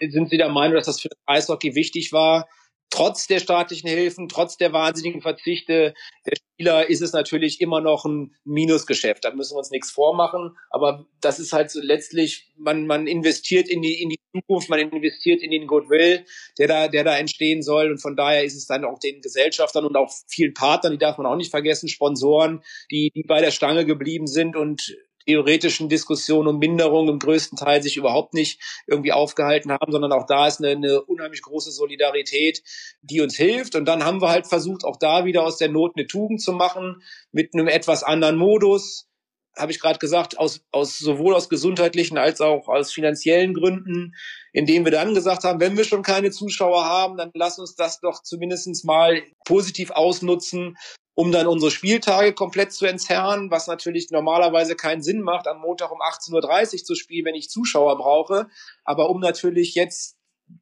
sind 0.00 0.28
sie 0.28 0.36
der 0.36 0.48
Meinung, 0.48 0.74
dass 0.74 0.86
das 0.86 1.00
für 1.00 1.08
das 1.08 1.18
Eishockey 1.26 1.74
wichtig 1.74 2.12
war, 2.12 2.48
trotz 2.90 3.26
der 3.26 3.40
staatlichen 3.40 3.88
Hilfen, 3.88 4.28
trotz 4.28 4.56
der 4.56 4.72
wahnsinnigen 4.72 5.20
Verzichte 5.20 5.94
der 6.26 6.36
Spieler 6.36 6.88
ist 6.88 7.02
es 7.02 7.12
natürlich 7.12 7.60
immer 7.60 7.80
noch 7.80 8.04
ein 8.04 8.34
Minusgeschäft. 8.44 9.24
Da 9.24 9.34
müssen 9.34 9.54
wir 9.54 9.58
uns 9.58 9.70
nichts 9.70 9.90
vormachen. 9.90 10.56
Aber 10.70 11.06
das 11.20 11.40
ist 11.40 11.52
halt 11.52 11.70
so 11.70 11.80
letztlich, 11.80 12.52
man, 12.56 12.86
man 12.86 13.06
investiert 13.06 13.68
in 13.68 13.82
die, 13.82 14.00
in 14.00 14.10
die 14.10 14.20
Zukunft, 14.32 14.70
man 14.70 14.78
investiert 14.78 15.42
in 15.42 15.50
den 15.50 15.66
Goodwill, 15.66 16.24
der 16.58 16.68
da, 16.68 16.88
der 16.88 17.02
da 17.02 17.16
entstehen 17.16 17.62
soll. 17.62 17.90
Und 17.90 17.98
von 18.00 18.14
daher 18.14 18.44
ist 18.44 18.56
es 18.56 18.66
dann 18.66 18.84
auch 18.84 19.00
den 19.00 19.20
Gesellschaftern 19.20 19.84
und 19.84 19.96
auch 19.96 20.12
vielen 20.28 20.54
Partnern, 20.54 20.92
die 20.92 20.98
darf 20.98 21.18
man 21.18 21.26
auch 21.26 21.36
nicht 21.36 21.50
vergessen, 21.50 21.88
Sponsoren, 21.88 22.62
die, 22.90 23.10
die 23.14 23.24
bei 23.26 23.40
der 23.40 23.50
Stange 23.50 23.84
geblieben 23.84 24.28
sind 24.28 24.54
und 24.54 24.96
theoretischen 25.26 25.88
Diskussionen 25.88 26.48
um 26.48 26.58
Minderung 26.58 27.08
im 27.08 27.18
größten 27.18 27.56
Teil 27.56 27.82
sich 27.82 27.96
überhaupt 27.96 28.34
nicht 28.34 28.60
irgendwie 28.86 29.12
aufgehalten 29.12 29.72
haben, 29.72 29.92
sondern 29.92 30.12
auch 30.12 30.26
da 30.26 30.46
ist 30.46 30.60
eine, 30.60 30.70
eine 30.70 31.02
unheimlich 31.02 31.42
große 31.42 31.70
Solidarität, 31.70 32.62
die 33.02 33.20
uns 33.20 33.36
hilft. 33.36 33.74
Und 33.74 33.86
dann 33.86 34.04
haben 34.04 34.20
wir 34.20 34.28
halt 34.28 34.46
versucht, 34.46 34.84
auch 34.84 34.96
da 34.96 35.24
wieder 35.24 35.44
aus 35.44 35.58
der 35.58 35.68
Not 35.68 35.92
eine 35.96 36.06
Tugend 36.06 36.40
zu 36.40 36.52
machen, 36.52 37.02
mit 37.32 37.54
einem 37.54 37.68
etwas 37.68 38.02
anderen 38.02 38.36
Modus, 38.36 39.08
habe 39.56 39.72
ich 39.72 39.80
gerade 39.80 39.98
gesagt, 39.98 40.38
aus, 40.38 40.62
aus 40.72 40.98
sowohl 40.98 41.34
aus 41.34 41.48
gesundheitlichen 41.48 42.18
als 42.18 42.40
auch 42.40 42.68
aus 42.68 42.92
finanziellen 42.92 43.54
Gründen, 43.54 44.14
indem 44.52 44.84
wir 44.84 44.92
dann 44.92 45.14
gesagt 45.14 45.44
haben, 45.44 45.60
wenn 45.60 45.76
wir 45.76 45.84
schon 45.84 46.02
keine 46.02 46.30
Zuschauer 46.30 46.84
haben, 46.84 47.16
dann 47.16 47.30
lass 47.34 47.58
uns 47.58 47.76
das 47.76 48.00
doch 48.00 48.22
zumindestens 48.22 48.84
mal 48.84 49.22
positiv 49.44 49.90
ausnutzen, 49.90 50.76
um 51.14 51.30
dann 51.30 51.46
unsere 51.46 51.70
Spieltage 51.70 52.32
komplett 52.32 52.72
zu 52.72 52.86
entzerren, 52.86 53.50
was 53.50 53.66
natürlich 53.66 54.10
normalerweise 54.10 54.74
keinen 54.74 55.02
Sinn 55.02 55.20
macht, 55.20 55.46
am 55.46 55.60
Montag 55.60 55.92
um 55.92 55.98
18.30 55.98 56.32
Uhr 56.80 56.84
zu 56.84 56.94
spielen, 56.94 57.26
wenn 57.26 57.34
ich 57.34 57.50
Zuschauer 57.50 57.96
brauche. 57.96 58.48
Aber 58.84 59.10
um 59.10 59.20
natürlich 59.20 59.74
jetzt 59.74 60.16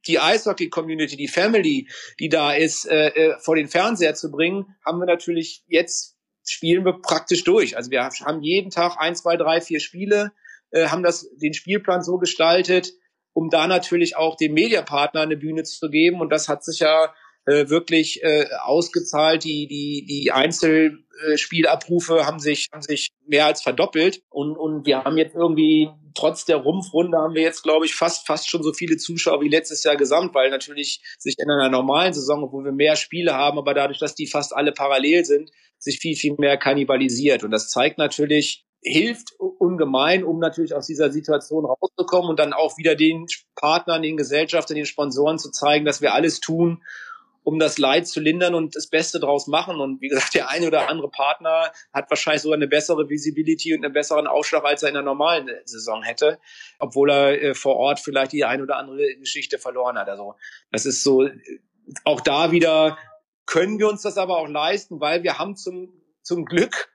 die 0.07 0.19
Eishockey-Community, 0.19 1.17
die 1.17 1.27
Family, 1.27 1.89
die 2.19 2.29
da 2.29 2.53
ist, 2.53 2.85
äh, 2.85 3.07
äh, 3.07 3.39
vor 3.39 3.55
den 3.55 3.67
Fernseher 3.67 4.15
zu 4.15 4.31
bringen, 4.31 4.75
haben 4.85 4.99
wir 4.99 5.05
natürlich 5.05 5.63
jetzt 5.67 6.13
spielen 6.45 6.85
wir 6.85 6.99
praktisch 7.01 7.43
durch. 7.43 7.77
Also 7.77 7.91
wir 7.91 8.03
haben 8.03 8.41
jeden 8.41 8.69
Tag 8.69 8.97
ein, 8.97 9.15
zwei, 9.15 9.37
drei, 9.37 9.61
vier 9.61 9.79
Spiele, 9.79 10.33
äh, 10.71 10.87
haben 10.87 11.03
das 11.03 11.29
den 11.37 11.53
Spielplan 11.53 12.03
so 12.03 12.17
gestaltet, 12.17 12.93
um 13.33 13.49
da 13.49 13.67
natürlich 13.67 14.15
auch 14.17 14.35
dem 14.35 14.53
Mediapartner 14.53 15.21
eine 15.21 15.37
Bühne 15.37 15.63
zu 15.63 15.89
geben. 15.89 16.21
Und 16.21 16.29
das 16.29 16.49
hat 16.49 16.63
sich 16.63 16.79
ja 16.79 17.13
äh, 17.45 17.69
wirklich 17.69 18.23
äh, 18.23 18.45
ausgezahlt. 18.61 19.43
Die, 19.43 19.67
die, 19.67 20.05
die 20.07 20.31
Einzelspielabrufe 20.31 22.25
haben 22.25 22.39
sich, 22.39 22.67
haben 22.71 22.81
sich 22.81 23.09
mehr 23.27 23.45
als 23.45 23.61
verdoppelt. 23.61 24.21
Und, 24.29 24.57
und 24.57 24.85
wir 24.85 25.03
haben 25.03 25.17
jetzt 25.17 25.35
irgendwie, 25.35 25.89
trotz 26.13 26.45
der 26.45 26.57
Rumpfrunde, 26.57 27.17
haben 27.17 27.35
wir 27.35 27.41
jetzt, 27.41 27.63
glaube 27.63 27.85
ich, 27.85 27.95
fast, 27.95 28.25
fast 28.25 28.49
schon 28.49 28.63
so 28.63 28.73
viele 28.73 28.97
Zuschauer 28.97 29.41
wie 29.41 29.49
letztes 29.49 29.83
Jahr 29.83 29.97
gesamt, 29.97 30.33
weil 30.33 30.49
natürlich 30.49 31.01
sich 31.17 31.35
in 31.37 31.49
einer 31.49 31.69
normalen 31.69 32.13
Saison, 32.13 32.49
wo 32.51 32.63
wir 32.63 32.71
mehr 32.71 32.95
Spiele 32.95 33.33
haben, 33.33 33.57
aber 33.57 33.73
dadurch, 33.73 33.99
dass 33.99 34.15
die 34.15 34.27
fast 34.27 34.55
alle 34.55 34.71
parallel 34.71 35.25
sind, 35.25 35.51
sich 35.79 35.99
viel, 35.99 36.15
viel 36.15 36.35
mehr 36.37 36.57
kannibalisiert. 36.57 37.43
Und 37.43 37.51
das 37.51 37.69
zeigt 37.69 37.97
natürlich, 37.97 38.65
hilft 38.81 39.33
ungemein, 39.59 40.23
um 40.23 40.39
natürlich 40.39 40.73
aus 40.73 40.87
dieser 40.87 41.11
Situation 41.11 41.65
rauszukommen 41.65 42.29
und 42.29 42.39
dann 42.39 42.53
auch 42.53 42.77
wieder 42.77 42.95
den 42.95 43.25
Partnern, 43.55 44.01
den 44.01 44.17
Gesellschaftern, 44.17 44.75
den 44.75 44.85
Sponsoren 44.85 45.39
zu 45.39 45.51
zeigen, 45.51 45.85
dass 45.85 46.01
wir 46.01 46.13
alles 46.13 46.39
tun, 46.39 46.83
um 47.43 47.59
das 47.59 47.77
Leid 47.77 48.07
zu 48.07 48.19
lindern 48.19 48.55
und 48.55 48.75
das 48.75 48.87
Beste 48.87 49.19
draus 49.19 49.47
machen. 49.47 49.79
Und 49.79 50.01
wie 50.01 50.07
gesagt, 50.07 50.33
der 50.33 50.49
eine 50.49 50.67
oder 50.67 50.89
andere 50.89 51.09
Partner 51.09 51.71
hat 51.93 52.09
wahrscheinlich 52.09 52.41
sogar 52.41 52.55
eine 52.55 52.67
bessere 52.67 53.09
Visibility 53.09 53.75
und 53.75 53.83
einen 53.83 53.93
besseren 53.93 54.27
Ausschlag, 54.27 54.63
als 54.63 54.83
er 54.83 54.89
in 54.89 54.95
der 54.95 55.03
normalen 55.03 55.49
Saison 55.65 56.03
hätte, 56.03 56.39
obwohl 56.79 57.11
er 57.11 57.41
äh, 57.41 57.53
vor 57.53 57.75
Ort 57.75 57.99
vielleicht 57.99 58.31
die 58.31 58.45
eine 58.45 58.63
oder 58.63 58.77
andere 58.77 59.15
Geschichte 59.17 59.57
verloren 59.57 59.97
hat. 59.97 60.09
Also 60.09 60.35
das 60.71 60.85
ist 60.85 61.03
so, 61.03 61.27
auch 62.05 62.21
da 62.21 62.51
wieder 62.51 62.97
können 63.45 63.77
wir 63.77 63.89
uns 63.89 64.01
das 64.03 64.17
aber 64.17 64.37
auch 64.37 64.47
leisten, 64.47 65.01
weil 65.01 65.23
wir 65.23 65.37
haben 65.37 65.55
zum, 65.57 66.01
zum 66.21 66.45
Glück 66.45 66.92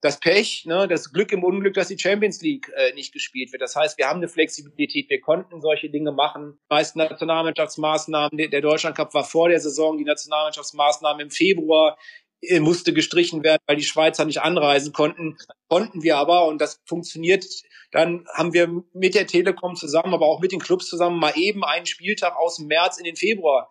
das 0.00 0.18
Pech, 0.18 0.64
ne, 0.66 0.88
das 0.88 1.12
Glück 1.12 1.32
im 1.32 1.44
Unglück, 1.44 1.74
dass 1.74 1.88
die 1.88 1.98
Champions 1.98 2.40
League 2.40 2.70
äh, 2.74 2.94
nicht 2.94 3.12
gespielt 3.12 3.52
wird. 3.52 3.62
Das 3.62 3.76
heißt, 3.76 3.98
wir 3.98 4.08
haben 4.08 4.18
eine 4.18 4.28
Flexibilität, 4.28 5.10
wir 5.10 5.20
konnten 5.20 5.60
solche 5.60 5.90
Dinge 5.90 6.12
machen. 6.12 6.58
Die 6.70 6.74
meisten 6.74 6.98
Nationalmannschaftsmaßnahmen, 6.98 8.36
der, 8.38 8.48
der 8.48 8.62
Deutschland 8.62 8.96
Cup 8.96 9.12
war 9.12 9.24
vor 9.24 9.48
der 9.48 9.60
Saison, 9.60 9.98
die 9.98 10.04
Nationalmannschaftsmaßnahmen 10.04 11.20
im 11.20 11.30
Februar 11.30 11.98
äh, 12.40 12.60
musste 12.60 12.94
gestrichen 12.94 13.44
werden, 13.44 13.60
weil 13.66 13.76
die 13.76 13.84
Schweizer 13.84 14.24
nicht 14.24 14.40
anreisen 14.40 14.92
konnten. 14.94 15.36
Konnten 15.68 16.02
wir 16.02 16.16
aber 16.16 16.46
und 16.46 16.60
das 16.60 16.80
funktioniert. 16.86 17.44
Dann 17.92 18.24
haben 18.32 18.54
wir 18.54 18.82
mit 18.94 19.14
der 19.14 19.26
Telekom 19.26 19.76
zusammen, 19.76 20.14
aber 20.14 20.26
auch 20.26 20.40
mit 20.40 20.52
den 20.52 20.60
Clubs 20.60 20.86
zusammen 20.86 21.18
mal 21.18 21.32
eben 21.36 21.64
einen 21.64 21.86
Spieltag 21.86 22.36
aus 22.36 22.56
dem 22.56 22.68
März 22.68 22.98
in 22.98 23.04
den 23.04 23.16
Februar 23.16 23.70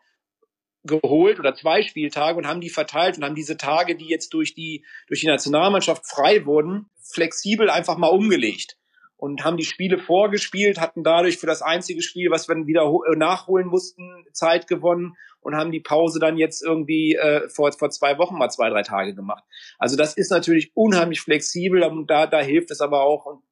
geholt 0.83 1.39
oder 1.39 1.55
zwei 1.55 1.81
Spieltage 1.81 2.37
und 2.37 2.47
haben 2.47 2.61
die 2.61 2.69
verteilt 2.69 3.17
und 3.17 3.25
haben 3.25 3.35
diese 3.35 3.57
Tage, 3.57 3.95
die 3.95 4.07
jetzt 4.07 4.33
durch 4.33 4.53
die, 4.53 4.85
durch 5.07 5.21
die 5.21 5.27
Nationalmannschaft 5.27 6.07
frei 6.07 6.45
wurden, 6.45 6.89
flexibel 7.01 7.69
einfach 7.69 7.97
mal 7.97 8.07
umgelegt 8.07 8.77
und 9.19 9.43
haben 9.43 9.57
die 9.57 9.65
Spiele 9.65 9.99
vorgespielt, 9.99 10.79
hatten 10.79 11.03
dadurch 11.03 11.37
für 11.37 11.47
das 11.47 11.61
einzige 11.61 12.01
Spiel, 12.01 12.31
was 12.31 12.47
wir 12.47 12.55
dann 12.55 12.67
wieder 12.67 12.83
äh, 12.83 13.17
nachholen 13.17 13.67
mussten, 13.67 14.23
Zeit 14.31 14.67
gewonnen 14.67 15.15
und 15.41 15.55
haben 15.55 15.71
die 15.71 15.81
Pause 15.81 16.19
dann 16.19 16.37
jetzt 16.37 16.63
irgendwie 16.63 17.15
äh, 17.15 17.49
vor, 17.49 17.71
vor 17.73 17.89
zwei 17.89 18.17
Wochen 18.17 18.37
mal 18.37 18.49
zwei, 18.49 18.69
drei 18.69 18.83
Tage 18.83 19.13
gemacht. 19.13 19.43
Also 19.77 19.97
das 19.97 20.15
ist 20.15 20.31
natürlich 20.31 20.71
unheimlich 20.73 21.19
flexibel 21.19 21.83
und 21.83 22.09
da, 22.09 22.27
da 22.27 22.39
hilft 22.39 22.71
es 22.71 22.79
aber 22.79 23.01
auch. 23.01 23.25
Und 23.25 23.43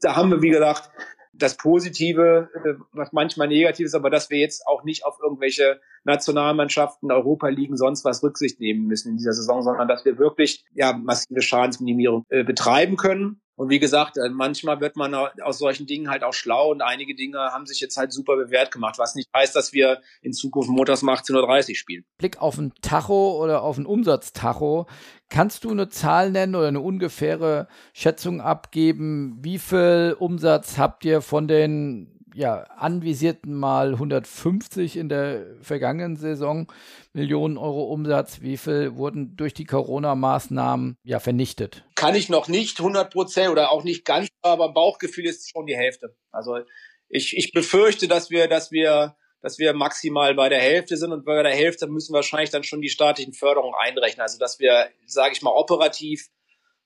da 0.00 0.14
haben 0.14 0.30
wir, 0.30 0.40
wie 0.40 0.50
gesagt, 0.50 0.90
das 1.38 1.56
Positive, 1.56 2.50
äh, 2.54 2.74
was 2.92 3.12
manchmal 3.12 3.48
negativ 3.48 3.86
ist, 3.86 3.94
aber 3.94 4.10
dass 4.10 4.30
wir 4.30 4.38
jetzt 4.38 4.66
auch 4.66 4.84
nicht 4.84 5.04
auf 5.04 5.18
irgendwelche 5.22 5.80
Nationalmannschaften, 6.04 7.10
Europa 7.10 7.48
liegen, 7.48 7.76
sonst 7.76 8.04
was 8.04 8.22
Rücksicht 8.22 8.60
nehmen 8.60 8.86
müssen 8.86 9.10
in 9.12 9.16
dieser 9.16 9.32
Saison, 9.32 9.62
sondern 9.62 9.88
dass 9.88 10.04
wir 10.04 10.18
wirklich 10.18 10.64
ja 10.74 10.92
massive 10.92 11.42
Schadensminimierung 11.42 12.24
äh, 12.28 12.44
betreiben 12.44 12.96
können. 12.96 13.40
Und 13.58 13.70
wie 13.70 13.80
gesagt, 13.80 14.16
äh, 14.18 14.28
manchmal 14.28 14.80
wird 14.80 14.94
man 14.94 15.12
aus 15.16 15.58
solchen 15.58 15.88
Dingen 15.88 16.08
halt 16.08 16.22
auch 16.22 16.32
schlau 16.32 16.70
und 16.70 16.80
einige 16.80 17.16
Dinge 17.16 17.38
haben 17.38 17.66
sich 17.66 17.80
jetzt 17.80 17.96
halt 17.96 18.12
super 18.12 18.36
bewährt 18.36 18.70
gemacht, 18.70 18.98
was 18.98 19.16
nicht 19.16 19.28
heißt, 19.34 19.56
dass 19.56 19.72
wir 19.72 20.00
in 20.22 20.32
Zukunft 20.32 20.70
montags 20.70 21.02
um 21.02 21.08
18.30 21.08 21.70
Uhr 21.70 21.74
spielen. 21.74 22.04
Blick 22.18 22.40
auf 22.40 22.56
ein 22.56 22.72
Tacho 22.82 23.36
oder 23.42 23.62
auf 23.62 23.76
ein 23.76 23.84
Umsatztacho. 23.84 24.86
Kannst 25.28 25.64
du 25.64 25.72
eine 25.72 25.88
Zahl 25.88 26.30
nennen 26.30 26.54
oder 26.54 26.68
eine 26.68 26.80
ungefähre 26.80 27.66
Schätzung 27.94 28.40
abgeben? 28.40 29.38
Wie 29.40 29.58
viel 29.58 30.14
Umsatz 30.16 30.78
habt 30.78 31.04
ihr 31.04 31.20
von 31.20 31.48
den 31.48 32.17
ja, 32.38 32.62
anvisierten 32.76 33.52
mal 33.52 33.94
150 33.94 34.96
in 34.96 35.08
der 35.08 35.44
vergangenen 35.60 36.16
Saison 36.16 36.70
Millionen 37.12 37.58
Euro 37.58 37.92
Umsatz. 37.92 38.40
Wie 38.42 38.56
viel 38.56 38.94
wurden 38.94 39.36
durch 39.36 39.54
die 39.54 39.64
Corona-Maßnahmen 39.64 40.98
ja 41.02 41.18
vernichtet? 41.18 41.84
Kann 41.96 42.14
ich 42.14 42.28
noch 42.28 42.46
nicht 42.46 42.78
100 42.78 43.12
Prozent 43.12 43.50
oder 43.50 43.72
auch 43.72 43.82
nicht 43.82 44.04
ganz, 44.04 44.28
aber 44.40 44.72
Bauchgefühl 44.72 45.26
ist 45.26 45.50
schon 45.50 45.66
die 45.66 45.76
Hälfte. 45.76 46.14
Also 46.30 46.60
ich, 47.08 47.36
ich 47.36 47.50
befürchte, 47.52 48.06
dass 48.06 48.30
wir, 48.30 48.46
dass 48.46 48.70
wir, 48.70 49.16
dass 49.42 49.58
wir 49.58 49.72
maximal 49.72 50.32
bei 50.36 50.48
der 50.48 50.60
Hälfte 50.60 50.96
sind 50.96 51.10
und 51.10 51.24
bei 51.24 51.42
der 51.42 51.52
Hälfte 51.52 51.88
müssen 51.88 52.12
wir 52.12 52.18
wahrscheinlich 52.18 52.50
dann 52.50 52.62
schon 52.62 52.80
die 52.80 52.88
staatlichen 52.88 53.32
Förderungen 53.32 53.74
einrechnen. 53.76 54.22
Also 54.22 54.38
dass 54.38 54.60
wir, 54.60 54.90
sage 55.06 55.32
ich 55.32 55.42
mal, 55.42 55.50
operativ 55.50 56.28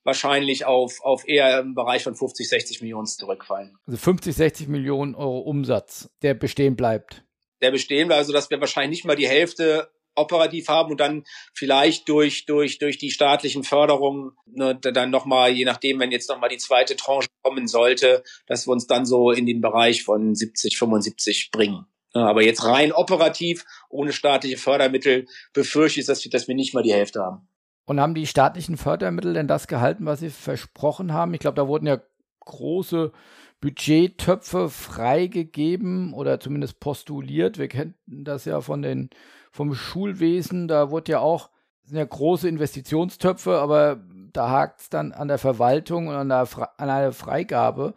wahrscheinlich 0.05 0.65
auf, 0.65 1.01
auf 1.03 1.27
eher 1.27 1.61
im 1.61 1.75
Bereich 1.75 2.03
von 2.03 2.15
50, 2.15 2.49
60 2.49 2.81
Millionen 2.81 3.07
zurückfallen. 3.07 3.77
Also 3.87 3.99
50, 3.99 4.35
60 4.35 4.69
Millionen 4.69 5.15
Euro 5.15 5.39
Umsatz, 5.41 6.11
der 6.23 6.35
bestehen 6.35 6.77
bleibt. 6.77 7.25
Der 7.61 7.71
bestehen 7.71 8.09
bleibt, 8.09 8.19
also 8.19 8.33
dass 8.33 8.51
wir 8.51 8.61
wahrscheinlich 8.61 8.99
nicht 8.99 9.05
mal 9.05 9.17
die 9.17 9.29
Hälfte 9.29 9.91
operativ 10.15 10.69
haben 10.69 10.91
und 10.91 11.01
dann 11.01 11.25
vielleicht 11.55 12.09
durch 12.09 12.45
durch 12.45 12.79
durch 12.79 12.99
die 12.99 13.11
staatlichen 13.11 13.65
Förderungen 13.65 14.33
ne, 14.47 14.79
dann 14.79 15.11
noch 15.11 15.25
mal 15.25 15.51
je 15.51 15.65
nachdem 15.65 16.01
wenn 16.01 16.13
jetzt 16.13 16.29
noch 16.29 16.39
mal 16.39 16.49
die 16.49 16.59
zweite 16.59 16.97
Tranche 16.97 17.29
kommen 17.43 17.67
sollte 17.67 18.23
dass 18.47 18.67
wir 18.67 18.73
uns 18.73 18.87
dann 18.87 19.07
so 19.07 19.31
in 19.31 19.47
den 19.47 19.61
Bereich 19.61 20.03
von 20.05 20.35
70 20.35 20.77
75 20.77 21.51
bringen 21.51 21.87
aber 22.13 22.43
jetzt 22.43 22.63
rein 22.65 22.93
operativ 22.93 23.65
ohne 23.89 24.13
staatliche 24.13 24.59
Fördermittel 24.59 25.27
befürchte 25.55 26.01
ich 26.01 26.07
dass 26.07 26.23
wir, 26.25 26.31
dass 26.31 26.47
wir 26.47 26.55
nicht 26.55 26.75
mal 26.75 26.83
die 26.83 26.93
Hälfte 26.93 27.21
haben 27.21 27.49
und 27.93 28.01
haben 28.01 28.15
die 28.15 28.27
staatlichen 28.27 28.79
Fördermittel 28.79 29.35
denn 29.35 29.47
das 29.47 29.67
gehalten, 29.67 30.07
was 30.07 30.21
sie 30.21 30.31
versprochen 30.31 31.13
haben? 31.13 31.35
Ich 31.35 31.41
glaube, 31.41 31.57
da 31.57 31.69
wurden 31.69 31.87
ja 31.87 31.99
große 32.41 33.13
Budgettöpfe 33.61 34.71
freigegeben 34.71 36.15
oder 36.15 36.41
zumindest 36.41 36.81
postuliert. 36.81 37.59
Wir 37.59 37.69
kennen 37.69 37.95
das 38.07 38.47
ja 38.47 38.63
von 38.63 38.81
den, 38.81 39.11
vom 39.51 39.75
Schulwesen. 39.75 40.69
Da 40.69 40.91
wurde 40.91 41.13
ja 41.13 41.19
auch, 41.21 41.51
sind 41.85 41.99
ja 41.99 42.05
große 42.07 42.49
Investitionstöpfe, 42.49 43.59
aber 43.59 44.01
da 44.33 44.49
hakt 44.49 44.81
es 44.81 44.89
dann 44.89 45.13
an 45.13 45.29
der 45.29 45.39
Verwaltung 45.39 46.09
und 46.09 46.15
an 46.15 46.31
der, 46.31 46.49
an 46.79 46.89
der 46.89 47.13
Freigabe. 47.13 47.93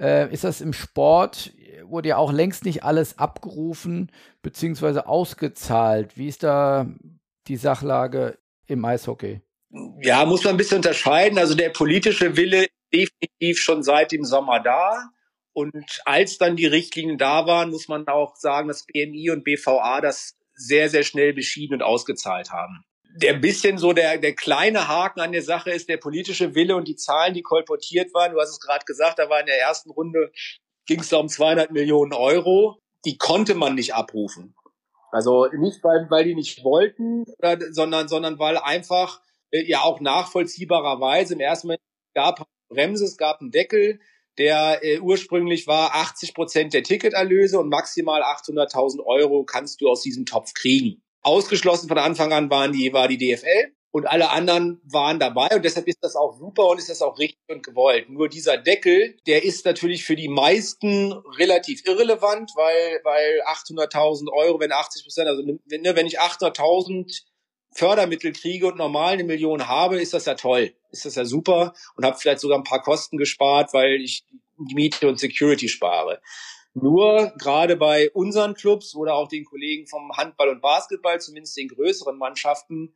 Äh, 0.00 0.32
ist 0.32 0.42
das 0.42 0.60
im 0.60 0.72
Sport? 0.72 1.52
Wurde 1.84 2.08
ja 2.08 2.16
auch 2.16 2.32
längst 2.32 2.64
nicht 2.64 2.82
alles 2.82 3.18
abgerufen 3.18 4.10
bzw. 4.42 5.02
ausgezahlt. 5.02 6.18
Wie 6.18 6.26
ist 6.26 6.42
da 6.42 6.88
die 7.46 7.56
Sachlage 7.56 8.36
im 8.68 8.84
Eishockey? 8.84 9.40
Ja, 10.00 10.24
muss 10.24 10.44
man 10.44 10.54
ein 10.54 10.56
bisschen 10.56 10.78
unterscheiden. 10.78 11.38
Also 11.38 11.54
der 11.54 11.70
politische 11.70 12.36
Wille 12.36 12.66
definitiv 12.92 13.58
schon 13.58 13.82
seit 13.82 14.12
dem 14.12 14.24
Sommer 14.24 14.60
da. 14.60 15.10
Und 15.52 16.00
als 16.04 16.38
dann 16.38 16.56
die 16.56 16.66
Richtlinien 16.66 17.18
da 17.18 17.46
waren, 17.46 17.70
muss 17.70 17.88
man 17.88 18.06
auch 18.06 18.36
sagen, 18.36 18.68
dass 18.68 18.86
BMI 18.86 19.30
und 19.30 19.44
BVA 19.44 20.00
das 20.00 20.36
sehr, 20.54 20.88
sehr 20.88 21.02
schnell 21.02 21.32
beschieden 21.32 21.74
und 21.74 21.82
ausgezahlt 21.82 22.50
haben. 22.50 22.84
Der 23.16 23.34
bisschen 23.34 23.78
so 23.78 23.92
der, 23.92 24.18
der 24.18 24.34
kleine 24.34 24.86
Haken 24.86 25.20
an 25.20 25.32
der 25.32 25.42
Sache 25.42 25.70
ist 25.70 25.88
der 25.88 25.96
politische 25.96 26.54
Wille 26.54 26.76
und 26.76 26.86
die 26.86 26.94
Zahlen, 26.94 27.34
die 27.34 27.42
kolportiert 27.42 28.14
waren. 28.14 28.32
Du 28.32 28.40
hast 28.40 28.50
es 28.50 28.60
gerade 28.60 28.84
gesagt, 28.84 29.18
da 29.18 29.28
war 29.28 29.40
in 29.40 29.46
der 29.46 29.60
ersten 29.60 29.90
Runde 29.90 30.30
ging 30.86 31.00
es 31.00 31.08
da 31.08 31.18
um 31.18 31.28
200 31.28 31.70
Millionen 31.70 32.12
Euro. 32.12 32.80
Die 33.04 33.16
konnte 33.16 33.54
man 33.54 33.74
nicht 33.74 33.94
abrufen. 33.94 34.54
Also 35.10 35.46
nicht, 35.56 35.82
weil, 35.82 36.06
weil 36.10 36.24
die 36.24 36.34
nicht 36.34 36.64
wollten, 36.64 37.24
sondern, 37.70 38.08
sondern 38.08 38.38
weil 38.38 38.58
einfach 38.58 39.20
äh, 39.50 39.64
ja 39.64 39.80
auch 39.82 40.00
nachvollziehbarerweise 40.00 41.34
im 41.34 41.40
ersten 41.40 41.68
Moment 41.68 41.82
gab 42.14 42.46
Bremse, 42.68 43.04
es 43.04 43.16
gab 43.16 43.40
einen 43.40 43.50
Deckel, 43.50 44.00
der 44.36 44.84
äh, 44.84 45.00
ursprünglich 45.00 45.66
war 45.66 45.94
80 45.94 46.34
Prozent 46.34 46.74
der 46.74 46.82
Ticketerlöse 46.82 47.58
und 47.58 47.68
maximal 47.68 48.22
800.000 48.22 49.04
Euro 49.04 49.44
kannst 49.44 49.80
du 49.80 49.88
aus 49.88 50.02
diesem 50.02 50.26
Topf 50.26 50.52
kriegen. 50.54 51.02
Ausgeschlossen 51.22 51.88
von 51.88 51.98
Anfang 51.98 52.32
an 52.32 52.50
waren 52.50 52.72
die, 52.72 52.92
war 52.92 53.08
die 53.08 53.18
DFL 53.18 53.72
und 53.90 54.06
alle 54.06 54.30
anderen 54.30 54.80
waren 54.84 55.18
dabei 55.18 55.48
und 55.56 55.64
deshalb 55.64 55.88
ist 55.88 55.98
das 56.02 56.14
auch 56.14 56.38
super 56.38 56.68
und 56.68 56.78
ist 56.78 56.90
das 56.90 57.02
auch 57.02 57.18
richtig 57.18 57.40
und 57.48 57.64
gewollt. 57.64 58.10
Nur 58.10 58.28
dieser 58.28 58.58
Deckel, 58.58 59.16
der 59.26 59.44
ist 59.44 59.64
natürlich 59.64 60.04
für 60.04 60.16
die 60.16 60.28
meisten 60.28 61.12
relativ 61.38 61.86
irrelevant, 61.86 62.52
weil, 62.54 63.00
weil 63.04 63.42
800.000 63.46 64.30
Euro, 64.30 64.60
wenn 64.60 64.72
80 64.72 65.04
Prozent, 65.04 65.28
also 65.28 65.42
wenn, 65.46 65.80
ne, 65.80 65.96
wenn 65.96 66.06
ich 66.06 66.20
800.000 66.20 67.22
Fördermittel 67.74 68.32
kriege 68.32 68.66
und 68.66 68.76
normal 68.76 69.14
eine 69.14 69.24
Million 69.24 69.68
habe, 69.68 70.00
ist 70.00 70.14
das 70.14 70.26
ja 70.26 70.34
toll, 70.34 70.74
ist 70.90 71.04
das 71.04 71.14
ja 71.14 71.24
super 71.24 71.74
und 71.96 72.04
habe 72.04 72.18
vielleicht 72.18 72.40
sogar 72.40 72.58
ein 72.58 72.64
paar 72.64 72.82
Kosten 72.82 73.16
gespart, 73.16 73.72
weil 73.72 74.00
ich 74.00 74.24
die 74.58 74.74
Miete 74.74 75.08
und 75.08 75.18
Security 75.18 75.68
spare. 75.68 76.20
Nur 76.74 77.32
gerade 77.38 77.76
bei 77.76 78.10
unseren 78.10 78.54
Clubs 78.54 78.94
oder 78.94 79.14
auch 79.14 79.28
den 79.28 79.44
Kollegen 79.44 79.86
vom 79.86 80.12
Handball 80.16 80.50
und 80.50 80.60
Basketball, 80.60 81.20
zumindest 81.20 81.56
den 81.56 81.68
größeren 81.68 82.16
Mannschaften, 82.16 82.94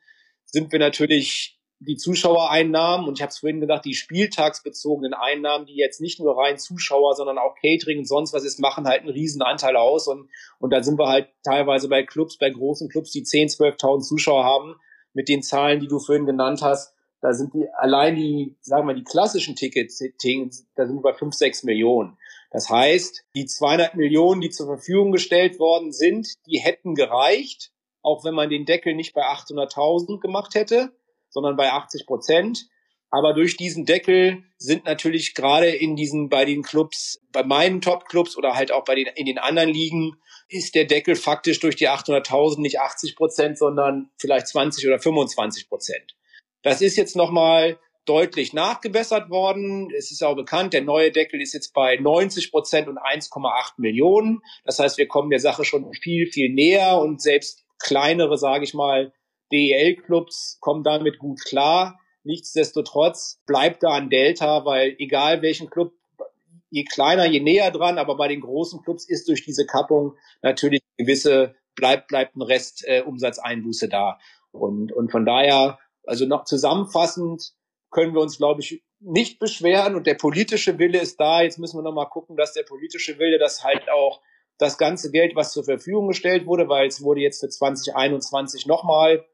sind 0.53 0.70
wir 0.70 0.78
natürlich 0.78 1.59
die 1.80 1.96
Zuschauereinnahmen 1.96 3.09
und 3.09 3.18
ich 3.18 3.22
habe 3.22 3.30
es 3.30 3.38
vorhin 3.38 3.61
gesagt, 3.61 3.84
die 3.84 3.94
spieltagsbezogenen 3.94 5.14
Einnahmen, 5.14 5.66
die 5.66 5.74
jetzt 5.74 6.00
nicht 6.00 6.20
nur 6.20 6.38
rein 6.38 6.59
Zuschauer, 6.59 7.16
sondern 7.16 7.38
auch 7.38 7.57
Catering 7.61 7.98
und 7.98 8.09
sonst 8.09 8.32
was 8.32 8.44
ist, 8.44 8.61
machen 8.61 8.86
halt 8.86 9.00
einen 9.00 9.11
riesen 9.11 9.42
Anteil 9.42 9.76
aus 9.76 10.07
und, 10.07 10.30
und 10.61 10.70
da 10.70 10.82
sind 10.82 10.98
wir 10.98 11.09
halt 11.09 11.28
teilweise 11.42 11.88
bei 11.88 12.05
Clubs, 12.05 12.38
bei 12.38 12.50
großen 12.50 12.88
Clubs, 12.88 13.11
die 13.11 13.24
10, 13.24 13.48
12.000 13.48 14.03
Zuschauer 14.03 14.44
haben, 14.44 14.76
mit 15.12 15.28
den 15.28 15.42
Zahlen, 15.42 15.80
die 15.80 15.88
du 15.88 15.98
vorhin 15.98 16.24
genannt 16.24 16.62
hast, 16.62 16.94
da 17.20 17.32
sind 17.32 17.55
die, 17.55 17.68
allein 17.76 18.16
die, 18.16 18.57
sagen 18.61 18.82
wir 18.82 18.92
mal, 18.92 18.98
die 18.98 19.05
klassischen 19.05 19.55
Tickets, 19.55 19.98
da 19.98 20.86
sind 20.86 20.96
wir 20.96 21.03
bei 21.03 21.14
5, 21.14 21.34
6 21.34 21.64
Millionen. 21.64 22.16
Das 22.50 22.68
heißt, 22.68 23.24
die 23.34 23.46
200 23.46 23.94
Millionen, 23.94 24.40
die 24.40 24.50
zur 24.50 24.66
Verfügung 24.66 25.12
gestellt 25.12 25.59
worden 25.59 25.92
sind, 25.92 26.28
die 26.46 26.59
hätten 26.59 26.94
gereicht, 26.94 27.72
auch 28.03 28.24
wenn 28.24 28.34
man 28.34 28.50
den 28.50 28.64
Deckel 28.64 28.94
nicht 28.94 29.14
bei 29.14 29.22
800.000 29.22 30.20
gemacht 30.20 30.55
hätte 30.55 30.92
sondern 31.32 31.57
bei 31.57 31.72
80 31.72 32.07
Prozent. 32.07 32.66
Aber 33.11 33.34
durch 33.34 33.57
diesen 33.57 33.84
Deckel 33.84 34.44
sind 34.57 34.84
natürlich 34.84 35.34
gerade 35.34 35.68
in 35.68 35.96
diesen, 35.96 36.30
bei 36.30 36.46
den 36.46 36.62
Clubs, 36.62 37.20
bei 37.30 37.42
meinen 37.42 37.82
Top-Clubs 37.82 38.38
oder 38.38 38.55
halt 38.55 38.72
auch 38.72 38.84
bei 38.84 38.94
den, 38.94 39.07
in 39.07 39.26
den 39.26 39.38
anderen 39.38 39.68
Ligen, 39.68 40.14
ist 40.48 40.74
der 40.74 40.84
Deckel 40.84 41.14
faktisch 41.14 41.61
durch 41.61 41.76
die 41.76 41.88
800.000 41.88 42.61
nicht 42.61 42.80
80 42.80 43.16
Prozent, 43.16 43.59
sondern 43.59 44.11
vielleicht 44.18 44.48
20 44.48 44.86
oder 44.86 44.98
25 44.98 45.68
Prozent. 45.68 46.16
Das 46.62 46.80
ist 46.80 46.96
jetzt 46.96 47.16
nochmal 47.16 47.78
deutlich 48.07 48.53
nachgebessert 48.53 49.30
worden. 49.30 49.90
Es 49.96 50.11
ist 50.11 50.24
auch 50.24 50.34
bekannt, 50.34 50.72
der 50.72 50.82
neue 50.82 51.12
Deckel 51.12 51.40
ist 51.40 51.53
jetzt 51.53 51.74
bei 51.74 51.96
90 51.96 52.50
Prozent 52.50 52.88
und 52.88 52.98
1,8 52.98 53.74
Millionen. 53.76 54.40
Das 54.64 54.78
heißt, 54.78 54.96
wir 54.96 55.07
kommen 55.07 55.30
der 55.30 55.38
Sache 55.38 55.64
schon 55.64 55.92
viel, 55.92 56.26
viel 56.28 56.53
näher 56.53 56.98
und 56.98 57.20
selbst 57.20 57.62
kleinere, 57.83 58.39
sage 58.39 58.64
ich 58.64 58.74
mal, 58.74 59.12
DEL-Clubs 59.53 60.59
kommen 60.61 60.83
damit 60.83 61.18
gut 61.18 61.41
klar. 61.45 61.99
Nichtsdestotrotz 62.24 63.43
bleibt 63.47 63.83
da 63.83 63.95
ein 63.95 64.11
Delta, 64.11 64.64
weil 64.64 64.95
egal 64.99 65.43
welchen 65.43 65.68
Club, 65.68 65.93
je 66.70 66.85
kleiner, 66.85 67.26
je 67.26 67.41
näher 67.41 67.70
dran, 67.70 67.99
aber 67.99 68.16
bei 68.16 68.28
den 68.28 68.41
großen 68.41 68.83
Clubs 68.83 69.09
ist 69.09 69.28
durch 69.28 69.45
diese 69.45 69.66
Kappung 69.66 70.16
natürlich 70.41 70.80
gewisse, 70.97 71.55
bleibt, 71.74 72.09
bleibt 72.09 72.37
ein 72.37 72.43
Rest 72.43 72.85
äh, 72.87 73.03
Umsatzeinbuße 73.03 73.89
da. 73.89 74.18
Und, 74.53 74.93
und 74.93 75.11
von 75.11 75.26
daher, 75.26 75.78
also 76.07 76.26
noch 76.26 76.45
zusammenfassend, 76.45 77.53
können 77.91 78.14
wir 78.14 78.20
uns, 78.20 78.39
glaube 78.39 78.62
ich, 78.62 78.83
nicht 79.01 79.39
beschweren 79.39 79.97
und 79.97 80.07
der 80.07 80.14
politische 80.14 80.78
Wille 80.78 81.01
ist 81.01 81.20
da. 81.20 81.43
Jetzt 81.43 81.59
müssen 81.59 81.78
wir 81.78 81.83
noch 81.83 81.93
mal 81.93 82.07
gucken, 82.07 82.37
dass 82.37 82.53
der 82.53 82.62
politische 82.62 83.18
Wille 83.18 83.39
das 83.39 83.64
halt 83.64 83.91
auch 83.91 84.22
das 84.59 84.78
ganze 84.78 85.11
Geld, 85.11 85.34
was 85.34 85.53
zur 85.53 85.64
Verfügung 85.64 86.09
gestellt 86.09 86.46
wurde, 86.46 86.68
weil 86.68 86.86
es 86.86 87.03
wurde 87.03 87.20
jetzt 87.20 87.40
für 87.40 87.48
2021 87.48 88.66
nochmal 88.66 89.24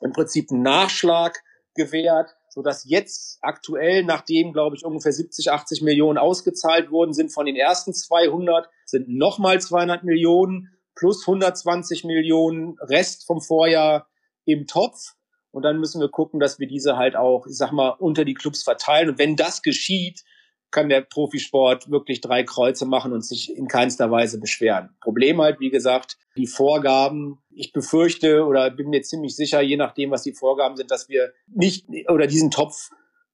im 0.00 0.12
Prinzip 0.12 0.50
einen 0.50 0.62
Nachschlag 0.62 1.42
gewährt, 1.74 2.36
so 2.48 2.62
dass 2.62 2.84
jetzt 2.88 3.38
aktuell, 3.42 4.04
nachdem, 4.04 4.52
glaube 4.52 4.76
ich, 4.76 4.84
ungefähr 4.84 5.12
70, 5.12 5.50
80 5.50 5.82
Millionen 5.82 6.18
ausgezahlt 6.18 6.90
worden 6.90 7.12
sind 7.12 7.32
von 7.32 7.46
den 7.46 7.56
ersten 7.56 7.92
200, 7.92 8.68
sind 8.86 9.08
nochmal 9.08 9.60
200 9.60 10.04
Millionen 10.04 10.70
plus 10.94 11.26
120 11.26 12.04
Millionen 12.04 12.76
Rest 12.80 13.26
vom 13.26 13.40
Vorjahr 13.40 14.08
im 14.44 14.66
Topf. 14.66 15.14
Und 15.50 15.62
dann 15.62 15.78
müssen 15.78 16.00
wir 16.00 16.08
gucken, 16.08 16.40
dass 16.40 16.58
wir 16.58 16.66
diese 16.66 16.96
halt 16.96 17.16
auch, 17.16 17.46
ich 17.46 17.56
sag 17.56 17.72
mal, 17.72 17.90
unter 17.90 18.24
die 18.24 18.34
Clubs 18.34 18.62
verteilen. 18.62 19.10
Und 19.10 19.18
wenn 19.18 19.36
das 19.36 19.62
geschieht, 19.62 20.24
kann 20.70 20.88
der 20.88 21.02
Profisport 21.02 21.90
wirklich 21.90 22.20
drei 22.20 22.42
Kreuze 22.42 22.86
machen 22.86 23.12
und 23.12 23.24
sich 23.24 23.56
in 23.56 23.68
keinster 23.68 24.10
Weise 24.10 24.40
beschweren. 24.40 24.90
Problem 25.00 25.40
halt, 25.40 25.60
wie 25.60 25.70
gesagt, 25.70 26.18
die 26.36 26.46
Vorgaben. 26.46 27.38
Ich 27.50 27.72
befürchte 27.72 28.44
oder 28.44 28.70
bin 28.70 28.90
mir 28.90 29.02
ziemlich 29.02 29.36
sicher, 29.36 29.60
je 29.60 29.76
nachdem, 29.76 30.10
was 30.10 30.22
die 30.22 30.32
Vorgaben 30.32 30.76
sind, 30.76 30.90
dass 30.90 31.08
wir 31.08 31.32
nicht 31.46 31.86
oder 32.08 32.26
diesen 32.26 32.50
Topf 32.50 32.90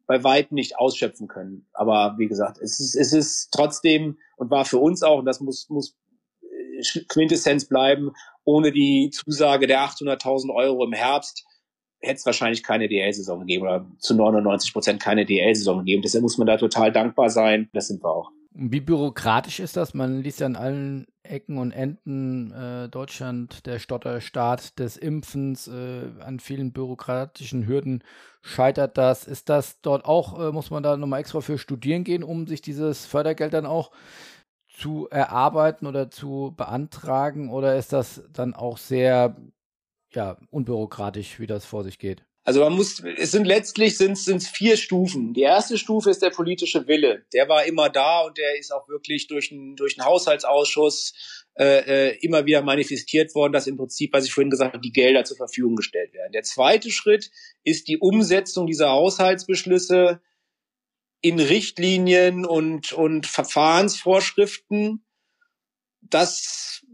bei 0.07 0.25
weitem 0.25 0.57
nicht 0.57 0.77
ausschöpfen 0.77 1.29
können. 1.29 1.67
Aber 1.73 2.17
wie 2.19 2.27
gesagt, 2.27 2.59
es 2.61 2.81
ist, 2.81 2.97
es 2.97 3.13
ist 3.13 3.51
trotzdem 3.53 4.19
und 4.37 4.51
war 4.51 4.65
für 4.65 4.79
uns 4.79 5.03
auch, 5.03 5.21
und 5.21 5.25
das 5.25 5.41
muss, 5.41 5.69
muss 5.71 5.97
äh, 6.43 7.01
Quintessenz 7.09 7.69
bleiben, 7.69 8.11
ohne 8.45 8.73
die 8.73 9.11
Zusage 9.11 9.69
der 9.69 9.81
800.000 9.81 10.53
Euro 10.53 10.85
im 10.85 10.93
Herbst 10.93 11.47
hätte 12.01 12.17
es 12.17 12.27
wahrscheinlich 12.27 12.63
keine 12.63 12.89
DL-Saison 12.89 13.41
gegeben 13.41 13.63
oder 13.63 13.87
zu 13.99 14.15
99 14.15 14.73
Prozent 14.73 15.03
keine 15.03 15.25
DL-Saison 15.25 15.79
gegeben. 15.79 16.03
Deshalb 16.03 16.23
muss 16.23 16.39
man 16.39 16.47
da 16.47 16.57
total 16.57 16.93
dankbar 16.93 17.31
sein. 17.31 17.69
Das 17.73 17.89
sind 17.89 18.03
wir 18.03 18.11
auch. 18.11 18.31
Wie 18.53 18.81
bürokratisch 18.81 19.61
ist 19.61 19.77
das? 19.77 19.95
Man 19.95 20.23
liest 20.23 20.41
ja 20.41 20.47
an 20.47 20.57
allen 20.57 21.07
Ecken 21.23 21.59
und 21.59 21.71
Enden 21.71 22.51
äh, 22.53 22.89
Deutschland, 22.89 23.65
der 23.67 23.79
Stotterstaat 23.79 24.79
des 24.79 24.97
Impfens, 24.97 25.69
äh, 25.69 26.09
an 26.21 26.41
vielen 26.41 26.73
bürokratischen 26.73 27.67
Hürden 27.67 28.03
scheitert 28.43 28.99
das. 28.99 29.25
Ist 29.25 29.49
das 29.49 29.81
dort 29.83 30.05
auch, 30.05 30.39
äh, 30.41 30.51
muss 30.51 30.71
man 30.71 30.83
da 30.83 30.97
nochmal 30.97 31.21
extra 31.21 31.41
für 31.41 31.59
studieren 31.59 32.03
gehen, 32.03 32.25
um 32.25 32.49
sich 32.49 32.61
dieses 32.61 33.07
Fördergeld 33.07 33.53
dann 33.53 33.67
auch 33.67 33.93
zu 34.69 35.09
erarbeiten 35.11 35.87
oder 35.87 36.11
zu 36.11 36.53
beantragen? 36.57 37.51
Oder 37.51 37.77
ist 37.77 37.93
das 37.93 38.25
dann 38.33 38.55
auch 38.55 38.79
sehr 38.79 39.37
ja, 40.15 40.37
unbürokratisch, 40.51 41.41
wie 41.41 41.47
das 41.47 41.65
vor 41.65 41.85
sich 41.85 41.99
geht. 41.99 42.25
Also 42.43 42.61
man 42.61 42.73
muss, 42.73 43.01
es 43.01 43.33
sind 43.33 43.45
letztlich 43.45 43.99
sind 43.99 44.13
es 44.13 44.49
vier 44.49 44.77
Stufen. 44.77 45.35
Die 45.35 45.43
erste 45.43 45.77
Stufe 45.77 46.11
ist 46.11 46.23
der 46.23 46.31
politische 46.31 46.87
Wille. 46.89 47.25
Der 47.35 47.49
war 47.49 47.65
immer 47.67 47.91
da 47.91 48.23
und 48.23 48.39
der 48.39 48.59
ist 48.59 48.73
auch 48.73 48.89
wirklich 48.89 49.27
durch 49.27 49.53
einen 49.53 49.77
durch 49.77 49.99
einen 49.99 50.07
Haushaltsausschuss 50.07 51.45
äh, 51.59 52.09
äh, 52.09 52.19
immer 52.23 52.47
wieder 52.47 52.63
manifestiert 52.63 53.35
worden, 53.35 53.53
dass 53.53 53.67
im 53.67 53.77
Prinzip, 53.77 54.15
was 54.15 54.25
ich 54.25 54.33
vorhin 54.33 54.51
gesagt 54.51 54.73
habe, 54.73 54.83
die 54.83 54.93
Gelder 54.93 55.25
zur 55.25 55.37
Verfügung 55.37 55.77
gestellt 55.77 56.15
werden. 56.15 56.33
Der 56.33 56.43
zweite 56.43 56.91
Schritt 56.91 57.31
ist 57.63 57.89
die 57.89 57.99
Umsetzung 57.99 58.67
dieser 58.67 58.91
Haushaltsbeschlüsse 58.91 60.23
in 61.21 61.39
Richtlinien 61.39 62.47
und 62.47 62.95
und 62.95 63.27
Verfahrensvorschriften. 63.27 65.05
Das 66.01 66.87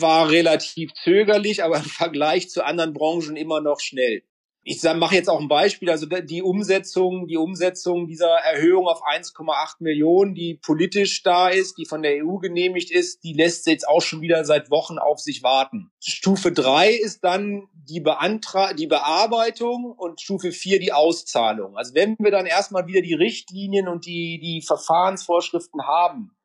war 0.00 0.30
relativ 0.30 0.92
zögerlich, 0.94 1.64
aber 1.64 1.78
im 1.78 1.84
Vergleich 1.84 2.50
zu 2.50 2.64
anderen 2.64 2.92
Branchen 2.92 3.36
immer 3.36 3.60
noch 3.60 3.80
schnell. 3.80 4.22
Ich 4.68 4.82
mache 4.82 5.14
jetzt 5.14 5.30
auch 5.30 5.40
ein 5.40 5.46
Beispiel, 5.46 5.90
also 5.90 6.06
die 6.06 6.42
Umsetzung, 6.42 7.28
die 7.28 7.36
Umsetzung 7.36 8.08
dieser 8.08 8.30
Erhöhung 8.30 8.88
auf 8.88 9.00
1,8 9.00 9.76
Millionen, 9.78 10.34
die 10.34 10.54
politisch 10.54 11.22
da 11.22 11.48
ist, 11.48 11.78
die 11.78 11.86
von 11.86 12.02
der 12.02 12.24
EU 12.24 12.38
genehmigt 12.38 12.90
ist, 12.90 13.22
die 13.22 13.32
lässt 13.32 13.68
jetzt 13.68 13.86
auch 13.86 14.02
schon 14.02 14.22
wieder 14.22 14.44
seit 14.44 14.68
Wochen 14.68 14.98
auf 14.98 15.20
sich 15.20 15.44
warten. 15.44 15.92
Stufe 16.00 16.50
drei 16.50 16.90
ist 16.90 17.22
dann 17.22 17.68
die, 17.74 18.00
Beantra 18.00 18.72
die 18.72 18.88
Bearbeitung 18.88 19.92
und 19.96 20.20
Stufe 20.20 20.50
vier 20.50 20.80
die 20.80 20.92
Auszahlung. 20.92 21.76
Also 21.76 21.94
wenn 21.94 22.16
wir 22.18 22.32
dann 22.32 22.46
erstmal 22.46 22.88
wieder 22.88 23.02
die 23.02 23.14
Richtlinien 23.14 23.86
und 23.86 24.04
die, 24.04 24.40
die 24.42 24.62
Verfahrensvorschriften 24.66 25.86
haben, 25.86 26.35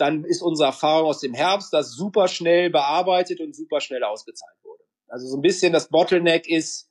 dann 0.00 0.24
ist 0.24 0.42
unsere 0.42 0.68
Erfahrung 0.68 1.08
aus 1.08 1.20
dem 1.20 1.34
Herbst, 1.34 1.72
dass 1.72 1.92
super 1.92 2.28
schnell 2.28 2.70
bearbeitet 2.70 3.40
und 3.40 3.54
super 3.54 3.80
schnell 3.80 4.02
ausgezahlt 4.02 4.56
wurde. 4.62 4.82
Also 5.08 5.26
so 5.26 5.36
ein 5.36 5.42
bisschen 5.42 5.72
das 5.72 5.88
Bottleneck 5.88 6.48
ist 6.48 6.88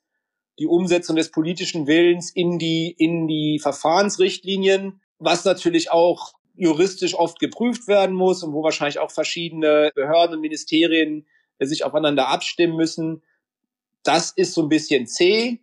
die 0.60 0.68
Umsetzung 0.68 1.16
des 1.16 1.32
politischen 1.32 1.88
Willens 1.88 2.32
in 2.32 2.60
die, 2.60 2.94
in 2.98 3.28
die 3.28 3.60
Verfahrensrichtlinien, 3.60 5.02
was 5.18 5.46
natürlich 5.46 5.92
auch 5.92 6.34
juristisch 6.56 7.16
oft 7.16 7.40
geprüft 7.40 7.88
werden 7.88 8.16
muss 8.16 8.44
und 8.44 8.54
wo 8.54 8.62
wahrscheinlich 8.64 9.00
auch 9.00 9.12
verschiedene 9.12 9.92
Behörden 9.96 10.36
und 10.36 10.42
Ministerien 10.42 11.26
sich 11.60 11.86
aufeinander 11.86 12.28
abstimmen 12.28 12.76
müssen. 12.76 13.24
Das 14.04 14.32
ist 14.32 14.54
so 14.54 14.62
ein 14.62 14.70
bisschen 14.70 15.08
zäh. 15.08 15.60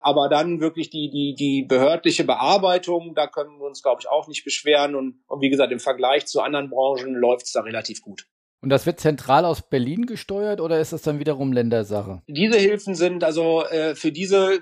Aber 0.00 0.28
dann 0.28 0.60
wirklich 0.60 0.90
die, 0.90 1.10
die, 1.10 1.34
die 1.34 1.62
behördliche 1.62 2.24
Bearbeitung, 2.24 3.14
da 3.14 3.26
können 3.26 3.58
wir 3.58 3.66
uns, 3.66 3.82
glaube 3.82 4.00
ich, 4.00 4.08
auch 4.08 4.28
nicht 4.28 4.44
beschweren. 4.44 4.94
Und, 4.94 5.20
und 5.26 5.42
wie 5.42 5.50
gesagt, 5.50 5.72
im 5.72 5.80
Vergleich 5.80 6.26
zu 6.26 6.40
anderen 6.40 6.70
Branchen 6.70 7.14
läuft 7.14 7.46
es 7.46 7.52
da 7.52 7.60
relativ 7.60 8.00
gut. 8.00 8.26
Und 8.62 8.68
das 8.70 8.86
wird 8.86 9.00
zentral 9.00 9.44
aus 9.44 9.62
Berlin 9.62 10.06
gesteuert 10.06 10.60
oder 10.60 10.80
ist 10.80 10.92
das 10.92 11.02
dann 11.02 11.18
wiederum 11.18 11.52
Ländersache? 11.52 12.22
Diese 12.26 12.58
Hilfen 12.58 12.94
sind 12.94 13.24
also 13.24 13.64
äh, 13.64 13.94
für 13.94 14.12
diese 14.12 14.54
äh, 14.54 14.60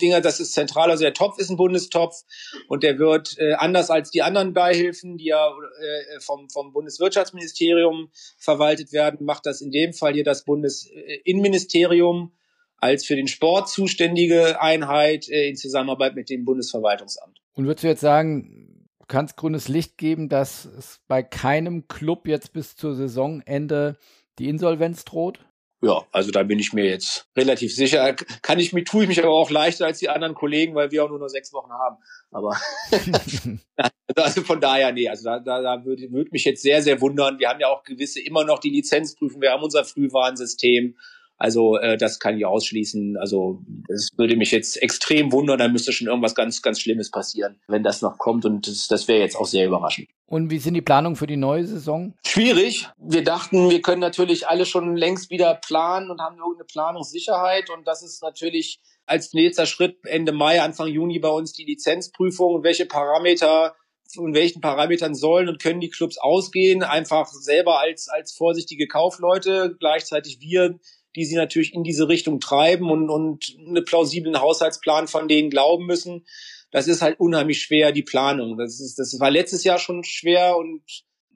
Dinger, 0.00 0.20
das 0.20 0.38
ist 0.38 0.52
zentral. 0.52 0.90
Also 0.90 1.02
der 1.02 1.14
Topf 1.14 1.38
ist 1.38 1.50
ein 1.50 1.56
Bundestopf 1.56 2.22
und 2.68 2.84
der 2.84 2.98
wird 2.98 3.36
äh, 3.38 3.54
anders 3.54 3.90
als 3.90 4.10
die 4.10 4.22
anderen 4.22 4.52
Beihilfen, 4.52 5.16
die 5.16 5.26
ja 5.26 5.48
äh, 5.48 6.20
vom, 6.20 6.48
vom 6.48 6.72
Bundeswirtschaftsministerium 6.72 8.10
verwaltet 8.38 8.92
werden, 8.92 9.24
macht 9.24 9.46
das 9.46 9.60
in 9.60 9.72
dem 9.72 9.92
Fall 9.94 10.12
hier 10.12 10.24
das 10.24 10.44
Bundesinnenministerium 10.44 12.32
als 12.78 13.04
für 13.04 13.16
den 13.16 13.28
Sport 13.28 13.68
zuständige 13.68 14.60
Einheit 14.60 15.28
äh, 15.28 15.48
in 15.48 15.56
Zusammenarbeit 15.56 16.14
mit 16.14 16.30
dem 16.30 16.44
Bundesverwaltungsamt. 16.44 17.40
Und 17.54 17.66
würdest 17.66 17.84
du 17.84 17.88
jetzt 17.88 18.00
sagen, 18.00 18.88
du 18.98 19.06
kannst 19.06 19.36
grünes 19.36 19.68
Licht 19.68 19.98
geben, 19.98 20.28
dass 20.28 20.64
es 20.64 21.00
bei 21.08 21.22
keinem 21.22 21.88
Club 21.88 22.26
jetzt 22.28 22.52
bis 22.52 22.76
zur 22.76 22.94
Saisonende 22.94 23.96
die 24.38 24.48
Insolvenz 24.48 25.04
droht? 25.04 25.40
Ja, 25.84 26.02
also 26.12 26.30
da 26.30 26.42
bin 26.44 26.58
ich 26.58 26.72
mir 26.72 26.86
jetzt 26.86 27.28
relativ 27.36 27.74
sicher. 27.74 28.14
Kann 28.40 28.58
ich 28.58 28.72
mich, 28.72 28.84
tue 28.84 29.02
ich 29.02 29.08
mich 29.08 29.22
aber 29.22 29.34
auch 29.34 29.50
leichter 29.50 29.84
als 29.84 29.98
die 29.98 30.08
anderen 30.08 30.34
Kollegen, 30.34 30.74
weil 30.74 30.90
wir 30.90 31.04
auch 31.04 31.10
nur 31.10 31.18
noch 31.18 31.28
sechs 31.28 31.52
Wochen 31.52 31.70
haben. 31.72 31.96
Aber 32.30 32.56
also 34.16 34.42
von 34.42 34.62
daher, 34.62 34.92
nee, 34.92 35.08
also 35.08 35.24
da, 35.24 35.40
da, 35.40 35.60
da 35.60 35.84
würde, 35.84 36.10
würde 36.10 36.30
mich 36.32 36.44
jetzt 36.44 36.62
sehr, 36.62 36.80
sehr 36.80 37.02
wundern. 37.02 37.38
Wir 37.38 37.50
haben 37.50 37.60
ja 37.60 37.68
auch 37.68 37.82
gewisse 37.82 38.20
immer 38.22 38.44
noch 38.44 38.60
die 38.60 38.70
Lizenzprüfung, 38.70 39.42
wir 39.42 39.50
haben 39.50 39.62
unser 39.62 39.84
Frühwarnsystem. 39.84 40.96
Also 41.44 41.76
äh, 41.76 41.98
das 41.98 42.20
kann 42.20 42.38
ich 42.38 42.46
ausschließen. 42.46 43.18
Also 43.18 43.60
das 43.86 44.08
würde 44.16 44.34
mich 44.34 44.50
jetzt 44.50 44.80
extrem 44.80 45.30
wundern, 45.30 45.58
da 45.58 45.68
müsste 45.68 45.92
schon 45.92 46.08
irgendwas 46.08 46.34
ganz, 46.34 46.62
ganz 46.62 46.80
Schlimmes 46.80 47.10
passieren, 47.10 47.60
wenn 47.68 47.82
das 47.82 48.00
noch 48.00 48.16
kommt. 48.16 48.46
Und 48.46 48.66
das, 48.66 48.88
das 48.88 49.08
wäre 49.08 49.20
jetzt 49.20 49.36
auch 49.36 49.44
sehr 49.44 49.66
überraschend. 49.66 50.08
Und 50.24 50.48
wie 50.48 50.58
sind 50.58 50.72
die 50.72 50.80
Planungen 50.80 51.16
für 51.16 51.26
die 51.26 51.36
neue 51.36 51.66
Saison? 51.66 52.14
Schwierig. 52.26 52.88
Wir 52.96 53.22
dachten, 53.22 53.68
wir 53.68 53.82
können 53.82 54.00
natürlich 54.00 54.48
alle 54.48 54.64
schon 54.64 54.96
längst 54.96 55.28
wieder 55.28 55.54
planen 55.54 56.10
und 56.10 56.18
haben 56.22 56.38
irgendeine 56.38 56.64
Planungssicherheit. 56.64 57.68
Und 57.68 57.86
das 57.86 58.02
ist 58.02 58.22
natürlich 58.22 58.80
als 59.04 59.34
nächster 59.34 59.66
Schritt 59.66 59.98
Ende 60.04 60.32
Mai, 60.32 60.62
Anfang 60.62 60.88
Juni 60.88 61.18
bei 61.18 61.28
uns 61.28 61.52
die 61.52 61.66
Lizenzprüfung. 61.66 62.64
Welche 62.64 62.86
Parameter 62.86 63.74
von 64.14 64.32
welchen 64.32 64.62
Parametern 64.62 65.14
sollen 65.14 65.48
und 65.48 65.60
können 65.60 65.80
die 65.80 65.90
Clubs 65.90 66.16
ausgehen, 66.18 66.82
einfach 66.82 67.26
selber 67.26 67.80
als, 67.80 68.08
als 68.08 68.32
vorsichtige 68.32 68.86
Kaufleute, 68.86 69.76
gleichzeitig 69.78 70.40
wir, 70.40 70.78
die 71.16 71.24
sie 71.24 71.36
natürlich 71.36 71.74
in 71.74 71.84
diese 71.84 72.08
Richtung 72.08 72.40
treiben 72.40 72.90
und, 72.90 73.08
und 73.10 73.56
einen 73.58 73.84
plausiblen 73.84 74.40
Haushaltsplan 74.40 75.08
von 75.08 75.28
denen 75.28 75.50
glauben 75.50 75.86
müssen. 75.86 76.26
Das 76.70 76.88
ist 76.88 77.02
halt 77.02 77.20
unheimlich 77.20 77.62
schwer, 77.62 77.92
die 77.92 78.02
Planung. 78.02 78.58
Das 78.58 78.80
ist, 78.80 78.98
das 78.98 79.18
war 79.20 79.30
letztes 79.30 79.64
Jahr 79.64 79.78
schon 79.78 80.02
schwer 80.02 80.56
und 80.56 80.82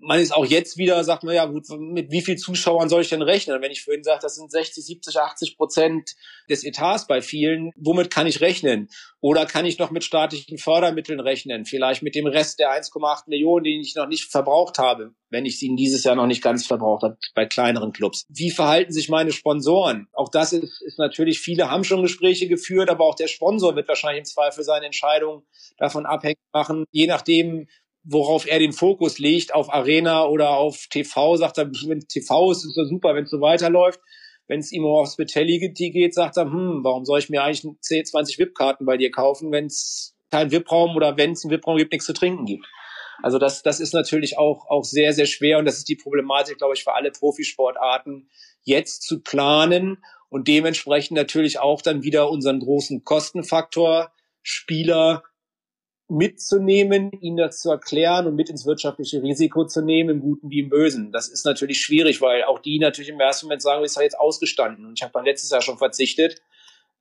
man 0.01 0.21
ist 0.21 0.33
auch 0.33 0.45
jetzt 0.45 0.77
wieder, 0.79 1.03
sagt 1.05 1.25
man 1.25 1.35
ja 1.35 1.47
gut, 1.47 1.65
mit 1.79 2.11
wie 2.11 2.23
viel 2.23 2.37
Zuschauern 2.37 2.89
soll 2.89 3.03
ich 3.03 3.09
denn 3.09 3.23
rechnen? 3.23 3.61
Wenn 3.61 3.71
ich 3.71 3.83
vorhin 3.83 4.05
sage, 4.05 4.21
das 4.23 4.37
sind 4.37 4.51
60, 4.51 4.85
70, 4.85 5.17
80 5.17 5.57
Prozent 5.57 6.15
des 6.49 6.65
Etats 6.65 7.07
bei 7.07 7.21
vielen, 7.21 7.73
womit 7.77 8.11
kann 8.11 8.27
ich 8.27 8.41
rechnen? 8.41 8.89
Oder 9.21 9.47
kann 9.47 9.67
ich 9.67 9.79
noch 9.79 9.91
mit 9.91 10.05
staatlichen 10.05 10.59
Fördermitteln 10.59 11.21
rechnen? 11.21 11.65
Vielleicht 11.65 12.03
mit 12.03 12.15
dem 12.15 12.27
Rest 12.27 12.61
der 12.61 12.71
1,8 12.71 13.25
Millionen, 13.27 13.65
den 13.65 13.81
ich 13.81 13.97
noch 13.97 14.07
nicht 14.07 14.31
verbraucht 14.31 14.79
habe, 14.79 15.13
wenn 15.31 15.45
ich 15.45 15.59
sie 15.59 15.75
dieses 15.75 16.05
Jahr 16.05 16.15
noch 16.15 16.27
nicht 16.27 16.43
ganz 16.43 16.67
verbraucht 16.67 17.03
habe 17.03 17.19
bei 17.35 17.47
kleineren 17.47 17.93
Clubs. 17.93 18.25
Wie 18.29 18.51
verhalten 18.51 18.93
sich 18.93 19.09
meine 19.09 19.33
Sponsoren? 19.33 20.09
Auch 20.13 20.29
das 20.29 20.53
ist, 20.53 20.81
ist 20.83 20.99
natürlich, 20.99 21.41
viele 21.41 21.71
haben 21.71 21.85
schon 21.85 22.03
Gespräche 22.03 22.49
geführt, 22.49 22.91
aber 22.91 23.05
auch 23.05 23.17
der 23.17 23.29
Sponsor 23.29 23.75
wird 23.75 23.89
wahrscheinlich 23.89 24.21
im 24.21 24.25
Zweifel 24.25 24.63
seine 24.63 24.87
Entscheidung 24.87 25.45
davon 25.77 26.07
abhängig 26.07 26.39
machen, 26.53 26.85
je 26.93 27.07
nachdem, 27.07 27.67
worauf 28.11 28.47
er 28.47 28.59
den 28.59 28.73
Fokus 28.73 29.19
legt, 29.19 29.55
auf 29.55 29.73
Arena 29.73 30.25
oder 30.25 30.51
auf 30.51 30.87
TV, 30.89 31.37
sagt 31.37 31.59
er, 31.59 31.71
wenn 31.87 32.01
TV 32.01 32.51
ist, 32.51 32.65
ist 32.65 32.77
es 32.77 32.89
super, 32.89 33.15
wenn 33.15 33.25
es 33.25 33.31
so 33.31 33.41
weiterläuft. 33.41 34.01
Wenn 34.47 34.61
es 34.61 34.73
ihm 34.73 34.85
um 34.87 34.93
Hospitality 34.93 35.91
geht, 35.91 36.15
sagt 36.15 36.39
er, 36.39 36.45
hm, 36.45 36.81
warum 36.83 37.05
soll 37.05 37.19
ich 37.19 37.29
mir 37.29 37.43
eigentlich 37.43 37.67
10, 37.83 38.07
20 38.07 38.39
VIP-Karten 38.39 38.87
bei 38.87 38.97
dir 38.97 39.11
kaufen, 39.11 39.53
wenn 39.53 39.67
es 39.67 40.17
keinen 40.31 40.51
VIP-Raum 40.51 40.97
oder 40.97 41.19
wenn 41.19 41.33
es 41.33 41.45
einen 41.45 41.51
VIP-Raum 41.51 41.77
gibt, 41.77 41.93
nichts 41.93 42.07
zu 42.07 42.15
trinken 42.15 42.47
gibt. 42.47 42.67
Also 43.23 43.39
das, 43.39 43.63
das 43.63 43.79
ist 43.79 43.93
natürlich 43.93 44.39
auch, 44.39 44.67
auch 44.71 44.85
sehr, 44.85 45.13
sehr 45.13 45.27
schwer 45.27 45.59
und 45.59 45.67
das 45.67 45.77
ist 45.77 45.89
die 45.89 45.97
Problematik, 45.97 46.57
glaube 46.57 46.75
ich, 46.75 46.85
für 46.85 46.95
alle 46.95 47.11
Profisportarten, 47.11 48.31
jetzt 48.63 49.03
zu 49.03 49.21
planen 49.21 50.03
und 50.31 50.49
dementsprechend 50.49 51.17
natürlich 51.17 51.59
auch 51.59 51.83
dann 51.83 52.03
wieder 52.03 52.31
unseren 52.31 52.61
großen 52.61 53.05
Kostenfaktor 53.05 54.13
Spieler 54.43 55.25
mitzunehmen, 56.09 57.13
ihnen 57.21 57.37
das 57.37 57.61
zu 57.61 57.71
erklären 57.71 58.27
und 58.27 58.35
mit 58.35 58.49
ins 58.49 58.65
wirtschaftliche 58.65 59.23
Risiko 59.23 59.67
zu 59.67 59.83
nehmen, 59.83 60.11
im 60.11 60.21
Guten 60.21 60.51
wie 60.51 60.61
im 60.61 60.71
Bösen. 60.71 61.13
Das 61.13 61.29
ist 61.29 61.45
natürlich 61.45 61.81
schwierig, 61.81 62.21
weil 62.21 62.45
auch 62.45 62.59
die 62.61 62.79
natürlich 62.79 63.11
im 63.11 63.21
ersten 63.21 63.47
Moment 63.47 63.63
sagen, 63.63 63.85
ist 63.85 63.97
ja 63.97 64.03
jetzt 64.03 64.19
ausgestanden. 64.19 64.87
Und 64.87 64.99
ich 64.99 65.03
habe 65.03 65.13
beim 65.13 65.25
letztes 65.25 65.51
Jahr 65.51 65.61
schon 65.61 65.77
verzichtet. 65.77 66.41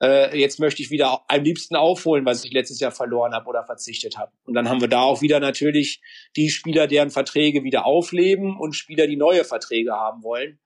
Äh, 0.01 0.37
jetzt 0.37 0.59
möchte 0.59 0.81
ich 0.81 0.91
wieder 0.91 1.21
am 1.27 1.43
liebsten 1.43 1.75
aufholen, 1.75 2.25
was 2.25 2.43
ich 2.43 2.51
letztes 2.51 2.79
Jahr 2.79 2.91
verloren 2.91 3.33
habe 3.33 3.47
oder 3.47 3.63
verzichtet 3.63 4.17
habe. 4.17 4.31
Und 4.45 4.53
dann 4.53 4.69
haben 4.69 4.81
wir 4.81 4.89
da 4.89 5.01
auch 5.01 5.21
wieder 5.21 5.39
natürlich 5.39 6.01
die 6.35 6.49
Spieler, 6.49 6.87
deren 6.87 7.09
Verträge 7.09 7.63
wieder 7.63 7.85
aufleben 7.85 8.59
und 8.59 8.73
Spieler, 8.73 9.07
die 9.07 9.17
neue 9.17 9.43
Verträge 9.43 9.93
haben 9.93 10.21
wollen. 10.21 10.59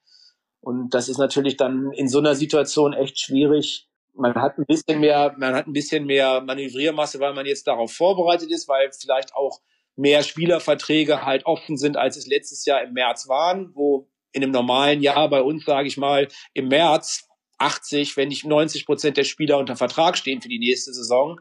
Und 0.60 0.94
das 0.94 1.10
ist 1.10 1.18
natürlich 1.18 1.58
dann 1.58 1.92
in 1.92 2.08
so 2.08 2.20
einer 2.20 2.36
Situation 2.36 2.94
echt 2.94 3.20
schwierig, 3.20 3.88
man 4.14 4.36
hat 4.36 4.58
ein 4.58 4.66
bisschen 4.66 5.00
mehr, 5.00 5.36
man 5.38 5.56
hat 5.56 5.68
ein 5.68 5.74
bisschen 5.74 6.06
mehr 6.06 6.42
Manövriermasse, 6.42 7.20
weil 7.20 7.34
man 7.34 7.46
jetzt 7.46 7.68
darauf 7.68 7.94
vorbereitet 7.94 8.52
ist, 8.52 8.68
weil 8.68 8.90
vielleicht 8.92 9.34
auch 9.36 9.62
mehr 9.96 10.24
Spielerverträge 10.24 11.26
halt 11.26 11.46
offen 11.46 11.78
sind, 11.78 11.98
als 11.98 12.18
es 12.18 12.28
letztes 12.28 12.66
Jahr 12.66 12.84
im 12.84 12.94
März 12.94 13.28
waren, 13.28 13.72
wo 13.76 14.10
in 14.32 14.44
einem 14.44 14.52
normalen 14.52 15.02
Jahr 15.02 15.30
bei 15.30 15.42
uns, 15.42 15.66
sage 15.66 15.88
ich 15.88 15.98
mal, 15.98 16.28
im 16.54 16.70
März 16.70 17.28
80, 17.58 18.18
wenn 18.18 18.30
nicht 18.30 18.46
90 18.46 18.86
Prozent 18.86 19.18
der 19.18 19.24
Spieler 19.24 19.58
unter 19.58 19.76
Vertrag 19.76 20.18
stehen 20.18 20.42
für 20.42 20.50
die 20.50 20.60
nächste 20.60 20.94
Saison, 20.94 21.40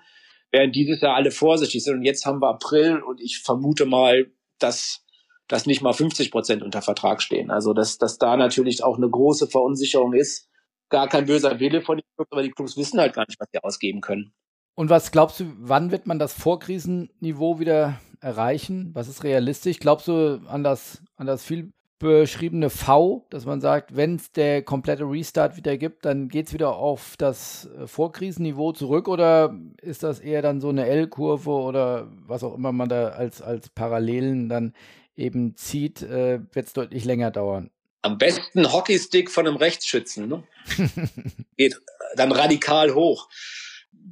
während 0.51 0.75
dieses 0.75 1.01
Jahr 1.01 1.15
alle 1.15 1.31
vorsichtig 1.31 1.83
sind. 1.83 1.95
Und 1.95 2.03
jetzt 2.03 2.27
haben 2.27 2.41
wir 2.41 2.49
April 2.49 3.01
und 3.01 3.21
ich 3.21 3.39
vermute 3.39 3.87
mal, 3.87 4.31
dass 4.59 5.05
dass 5.49 5.67
nicht 5.67 5.83
mal 5.83 5.93
50 5.93 6.31
Prozent 6.31 6.63
unter 6.63 6.81
Vertrag 6.81 7.21
stehen. 7.21 7.51
Also 7.51 7.73
dass, 7.73 7.99
dass 7.99 8.19
da 8.19 8.37
natürlich 8.37 8.85
auch 8.85 8.97
eine 8.97 9.11
große 9.11 9.49
Verunsicherung 9.49 10.13
ist, 10.13 10.49
gar 10.91 11.09
kein 11.09 11.27
böser 11.27 11.59
Wille 11.61 11.81
von 11.81 11.99
den 11.99 12.05
Clubs, 12.17 12.33
aber 12.33 12.43
die 12.43 12.51
Clubs 12.51 12.77
wissen 12.77 13.01
halt 13.01 13.15
gar 13.15 13.25
nicht, 13.27 13.41
was 13.41 13.49
sie 13.53 13.63
ausgeben 13.63 14.01
können. 14.01 14.33
Und 14.75 14.91
was 14.91 15.11
glaubst 15.11 15.41
du, 15.41 15.45
wann 15.59 15.91
wird 15.91 16.07
man 16.07 16.19
das 16.19 16.33
Vorkrisenniveau 16.35 17.59
wieder 17.59 18.01
erreichen? 18.21 18.91
Was 18.95 19.09
ist 19.09 19.25
realistisch? 19.25 19.79
Glaubst 19.79 20.09
du 20.09 20.43
an 20.47 20.63
das, 20.63 21.03
an 21.17 21.27
das 21.27 21.45
viel 21.45 21.73
beschriebene 22.01 22.71
V, 22.71 23.27
dass 23.29 23.45
man 23.45 23.61
sagt, 23.61 23.95
wenn 23.95 24.17
es 24.17 24.33
der 24.33 24.63
komplette 24.63 25.05
Restart 25.05 25.59
wieder 25.59 25.77
gibt, 25.77 26.07
dann 26.07 26.29
geht 26.29 26.47
es 26.47 26.55
wieder 26.55 26.77
auf 26.77 27.15
das 27.19 27.67
äh, 27.67 27.87
Vorkrisenniveau 27.87 28.73
zurück 28.73 29.07
oder 29.07 29.55
ist 29.83 30.03
das 30.03 30.19
eher 30.19 30.41
dann 30.41 30.63
so 30.63 30.71
eine 30.71 30.87
L-Kurve 30.87 31.51
oder 31.51 32.09
was 32.27 32.43
auch 32.43 32.55
immer 32.55 32.73
man 32.73 32.89
da 32.89 33.09
als, 33.09 33.43
als 33.43 33.69
Parallelen 33.69 34.49
dann 34.49 34.73
eben 35.15 35.57
zieht, 35.57 36.01
äh, 36.01 36.41
wird 36.53 36.67
es 36.67 36.73
deutlich 36.73 37.05
länger 37.05 37.31
dauern? 37.31 37.71
Am 38.03 38.19
besten 38.19 38.73
Hockeystick 38.73 39.31
von 39.31 39.47
einem 39.47 39.57
Rechtsschützen. 39.57 40.29
Ne? 40.29 40.43
Geht 41.57 41.81
dann 42.17 42.33
radikal 42.33 42.95
hoch. 42.95 43.29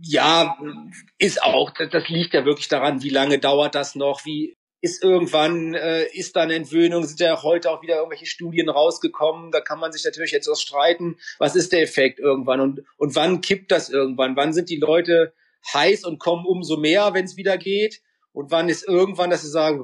Ja, 0.02 0.56
ist 1.18 1.42
auch, 1.42 1.72
das 1.72 2.08
liegt 2.08 2.34
ja 2.34 2.44
wirklich 2.44 2.68
daran, 2.68 3.02
wie 3.02 3.08
lange 3.08 3.38
dauert 3.38 3.74
das 3.74 3.94
noch, 3.94 4.24
wie 4.24 4.56
ist 4.80 5.02
irgendwann, 5.02 5.74
äh, 5.74 6.04
ist 6.12 6.36
da 6.36 6.42
eine 6.42 6.54
Entwöhnung, 6.54 7.04
sind 7.04 7.18
ja 7.18 7.42
heute 7.42 7.70
auch 7.70 7.82
wieder 7.82 7.96
irgendwelche 7.96 8.26
Studien 8.26 8.68
rausgekommen, 8.68 9.50
da 9.50 9.60
kann 9.60 9.80
man 9.80 9.90
sich 9.90 10.04
natürlich 10.04 10.30
jetzt 10.30 10.48
auch 10.48 10.56
streiten, 10.56 11.16
was 11.38 11.56
ist 11.56 11.72
der 11.72 11.82
Effekt 11.82 12.20
irgendwann 12.20 12.60
und, 12.60 12.84
und 12.96 13.16
wann 13.16 13.40
kippt 13.40 13.72
das 13.72 13.88
irgendwann, 13.88 14.36
wann 14.36 14.52
sind 14.52 14.70
die 14.70 14.76
Leute 14.76 15.32
heiß 15.72 16.04
und 16.04 16.20
kommen 16.20 16.46
umso 16.46 16.76
mehr, 16.76 17.12
wenn 17.12 17.24
es 17.24 17.36
wieder 17.36 17.58
geht 17.58 18.00
und 18.38 18.52
wann 18.52 18.68
ist 18.68 18.86
irgendwann, 18.86 19.30
dass 19.30 19.42
sie 19.42 19.50
sagen, 19.50 19.82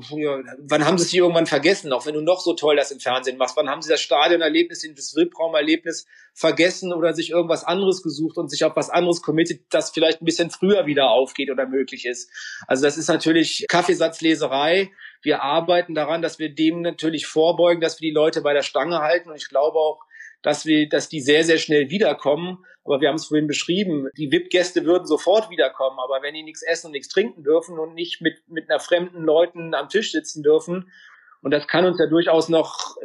wann 0.69 0.85
haben 0.85 0.97
sie 0.97 1.07
sich 1.07 1.17
irgendwann 1.17 1.47
vergessen, 1.47 1.93
auch 1.93 2.07
wenn 2.07 2.15
du 2.15 2.21
noch 2.21 2.39
so 2.39 2.55
toll 2.55 2.77
das 2.77 2.93
im 2.93 3.01
Fernsehen 3.01 3.37
machst, 3.37 3.57
wann 3.57 3.69
haben 3.69 3.83
sie 3.83 3.91
das 3.91 4.01
Stadionerlebnis, 4.01 4.87
das 4.95 5.17
VIP-Raumerlebnis 5.17 6.07
vergessen 6.35 6.93
oder 6.93 7.15
sich 7.15 7.31
irgendwas 7.31 7.65
anderes 7.65 8.01
gesucht 8.05 8.37
und 8.37 8.49
sich 8.49 8.65
auf 8.65 8.77
was 8.77 8.91
anderes 8.91 9.23
committed, 9.23 9.63
das 9.71 9.91
vielleicht 9.91 10.23
ein 10.23 10.25
bisschen 10.25 10.51
früher 10.51 10.87
wieder 10.87 11.11
aufgeht 11.11 11.51
oder 11.51 11.67
möglich 11.67 12.07
ist. 12.07 12.31
Also 12.69 12.85
das 12.85 12.97
ist 12.97 13.09
natürlich 13.09 13.67
Kaffeesatzleserei. 13.69 14.93
Wir 15.21 15.43
arbeiten 15.43 15.97
daran, 15.97 16.23
dass 16.23 16.39
wir 16.39 16.55
dem 16.55 16.81
natürlich 16.81 17.27
vorbeugen, 17.27 17.81
dass 17.81 18.01
wir 18.01 18.09
die 18.09 18.15
Leute 18.15 18.41
bei 18.41 18.53
der 18.53 18.63
Stange 18.63 19.01
halten 19.01 19.31
und 19.31 19.37
ich 19.37 19.49
glaube 19.49 19.79
auch, 19.79 19.99
dass 20.45 20.67
wir, 20.67 20.89
dass 20.89 21.09
die 21.09 21.21
sehr, 21.21 21.43
sehr 21.43 21.59
schnell 21.59 21.91
wiederkommen. 21.91 22.59
Aber 22.85 23.01
wir 23.01 23.09
haben 23.09 23.17
es 23.17 23.25
vorhin 23.25 23.47
beschrieben, 23.47 24.09
die 24.19 24.31
VIP-Gäste 24.31 24.85
würden 24.85 25.07
sofort 25.07 25.49
wiederkommen, 25.51 25.99
aber 25.99 26.23
wenn 26.23 26.35
die 26.35 26.43
nichts 26.43 26.63
essen 26.63 26.89
und 26.89 26.93
nichts 26.93 27.09
trinken 27.09 27.43
dürfen 27.43 27.79
und 27.79 27.95
nicht 27.95 28.21
mit, 28.21 28.47
mit 28.47 28.71
einer 28.71 28.79
fremden 28.79 29.25
Leuten 29.25 29.75
am 29.75 29.89
Tisch 29.89 30.13
sitzen 30.13 30.43
dürfen, 30.43 30.93
und 31.41 31.51
das 31.51 31.67
kann 31.67 31.85
uns 31.85 31.99
ja 31.99 32.07
durchaus 32.07 32.49
noch 32.49 32.97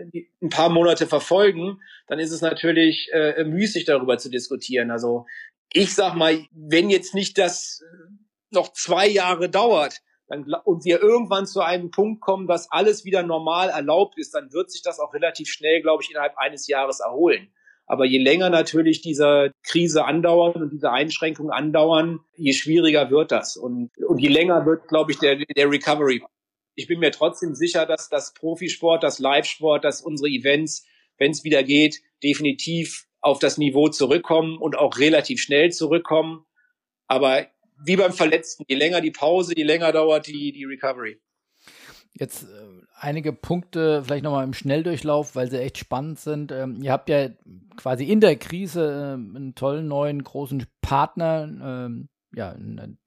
ein 0.41 0.49
paar 0.49 0.69
Monate 0.69 1.07
verfolgen, 1.07 1.81
dann 2.07 2.19
ist 2.19 2.31
es 2.31 2.41
natürlich 2.41 3.09
äh, 3.11 3.43
müßig 3.43 3.85
darüber 3.85 4.17
zu 4.17 4.29
diskutieren. 4.29 4.91
Also 4.91 5.25
ich 5.73 5.93
sag 5.93 6.15
mal, 6.15 6.45
wenn 6.51 6.89
jetzt 6.89 7.13
nicht 7.13 7.37
das 7.37 7.81
noch 8.49 8.71
zwei 8.73 9.07
Jahre 9.07 9.49
dauert, 9.49 10.01
dann, 10.29 10.45
und 10.63 10.85
wir 10.85 11.01
irgendwann 11.01 11.47
zu 11.47 11.61
einem 11.61 11.89
Punkt 11.89 12.21
kommen, 12.21 12.47
dass 12.47 12.71
alles 12.71 13.03
wieder 13.03 13.23
normal 13.23 13.69
erlaubt 13.69 14.17
ist, 14.17 14.35
dann 14.35 14.53
wird 14.53 14.71
sich 14.71 14.83
das 14.83 14.99
auch 14.99 15.13
relativ 15.13 15.49
schnell, 15.49 15.81
glaube 15.81 16.03
ich, 16.03 16.11
innerhalb 16.11 16.37
eines 16.37 16.67
Jahres 16.67 16.99
erholen. 16.99 17.51
Aber 17.87 18.05
je 18.05 18.19
länger 18.19 18.51
natürlich 18.51 19.01
diese 19.01 19.51
Krise 19.63 20.05
andauert 20.05 20.55
und 20.55 20.69
diese 20.71 20.91
Einschränkungen 20.91 21.51
andauern, 21.51 22.19
je 22.35 22.53
schwieriger 22.53 23.09
wird 23.09 23.31
das. 23.31 23.57
Und, 23.57 23.89
und 23.97 24.19
je 24.19 24.27
länger 24.27 24.67
wird, 24.67 24.87
glaube 24.87 25.11
ich, 25.11 25.17
der, 25.17 25.37
der 25.37 25.71
Recovery. 25.71 26.21
Ich 26.75 26.85
bin 26.85 26.99
mir 26.99 27.09
trotzdem 27.09 27.55
sicher, 27.55 27.87
dass 27.87 28.07
das 28.07 28.35
Profisport, 28.35 29.01
das 29.01 29.17
Live-Sport, 29.17 29.83
dass 29.83 30.03
unsere 30.03 30.29
Events, 30.29 30.85
wenn 31.17 31.31
es 31.31 31.43
wieder 31.43 31.63
geht, 31.63 32.01
definitiv 32.23 33.07
auf 33.21 33.39
das 33.39 33.57
Niveau 33.57 33.89
zurückkommen 33.89 34.59
und 34.59 34.77
auch 34.77 34.99
relativ 34.99 35.41
schnell 35.41 35.71
zurückkommen. 35.71 36.45
Aber 37.07 37.47
wie 37.83 37.95
beim 37.95 38.13
Verletzten. 38.13 38.63
Je 38.67 38.75
länger 38.75 39.01
die 39.01 39.11
Pause, 39.11 39.53
je 39.55 39.63
länger 39.63 39.91
dauert 39.91 40.27
die, 40.27 40.51
die 40.51 40.65
Recovery. 40.65 41.19
Jetzt 42.13 42.43
äh, 42.43 42.47
einige 42.95 43.33
Punkte 43.33 44.03
vielleicht 44.03 44.23
nochmal 44.23 44.43
im 44.43 44.53
Schnelldurchlauf, 44.53 45.35
weil 45.35 45.49
sie 45.49 45.59
echt 45.59 45.77
spannend 45.77 46.19
sind. 46.19 46.51
Ähm, 46.51 46.81
ihr 46.81 46.91
habt 46.91 47.09
ja 47.09 47.29
quasi 47.77 48.05
in 48.05 48.19
der 48.19 48.35
Krise 48.35 48.83
äh, 48.83 49.13
einen 49.13 49.55
tollen 49.55 49.87
neuen 49.87 50.23
großen 50.23 50.65
Partner, 50.81 51.43
ähm, 51.87 52.09
ja, 52.35 52.55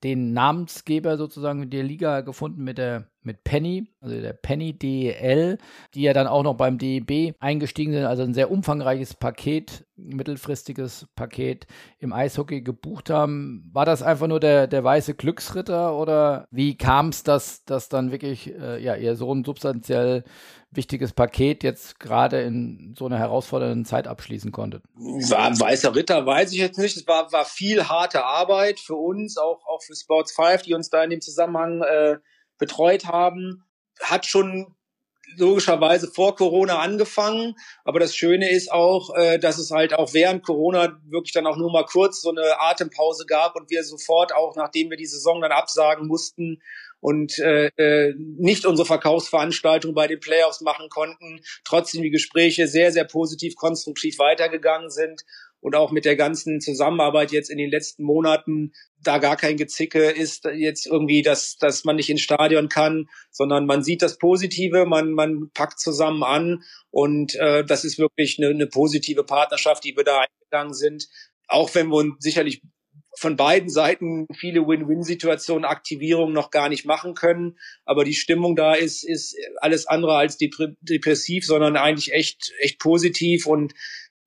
den 0.03 0.33
Namensgeber 0.33 1.17
sozusagen 1.17 1.69
der 1.69 1.83
Liga 1.83 2.21
gefunden 2.21 2.63
mit 2.63 2.77
der 2.77 3.09
mit 3.25 3.43
Penny, 3.43 3.87
also 4.01 4.19
der 4.19 4.33
Penny 4.33 4.73
DEL, 4.73 5.57
die 5.93 6.01
ja 6.01 6.13
dann 6.13 6.27
auch 6.27 6.43
noch 6.43 6.55
beim 6.55 6.77
DEB 6.77 7.35
eingestiegen 7.39 7.93
sind, 7.93 8.05
also 8.05 8.23
ein 8.23 8.33
sehr 8.33 8.51
umfangreiches 8.51 9.13
Paket, 9.13 9.85
mittelfristiges 9.95 11.07
Paket 11.15 11.67
im 11.99 12.13
Eishockey 12.13 12.61
gebucht 12.61 13.09
haben. 13.09 13.69
War 13.73 13.85
das 13.85 14.01
einfach 14.01 14.27
nur 14.27 14.39
der, 14.39 14.67
der 14.67 14.83
weiße 14.83 15.13
Glücksritter 15.13 15.95
oder 15.97 16.47
wie 16.51 16.77
kam 16.77 17.09
es, 17.09 17.23
dass, 17.23 17.63
dass 17.65 17.89
dann 17.89 18.11
wirklich 18.11 18.53
äh, 18.53 18.81
ja, 18.83 18.95
ihr 18.95 19.15
so 19.15 19.33
ein 19.33 19.43
substanziell 19.43 20.23
wichtiges 20.75 21.13
Paket 21.13 21.63
jetzt 21.63 21.99
gerade 21.99 22.41
in 22.41 22.95
so 22.97 23.05
einer 23.05 23.19
herausfordernden 23.19 23.85
Zeit 23.85 24.07
abschließen 24.07 24.51
konntet? 24.51 24.83
War 24.95 25.59
weißer 25.59 25.95
Ritter, 25.95 26.25
weiß 26.25 26.51
ich 26.51 26.59
jetzt 26.59 26.79
nicht. 26.79 26.97
Es 26.97 27.07
war, 27.07 27.31
war 27.31 27.45
viel 27.45 27.87
harte 27.87 28.25
Arbeit 28.25 28.79
für 28.79 28.95
uns, 28.95 29.37
auch, 29.37 29.65
auch 29.67 29.81
für 29.81 29.95
Sports 29.95 30.33
5, 30.33 30.63
die 30.63 30.73
uns 30.73 30.89
da 30.89 31.03
in 31.03 31.11
dem 31.11 31.21
Zusammenhang 31.21 31.81
äh, 31.81 32.17
betreut 32.57 33.05
haben. 33.05 33.63
Hat 34.01 34.25
schon 34.25 34.75
logischerweise 35.37 36.07
vor 36.07 36.35
Corona 36.35 36.79
angefangen. 36.79 37.55
Aber 37.83 37.99
das 37.99 38.15
Schöne 38.15 38.49
ist 38.49 38.71
auch, 38.71 39.15
äh, 39.15 39.39
dass 39.39 39.57
es 39.57 39.71
halt 39.71 39.93
auch 39.93 40.13
während 40.13 40.43
Corona 40.43 40.99
wirklich 41.05 41.33
dann 41.33 41.47
auch 41.47 41.57
nur 41.57 41.71
mal 41.71 41.85
kurz 41.85 42.21
so 42.21 42.29
eine 42.29 42.59
Atempause 42.61 43.25
gab 43.25 43.55
und 43.55 43.69
wir 43.69 43.83
sofort 43.83 44.33
auch, 44.33 44.55
nachdem 44.55 44.89
wir 44.89 44.97
die 44.97 45.05
Saison 45.05 45.41
dann 45.41 45.51
absagen 45.51 46.07
mussten 46.07 46.61
und 46.99 47.37
äh, 47.39 47.67
äh, 47.77 48.13
nicht 48.17 48.65
unsere 48.65 48.85
Verkaufsveranstaltung 48.85 49.93
bei 49.93 50.07
den 50.07 50.19
Playoffs 50.19 50.61
machen 50.61 50.89
konnten, 50.89 51.41
trotzdem 51.65 52.01
die 52.01 52.11
Gespräche 52.11 52.67
sehr, 52.67 52.91
sehr 52.91 53.05
positiv, 53.05 53.55
konstruktiv 53.55 54.19
weitergegangen 54.19 54.89
sind 54.89 55.23
und 55.63 55.75
auch 55.75 55.91
mit 55.91 56.03
der 56.03 56.17
ganzen 56.17 56.59
Zusammenarbeit 56.59 57.31
jetzt 57.31 57.49
in 57.49 57.57
den 57.57 57.71
letzten 57.71 58.03
Monaten 58.03 58.73
da 59.01 59.17
gar 59.17 59.37
kein 59.37 59.55
Gezicke 59.55 60.09
ist 60.09 60.43
jetzt 60.43 60.85
irgendwie, 60.85 61.21
dass, 61.21 61.57
dass 61.57 61.85
man 61.85 61.95
nicht 61.95 62.09
ins 62.09 62.21
Stadion 62.21 62.67
kann, 62.67 63.07
sondern 63.31 63.65
man 63.65 63.81
sieht 63.81 64.01
das 64.01 64.17
Positive, 64.17 64.85
man, 64.85 65.13
man 65.13 65.51
packt 65.53 65.79
zusammen 65.79 66.23
an 66.23 66.63
und 66.91 67.35
äh, 67.35 67.63
das 67.63 67.85
ist 67.85 67.97
wirklich 67.97 68.37
eine, 68.39 68.49
eine 68.49 68.67
positive 68.67 69.23
Partnerschaft, 69.23 69.85
die 69.85 69.95
wir 69.95 70.03
da 70.03 70.25
eingegangen 70.25 70.73
sind. 70.73 71.07
Auch 71.47 71.73
wenn 71.75 71.87
wir 71.87 71.95
uns 71.95 72.15
sicherlich 72.19 72.61
von 73.15 73.37
beiden 73.37 73.69
Seiten 73.69 74.27
viele 74.35 74.67
Win-Win-Situationen, 74.67 75.65
Aktivierungen 75.65 76.33
noch 76.33 76.49
gar 76.49 76.67
nicht 76.67 76.85
machen 76.85 77.13
können. 77.13 77.57
Aber 77.85 78.03
die 78.03 78.15
Stimmung 78.15 78.55
da 78.55 78.73
ist, 78.73 79.03
ist 79.03 79.35
alles 79.57 79.85
andere 79.87 80.15
als 80.15 80.37
depressiv, 80.37 81.45
sondern 81.45 81.77
eigentlich 81.77 82.11
echt, 82.11 82.51
echt 82.59 82.79
positiv. 82.79 83.45
Und 83.45 83.73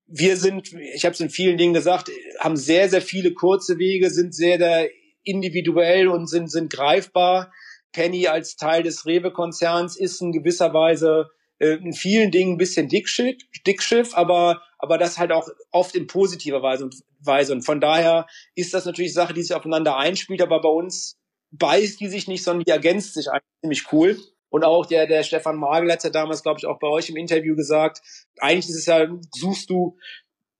wir 0.06 0.36
sind, 0.36 0.72
ich 0.72 1.04
habe 1.04 1.14
es 1.14 1.20
in 1.20 1.30
vielen 1.30 1.56
Dingen 1.56 1.74
gesagt, 1.74 2.10
haben 2.38 2.56
sehr, 2.56 2.88
sehr 2.88 3.02
viele 3.02 3.32
kurze 3.32 3.78
Wege, 3.78 4.10
sind 4.10 4.34
sehr, 4.34 4.58
sehr 4.58 4.88
individuell 5.24 6.08
und 6.08 6.28
sind, 6.28 6.50
sind 6.50 6.72
greifbar. 6.72 7.52
Penny 7.92 8.28
als 8.28 8.56
Teil 8.56 8.82
des 8.82 9.06
Rewe-Konzerns 9.06 9.96
ist 9.96 10.20
in 10.20 10.32
gewisser 10.32 10.72
Weise 10.72 11.30
äh, 11.58 11.76
in 11.76 11.92
vielen 11.92 12.30
Dingen 12.30 12.54
ein 12.54 12.58
bisschen 12.58 12.88
Dickschiff, 12.88 13.36
Dickschiff, 13.66 14.14
aber, 14.14 14.62
aber 14.78 14.98
das 14.98 15.18
halt 15.18 15.32
auch 15.32 15.48
oft 15.70 15.94
in 15.94 16.06
positiver 16.06 16.62
Weise 16.62 16.84
und, 16.84 16.96
Weise. 17.20 17.52
Und 17.52 17.62
von 17.62 17.80
daher 17.80 18.26
ist 18.54 18.74
das 18.74 18.84
natürlich 18.84 19.14
Sache, 19.14 19.32
die 19.34 19.42
sich 19.42 19.54
aufeinander 19.54 19.96
einspielt, 19.96 20.42
aber 20.42 20.60
bei 20.60 20.68
uns 20.68 21.16
beißt 21.52 22.00
die 22.00 22.08
sich 22.08 22.28
nicht, 22.28 22.44
sondern 22.44 22.64
die 22.64 22.70
ergänzt 22.70 23.14
sich 23.14 23.28
eigentlich 23.28 23.60
ziemlich 23.62 23.92
cool. 23.92 24.18
Und 24.48 24.64
auch 24.64 24.86
der, 24.86 25.06
der 25.06 25.22
Stefan 25.22 25.56
Magel 25.56 25.90
hat 25.92 26.04
ja 26.04 26.10
damals, 26.10 26.42
glaube 26.42 26.58
ich, 26.58 26.66
auch 26.66 26.78
bei 26.78 26.88
euch 26.88 27.08
im 27.10 27.16
Interview 27.16 27.56
gesagt, 27.56 28.00
eigentlich 28.38 28.68
ist 28.68 28.76
es 28.76 28.86
ja, 28.86 29.06
suchst 29.34 29.70
du, 29.70 29.98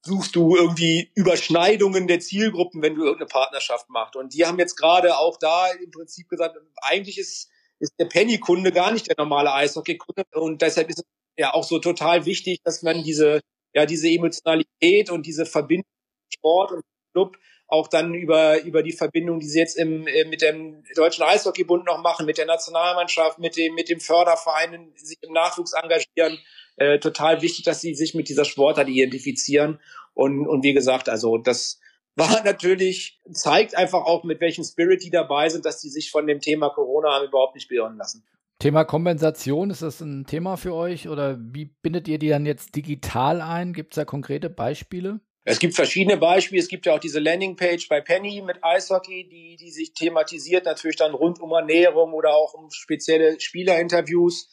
suchst 0.04 0.34
du 0.36 0.56
irgendwie 0.56 1.10
Überschneidungen 1.14 2.06
der 2.06 2.20
Zielgruppen, 2.20 2.82
wenn 2.82 2.94
du 2.94 3.02
irgendeine 3.02 3.28
Partnerschaft 3.28 3.88
machst. 3.88 4.16
Und 4.16 4.34
die 4.34 4.44
haben 4.44 4.58
jetzt 4.58 4.76
gerade 4.76 5.18
auch 5.18 5.38
da 5.38 5.68
im 5.72 5.90
Prinzip 5.90 6.28
gesagt, 6.28 6.56
eigentlich 6.82 7.18
ist 7.18 7.50
ist 7.78 7.94
der 7.98 8.06
Penny-Kunde 8.06 8.72
gar 8.72 8.92
nicht 8.92 9.08
der 9.08 9.16
normale 9.18 9.52
Eishockey-Kunde. 9.52 10.24
Und 10.32 10.62
deshalb 10.62 10.88
ist 10.88 10.98
es 10.98 11.04
ja 11.38 11.54
auch 11.54 11.64
so 11.64 11.78
total 11.78 12.24
wichtig, 12.26 12.60
dass 12.64 12.82
man 12.82 13.02
diese, 13.02 13.40
ja, 13.74 13.86
diese 13.86 14.08
Emotionalität 14.08 15.10
und 15.10 15.26
diese 15.26 15.46
Verbindung 15.46 15.84
Sport 16.32 16.72
und 16.72 16.82
Club 17.12 17.36
auch 17.68 17.88
dann 17.88 18.14
über, 18.14 18.62
über 18.62 18.82
die 18.82 18.92
Verbindung, 18.92 19.40
die 19.40 19.48
sie 19.48 19.58
jetzt 19.58 19.76
im, 19.76 20.06
äh, 20.06 20.24
mit 20.24 20.42
dem 20.42 20.84
Deutschen 20.94 21.24
Eishockeybund 21.24 21.84
noch 21.84 22.00
machen, 22.00 22.26
mit 22.26 22.38
der 22.38 22.46
Nationalmannschaft, 22.46 23.38
mit 23.38 23.56
dem, 23.56 23.74
mit 23.74 23.88
dem 23.88 24.00
Förderverein, 24.00 24.92
sich 24.94 25.18
im 25.22 25.32
Nachwuchs 25.32 25.72
engagieren, 25.72 26.38
äh, 26.76 26.98
total 26.98 27.42
wichtig, 27.42 27.64
dass 27.64 27.80
sie 27.80 27.94
sich 27.94 28.14
mit 28.14 28.28
dieser 28.28 28.44
Sportart 28.44 28.88
identifizieren. 28.88 29.80
Und, 30.14 30.46
und 30.46 30.62
wie 30.62 30.74
gesagt, 30.74 31.08
also 31.08 31.38
das, 31.38 31.80
war 32.16 32.28
natürlich, 32.44 33.20
zeigt 33.30 33.76
einfach 33.76 34.04
auch, 34.04 34.24
mit 34.24 34.40
welchem 34.40 34.64
Spirit 34.64 35.04
die 35.04 35.10
dabei 35.10 35.48
sind, 35.48 35.64
dass 35.64 35.80
die 35.80 35.90
sich 35.90 36.10
von 36.10 36.26
dem 36.26 36.40
Thema 36.40 36.70
Corona 36.70 37.12
haben 37.12 37.28
überhaupt 37.28 37.54
nicht 37.54 37.68
beirren 37.68 37.96
lassen. 37.96 38.24
Thema 38.58 38.84
Kompensation, 38.84 39.68
ist 39.68 39.82
das 39.82 40.00
ein 40.00 40.24
Thema 40.24 40.56
für 40.56 40.74
euch 40.74 41.08
oder 41.08 41.38
wie 41.38 41.66
bindet 41.66 42.08
ihr 42.08 42.18
die 42.18 42.30
dann 42.30 42.46
jetzt 42.46 42.74
digital 42.74 43.42
ein? 43.42 43.74
Gibt 43.74 43.92
es 43.92 43.96
da 43.96 44.06
konkrete 44.06 44.48
Beispiele? 44.48 45.20
Es 45.48 45.60
gibt 45.60 45.76
verschiedene 45.76 46.16
Beispiele. 46.16 46.60
Es 46.60 46.66
gibt 46.66 46.86
ja 46.86 46.94
auch 46.94 46.98
diese 46.98 47.20
Landingpage 47.20 47.88
bei 47.88 48.00
Penny 48.00 48.42
mit 48.42 48.64
Eishockey, 48.64 49.28
die, 49.28 49.56
die 49.56 49.70
sich 49.70 49.94
thematisiert, 49.94 50.64
natürlich 50.64 50.96
dann 50.96 51.14
rund 51.14 51.40
um 51.40 51.52
Ernährung 51.52 52.14
oder 52.14 52.34
auch 52.34 52.54
um 52.54 52.68
spezielle 52.72 53.38
Spielerinterviews. 53.38 54.48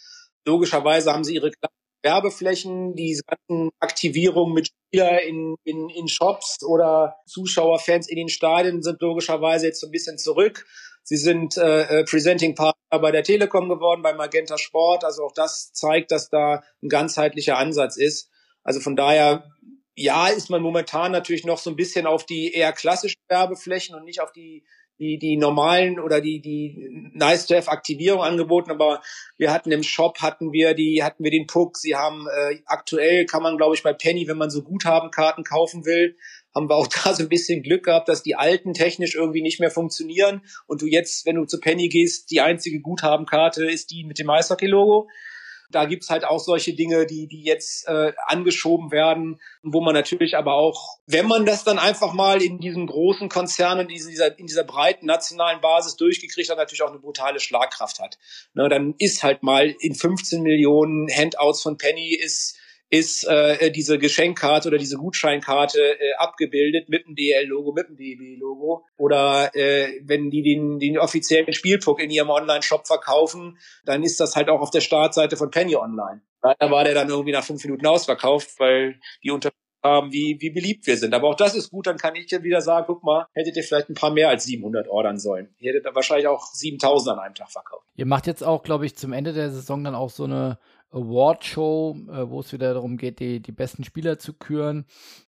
Logischerweise 0.46 1.12
haben 1.12 1.24
sie 1.24 1.34
ihre 1.34 1.52
Werbeflächen, 2.04 2.94
die 2.96 3.20
ganzen 3.26 3.72
Aktivierungen 3.80 4.54
mit 4.54 4.68
Spieler 4.68 5.24
in, 5.24 5.56
in, 5.64 5.90
in 5.90 6.08
Shops 6.08 6.64
oder 6.64 7.16
Zuschauerfans 7.26 8.08
in 8.08 8.18
den 8.18 8.30
Stadien 8.30 8.84
sind 8.84 9.02
logischerweise 9.02 9.66
jetzt 9.68 9.80
so 9.80 9.88
ein 9.88 9.92
bisschen 9.92 10.20
zurück. 10.20 10.68
Sie 11.02 11.18
sind 11.18 11.58
äh, 11.58 12.02
äh, 12.02 12.04
Presenting 12.04 12.54
Partner 12.54 13.00
bei 13.00 13.12
der 13.12 13.24
Telekom 13.24 13.68
geworden, 13.68 14.04
bei 14.04 14.14
Magenta 14.14 14.60
Sport. 14.60 15.06
Also 15.06 15.24
auch 15.24 15.34
das 15.34 15.74
zeigt, 15.74 16.12
dass 16.12 16.30
da 16.30 16.64
ein 16.84 16.90
ganzheitlicher 16.90 17.58
Ansatz 17.58 17.98
ist. 17.98 18.30
Also 18.64 18.80
von 18.80 18.96
daher, 18.96 19.52
ja, 19.96 20.28
ist 20.28 20.50
man 20.50 20.62
momentan 20.62 21.12
natürlich 21.12 21.46
noch 21.46 21.58
so 21.58 21.70
ein 21.70 21.76
bisschen 21.76 22.06
auf 22.06 22.26
die 22.26 22.54
eher 22.54 22.74
klassischen 22.74 23.22
Werbeflächen 23.28 23.96
und 23.96 24.04
nicht 24.06 24.22
auf 24.22 24.32
die 24.32 24.64
die, 25.00 25.18
die 25.18 25.38
normalen 25.38 26.00
oder 26.00 26.22
die, 26.22 26.40
die 26.40 27.12
nice 27.14 27.48
to 27.48 27.56
have 27.56 27.70
Aktivierung 27.70 28.22
angeboten, 28.22 28.72
aber 28.72 29.02
wir 29.38 29.52
hatten 29.52 29.72
im 29.72 29.84
Shop 29.84 30.20
hatten 30.22 30.54
wir 30.54 30.76
die, 30.76 31.04
hatten 31.04 31.24
wir 31.24 31.32
den 31.32 31.48
Puck. 31.48 31.78
Sie 31.78 31.96
haben 31.96 32.28
äh, 32.28 32.62
aktuell 32.66 33.26
kann 33.26 33.44
man, 33.44 33.58
glaube 33.58 33.76
ich, 33.76 33.84
bei 33.84 33.94
Penny, 33.94 34.28
wenn 34.28 34.38
man 34.38 34.52
so 34.52 34.62
Guthabenkarten 34.62 35.44
kaufen 35.44 35.86
will, 35.86 36.16
haben 36.54 36.70
wir 36.70 36.76
auch 36.76 36.88
da 37.04 37.14
so 37.14 37.24
ein 37.24 37.30
bisschen 37.30 37.64
Glück 37.64 37.84
gehabt, 37.86 38.08
dass 38.08 38.24
die 38.24 38.36
alten 38.36 38.74
technisch 38.74 39.16
irgendwie 39.16 39.42
nicht 39.42 39.60
mehr 39.60 39.72
funktionieren. 39.72 40.42
Und 40.68 40.82
du 40.82 40.86
jetzt, 40.86 41.26
wenn 41.26 41.36
du 41.36 41.46
zu 41.46 41.60
Penny 41.60 41.90
gehst, 41.90 42.30
die 42.32 42.42
einzige 42.42 42.80
Guthabenkarte 42.80 43.66
ist 43.66 43.92
die 43.92 44.04
mit 44.04 44.20
dem 44.20 44.30
Eishockey-Logo 44.30 45.10
da 45.74 45.86
gibt's 45.86 46.10
halt 46.10 46.26
auch 46.26 46.40
solche 46.40 46.74
Dinge, 46.74 47.06
die, 47.06 47.28
die 47.28 47.44
jetzt 47.44 47.88
äh, 47.88 48.14
angeschoben 48.28 48.92
werden, 48.92 49.40
wo 49.62 49.82
man 49.82 49.94
natürlich 49.94 50.38
aber 50.38 50.54
auch, 50.54 51.00
wenn 51.08 51.28
man 51.28 51.46
das 51.46 51.64
dann 51.64 51.80
einfach 51.80 52.14
mal 52.14 52.42
in 52.42 52.60
diesen 52.60 52.88
großen 52.88 53.30
Konzernen, 53.30 53.90
in 53.90 53.96
dieser, 53.96 54.38
in 54.38 54.48
dieser 54.48 54.64
breiten 54.64 55.06
nationalen 55.06 55.62
Basis 55.62 55.96
durchgekriegt 55.96 56.50
hat, 56.50 56.58
natürlich 56.58 56.84
auch 56.84 56.90
eine 56.90 57.00
brutale 57.00 57.40
Schlagkraft 57.40 58.00
hat. 58.00 58.18
Ne, 58.54 58.70
dann 58.70 58.96
ist 58.98 59.24
halt 59.24 59.44
mal 59.44 59.74
in 59.80 59.96
15 59.96 60.42
Millionen 60.42 61.08
Handouts 61.10 61.62
von 61.62 61.78
Penny 61.78 62.14
ist 62.14 62.58
ist 62.94 63.24
äh, 63.28 63.72
diese 63.72 63.98
Geschenkkarte 63.98 64.68
oder 64.68 64.78
diese 64.78 64.98
Gutscheinkarte 64.98 65.80
äh, 65.80 66.14
abgebildet 66.20 66.90
mit 66.90 67.08
dem 67.08 67.16
DL-Logo, 67.16 67.74
mit 67.74 67.90
dem 67.90 67.98
DB-Logo. 67.98 68.86
Oder 68.98 69.50
äh, 69.56 70.00
wenn 70.04 70.30
die 70.30 70.44
den, 70.44 70.78
den 70.78 71.00
offiziellen 71.00 71.52
Spielpuck 71.54 72.00
in 72.00 72.12
ihrem 72.12 72.30
Online-Shop 72.30 72.86
verkaufen, 72.86 73.58
dann 73.84 74.04
ist 74.04 74.20
das 74.20 74.36
halt 74.36 74.48
auch 74.48 74.62
auf 74.62 74.70
der 74.70 74.82
Startseite 74.82 75.38
von 75.38 75.50
Penny 75.50 75.76
Online. 75.76 76.22
Da 76.44 76.70
war 76.70 76.84
der 76.84 76.94
dann 76.94 77.10
irgendwie 77.10 77.32
nach 77.32 77.44
fünf 77.44 77.64
Minuten 77.64 77.88
ausverkauft, 77.88 78.60
weil 78.60 79.00
die 79.24 79.32
unter 79.32 79.50
haben, 79.84 80.14
wie, 80.14 80.38
wie 80.40 80.50
beliebt 80.50 80.88
wir 80.88 80.98
sind. 80.98 81.14
Aber 81.14 81.30
auch 81.30 81.36
das 81.36 81.56
ist 81.56 81.70
gut, 81.70 81.88
dann 81.88 81.98
kann 81.98 82.16
ich 82.16 82.32
ja 82.32 82.42
wieder 82.42 82.62
sagen, 82.62 82.86
guck 82.88 83.04
mal, 83.04 83.26
hättet 83.34 83.58
ihr 83.58 83.64
vielleicht 83.64 83.90
ein 83.90 83.96
paar 83.96 84.12
mehr 84.12 84.30
als 84.30 84.46
700 84.46 84.88
ordern 84.88 85.18
sollen. 85.20 85.54
Ihr 85.60 85.74
hättet 85.74 85.94
wahrscheinlich 85.94 86.28
auch 86.28 86.46
7000 86.54 87.18
an 87.18 87.26
einem 87.26 87.36
Tag 87.36 87.52
verkauft. 87.52 87.86
Ihr 87.96 88.06
macht 88.06 88.28
jetzt 88.28 88.44
auch, 88.44 88.64
glaube 88.64 88.86
ich, 88.86 88.96
zum 88.96 89.14
Ende 89.14 89.34
der 89.34 89.52
Saison 89.52 89.84
dann 89.84 89.96
auch 89.96 90.10
so 90.10 90.24
eine 90.24 90.58
Award-Show, 90.94 91.98
äh, 92.10 92.30
wo 92.30 92.40
es 92.40 92.54
wieder 92.54 92.74
darum 92.74 92.98
geht, 92.98 93.20
die, 93.20 93.40
die 93.40 93.52
besten 93.52 93.84
Spieler 93.84 94.20
zu 94.20 94.34
küren. 94.34 94.86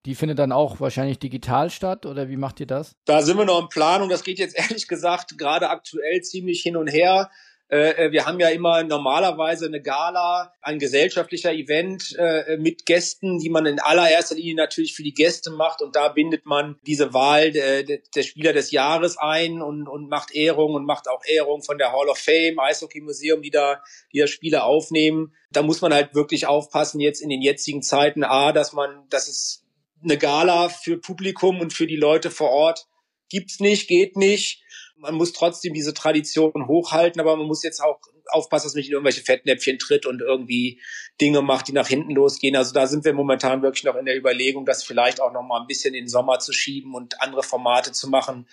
Die 0.04 0.14
findet 0.14 0.38
dann 0.38 0.52
auch 0.52 0.80
wahrscheinlich 0.80 1.18
digital 1.18 1.70
statt 1.70 2.04
oder 2.04 2.28
wie 2.28 2.36
macht 2.36 2.60
ihr 2.60 2.66
das? 2.66 2.96
Da 3.04 3.22
sind 3.22 3.38
wir 3.38 3.44
noch 3.44 3.62
in 3.62 3.68
Planung. 3.68 4.08
Das 4.08 4.24
geht 4.24 4.38
jetzt 4.38 4.58
ehrlich 4.58 4.88
gesagt 4.88 5.38
gerade 5.38 5.70
aktuell 5.70 6.20
ziemlich 6.22 6.62
hin 6.62 6.76
und 6.76 6.88
her. 6.88 7.30
Äh, 7.72 8.08
äh, 8.08 8.12
wir 8.12 8.26
haben 8.26 8.38
ja 8.38 8.50
immer 8.50 8.82
normalerweise 8.82 9.64
eine 9.64 9.80
Gala, 9.80 10.52
ein 10.60 10.78
gesellschaftlicher 10.78 11.54
Event 11.54 12.14
äh, 12.18 12.58
mit 12.58 12.84
Gästen, 12.84 13.38
die 13.38 13.48
man 13.48 13.64
in 13.64 13.80
allererster 13.80 14.34
Linie 14.34 14.56
natürlich 14.56 14.94
für 14.94 15.02
die 15.02 15.14
Gäste 15.14 15.50
macht 15.50 15.80
und 15.80 15.96
da 15.96 16.08
bindet 16.08 16.44
man 16.44 16.76
diese 16.86 17.14
Wahl 17.14 17.50
der, 17.50 17.82
der 17.82 18.22
Spieler 18.22 18.52
des 18.52 18.72
Jahres 18.72 19.16
ein 19.16 19.62
und, 19.62 19.88
und 19.88 20.10
macht 20.10 20.34
Ehrung 20.34 20.74
und 20.74 20.84
macht 20.84 21.08
auch 21.08 21.24
Ehrung 21.24 21.62
von 21.62 21.78
der 21.78 21.92
Hall 21.92 22.10
of 22.10 22.18
Fame, 22.18 22.58
Eishockey 22.58 23.00
Museum, 23.00 23.40
die 23.40 23.50
da, 23.50 23.82
die 24.12 24.18
da 24.18 24.26
Spiele 24.26 24.64
aufnehmen. 24.64 25.34
Da 25.50 25.62
muss 25.62 25.80
man 25.80 25.94
halt 25.94 26.14
wirklich 26.14 26.46
aufpassen 26.46 27.00
jetzt 27.00 27.22
in 27.22 27.30
den 27.30 27.40
jetzigen 27.40 27.80
Zeiten, 27.80 28.22
a, 28.22 28.52
dass 28.52 28.74
man, 28.74 29.08
dass 29.08 29.28
es 29.28 29.64
eine 30.02 30.18
Gala 30.18 30.68
für 30.68 30.98
Publikum 30.98 31.60
und 31.60 31.72
für 31.72 31.86
die 31.86 31.96
Leute 31.96 32.30
vor 32.30 32.50
Ort 32.50 32.86
gibt's 33.30 33.60
nicht, 33.60 33.88
geht 33.88 34.16
nicht 34.18 34.61
man 35.03 35.14
muss 35.16 35.32
trotzdem 35.32 35.74
diese 35.74 35.92
Tradition 35.92 36.68
hochhalten, 36.68 37.20
aber 37.20 37.36
man 37.36 37.46
muss 37.46 37.64
jetzt 37.64 37.80
auch 37.80 37.98
aufpassen, 38.30 38.66
dass 38.66 38.74
man 38.74 38.78
nicht 38.78 38.88
in 38.88 38.92
irgendwelche 38.94 39.22
Fettnäpfchen 39.22 39.78
tritt 39.78 40.07
und 40.07 40.20
irgendwie 40.20 40.80
Dinge 41.20 41.42
macht, 41.42 41.68
die 41.68 41.72
nach 41.72 41.88
hinten 41.88 42.12
losgehen. 42.12 42.57
Also 42.57 42.72
da 42.72 42.86
sind 42.86 43.05
wir 43.05 43.12
momentan 43.12 43.62
wirklich 43.62 43.84
noch 43.84 43.96
in 43.96 44.07
der 44.07 44.16
Überlegung, 44.16 44.64
das 44.64 44.84
vielleicht 44.84 45.20
auch 45.20 45.32
noch 45.32 45.42
mal 45.42 45.61
ein 45.61 45.66
bisschen 45.66 45.94
in 45.94 46.05
den 46.05 46.09
Sommer 46.09 46.38
zu 46.38 46.53
schieben 46.53 46.94
und 46.94 47.20
andere 47.20 47.42
Formate 47.42 47.90
zu 47.92 48.09
machen, 48.09 48.48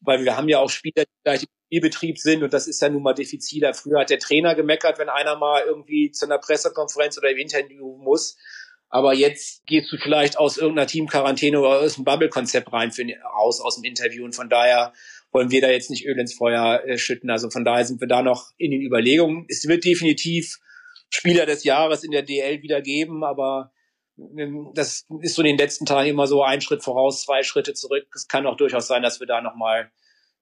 weil 0.00 0.24
wir 0.24 0.36
haben 0.36 0.48
ja 0.48 0.60
auch 0.60 0.70
Spieler, 0.70 1.04
die 1.04 1.22
gleich 1.24 1.42
im 1.42 1.48
Spielbetrieb 1.66 2.18
sind 2.18 2.44
und 2.44 2.52
das 2.52 2.68
ist 2.68 2.80
ja 2.80 2.88
nun 2.88 3.02
mal 3.02 3.14
diffiziler. 3.14 3.74
Früher 3.74 4.00
hat 4.00 4.10
der 4.10 4.20
Trainer 4.20 4.54
gemeckert, 4.54 5.00
wenn 5.00 5.08
einer 5.08 5.36
mal 5.36 5.64
irgendwie 5.66 6.12
zu 6.12 6.26
einer 6.26 6.38
Pressekonferenz 6.38 7.18
oder 7.18 7.30
im 7.30 7.38
Interview 7.38 7.96
muss. 7.98 8.36
Aber 8.90 9.12
jetzt 9.12 9.66
gehst 9.66 9.92
du 9.92 9.98
vielleicht 9.98 10.38
aus 10.38 10.56
irgendeiner 10.56 10.86
Teamquarantäne 10.86 11.60
oder 11.60 11.80
aus 11.80 11.96
dem 11.96 12.04
Bubble-Konzept 12.04 12.72
rein 12.72 12.90
für, 12.90 13.04
raus 13.34 13.60
aus 13.60 13.74
dem 13.74 13.84
Interview. 13.84 14.24
Und 14.24 14.34
von 14.34 14.48
daher 14.48 14.94
wollen 15.32 15.50
wir 15.50 15.60
da 15.60 15.70
jetzt 15.70 15.90
nicht 15.90 16.06
Öl 16.06 16.18
ins 16.18 16.34
Feuer 16.34 16.82
äh, 16.84 16.98
schütten. 16.98 17.30
Also 17.30 17.50
von 17.50 17.64
daher 17.64 17.84
sind 17.84 18.00
wir 18.00 18.08
da 18.08 18.22
noch 18.22 18.50
in 18.56 18.70
den 18.70 18.82
Überlegungen. 18.82 19.46
Es 19.48 19.66
wird 19.66 19.84
definitiv 19.84 20.58
Spieler 21.10 21.46
des 21.46 21.64
Jahres 21.64 22.04
in 22.04 22.10
der 22.10 22.22
DL 22.22 22.62
wieder 22.62 22.82
geben, 22.82 23.24
aber 23.24 23.72
ähm, 24.18 24.70
das 24.74 25.06
ist 25.20 25.34
so 25.34 25.42
in 25.42 25.46
den 25.46 25.58
letzten 25.58 25.86
Tagen 25.86 26.08
immer 26.08 26.26
so 26.26 26.42
ein 26.42 26.60
Schritt 26.60 26.82
voraus, 26.82 27.22
zwei 27.22 27.42
Schritte 27.42 27.74
zurück. 27.74 28.06
Es 28.14 28.28
kann 28.28 28.46
auch 28.46 28.56
durchaus 28.56 28.86
sein, 28.86 29.02
dass 29.02 29.20
wir 29.20 29.26
da 29.26 29.40
nochmal 29.40 29.90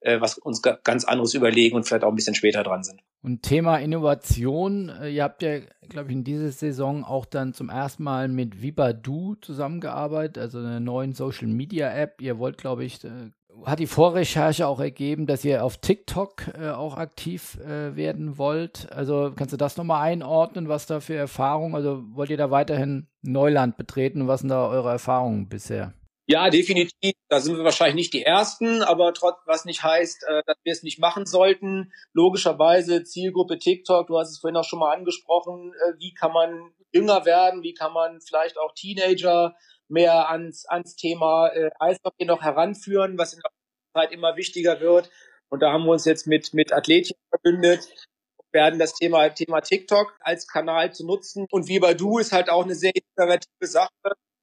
äh, 0.01 0.21
was 0.21 0.37
uns 0.37 0.61
ganz 0.61 1.05
anderes 1.05 1.33
überlegen 1.33 1.75
und 1.75 1.83
vielleicht 1.83 2.03
auch 2.03 2.09
ein 2.09 2.15
bisschen 2.15 2.35
später 2.35 2.63
dran 2.63 2.83
sind. 2.83 3.01
Und 3.23 3.41
Thema 3.41 3.77
Innovation, 3.77 4.89
äh, 4.89 5.09
ihr 5.09 5.23
habt 5.23 5.41
ja, 5.41 5.59
glaube 5.89 6.09
ich, 6.09 6.15
in 6.15 6.23
dieser 6.23 6.51
Saison 6.51 7.03
auch 7.03 7.25
dann 7.25 7.53
zum 7.53 7.69
ersten 7.69 8.03
Mal 8.03 8.27
mit 8.27 8.61
Vibadu 8.61 9.35
zusammengearbeitet, 9.41 10.37
also 10.37 10.59
einer 10.59 10.79
neuen 10.79 11.13
Social 11.13 11.47
Media 11.47 11.91
App. 11.91 12.21
Ihr 12.21 12.37
wollt, 12.37 12.57
glaube 12.57 12.85
ich, 12.85 13.03
äh, 13.03 13.31
hat 13.65 13.79
die 13.79 13.87
Vorrecherche 13.87 14.67
auch 14.67 14.79
ergeben, 14.79 15.25
dass 15.25 15.43
ihr 15.45 15.63
auf 15.63 15.77
TikTok 15.77 16.47
äh, 16.59 16.69
auch 16.69 16.97
aktiv 16.97 17.57
äh, 17.59 17.95
werden 17.95 18.37
wollt. 18.37 18.91
Also 18.91 19.31
kannst 19.35 19.53
du 19.53 19.57
das 19.57 19.77
nochmal 19.77 20.03
einordnen, 20.03 20.69
was 20.69 20.85
da 20.85 20.99
für 20.99 21.15
Erfahrungen, 21.15 21.75
also 21.75 22.03
wollt 22.13 22.29
ihr 22.29 22.37
da 22.37 22.51
weiterhin 22.51 23.07
Neuland 23.21 23.77
betreten? 23.77 24.27
Was 24.27 24.41
sind 24.41 24.49
da 24.49 24.67
eure 24.67 24.91
Erfahrungen 24.91 25.49
bisher? 25.49 25.93
Ja, 26.29 26.49
definitiv. 26.49 27.13
Da 27.29 27.39
sind 27.39 27.55
wir 27.55 27.63
wahrscheinlich 27.63 27.95
nicht 27.95 28.13
die 28.13 28.23
Ersten, 28.23 28.81
aber 28.81 29.13
trotz, 29.13 29.37
was 29.45 29.63
nicht 29.63 29.83
heißt, 29.83 30.25
äh, 30.27 30.43
dass 30.45 30.57
wir 30.63 30.73
es 30.73 30.83
nicht 30.83 30.99
machen 30.99 31.25
sollten. 31.25 31.93
Logischerweise 32.11 33.03
Zielgruppe 33.05 33.57
TikTok, 33.57 34.07
du 34.07 34.19
hast 34.19 34.31
es 34.31 34.39
vorhin 34.39 34.57
auch 34.57 34.65
schon 34.65 34.79
mal 34.79 34.93
angesprochen, 34.93 35.73
äh, 35.73 35.93
wie 35.99 36.13
kann 36.13 36.33
man 36.33 36.73
jünger 36.91 37.25
werden, 37.25 37.63
wie 37.63 37.73
kann 37.73 37.93
man 37.93 38.19
vielleicht 38.19 38.57
auch 38.57 38.73
Teenager 38.73 39.55
mehr 39.89 40.29
ans, 40.29 40.65
ans 40.65 40.95
Thema 40.95 41.49
äh, 41.49 41.69
Eishockey 41.79 42.25
noch 42.25 42.41
heranführen, 42.41 43.17
was 43.17 43.33
in 43.33 43.39
der 43.43 43.51
Zeit 43.93 44.11
immer 44.11 44.35
wichtiger 44.35 44.79
wird. 44.79 45.09
Und 45.49 45.61
da 45.61 45.71
haben 45.71 45.85
wir 45.85 45.91
uns 45.91 46.05
jetzt 46.05 46.27
mit, 46.27 46.53
mit 46.53 46.73
Athletien 46.73 47.17
verbündet, 47.29 47.87
werden 48.51 48.79
das 48.79 48.93
Thema, 48.93 49.29
Thema 49.29 49.61
TikTok 49.61 50.17
als 50.21 50.47
Kanal 50.47 50.93
zu 50.93 51.05
nutzen. 51.05 51.47
Und 51.51 51.67
wie 51.67 51.79
bei 51.79 51.93
du 51.93 52.17
ist 52.17 52.31
halt 52.31 52.49
auch 52.49 52.63
eine 52.63 52.75
sehr 52.75 52.91
innovative 52.93 53.67
Sache 53.67 53.91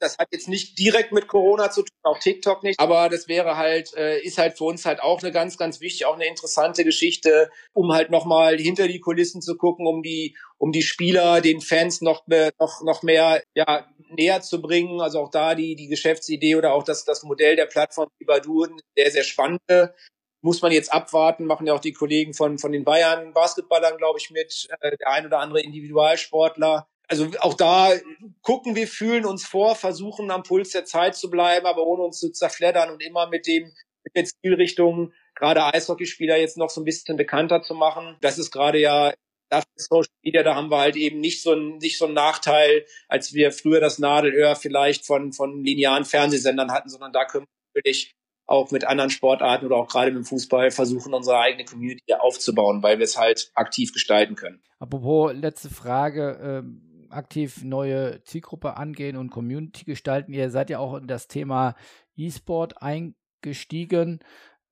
das 0.05 0.19
hat 0.19 0.29
jetzt 0.33 0.49
nicht 0.49 0.79
direkt 0.79 1.13
mit 1.13 1.29
Corona 1.29 1.71
zu 1.71 1.83
tun, 1.83 1.97
auch 2.03 2.19
TikTok 2.19 2.63
nicht. 2.63 2.79
Aber 2.79 3.09
das 3.09 3.27
wäre 3.27 3.57
halt, 3.57 3.95
äh, 3.97 4.21
ist 4.21 4.39
halt 4.39 4.57
für 4.57 4.65
uns 4.65 4.85
halt 4.85 5.03
auch 5.03 5.23
eine 5.23 5.33
ganz, 5.33 5.57
ganz 5.57 5.81
wichtig, 5.81 6.07
auch 6.07 6.15
eine 6.15 6.27
interessante 6.27 6.85
Geschichte, 6.85 7.51
um 7.73 7.93
halt 7.93 8.11
nochmal 8.11 8.59
hinter 8.59 8.87
die 8.87 9.01
Kulissen 9.01 9.41
zu 9.41 9.57
gucken, 9.57 9.87
um 9.87 10.03
die, 10.03 10.37
um 10.65 10.73
die 10.73 10.83
Spieler, 10.83 11.43
den 11.43 11.61
Fans 11.61 12.01
noch, 12.01 12.27
noch, 12.27 12.83
noch 12.83 13.03
mehr, 13.03 13.43
ja, 13.55 13.87
näher 14.09 14.41
zu 14.41 14.63
bringen. 14.63 15.03
Also 15.03 15.21
auch 15.21 15.31
da 15.31 15.55
die, 15.55 15.77
die 15.77 15.89
Geschäftsidee 15.89 16.57
oder 16.57 16.73
auch 16.73 16.85
das, 16.85 17.05
das 17.05 17.23
Modell 17.23 17.55
der 17.55 17.67
Plattform 17.67 18.09
wie 18.19 18.25
Badu, 18.25 18.67
sehr, 18.97 19.11
sehr 19.11 19.25
spannende 19.25 19.95
muss 20.41 20.63
man 20.63 20.73
jetzt 20.73 20.93
abwarten, 20.93 21.45
machen 21.45 21.67
ja 21.67 21.75
auch 21.75 21.81
die 21.81 21.93
Kollegen 21.93 22.33
von, 22.33 22.59
von 22.59 22.73
den 22.73 22.85
Bayern 22.85 23.33
Basketballern, 23.33 23.97
glaube 23.99 24.19
ich, 24.19 24.31
mit, 24.31 24.69
äh, 24.81 24.97
der 24.97 25.09
ein 25.09 25.27
oder 25.27 25.39
andere 25.41 25.61
Individualsportler 25.61 26.87
also 27.09 27.29
auch 27.41 27.53
da 27.53 27.93
gucken 28.41 28.75
wir, 28.75 28.89
fühlen 28.89 29.27
uns 29.27 29.45
vor, 29.45 29.77
versuchen 29.77 30.31
am 30.31 30.43
Puls 30.43 30.71
der 30.71 30.87
Zeit 30.87 31.15
zu 31.15 31.29
bleiben, 31.29 31.67
aber 31.67 31.87
ohne 31.87 32.03
uns 32.03 32.19
zu 32.19 32.33
zerfleddern 32.33 32.89
und 32.91 33.03
immer 33.03 33.29
mit 33.29 33.47
dem 33.47 33.71
mit 34.05 34.17
der 34.17 34.25
Zielrichtung, 34.25 35.13
gerade 35.35 35.65
Eishockeyspieler 35.65 36.37
jetzt 36.37 36.57
noch 36.57 36.71
so 36.71 36.81
ein 36.81 36.85
bisschen 36.85 37.17
bekannter 37.17 37.63
zu 37.63 37.75
machen. 37.75 38.17
Das 38.21 38.39
ist 38.39 38.51
gerade 38.51 38.79
ja 38.79 39.13
dafür 39.57 39.73
Social 39.77 40.13
Media, 40.23 40.43
da 40.43 40.55
haben 40.55 40.71
wir 40.71 40.79
halt 40.79 40.97
eben 40.97 41.21
nicht 41.21 41.43
so 41.43 41.53
ein, 41.53 41.79
nicht 41.79 41.99
so 41.99 42.07
ein 42.07 42.15
Nachteil, 42.15 42.85
als 43.09 43.33
wir 43.33 43.53
früher 43.53 43.81
das 43.81 43.99
Nadelöhr 43.99 44.57
vielleicht 44.57 45.07
von, 45.07 45.33
von 45.33 45.63
linearen 45.63 46.05
Fernsehsendern 46.05 46.73
hatten, 46.73 46.89
sondern 46.89 47.13
da 47.13 47.25
können 47.25 47.45
wir 47.45 47.81
natürlich 47.81 48.15
auch 48.47 48.71
mit 48.71 48.85
anderen 48.85 49.11
Sportarten 49.11 49.67
oder 49.67 49.77
auch 49.77 49.89
gerade 49.89 50.11
mit 50.11 50.23
dem 50.23 50.27
Fußball 50.27 50.71
versuchen, 50.71 51.15
unsere 51.15 51.39
eigene 51.39 51.65
Community 51.65 52.13
aufzubauen, 52.15 52.83
weil 52.83 52.99
wir 52.99 53.05
es 53.05 53.17
halt 53.17 53.51
aktiv 53.55 53.93
gestalten 53.93 54.35
können. 54.35 54.63
Apropos 54.79 55.33
letzte 55.33 55.71
Frage, 55.71 56.39
ähm 56.43 56.91
aktiv 57.15 57.63
neue 57.65 58.23
Zielgruppe 58.25 58.77
angehen 58.77 59.17
und 59.17 59.31
Community 59.31 59.85
gestalten. 59.85 60.33
Ihr 60.33 60.51
seid 60.51 60.71
ja 60.71 60.79
auch 60.79 60.95
in 60.97 61.07
das 61.07 61.29
Thema 61.29 61.75
E-Sport 62.17 62.83
eingestiegen. 62.83 64.21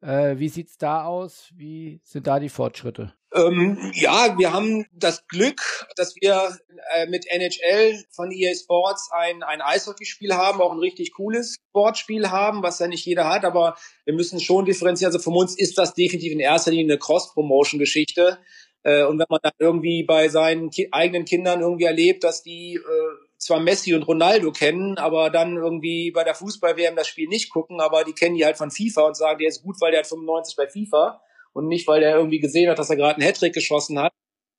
Äh, 0.00 0.38
wie 0.38 0.46
es 0.46 0.76
da 0.76 1.04
aus? 1.04 1.52
Wie 1.54 2.00
sind 2.04 2.26
da 2.26 2.40
die 2.40 2.48
Fortschritte? 2.48 3.14
Ähm, 3.34 3.92
ja, 3.94 4.36
wir 4.38 4.52
haben 4.52 4.86
das 4.92 5.26
Glück, 5.26 5.86
dass 5.96 6.14
wir 6.16 6.58
äh, 6.94 7.06
mit 7.06 7.26
NHL 7.26 8.04
von 8.10 8.30
EA 8.30 8.54
Sports 8.54 9.10
ein, 9.12 9.42
ein 9.42 9.62
Eishockeyspiel 9.62 10.34
haben, 10.34 10.60
auch 10.60 10.72
ein 10.72 10.78
richtig 10.78 11.12
cooles 11.12 11.56
Sportspiel 11.70 12.30
haben, 12.30 12.62
was 12.62 12.78
ja 12.78 12.88
nicht 12.88 13.06
jeder 13.06 13.28
hat, 13.28 13.44
aber 13.44 13.76
wir 14.04 14.14
müssen 14.14 14.40
schon 14.40 14.66
differenzieren. 14.66 15.12
Also 15.12 15.18
für 15.18 15.36
uns 15.36 15.58
ist 15.58 15.78
das 15.78 15.94
definitiv 15.94 16.32
in 16.32 16.40
erster 16.40 16.70
Linie 16.70 16.92
eine 16.92 16.98
Cross-Promotion-Geschichte. 16.98 18.38
Äh, 18.82 19.04
und 19.04 19.18
wenn 19.18 19.26
man 19.30 19.40
dann 19.42 19.52
irgendwie 19.58 20.02
bei 20.02 20.28
seinen 20.28 20.70
ki 20.70 20.88
eigenen 20.92 21.24
Kindern 21.24 21.60
irgendwie 21.62 21.84
erlebt, 21.84 22.24
dass 22.24 22.42
die 22.42 22.74
äh, 22.74 23.26
zwar 23.38 23.60
Messi 23.60 23.94
und 23.94 24.02
Ronaldo 24.02 24.52
kennen, 24.52 24.98
aber 24.98 25.30
dann 25.30 25.56
irgendwie 25.56 26.10
bei 26.10 26.24
der 26.24 26.34
Fußball-WM 26.34 26.96
das 26.96 27.08
Spiel 27.08 27.28
nicht 27.28 27.50
gucken, 27.50 27.80
aber 27.80 28.04
die 28.04 28.12
kennen 28.12 28.36
die 28.36 28.44
halt 28.44 28.58
von 28.58 28.70
FIFA 28.70 29.02
und 29.02 29.16
sagen, 29.16 29.38
der 29.38 29.48
ist 29.48 29.62
gut, 29.62 29.76
weil 29.80 29.92
der 29.92 30.00
hat 30.00 30.06
95 30.06 30.56
bei 30.56 30.68
FIFA 30.68 31.22
und 31.52 31.68
nicht, 31.68 31.86
weil 31.86 32.00
der 32.00 32.16
irgendwie 32.16 32.40
gesehen 32.40 32.70
hat, 32.70 32.78
dass 32.78 32.90
er 32.90 32.96
gerade 32.96 33.16
einen 33.16 33.26
Hattrick 33.26 33.54
geschossen 33.54 33.98
hat, 33.98 34.12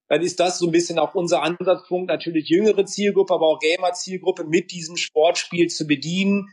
dann 0.09 0.21
ist 0.21 0.39
das 0.39 0.59
so 0.59 0.67
ein 0.67 0.71
bisschen 0.71 0.99
auch 0.99 1.15
unser 1.15 1.41
Ansatzpunkt, 1.41 2.07
natürlich 2.07 2.49
jüngere 2.49 2.85
Zielgruppe, 2.85 3.33
aber 3.33 3.47
auch 3.47 3.59
Gamer-Zielgruppe 3.59 4.43
mit 4.43 4.71
diesem 4.71 4.97
Sportspiel 4.97 5.67
zu 5.69 5.87
bedienen, 5.87 6.49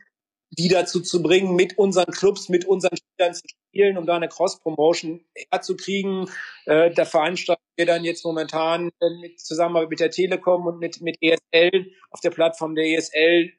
die 0.50 0.68
dazu 0.68 1.00
zu 1.00 1.22
bringen, 1.22 1.54
mit 1.54 1.78
unseren 1.78 2.12
Clubs, 2.12 2.48
mit 2.48 2.64
unseren 2.64 2.96
Spielern 2.96 3.34
zu 3.34 3.42
spielen, 3.46 3.98
um 3.98 4.06
da 4.06 4.16
eine 4.16 4.28
Cross-Promotion 4.28 5.24
herzukriegen. 5.50 6.28
Äh, 6.66 6.92
da 6.92 7.04
veranstalten 7.04 7.62
wir 7.76 7.86
dann 7.86 8.04
jetzt 8.04 8.24
momentan 8.24 8.90
äh, 9.00 9.10
mit, 9.20 9.40
zusammen 9.40 9.88
mit 9.88 10.00
der 10.00 10.10
Telekom 10.10 10.66
und 10.66 10.78
mit, 10.78 11.00
mit 11.02 11.18
ESL 11.20 11.92
auf 12.10 12.20
der 12.20 12.30
Plattform 12.30 12.74
der 12.74 12.86
ESL 12.86 13.52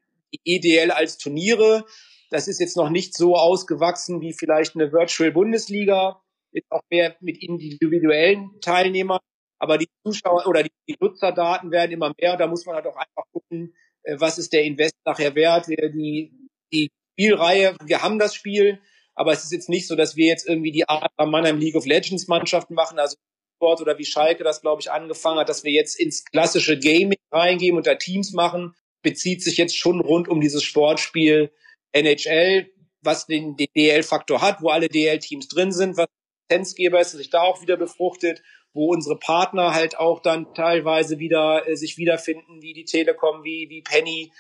EDL 0.46 0.92
als 0.92 1.18
Turniere. 1.18 1.86
Das 2.30 2.48
ist 2.48 2.60
jetzt 2.60 2.78
noch 2.78 2.90
nicht 2.90 3.16
so 3.16 3.36
ausgewachsen 3.36 4.22
wie 4.22 4.34
vielleicht 4.34 4.76
eine 4.76 4.92
Virtual 4.92 5.32
Bundesliga, 5.32 6.22
ist 6.52 6.66
auch 6.70 6.84
mehr 6.90 7.16
mit 7.22 7.42
individuellen 7.42 8.60
Teilnehmern. 8.62 9.20
Aber 9.60 9.78
die 9.78 9.90
Zuschauer 10.04 10.48
oder 10.48 10.64
die, 10.64 10.72
die 10.88 10.98
Nutzerdaten 11.00 11.72
werden 11.72 11.92
immer 11.92 12.14
mehr. 12.20 12.36
Da 12.36 12.48
muss 12.48 12.66
man 12.66 12.76
halt 12.76 12.88
auch 12.88 12.96
einfach 12.96 13.24
gucken, 13.32 13.76
äh, 14.04 14.16
was 14.20 14.38
ist 14.38 14.54
der 14.54 14.64
Invest 14.64 14.96
nachher 15.06 15.36
wert. 15.36 15.68
Die, 15.68 16.32
die 16.74 16.92
Spielreihe, 17.14 17.76
wir 17.84 18.02
haben 18.02 18.18
das 18.18 18.34
Spiel, 18.34 18.80
aber 19.14 19.34
es 19.34 19.44
ist 19.44 19.52
jetzt 19.52 19.70
nicht 19.70 19.88
so, 19.88 19.96
dass 19.96 20.16
wir 20.16 20.26
jetzt 20.26 20.48
irgendwie 20.48 20.72
die 20.72 20.88
Art 20.88 21.12
Mannheim 21.18 21.60
League 21.60 21.76
of 21.76 21.86
Legends 21.86 22.28
Mannschaften 22.28 22.74
machen, 22.74 22.98
also 22.98 23.18
Sport 23.58 23.82
oder 23.82 24.00
wie 24.00 24.06
Schalke 24.06 24.44
das, 24.44 24.62
glaube 24.62 24.82
ich, 24.82 24.90
angefangen 24.90 25.40
hat, 25.40 25.50
dass 25.50 25.64
wir 25.64 25.72
jetzt 25.72 26.00
ins 26.00 26.26
klassische 26.26 26.80
Gaming 26.80 27.20
reingehen 27.32 27.78
und 27.78 27.86
da 27.86 27.96
Teams 27.96 28.34
machen, 28.34 28.74
bezieht 29.04 29.44
sich 29.44 29.58
jetzt 29.58 29.78
schon 29.78 30.02
rund 30.02 30.28
um 30.28 30.42
dieses 30.42 30.64
Sportspiel 30.64 31.52
NHL, 31.92 32.72
was 33.02 33.28
den, 33.28 33.56
den 33.58 33.68
DL-Faktor 33.76 34.42
hat, 34.42 34.62
wo 34.62 34.70
alle 34.70 34.88
DL-Teams 34.88 35.48
drin 35.48 35.72
sind, 35.72 35.98
was 35.98 36.08
Lizenzgeber 36.52 37.00
ist, 37.00 37.12
sich 37.12 37.30
da 37.30 37.42
auch 37.42 37.62
wieder 37.62 37.78
befruchtet, 37.78 38.44
wo 38.74 38.92
unsere 38.92 39.18
Partner 39.18 39.74
halt 39.74 39.98
auch 39.98 40.22
dann 40.22 40.54
teilweise 40.54 41.20
wieder 41.20 41.68
äh, 41.68 41.76
sich 41.76 41.98
wiederfinden, 41.98 42.62
wie 42.62 42.74
die 42.74 42.86
Telekom, 42.86 43.44
wie, 43.44 43.68
wie 43.70 43.82
Penny, 43.82 44.32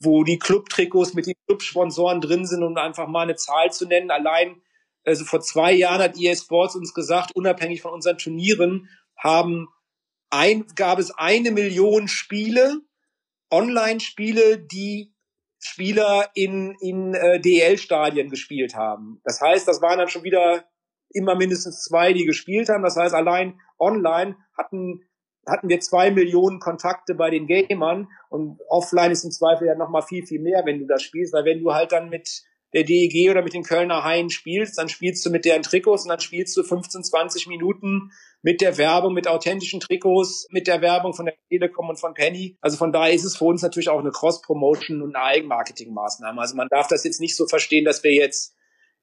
wo 0.00 0.24
die 0.24 0.38
Club-Trikots 0.38 1.14
mit 1.14 1.26
den 1.26 1.34
Club-Sponsoren 1.46 2.20
drin 2.20 2.46
sind, 2.46 2.62
um 2.62 2.76
einfach 2.76 3.08
mal 3.08 3.22
eine 3.22 3.36
Zahl 3.36 3.72
zu 3.72 3.86
nennen. 3.86 4.10
Allein, 4.10 4.62
also 5.04 5.24
vor 5.24 5.40
zwei 5.40 5.72
Jahren 5.72 6.02
hat 6.02 6.18
EA 6.18 6.34
Sports 6.34 6.76
uns 6.76 6.94
gesagt, 6.94 7.32
unabhängig 7.34 7.82
von 7.82 7.92
unseren 7.92 8.18
Turnieren, 8.18 8.88
haben 9.16 9.68
ein, 10.30 10.66
gab 10.76 10.98
es 10.98 11.10
eine 11.12 11.50
Million 11.50 12.08
Spiele, 12.08 12.80
Online-Spiele, 13.50 14.58
die 14.58 15.14
Spieler 15.58 16.30
in, 16.34 16.74
in 16.80 17.14
äh, 17.14 17.40
DL-Stadien 17.40 18.28
gespielt 18.28 18.74
haben. 18.74 19.20
Das 19.24 19.40
heißt, 19.40 19.66
das 19.66 19.80
waren 19.80 19.98
dann 19.98 20.08
schon 20.08 20.24
wieder 20.24 20.64
immer 21.14 21.34
mindestens 21.34 21.82
zwei, 21.82 22.12
die 22.12 22.24
gespielt 22.24 22.68
haben. 22.68 22.82
Das 22.82 22.96
heißt, 22.96 23.14
allein 23.14 23.58
online 23.78 24.36
hatten 24.56 25.02
hatten 25.46 25.68
wir 25.68 25.80
zwei 25.80 26.10
Millionen 26.10 26.58
Kontakte 26.58 27.14
bei 27.14 27.30
den 27.30 27.46
Gamern 27.46 28.08
und 28.30 28.60
offline 28.68 29.10
ist 29.10 29.24
im 29.24 29.30
Zweifel 29.30 29.66
ja 29.66 29.74
noch 29.74 29.90
mal 29.90 30.02
viel, 30.02 30.26
viel 30.26 30.40
mehr, 30.40 30.62
wenn 30.64 30.78
du 30.78 30.86
das 30.86 31.02
spielst, 31.02 31.34
weil 31.34 31.44
wenn 31.44 31.62
du 31.62 31.72
halt 31.74 31.92
dann 31.92 32.08
mit 32.08 32.44
der 32.72 32.82
DEG 32.82 33.30
oder 33.30 33.42
mit 33.42 33.54
den 33.54 33.62
Kölner 33.62 34.02
Haien 34.02 34.30
spielst, 34.30 34.78
dann 34.78 34.88
spielst 34.88 35.24
du 35.24 35.30
mit 35.30 35.44
deren 35.44 35.62
Trikots 35.62 36.02
und 36.02 36.08
dann 36.08 36.20
spielst 36.20 36.56
du 36.56 36.64
15, 36.64 37.04
20 37.04 37.46
Minuten 37.46 38.10
mit 38.42 38.60
der 38.60 38.76
Werbung, 38.78 39.14
mit 39.14 39.28
authentischen 39.28 39.80
Trikots, 39.80 40.48
mit 40.50 40.66
der 40.66 40.82
Werbung 40.82 41.14
von 41.14 41.26
der 41.26 41.34
Telekom 41.48 41.88
und 41.88 42.00
von 42.00 42.14
Penny. 42.14 42.58
Also 42.60 42.76
von 42.76 42.92
daher 42.92 43.14
ist 43.14 43.24
es 43.24 43.36
für 43.36 43.44
uns 43.44 43.62
natürlich 43.62 43.88
auch 43.88 44.00
eine 44.00 44.10
Cross-Promotion 44.10 45.02
und 45.02 45.14
eine 45.14 45.24
Eigenmarketing-Maßnahme. 45.24 46.40
Also 46.40 46.56
man 46.56 46.68
darf 46.68 46.88
das 46.88 47.04
jetzt 47.04 47.20
nicht 47.20 47.36
so 47.36 47.46
verstehen, 47.46 47.84
dass 47.84 48.02
wir 48.02 48.12
jetzt 48.12 48.56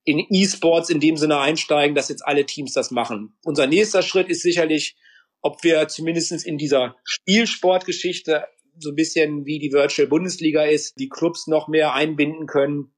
in 0.04 0.24
E-Sports 0.30 0.90
in 0.90 1.00
dem 1.00 1.16
Sinne 1.16 1.38
einsteigen, 1.38 1.94
dass 1.94 2.08
jetzt 2.08 2.26
alle 2.26 2.46
Teams 2.46 2.72
das 2.72 2.90
machen. 2.90 3.36
Unser 3.44 3.66
nächster 3.66 4.02
Schritt 4.02 4.28
ist 4.28 4.42
sicherlich, 4.42 4.96
ob 5.40 5.62
wir 5.64 5.88
zumindestens 5.88 6.44
in 6.44 6.58
dieser 6.58 6.96
Spielsportgeschichte 7.04 8.46
so 8.78 8.90
ein 8.90 8.96
bisschen 8.96 9.44
wie 9.44 9.58
die 9.58 9.72
Virtual 9.72 10.08
Bundesliga 10.08 10.64
ist, 10.64 10.98
die 10.98 11.08
Clubs 11.08 11.46
noch 11.46 11.68
mehr 11.68 11.94
einbinden 11.94 12.46
können, 12.46 12.92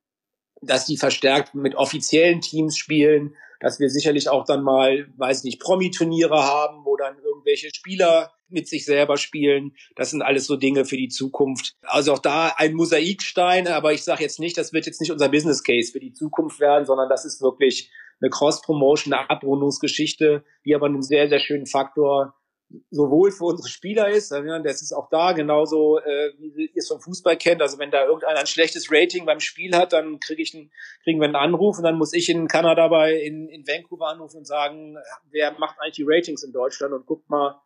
dass 0.60 0.86
die 0.86 0.96
verstärkt 0.96 1.54
mit 1.54 1.74
offiziellen 1.74 2.40
Teams 2.40 2.76
spielen, 2.76 3.34
dass 3.60 3.80
wir 3.80 3.90
sicherlich 3.90 4.28
auch 4.28 4.44
dann 4.44 4.62
mal, 4.62 5.08
weiß 5.16 5.44
nicht, 5.44 5.60
Promi-Turniere 5.60 6.42
haben, 6.42 6.84
wo 6.84 6.96
dann 6.96 7.18
irgendwelche 7.18 7.70
Spieler 7.74 8.32
mit 8.54 8.68
sich 8.68 8.84
selber 8.84 9.18
spielen. 9.18 9.76
Das 9.96 10.10
sind 10.10 10.22
alles 10.22 10.46
so 10.46 10.56
Dinge 10.56 10.86
für 10.86 10.96
die 10.96 11.08
Zukunft. 11.08 11.74
Also 11.82 12.14
auch 12.14 12.18
da 12.18 12.54
ein 12.56 12.74
Mosaikstein, 12.74 13.68
aber 13.68 13.92
ich 13.92 14.02
sage 14.02 14.22
jetzt 14.22 14.40
nicht, 14.40 14.56
das 14.56 14.72
wird 14.72 14.86
jetzt 14.86 15.00
nicht 15.00 15.12
unser 15.12 15.28
Business 15.28 15.62
Case 15.62 15.92
für 15.92 16.00
die 16.00 16.12
Zukunft 16.12 16.60
werden, 16.60 16.86
sondern 16.86 17.08
das 17.08 17.24
ist 17.24 17.42
wirklich 17.42 17.90
eine 18.20 18.30
Cross-Promotion, 18.30 19.12
eine 19.12 19.28
Abrundungsgeschichte, 19.28 20.44
die 20.64 20.74
aber 20.74 20.86
einen 20.86 21.02
sehr, 21.02 21.28
sehr 21.28 21.40
schönen 21.40 21.66
Faktor 21.66 22.34
sowohl 22.90 23.30
für 23.30 23.44
unsere 23.44 23.68
Spieler 23.68 24.08
ist, 24.08 24.32
das 24.32 24.82
ist 24.82 24.92
auch 24.92 25.08
da 25.10 25.32
genauso, 25.32 25.98
äh, 25.98 26.32
wie 26.38 26.66
ihr 26.66 26.76
es 26.76 26.88
vom 26.88 27.00
Fußball 27.00 27.36
kennt. 27.36 27.62
Also 27.62 27.78
wenn 27.78 27.90
da 27.90 28.04
irgendeiner 28.04 28.40
ein 28.40 28.46
schlechtes 28.46 28.90
Rating 28.90 29.26
beim 29.26 29.40
Spiel 29.40 29.76
hat, 29.76 29.92
dann 29.92 30.18
krieg 30.20 30.38
ich 30.38 30.54
einen, 30.54 30.70
kriegen 31.02 31.20
wir 31.20 31.26
einen 31.26 31.36
Anruf 31.36 31.78
und 31.78 31.84
dann 31.84 31.98
muss 31.98 32.12
ich 32.12 32.28
in 32.28 32.48
Kanada 32.48 32.88
bei 32.88 33.14
in, 33.14 33.48
in 33.48 33.66
Vancouver 33.66 34.08
anrufen 34.08 34.38
und 34.38 34.46
sagen, 34.46 34.96
wer 35.30 35.52
macht 35.58 35.78
eigentlich 35.80 35.96
die 35.96 36.06
Ratings 36.06 36.42
in 36.42 36.52
Deutschland 36.52 36.92
und 36.92 37.06
guckt 37.06 37.28
mal, 37.28 37.60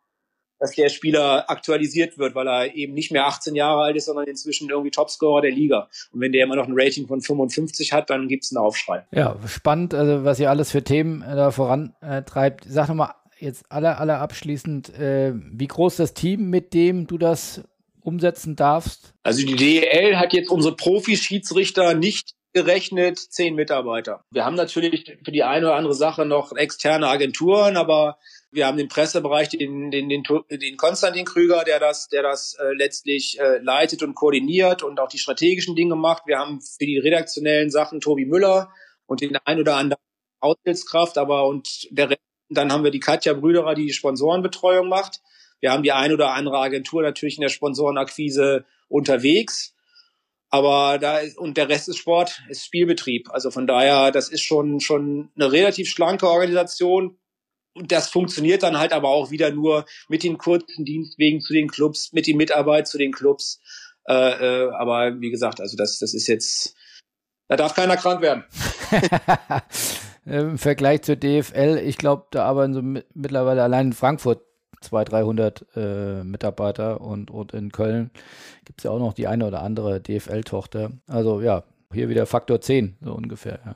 dass 0.59 0.71
der 0.71 0.89
Spieler 0.89 1.49
aktualisiert 1.49 2.17
wird, 2.17 2.35
weil 2.35 2.47
er 2.47 2.75
eben 2.75 2.93
nicht 2.93 3.11
mehr 3.11 3.25
18 3.25 3.55
Jahre 3.55 3.83
alt 3.83 3.95
ist, 3.95 4.05
sondern 4.05 4.25
inzwischen 4.27 4.69
irgendwie 4.69 4.91
Topscorer 4.91 5.41
der 5.41 5.51
Liga. 5.51 5.87
Und 6.11 6.21
wenn 6.21 6.31
der 6.31 6.43
immer 6.43 6.55
noch 6.55 6.67
ein 6.67 6.73
Rating 6.75 7.07
von 7.07 7.21
55 7.21 7.93
hat, 7.93 8.09
dann 8.09 8.27
gibt's 8.27 8.51
einen 8.55 8.63
Aufschrei. 8.63 9.05
Ja, 9.11 9.37
spannend, 9.47 9.93
also 9.93 10.23
was 10.23 10.39
ihr 10.39 10.49
alles 10.49 10.71
für 10.71 10.83
Themen 10.83 11.21
äh, 11.21 11.35
da 11.35 11.51
vorantreibt. 11.51 12.65
Sag 12.67 12.89
nochmal 12.89 13.13
jetzt 13.39 13.71
aller, 13.71 13.99
aller 13.99 14.19
abschließend, 14.19 14.89
äh, 14.99 15.33
wie 15.33 15.67
groß 15.67 15.95
das 15.95 16.13
Team, 16.13 16.49
mit 16.49 16.73
dem 16.73 17.07
du 17.07 17.17
das 17.17 17.63
umsetzen 18.01 18.55
darfst? 18.55 19.13
Also 19.23 19.45
die 19.45 19.55
DEL 19.55 20.17
hat 20.17 20.33
jetzt 20.33 20.49
unsere 20.49 20.75
Profi-Schiedsrichter 20.75 21.93
nicht 21.93 22.35
gerechnet 22.53 23.19
zehn 23.19 23.55
Mitarbeiter. 23.55 24.23
Wir 24.31 24.45
haben 24.45 24.55
natürlich 24.55 25.17
für 25.23 25.31
die 25.31 25.43
eine 25.43 25.67
oder 25.67 25.75
andere 25.75 25.93
Sache 25.93 26.25
noch 26.25 26.51
externe 26.55 27.07
Agenturen, 27.07 27.77
aber 27.77 28.17
wir 28.51 28.65
haben 28.65 28.77
den 28.77 28.87
Pressebereich, 28.87 29.49
den, 29.49 29.91
den, 29.91 30.09
den, 30.09 30.23
den 30.49 30.77
Konstantin 30.77 31.25
Krüger, 31.25 31.63
der 31.63 31.79
das, 31.79 32.07
der 32.07 32.23
das 32.23 32.55
äh, 32.59 32.73
letztlich 32.73 33.39
äh, 33.39 33.59
leitet 33.59 34.01
und 34.01 34.15
koordiniert 34.15 34.81
und 34.81 34.99
auch 34.99 35.09
die 35.09 35.19
strategischen 35.19 35.75
Dinge 35.75 35.95
macht. 35.95 36.23
Wir 36.25 36.39
haben 36.39 36.59
für 36.61 36.85
die 36.85 36.97
redaktionellen 36.97 37.69
Sachen 37.69 37.99
Tobi 37.99 38.25
Müller 38.25 38.71
und 39.05 39.21
den 39.21 39.37
ein 39.45 39.59
oder 39.59 39.75
anderen 39.75 40.01
Aushilfskraft, 40.39 41.17
aber 41.17 41.47
und 41.47 41.87
der 41.91 42.17
dann 42.49 42.71
haben 42.71 42.83
wir 42.83 42.91
die 42.91 42.99
Katja 42.99 43.33
Brüderer, 43.33 43.75
die 43.75 43.85
die 43.85 43.93
Sponsorenbetreuung 43.93 44.89
macht. 44.89 45.21
Wir 45.59 45.71
haben 45.71 45.83
die 45.83 45.91
ein 45.91 46.11
oder 46.11 46.33
andere 46.33 46.57
Agentur 46.57 47.03
natürlich 47.03 47.37
in 47.37 47.41
der 47.41 47.49
Sponsorenakquise 47.49 48.65
unterwegs. 48.87 49.75
Aber 50.49 50.97
da 50.97 51.19
ist, 51.19 51.37
und 51.37 51.57
der 51.57 51.69
Rest 51.69 51.89
ist 51.89 51.97
Sport, 51.97 52.41
ist 52.49 52.65
Spielbetrieb. 52.65 53.29
Also 53.29 53.51
von 53.51 53.67
daher, 53.67 54.11
das 54.11 54.29
ist 54.29 54.41
schon, 54.41 54.79
schon 54.79 55.29
eine 55.35 55.51
relativ 55.51 55.89
schlanke 55.89 56.27
Organisation. 56.27 57.19
Und 57.75 57.91
das 57.91 58.09
funktioniert 58.09 58.63
dann 58.63 58.79
halt 58.79 58.91
aber 58.91 59.09
auch 59.09 59.29
wieder 59.29 59.51
nur 59.51 59.85
mit 60.07 60.23
den 60.23 60.37
kurzen 60.37 60.85
Dienstwegen 60.85 61.39
zu 61.39 61.53
den 61.53 61.67
Clubs, 61.67 62.11
mit 62.13 62.25
die 62.25 62.33
Mitarbeit 62.33 62.87
zu 62.87 62.97
den 62.97 63.11
Clubs. 63.11 63.61
Äh, 64.07 64.13
äh, 64.13 64.71
aber 64.73 65.21
wie 65.21 65.29
gesagt, 65.29 65.61
also 65.61 65.77
das, 65.77 65.99
das 65.99 66.15
ist 66.15 66.27
jetzt, 66.27 66.75
da 67.47 67.55
darf 67.55 67.75
keiner 67.75 67.95
krank 67.95 68.21
werden. 68.21 68.43
Im 70.25 70.57
Vergleich 70.57 71.03
zur 71.03 71.15
DFL, 71.15 71.81
ich 71.85 71.97
glaube, 71.97 72.27
da 72.31 72.45
arbeiten 72.45 72.73
so 72.73 72.81
mittlerweile 72.81 73.63
allein 73.63 73.87
in 73.87 73.93
Frankfurt 73.93 74.41
200, 74.81 75.11
300 75.11 75.65
äh, 75.75 76.23
Mitarbeiter 76.23 77.01
und, 77.01 77.31
und 77.31 77.53
in 77.53 77.71
Köln 77.71 78.11
gibt 78.65 78.79
es 78.79 78.83
ja 78.83 78.91
auch 78.91 78.99
noch 78.99 79.13
die 79.13 79.27
eine 79.27 79.45
oder 79.45 79.61
andere 79.61 80.01
DFL-Tochter. 80.01 80.91
Also 81.07 81.41
ja, 81.41 81.63
hier 81.93 82.09
wieder 82.09 82.25
Faktor 82.25 82.61
10, 82.61 82.97
so 83.01 83.13
ungefähr. 83.13 83.59
Ja. 83.65 83.75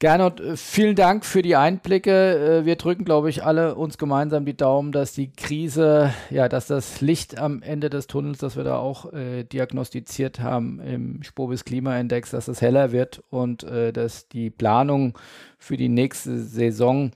Gernot, 0.00 0.38
äh, 0.38 0.56
vielen 0.56 0.94
Dank 0.94 1.24
für 1.24 1.42
die 1.42 1.56
Einblicke. 1.56 2.60
Äh, 2.60 2.64
wir 2.64 2.76
drücken, 2.76 3.04
glaube 3.04 3.30
ich, 3.30 3.42
alle 3.42 3.74
uns 3.74 3.98
gemeinsam 3.98 4.44
die 4.44 4.56
Daumen, 4.56 4.92
dass 4.92 5.12
die 5.12 5.32
Krise, 5.32 6.14
ja, 6.30 6.48
dass 6.48 6.68
das 6.68 7.00
Licht 7.00 7.36
am 7.36 7.62
Ende 7.62 7.90
des 7.90 8.06
Tunnels, 8.06 8.38
das 8.38 8.56
wir 8.56 8.62
da 8.62 8.78
auch 8.78 9.12
äh, 9.12 9.42
diagnostiziert 9.42 10.38
haben 10.38 10.78
im 10.80 11.24
Spobis 11.24 11.64
Klimaindex, 11.64 12.30
dass 12.30 12.46
es 12.46 12.62
heller 12.62 12.92
wird 12.92 13.24
und 13.30 13.64
äh, 13.64 13.92
dass 13.92 14.28
die 14.28 14.50
Planungen 14.50 15.14
für 15.58 15.76
die 15.76 15.88
nächste 15.88 16.38
Saison 16.38 17.10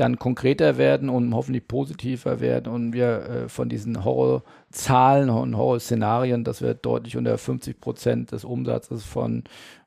dann 0.00 0.18
konkreter 0.18 0.78
werden 0.78 1.10
und 1.10 1.34
hoffentlich 1.34 1.68
positiver 1.68 2.40
werden 2.40 2.72
und 2.72 2.92
wir 2.94 3.06
äh, 3.06 3.48
von 3.48 3.68
diesen 3.68 4.04
Horrorzahlen 4.04 5.28
und 5.28 5.56
Horrorszenarien, 5.56 6.42
dass 6.42 6.62
wir 6.62 6.74
deutlich 6.74 7.16
unter 7.16 7.36
50 7.36 7.80
Prozent 7.80 8.32
des 8.32 8.44
Umsatzes 8.44 9.04
von 9.04 9.44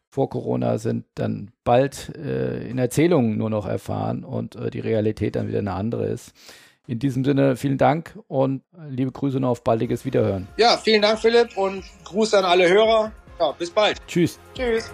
vor 0.08 0.30
Corona 0.30 0.78
sind, 0.78 1.06
dann 1.16 1.50
bald 1.64 2.16
äh, 2.16 2.70
in 2.70 2.78
Erzählungen 2.78 3.36
nur 3.36 3.50
noch 3.50 3.66
erfahren 3.66 4.24
und 4.24 4.56
äh, 4.56 4.70
die 4.70 4.80
Realität 4.80 5.36
dann 5.36 5.48
wieder 5.48 5.60
eine 5.60 5.74
andere 5.74 6.06
ist. 6.06 6.34
In 6.86 7.00
diesem 7.00 7.26
Sinne 7.26 7.56
vielen 7.56 7.80
Dank 7.80 8.20
und 8.28 8.62
liebe 8.90 9.12
Grüße 9.12 9.38
und 9.38 9.46
auf 9.46 9.64
baldiges 9.64 10.06
Wiederhören. 10.06 10.48
Ja, 10.58 10.78
vielen 10.78 11.02
Dank, 11.02 11.18
Philipp, 11.18 11.58
und 11.58 11.84
Gruß 12.04 12.36
an 12.36 12.46
alle 12.46 12.70
Hörer. 12.70 13.12
Ja, 13.40 13.52
bis 13.54 13.72
bald. 13.72 13.98
Tschüss. 14.06 14.38
Tschüss. 14.54 14.92